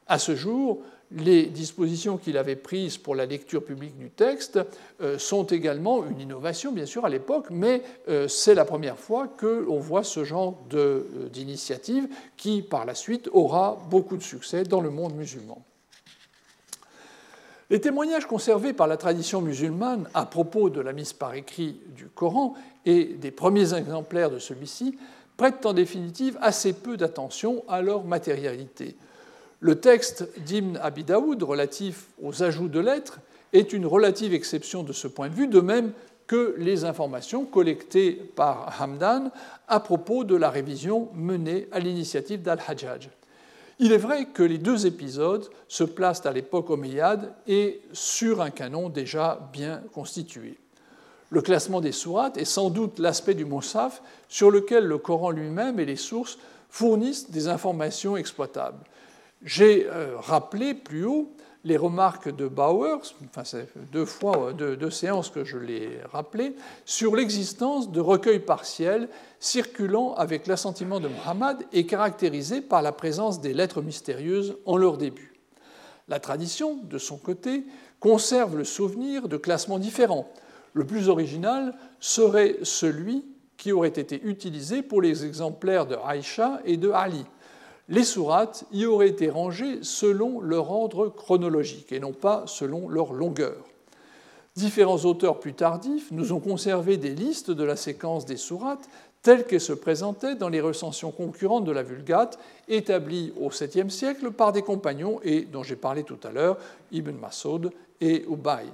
À 0.07 0.19
ce 0.19 0.37
jour, 0.37 0.83
les 1.17 1.47
dispositions 1.47 2.19
qu'il 2.19 2.37
avait 2.37 2.57
prises 2.57 2.99
pour 2.99 3.15
la 3.15 3.27
lecture 3.27 3.65
publique 3.65 3.97
du 3.97 4.11
texte 4.11 4.59
euh, 5.01 5.19
sont 5.19 5.45
également 5.45 6.05
une 6.07 6.21
innovation, 6.21 6.73
bien 6.73 6.87
sûr, 6.87 7.05
à 7.05 7.09
l'époque, 7.09 7.47
mais 7.51 7.83
euh, 8.09 8.29
c'est 8.29 8.55
la 8.55 8.65
première 8.65 8.99
fois 8.99 9.29
que 9.29 9.65
l'on 9.67 9.79
voit 9.79 10.05
ce 10.05 10.25
genre 10.25 10.59
euh, 10.75 11.29
d'initiative 11.33 12.09
qui, 12.37 12.63
par 12.63 12.85
la 12.85 12.95
suite, 12.95 13.29
aura 13.33 13.79
beaucoup 13.91 14.17
de 14.17 14.23
succès 14.23 14.65
dans 14.65 14.81
le 14.81 14.91
monde 14.91 15.15
musulman. 15.15 15.65
Les 17.71 17.81
témoignages 17.81 18.27
conservés 18.27 18.73
par 18.73 18.87
la 18.87 18.97
tradition 18.97 19.41
musulmane 19.41 20.09
à 20.15 20.27
propos 20.27 20.69
de 20.69 20.81
la 20.81 20.93
mise 20.93 21.13
par 21.13 21.35
écrit 21.35 21.81
du 21.97 22.09
Coran 22.09 22.55
et 22.85 23.05
des 23.05 23.31
premiers 23.31 23.73
exemplaires 23.75 24.31
de 24.31 24.39
celui-ci 24.39 24.99
prêtent 25.37 25.65
en 25.65 25.73
définitive 25.73 26.39
assez 26.41 26.73
peu 26.73 26.97
d'attention 26.97 27.65
à 27.69 27.83
leur 27.83 28.05
matérialité. 28.05 28.97
Le 29.61 29.81
texte 29.81 30.29
d'Ibn 30.45 30.79
Abi 30.83 31.05
Daoud 31.05 31.43
relatif 31.43 32.07
aux 32.23 32.43
ajouts 32.43 32.69
de 32.69 32.81
lettres 32.81 33.21
est 33.53 33.73
une 33.73 33.87
relative 33.87 34.35
exception 34.35 34.83
de 34.83 34.93
ce 34.93 35.09
point 35.09 35.29
de 35.29 35.35
vue, 35.35 35.49
de 35.49 35.61
même 35.61 35.93
que 36.27 36.55
les 36.59 36.85
informations 36.85 37.45
collectées 37.45 38.13
par 38.13 38.75
Hamdan 38.81 39.31
à 39.69 39.81
propos 39.81 40.25
de 40.25 40.35
la 40.35 40.51
révision 40.51 41.09
menée 41.15 41.69
à 41.71 41.79
l'initiative 41.79 42.43
d'Al-Hajjaj. 42.43 43.11
Il 43.79 43.93
est 43.93 43.99
vrai 43.99 44.27
que 44.27 44.43
les 44.43 44.59
deux 44.59 44.87
épisodes 44.87 45.49
se 45.69 45.85
placent 45.85 46.27
à 46.27 46.33
l'époque 46.33 46.71
omeyyade 46.71 47.35
et 47.47 47.83
sur 47.93 48.41
un 48.41 48.51
canon 48.51 48.89
déjà 48.89 49.51
bien 49.53 49.83
constitué. 49.93 50.59
Le 51.31 51.43
classement 51.43 51.81
des 51.81 51.93
sourates 51.93 52.37
est 52.37 52.45
sans 52.45 52.71
doute 52.71 52.99
l'aspect 53.01 53.35
du 53.35 53.45
Moussaf 53.45 54.03
sur 54.29 54.51
lequel 54.51 54.85
le 54.85 54.99
Coran 54.99 55.31
lui-même 55.31 55.81
et 55.81 55.85
les 55.85 55.97
sources 55.97 56.39
fournissent 56.71 57.31
des 57.31 57.49
informations 57.49 58.17
exploitables. 58.17 58.79
J'ai 59.45 59.87
euh, 59.87 60.17
rappelé 60.19 60.73
plus 60.73 61.05
haut 61.05 61.31
les 61.65 61.77
remarques 61.77 62.35
de 62.35 62.47
Bauer, 62.47 63.01
enfin 63.25 63.45
c'est 63.45 63.69
deux 63.91 64.05
fois, 64.05 64.53
deux, 64.53 64.91
séances 64.91 65.31
que 65.31 65.45
je 65.45 65.57
l'ai 65.57 65.99
rappelé, 66.13 66.57
sur 66.85 67.17
l'existence 67.17 67.91
de 67.91 68.01
recueils 68.01 68.41
partiels 68.41 69.09
circulant 69.41 70.15
avec 70.15 70.47
l'assentiment 70.47 71.01
de 71.01 71.09
Muhammad 71.09 71.63
et 71.73 71.87
caractérisés 71.87 72.61
par 72.61 72.83
la 72.83 72.93
présence 72.93 73.41
des 73.41 73.55
lettres 73.55 73.81
mystérieuses 73.81 74.57
en 74.67 74.77
leur 74.77 74.99
début. 74.99 75.35
La 76.09 76.21
tradition, 76.21 76.81
de 76.83 76.99
son 76.99 77.17
côté, 77.17 77.65
conserve 77.99 78.59
le 78.59 78.65
souvenir 78.65 79.29
de 79.29 79.39
classements 79.39 79.79
différents. 79.79 80.29
Le 80.75 80.87
plus 80.87 81.09
original 81.09 81.75
serait 81.99 82.57
celui 82.63 83.25
qui 83.57 83.73
aurait 83.73 83.89
été 83.89 84.21
utilisé 84.23 84.83
pour 84.83 85.01
les 85.01 85.25
exemplaires 85.25 85.87
de 85.87 85.97
Aïcha 86.05 86.61
et 86.67 86.77
de 86.77 86.91
Ali, 86.91 87.25
les 87.89 88.05
sourates 88.05 88.65
y 88.73 88.87
auraient 88.87 89.09
été 89.09 89.29
rangées 89.29 89.79
selon 89.83 90.41
leur 90.41 90.71
ordre 90.71 91.09
chronologique 91.09 91.93
et 91.93 92.01
non 92.01 92.13
pas 92.13 92.45
selon 92.47 92.89
leur 92.89 93.13
longueur. 93.13 93.65
Différents 94.57 95.05
auteurs 95.05 95.41
plus 95.41 95.55
tardifs 95.55 96.11
nous 96.13 96.33
ont 96.33 96.41
conservé 96.41 96.97
des 96.97 97.15
listes 97.15 97.51
de 97.51 97.65
la 97.65 97.77
séquence 97.77 98.25
des 98.25 98.37
sourates 98.37 98.89
telles 99.23 99.47
qu'elles 99.47 99.61
se 99.61 99.73
présentaient 99.73 100.35
dans 100.35 100.51
les 100.51 100.61
recensions 100.61 101.11
concurrentes 101.11 101.65
de 101.65 101.73
la 101.73 101.83
Vulgate, 101.83 102.39
établies 102.69 103.33
au 103.41 103.49
7e 103.49 103.89
siècle 103.89 104.31
par 104.31 104.53
des 104.53 104.63
compagnons 104.63 105.19
et 105.25 105.41
dont 105.41 105.63
j'ai 105.63 105.77
parlé 105.77 106.05
tout 106.05 106.19
à 106.23 106.31
l'heure, 106.31 106.59
Ibn 106.93 107.13
Masoud 107.13 107.73
et 108.03 108.25
Ubay. 108.29 108.67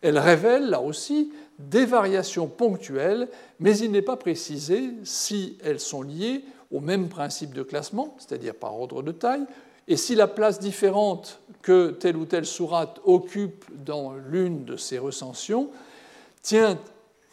Elles 0.00 0.18
révèlent 0.18 0.70
là 0.70 0.80
aussi 0.80 1.32
des 1.58 1.84
variations 1.84 2.46
ponctuelles, 2.46 3.28
mais 3.58 3.76
il 3.78 3.90
n'est 3.90 4.00
pas 4.00 4.16
précisé 4.16 4.90
si 5.04 5.58
elles 5.62 5.80
sont 5.80 6.02
liées 6.02 6.44
au 6.70 6.80
même 6.80 7.08
principe 7.08 7.54
de 7.54 7.62
classement, 7.62 8.14
c'est-à-dire 8.18 8.54
par 8.54 8.78
ordre 8.78 9.02
de 9.02 9.12
taille, 9.12 9.44
et 9.88 9.96
si 9.96 10.14
la 10.14 10.28
place 10.28 10.60
différente 10.60 11.40
que 11.62 11.90
telle 11.90 12.16
ou 12.16 12.24
telle 12.24 12.46
sourate 12.46 13.00
occupe 13.04 13.64
dans 13.84 14.14
l'une 14.14 14.64
de 14.64 14.76
ces 14.76 14.98
recensions 14.98 15.70
tient 16.42 16.78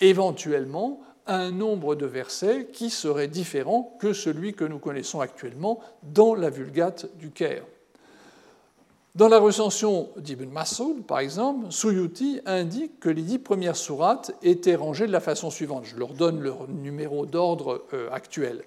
éventuellement 0.02 1.02
un 1.28 1.52
nombre 1.52 1.96
de 1.96 2.06
versets 2.06 2.68
qui 2.72 2.90
serait 2.90 3.28
différent 3.28 3.96
que 4.00 4.14
celui 4.14 4.54
que 4.54 4.64
nous 4.64 4.80
connaissons 4.80 5.20
actuellement 5.20 5.80
dans 6.04 6.34
la 6.34 6.50
Vulgate 6.50 7.08
du 7.18 7.32
Caire. 7.32 7.64
Dans 9.14 9.28
la 9.30 9.40
recension 9.40 10.10
d'Ibn 10.18 10.50
Masoud, 10.50 11.04
par 11.04 11.20
exemple, 11.20 11.72
Suyuti 11.72 12.40
indique 12.46 13.00
que 13.00 13.10
les 13.10 13.24
dix 13.24 13.40
premières 13.40 13.76
sourates 13.76 14.32
étaient 14.44 14.76
rangées 14.76 15.08
de 15.08 15.12
la 15.12 15.20
façon 15.20 15.50
suivante. 15.50 15.86
Je 15.86 15.98
leur 15.98 16.14
donne 16.14 16.40
leur 16.40 16.68
numéro 16.68 17.26
d'ordre 17.26 17.84
euh, 17.94 18.10
actuel. 18.12 18.64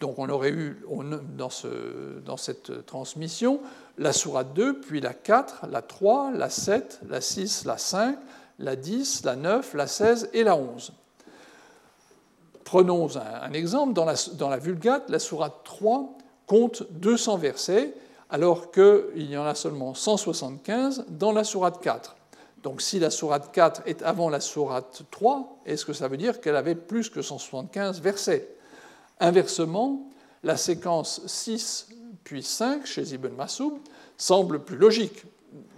Donc 0.00 0.18
on 0.18 0.28
aurait 0.30 0.50
eu 0.50 0.82
dans, 1.36 2.36
cette 2.36 2.86
transmission 2.86 3.60
la 3.98 4.14
sourate 4.14 4.54
2, 4.54 4.80
puis 4.80 5.00
la 5.00 5.12
4, 5.12 5.66
la 5.70 5.82
3, 5.82 6.32
la 6.32 6.48
7, 6.48 7.00
la 7.08 7.20
6, 7.20 7.66
la 7.66 7.76
5, 7.76 8.18
la 8.58 8.76
10, 8.76 9.24
la 9.24 9.36
9, 9.36 9.74
la 9.74 9.86
16 9.86 10.30
et 10.32 10.42
la 10.42 10.56
11. 10.56 10.92
Prenons 12.64 13.08
un, 13.16 13.52
exemple. 13.52 13.92
Dans 13.92 14.06
la, 14.06 14.14
dans 14.34 14.48
la, 14.48 14.56
Vulgate, 14.56 15.10
la 15.10 15.18
sourate 15.18 15.64
3 15.64 16.16
compte 16.46 16.84
200 16.92 17.36
versets, 17.36 17.92
alors 18.30 18.70
qu'il 18.70 19.30
y 19.30 19.36
en 19.36 19.44
a 19.44 19.54
seulement 19.54 19.92
175 19.92 21.04
dans 21.10 21.32
la 21.32 21.44
sourate 21.44 21.82
4. 21.82 22.16
Donc 22.62 22.80
si 22.80 22.98
la 22.98 23.10
sourate 23.10 23.52
4 23.52 23.82
est 23.84 24.02
avant 24.02 24.30
la 24.30 24.40
sourate 24.40 25.02
3, 25.10 25.60
est-ce 25.66 25.84
que 25.84 25.92
ça 25.92 26.08
veut 26.08 26.16
dire 26.16 26.40
qu'elle 26.40 26.56
avait 26.56 26.74
plus 26.74 27.10
que 27.10 27.20
175 27.20 28.00
versets? 28.00 28.56
Inversement, 29.20 30.08
la 30.42 30.56
séquence 30.56 31.20
6 31.26 31.88
puis 32.24 32.42
5 32.42 32.86
chez 32.86 33.02
Ibn 33.14 33.28
Massoub 33.36 33.78
semble 34.16 34.60
plus 34.60 34.76
logique 34.76 35.24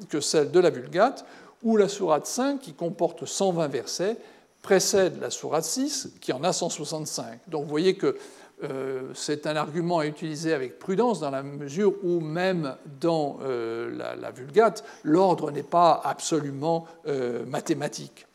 que 0.09 0.21
celle 0.21 0.51
de 0.51 0.61
la 0.61 0.71
Vulgate, 0.71 1.25
où 1.63 1.77
la 1.77 1.89
sourate 1.89 2.27
5, 2.27 2.61
qui 2.61 2.73
comporte 2.75 3.25
120 3.25 3.69
versets, 3.69 4.17
précède 4.63 5.21
la 5.21 5.31
sourate 5.31 5.65
6, 5.65 6.11
qui 6.21 6.33
en 6.33 6.45
a 6.45 6.53
165. 6.53 7.41
Donc 7.49 7.65
vous 7.65 7.71
voyez 7.71 7.95
que 7.97 8.17
euh, 8.65 9.11
c'est 9.15 9.47
un 9.47 9.57
argument 9.57 10.01
à 10.01 10.07
utiliser 10.07 10.53
avec 10.53 10.79
prudence 10.79 11.19
dans 11.19 11.31
la 11.31 11.43
mesure 11.43 11.95
où 12.05 12.21
même 12.21 12.77
dans 13.01 13.39
euh, 13.43 14.17
la, 14.17 14.31
Vulgate, 14.31 14.85
l'ordre 15.03 15.51
n'est 15.51 15.65
pas 15.65 16.01
absolument 16.05 16.87
euh, 17.09 17.45
mathématique. 17.47 18.27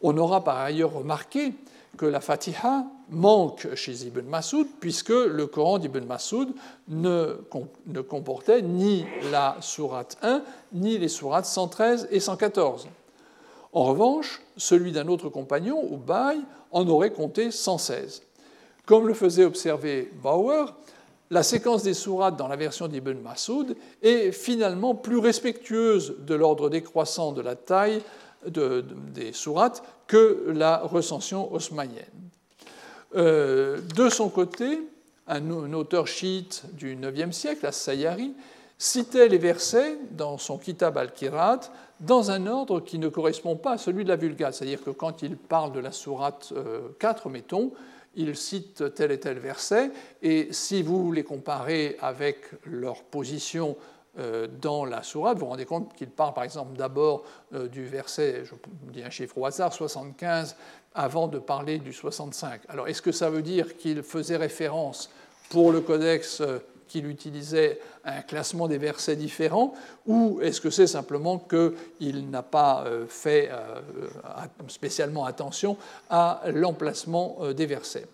On 0.00 0.16
aura 0.16 0.44
par 0.44 0.58
ailleurs 0.58 0.92
remarqué 0.92 1.54
que 1.98 2.06
la 2.06 2.20
Fatiha 2.20 2.86
manque 3.10 3.74
chez 3.74 4.06
Ibn 4.06 4.26
Massoud, 4.26 4.66
puisque 4.80 5.10
le 5.10 5.46
Coran 5.46 5.78
d'Ibn 5.78 6.06
Massoud 6.06 6.48
ne, 6.88 7.34
comportait 8.08 8.62
ni 8.62 9.04
la 9.30 9.56
sourate 9.60 10.16
1, 10.22 10.42
ni 10.72 10.96
les 10.96 11.08
sourates 11.08 11.44
113 11.44 12.08
et 12.10 12.20
114. 12.20 12.88
En 13.74 13.84
revanche, 13.84 14.40
celui 14.56 14.92
d'un 14.92 15.08
autre 15.08 15.28
compagnon, 15.28 15.86
Ubay, 15.92 16.38
en 16.70 16.88
aurait 16.88 17.12
compté 17.12 17.50
116. 17.50 18.22
Comme 18.86 19.06
le 19.06 19.14
faisait 19.14 19.44
observer 19.44 20.10
Bauer, 20.22 20.74
la 21.30 21.42
séquence 21.42 21.82
des 21.82 21.92
sourates 21.92 22.36
dans 22.36 22.48
la 22.48 22.56
version 22.56 22.88
d'Ibn 22.88 23.18
Masoud 23.20 23.76
est 24.02 24.32
finalement 24.32 24.94
plus 24.94 25.18
respectueuse 25.18 26.16
de 26.20 26.34
l'ordre 26.34 26.70
décroissant 26.70 27.32
de 27.32 27.42
la 27.42 27.54
taille 27.54 28.00
des 28.46 29.32
sourates 29.32 29.82
que 30.06 30.46
la 30.48 30.78
recension 30.78 31.52
osmanienne. 31.52 32.04
Euh, 33.16 33.80
de 33.94 34.08
son 34.08 34.28
côté, 34.28 34.80
un, 35.26 35.72
auteur 35.72 36.06
chiite 36.06 36.64
du 36.72 36.94
IXe 36.94 37.36
siècle, 37.36 37.66
As-Sayyari, 37.66 38.34
citait 38.76 39.28
les 39.28 39.38
versets 39.38 39.98
dans 40.12 40.38
son 40.38 40.58
Kitab 40.58 40.96
al-Kirat 40.98 41.60
dans 42.00 42.30
un 42.30 42.46
ordre 42.46 42.80
qui 42.80 42.98
ne 42.98 43.08
correspond 43.08 43.56
pas 43.56 43.72
à 43.72 43.78
celui 43.78 44.04
de 44.04 44.08
la 44.08 44.16
Vulgate. 44.16 44.54
C'est-à-dire 44.54 44.84
que 44.84 44.90
quand 44.90 45.22
il 45.22 45.36
parle 45.36 45.72
de 45.72 45.80
la 45.80 45.90
sourate 45.90 46.52
4, 47.00 47.26
euh, 47.26 47.30
mettons, 47.30 47.72
il 48.14 48.36
cite 48.36 48.94
tel 48.94 49.10
et 49.10 49.20
tel 49.20 49.38
verset, 49.38 49.90
et 50.22 50.48
si 50.50 50.82
vous 50.82 51.12
les 51.12 51.22
comparez 51.22 51.96
avec 52.00 52.38
leur 52.64 53.02
position 53.02 53.76
dans 54.60 54.84
la 54.84 55.02
sourate, 55.02 55.38
vous 55.38 55.44
vous 55.44 55.50
rendez 55.50 55.64
compte 55.64 55.94
qu'il 55.94 56.10
parle 56.10 56.34
par 56.34 56.44
exemple 56.44 56.76
d'abord 56.76 57.24
euh, 57.54 57.68
du 57.68 57.86
verset, 57.86 58.44
je 58.44 58.54
dis 58.92 59.02
un 59.02 59.10
chiffre 59.10 59.38
au 59.38 59.46
hasard, 59.46 59.72
75, 59.72 60.56
avant 60.94 61.28
de 61.28 61.38
parler 61.38 61.78
du 61.78 61.92
65. 61.92 62.62
Alors 62.68 62.88
est-ce 62.88 63.02
que 63.02 63.12
ça 63.12 63.30
veut 63.30 63.42
dire 63.42 63.76
qu'il 63.76 64.02
faisait 64.02 64.36
référence 64.36 65.10
pour 65.50 65.72
le 65.72 65.80
codex 65.80 66.40
euh, 66.40 66.58
qu'il 66.88 67.06
utilisait 67.06 67.78
un 68.04 68.22
classement 68.22 68.66
des 68.66 68.78
versets 68.78 69.14
différents, 69.14 69.74
ou 70.06 70.40
est-ce 70.42 70.60
que 70.60 70.70
c'est 70.70 70.86
simplement 70.86 71.38
qu'il 71.38 72.30
n'a 72.30 72.42
pas 72.42 72.84
euh, 72.86 73.06
fait 73.06 73.50
euh, 73.52 73.80
spécialement 74.68 75.26
attention 75.26 75.76
à 76.10 76.42
l'emplacement 76.52 77.36
euh, 77.40 77.52
des 77.52 77.66
versets? 77.66 78.06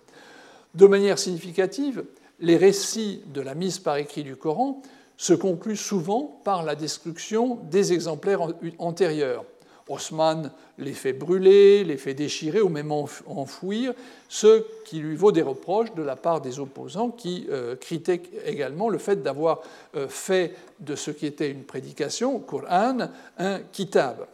De 0.74 0.86
manière 0.86 1.18
significative, 1.18 2.04
les 2.40 2.56
récits 2.56 3.22
de 3.26 3.40
la 3.40 3.54
mise 3.54 3.78
par 3.78 3.96
écrit 3.96 4.24
du 4.24 4.36
Coran 4.36 4.82
se 5.16 5.34
concluent 5.34 5.76
souvent 5.76 6.40
par 6.44 6.62
la 6.62 6.74
destruction 6.74 7.58
des 7.70 7.92
exemplaires 7.92 8.48
antérieurs. 8.78 9.44
Osman 9.88 10.50
les 10.78 10.92
fait 10.92 11.12
brûler, 11.12 11.84
les 11.84 11.96
fait 11.96 12.14
déchirer 12.14 12.60
ou 12.60 12.68
même 12.68 12.90
enfouir, 12.90 13.92
ce 14.28 14.64
qui 14.84 14.98
lui 14.98 15.14
vaut 15.14 15.32
des 15.32 15.42
reproches 15.42 15.94
de 15.94 16.02
la 16.02 16.16
part 16.16 16.40
des 16.40 16.58
opposants 16.58 17.10
qui 17.10 17.46
euh, 17.50 17.76
critiquent 17.76 18.30
également 18.46 18.88
le 18.88 18.98
fait 18.98 19.22
d'avoir 19.22 19.60
euh, 19.94 20.08
fait 20.08 20.54
de 20.80 20.96
ce 20.96 21.10
qui 21.10 21.26
était 21.26 21.50
une 21.50 21.64
prédication, 21.64 22.38
Coran, 22.40 23.08
un 23.38 23.60
kitab. 23.72 24.26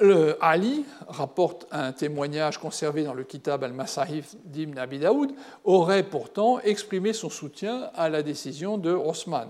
Le 0.00 0.42
Ali 0.42 0.84
rapporte 1.08 1.66
un 1.70 1.92
témoignage 1.92 2.58
conservé 2.58 3.04
dans 3.04 3.14
le 3.14 3.24
Kitab 3.24 3.62
al-Masahif 3.62 4.34
d'Ibn 4.44 4.78
Abi 4.78 4.98
Daoud, 4.98 5.32
aurait 5.64 6.04
pourtant 6.04 6.58
exprimé 6.60 7.12
son 7.12 7.28
soutien 7.28 7.90
à 7.94 8.08
la 8.08 8.22
décision 8.22 8.78
de 8.78 8.90
Osman. 8.90 9.48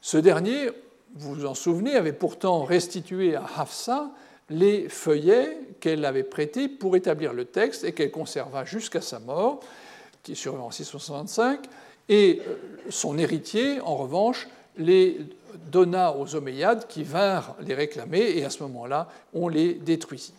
Ce 0.00 0.18
dernier 0.18 0.70
vous 1.14 1.34
vous 1.34 1.46
en 1.46 1.54
souvenez, 1.54 1.96
avait 1.96 2.12
pourtant 2.12 2.64
restitué 2.64 3.34
à 3.34 3.44
Hafsa 3.56 4.10
les 4.50 4.88
feuillets 4.88 5.58
qu'elle 5.80 6.04
avait 6.04 6.22
prêtés 6.22 6.68
pour 6.68 6.96
établir 6.96 7.32
le 7.32 7.44
texte 7.44 7.84
et 7.84 7.92
qu'elle 7.92 8.10
conserva 8.10 8.64
jusqu'à 8.64 9.00
sa 9.00 9.18
mort, 9.18 9.60
qui 10.22 10.32
est 10.32 10.46
en 10.48 10.70
665, 10.70 11.60
et 12.08 12.40
son 12.88 13.18
héritier, 13.18 13.80
en 13.80 13.96
revanche, 13.96 14.48
les 14.78 15.18
donna 15.70 16.14
aux 16.16 16.34
Omeyyades 16.34 16.86
qui 16.86 17.02
vinrent 17.02 17.54
les 17.60 17.74
réclamer 17.74 18.32
et 18.36 18.44
à 18.44 18.50
ce 18.50 18.62
moment-là, 18.62 19.08
on 19.34 19.48
les 19.48 19.74
détruisit. 19.74 20.34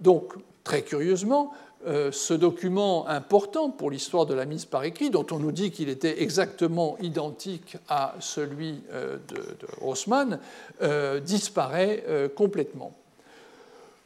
Donc, 0.00 0.34
très 0.64 0.82
curieusement, 0.82 1.52
euh, 1.86 2.12
ce 2.12 2.34
document 2.34 3.08
important 3.08 3.70
pour 3.70 3.90
l'histoire 3.90 4.24
de 4.24 4.34
la 4.34 4.44
mise 4.44 4.64
par 4.66 4.84
écrit, 4.84 5.10
dont 5.10 5.26
on 5.32 5.40
nous 5.40 5.50
dit 5.50 5.72
qu'il 5.72 5.88
était 5.88 6.22
exactement 6.22 6.96
identique 7.00 7.76
à 7.88 8.14
celui 8.20 8.82
euh, 8.92 9.18
de, 9.28 9.36
Haussmann, 9.80 10.38
euh, 10.82 11.18
disparaît 11.18 12.04
complètement. 12.36 12.92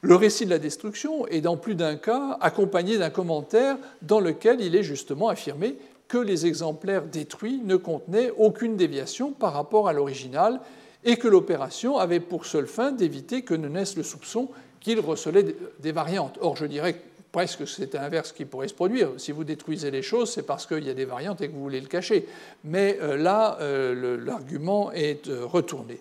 Le 0.01 0.15
récit 0.15 0.47
de 0.47 0.51
la 0.51 0.59
destruction 0.59 1.27
est 1.27 1.40
dans 1.40 1.57
plus 1.57 1.74
d'un 1.74 1.97
cas 1.97 2.39
accompagné 2.40 2.97
d'un 2.97 3.11
commentaire 3.11 3.77
dans 4.03 4.20
lequel 4.20 4.61
il 4.61 4.74
est 4.74 4.82
justement 4.82 5.28
affirmé 5.28 5.77
que 6.08 6.18
les 6.18 6.46
exemplaires 6.46 7.04
détruits 7.04 7.60
ne 7.64 7.76
contenaient 7.76 8.30
aucune 8.36 8.76
déviation 8.76 9.32
par 9.32 9.52
rapport 9.52 9.88
à 9.88 9.92
l'original 9.92 10.60
et 11.04 11.16
que 11.16 11.28
l'opération 11.28 11.98
avait 11.98 12.20
pour 12.20 12.46
seule 12.46 12.66
fin 12.66 12.92
d'éviter 12.92 13.42
que 13.42 13.54
ne 13.54 13.68
naisse 13.68 13.96
le 13.96 14.02
soupçon 14.02 14.48
qu'il 14.80 15.00
recelait 15.00 15.56
des 15.80 15.92
variantes. 15.92 16.38
Or, 16.40 16.56
je 16.56 16.66
dirais 16.66 17.00
presque 17.36 17.68
c'est 17.68 17.94
inverse 17.94 18.32
qui 18.32 18.46
pourrait 18.46 18.68
se 18.68 18.74
produire. 18.74 19.10
Si 19.18 19.30
vous 19.30 19.44
détruisez 19.44 19.90
les 19.90 20.00
choses, 20.00 20.32
c'est 20.32 20.46
parce 20.46 20.64
qu'il 20.64 20.84
y 20.84 20.90
a 20.90 20.94
des 20.94 21.04
variantes 21.04 21.42
et 21.42 21.48
que 21.48 21.52
vous 21.52 21.62
voulez 21.62 21.82
le 21.82 21.86
cacher. 21.86 22.26
Mais 22.64 22.98
euh, 23.02 23.16
là, 23.16 23.58
euh, 23.60 24.16
l'argument 24.24 24.90
est 24.92 25.28
euh, 25.28 25.44
retourné. 25.44 26.00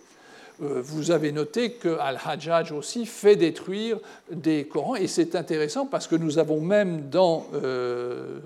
Euh, 0.62 0.80
vous 0.82 1.10
avez 1.10 1.32
noté 1.32 1.72
que 1.72 1.98
Al-Hajjaj 1.98 2.72
aussi 2.72 3.04
fait 3.04 3.36
détruire 3.36 3.98
des 4.30 4.64
Corans, 4.66 4.96
et 4.96 5.06
c'est 5.06 5.34
intéressant 5.34 5.86
parce 5.86 6.06
que 6.06 6.16
nous 6.16 6.38
avons 6.38 6.60
même 6.60 7.08
dans, 7.10 7.46
euh, 7.54 8.40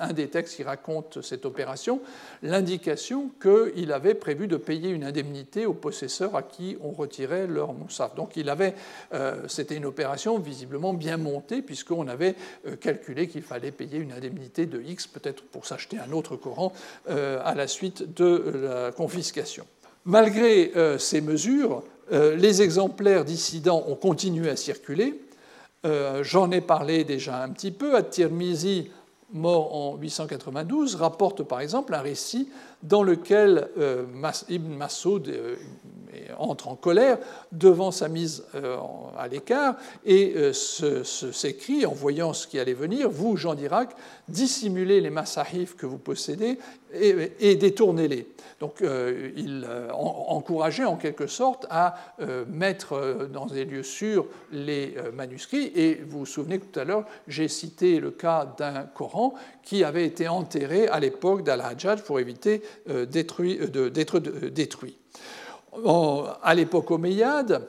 un 0.00 0.12
des 0.12 0.28
textes 0.28 0.56
qui 0.56 0.62
raconte 0.62 1.20
cette 1.22 1.44
opération, 1.44 2.00
l'indication 2.42 3.30
qu'il 3.40 3.92
avait 3.92 4.14
prévu 4.14 4.46
de 4.46 4.56
payer 4.56 4.90
une 4.90 5.04
indemnité 5.04 5.66
aux 5.66 5.74
possesseurs 5.74 6.34
à 6.34 6.42
qui 6.42 6.78
on 6.82 6.90
retirait 6.90 7.46
leur 7.46 7.74
moussaf. 7.74 8.14
Donc 8.14 8.36
il 8.36 8.48
avait, 8.48 8.74
euh, 9.12 9.42
c'était 9.48 9.76
une 9.76 9.86
opération 9.86 10.38
visiblement 10.38 10.94
bien 10.94 11.16
montée 11.16 11.62
puisqu'on 11.62 12.08
avait 12.08 12.34
calculé 12.80 13.28
qu'il 13.28 13.42
fallait 13.42 13.70
payer 13.70 13.98
une 13.98 14.12
indemnité 14.12 14.66
de 14.66 14.80
X, 14.80 15.06
peut-être 15.06 15.42
pour 15.42 15.66
s'acheter 15.66 15.98
un 15.98 16.12
autre 16.12 16.36
Coran 16.36 16.72
à 17.08 17.54
la 17.54 17.66
suite 17.66 18.14
de 18.14 18.62
la 18.64 18.92
confiscation. 18.92 19.66
Malgré 20.04 20.72
euh, 20.76 20.98
ces 20.98 21.20
mesures, 21.20 21.82
euh, 22.12 22.34
les 22.34 22.62
exemplaires 22.62 23.24
dissidents 23.24 23.84
ont 23.86 23.96
continué 23.96 24.48
à 24.48 24.56
circuler. 24.56 25.20
Euh, 25.84 26.22
j'en 26.22 26.50
ai 26.50 26.60
parlé 26.60 27.04
déjà 27.04 27.42
un 27.42 27.50
petit 27.50 27.70
peu. 27.70 27.94
At-Tirmizi, 27.94 28.90
mort 29.32 29.74
en 29.74 29.96
892, 29.96 30.96
rapporte 30.96 31.42
par 31.42 31.60
exemple 31.60 31.94
un 31.94 32.00
récit 32.00 32.48
dans 32.82 33.02
lequel 33.02 33.68
Ibn 34.48 34.74
Masoud, 34.74 35.32
entre 36.38 36.68
en 36.68 36.76
colère 36.76 37.18
devant 37.52 37.90
sa 37.90 38.08
mise 38.08 38.44
à 39.16 39.28
l'écart 39.28 39.76
et 40.04 40.34
s'écrit 40.52 41.86
en 41.86 41.92
voyant 41.92 42.32
ce 42.32 42.46
qui 42.46 42.58
allait 42.58 42.74
venir, 42.74 43.10
vous, 43.10 43.36
Jean 43.36 43.54
d'Irak, 43.54 43.90
dissimulez 44.28 45.00
les 45.00 45.10
massahifs 45.10 45.76
que 45.76 45.86
vous 45.86 45.98
possédez 45.98 46.58
et, 46.92 47.54
détournez-les. 47.54 48.26
Donc 48.58 48.82
il 48.82 49.66
encourageait 49.92 50.84
en 50.84 50.96
quelque 50.96 51.26
sorte 51.26 51.66
à 51.70 51.94
mettre 52.48 53.28
dans 53.32 53.46
des 53.46 53.64
lieux 53.64 53.82
sûrs 53.82 54.26
les 54.52 54.94
manuscrits. 55.14 55.70
Et 55.74 56.00
vous 56.08 56.20
vous 56.20 56.26
souvenez 56.26 56.58
que 56.58 56.64
tout 56.64 56.80
à 56.80 56.84
l'heure, 56.84 57.04
j'ai 57.28 57.48
cité 57.48 58.00
le 58.00 58.10
cas 58.10 58.52
d'un 58.58 58.82
Coran 58.82 59.34
qui 59.62 59.84
avait 59.84 60.06
été 60.06 60.26
enterré 60.28 60.88
à 60.88 60.98
l'époque 60.98 61.44
d'Al-Hajjaj 61.44 62.02
pour 62.02 62.18
éviter 62.18 62.62
euh, 62.88 63.06
euh, 63.06 63.90
d'être 63.90 64.18
détruit. 64.48 64.96
À 66.42 66.54
l'époque 66.54 66.90
omeyyade, 66.90 67.68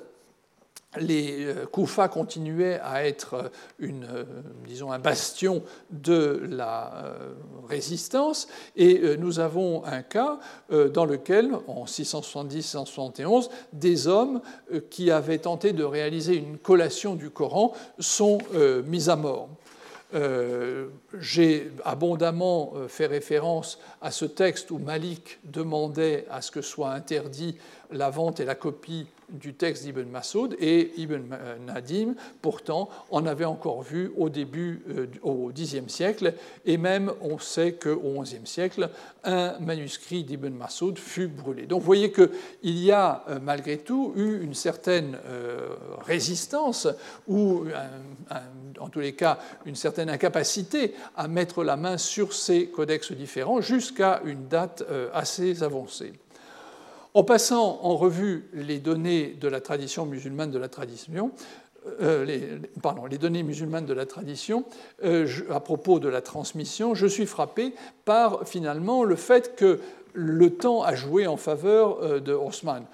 les 1.00 1.46
euh, 1.46 1.66
Koufa 1.66 2.10
continuaient 2.10 2.80
à 2.84 3.06
être 3.06 3.52
un 3.80 5.00
bastion 5.00 5.64
de 5.92 6.42
la 6.50 7.16
résistance, 7.70 8.48
et 8.76 9.16
nous 9.18 9.40
avons 9.40 9.86
un 9.86 10.02
cas 10.02 10.40
dans 10.70 11.06
lequel, 11.06 11.52
en 11.68 11.86
670-671, 11.86 13.50
des 13.74 14.08
hommes 14.08 14.42
qui 14.90 15.12
avaient 15.12 15.38
tenté 15.38 15.72
de 15.72 15.84
réaliser 15.84 16.36
une 16.36 16.58
collation 16.58 17.16
du 17.16 17.30
Coran 17.30 17.74
sont 18.00 18.40
mis 18.86 19.10
à 19.10 19.16
mort. 19.16 19.50
Euh, 20.14 20.88
j'ai 21.20 21.72
abondamment 21.86 22.74
euh, 22.76 22.88
fait 22.90 23.06
référence 23.06 23.80
à 24.02 24.12
ce 24.12 24.26
texte 24.26 24.70
où 24.70 24.78
Malik 24.78 25.40
demandait 25.46 26.26
à 26.30 26.42
ce 26.42 26.52
que 26.52 26.62
soit 26.62 26.92
interdit 26.92 27.58
la 27.92 28.10
vente 28.10 28.42
et 28.42 28.46
la 28.46 28.56
copie 28.56 29.08
du 29.32 29.54
texte 29.54 29.84
d'Ibn 29.84 30.10
Masoud 30.10 30.56
et 30.60 30.92
Ibn 30.98 31.22
Nadim, 31.66 32.16
pourtant, 32.42 32.90
en 33.10 33.26
avait 33.26 33.46
encore 33.46 33.82
vu 33.82 34.12
au 34.18 34.30
début, 34.30 34.84
euh, 34.90 35.08
au 35.22 35.52
Xe 35.52 35.88
siècle, 35.88 36.34
et 36.66 36.78
même 36.78 37.12
on 37.22 37.40
sait 37.40 37.74
qu'au 37.74 38.22
XIe 38.22 38.46
siècle, 38.46 38.90
un 39.24 39.58
manuscrit 39.60 40.24
d'Ibn 40.24 40.54
Masoud 40.54 40.98
fut 40.98 41.28
brûlé. 41.28 41.66
Donc 41.66 41.82
vous 41.82 41.86
voyez 41.86 42.12
qu'il 42.12 42.30
y 42.64 42.92
a 42.92 43.24
malgré 43.42 43.78
tout 43.78 44.14
eu 44.16 44.42
une 44.42 44.54
certaine 44.54 45.18
résistance, 46.06 46.88
ou 47.28 47.66
en 48.82 48.90
tous 48.90 49.00
les 49.00 49.14
cas 49.14 49.38
une 49.66 49.76
certaine 49.76 50.10
incapacité 50.10 50.94
à 51.16 51.28
mettre 51.28 51.64
la 51.64 51.78
main 51.78 51.98
sur 51.98 52.34
ces 52.34 52.68
codex 52.68 53.12
différents 53.12 53.62
jusqu'à 53.62 54.22
une 54.26 54.48
date 54.48 54.84
euh, 54.90 55.10
assez 55.14 55.64
avancée. 55.64 56.14
En 57.14 57.24
passant 57.24 57.80
en 57.84 57.98
revue 57.98 58.50
les 58.54 58.80
données 58.80 59.38
de 59.40 59.48
la 59.50 59.60
tradition 59.60 60.06
musulmane 60.06 60.50
de 60.50 60.58
la 60.58 60.70
tradition, 60.70 61.32
euh, 62.02 62.60
pardon, 62.82 63.06
les 63.06 63.18
données 63.18 63.44
musulmanes 63.44 63.86
de 63.86 63.94
la 63.94 64.06
tradition 64.06 64.64
euh, 65.04 65.28
à 65.50 65.60
propos 65.60 66.00
de 66.00 66.08
la 66.08 66.22
transmission, 66.22 66.96
je 66.96 67.08
suis 67.08 67.26
frappé 67.26 67.74
par 68.06 68.48
finalement 68.48 69.04
le 69.04 69.16
fait 69.16 69.56
que 69.56 69.80
le 70.14 70.52
temps 70.52 70.84
a 70.84 70.96
joué 70.96 71.28
en 71.28 71.38
faveur 71.38 72.22
de 72.22 72.34
Haussmann. 72.34 72.86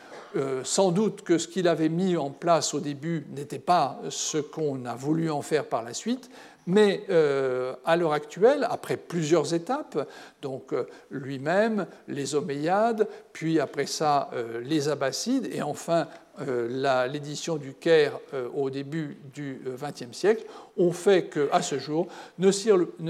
sans 0.64 0.92
doute 0.92 1.24
que 1.24 1.40
ce 1.40 1.48
qu'il 1.48 1.68
avait 1.68 1.90
mis 1.90 2.16
en 2.16 2.30
place 2.30 2.76
au 2.76 2.80
début 2.80 3.26
n'était 3.36 3.58
pas 3.58 4.00
ce 4.10 4.38
qu'on 4.38 4.86
a 4.86 4.94
voulu 4.94 5.32
en 5.32 5.42
faire 5.42 5.66
par 5.66 5.82
la 5.82 5.96
suite, 5.96 6.30
mais 6.68 7.06
euh, 7.10 7.74
à 7.86 7.96
l'heure 7.96 8.14
actuelle, 8.14 8.68
après 8.70 8.98
plusieurs 8.98 9.54
étapes, 9.54 10.08
donc 10.42 10.74
euh, 10.74 10.86
lui-même, 11.10 11.88
les 12.10 12.36
Omeyyades, 12.36 13.08
puis 13.32 13.60
après 13.60 13.88
ça 13.88 14.30
euh, 14.34 14.62
les 14.62 14.90
Abbassides, 14.90 15.50
et 15.52 15.64
enfin 15.64 16.08
l'édition 17.10 17.56
du 17.56 17.74
Caire 17.74 18.20
au 18.54 18.70
début 18.70 19.18
du 19.34 19.60
XXe 19.66 20.16
siècle, 20.16 20.46
ont 20.78 20.92
fait 20.92 21.32
qu'à 21.32 21.64
ce 21.64 21.80
jour 21.80 22.08
ne, 22.38 22.52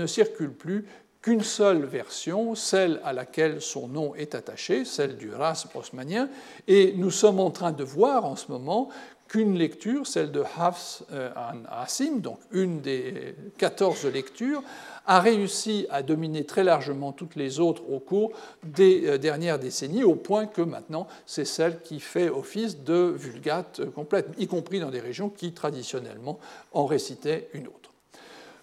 circule 0.07 0.53
plus 0.53 0.85
qu'une 1.21 1.43
seule 1.43 1.83
version, 1.83 2.55
celle 2.55 3.01
à 3.03 3.11
laquelle 3.11 3.61
son 3.61 3.89
nom 3.89 4.15
est 4.15 4.33
attaché, 4.33 4.85
celle 4.85 5.17
du 5.17 5.33
Ras 5.33 5.67
osmanien, 5.75 6.29
et 6.69 6.93
nous 6.95 7.11
sommes 7.11 7.41
en 7.41 7.51
train 7.51 7.73
de 7.73 7.83
voir 7.83 8.23
en 8.23 8.37
ce 8.37 8.49
moment 8.49 8.87
qu'une 9.27 9.57
lecture, 9.57 10.07
celle 10.07 10.31
de 10.31 10.43
Hafs 10.57 11.03
euh, 11.11 11.29
Asim, 11.69 12.19
donc 12.19 12.39
une 12.51 12.81
des 12.81 13.35
14 13.57 14.05
lectures, 14.05 14.63
a 15.05 15.21
réussi 15.21 15.87
à 15.89 16.03
dominer 16.03 16.45
très 16.45 16.63
largement 16.63 17.13
toutes 17.13 17.35
les 17.35 17.59
autres 17.59 17.89
au 17.89 17.99
cours 17.99 18.31
des 18.63 19.07
euh, 19.07 19.17
dernières 19.17 19.59
décennies, 19.59 20.03
au 20.03 20.15
point 20.15 20.45
que 20.45 20.61
maintenant 20.61 21.07
c'est 21.25 21.45
celle 21.45 21.81
qui 21.81 21.99
fait 21.99 22.29
office 22.29 22.83
de 22.83 23.13
vulgate 23.17 23.89
complète, 23.91 24.27
y 24.37 24.47
compris 24.47 24.79
dans 24.79 24.91
des 24.91 24.99
régions 24.99 25.29
qui 25.29 25.53
traditionnellement 25.53 26.39
en 26.73 26.85
récitaient 26.85 27.49
une 27.53 27.67
autre. 27.67 27.91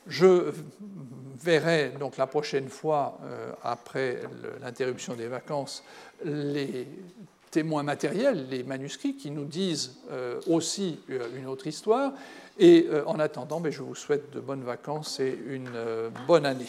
Je 0.06 0.52
verrai 1.42 1.92
donc 1.98 2.18
la 2.18 2.26
prochaine 2.26 2.68
fois, 2.68 3.18
euh, 3.24 3.52
après 3.62 4.20
l'interruption 4.60 5.14
des 5.14 5.28
vacances, 5.28 5.82
les 6.24 6.86
témoins 7.54 7.84
matériels, 7.84 8.48
les 8.50 8.64
manuscrits, 8.64 9.14
qui 9.14 9.30
nous 9.30 9.44
disent 9.44 9.98
euh, 10.10 10.40
aussi 10.48 10.98
euh, 11.10 11.28
une 11.38 11.46
autre 11.46 11.68
histoire. 11.68 12.12
Et 12.58 12.88
euh, 12.90 13.06
en 13.06 13.20
attendant, 13.20 13.60
ben, 13.60 13.70
je 13.70 13.80
vous 13.80 13.94
souhaite 13.94 14.34
de 14.34 14.40
bonnes 14.40 14.64
vacances 14.64 15.20
et 15.20 15.38
une 15.46 15.70
bonne 16.26 16.46
année. 16.46 16.66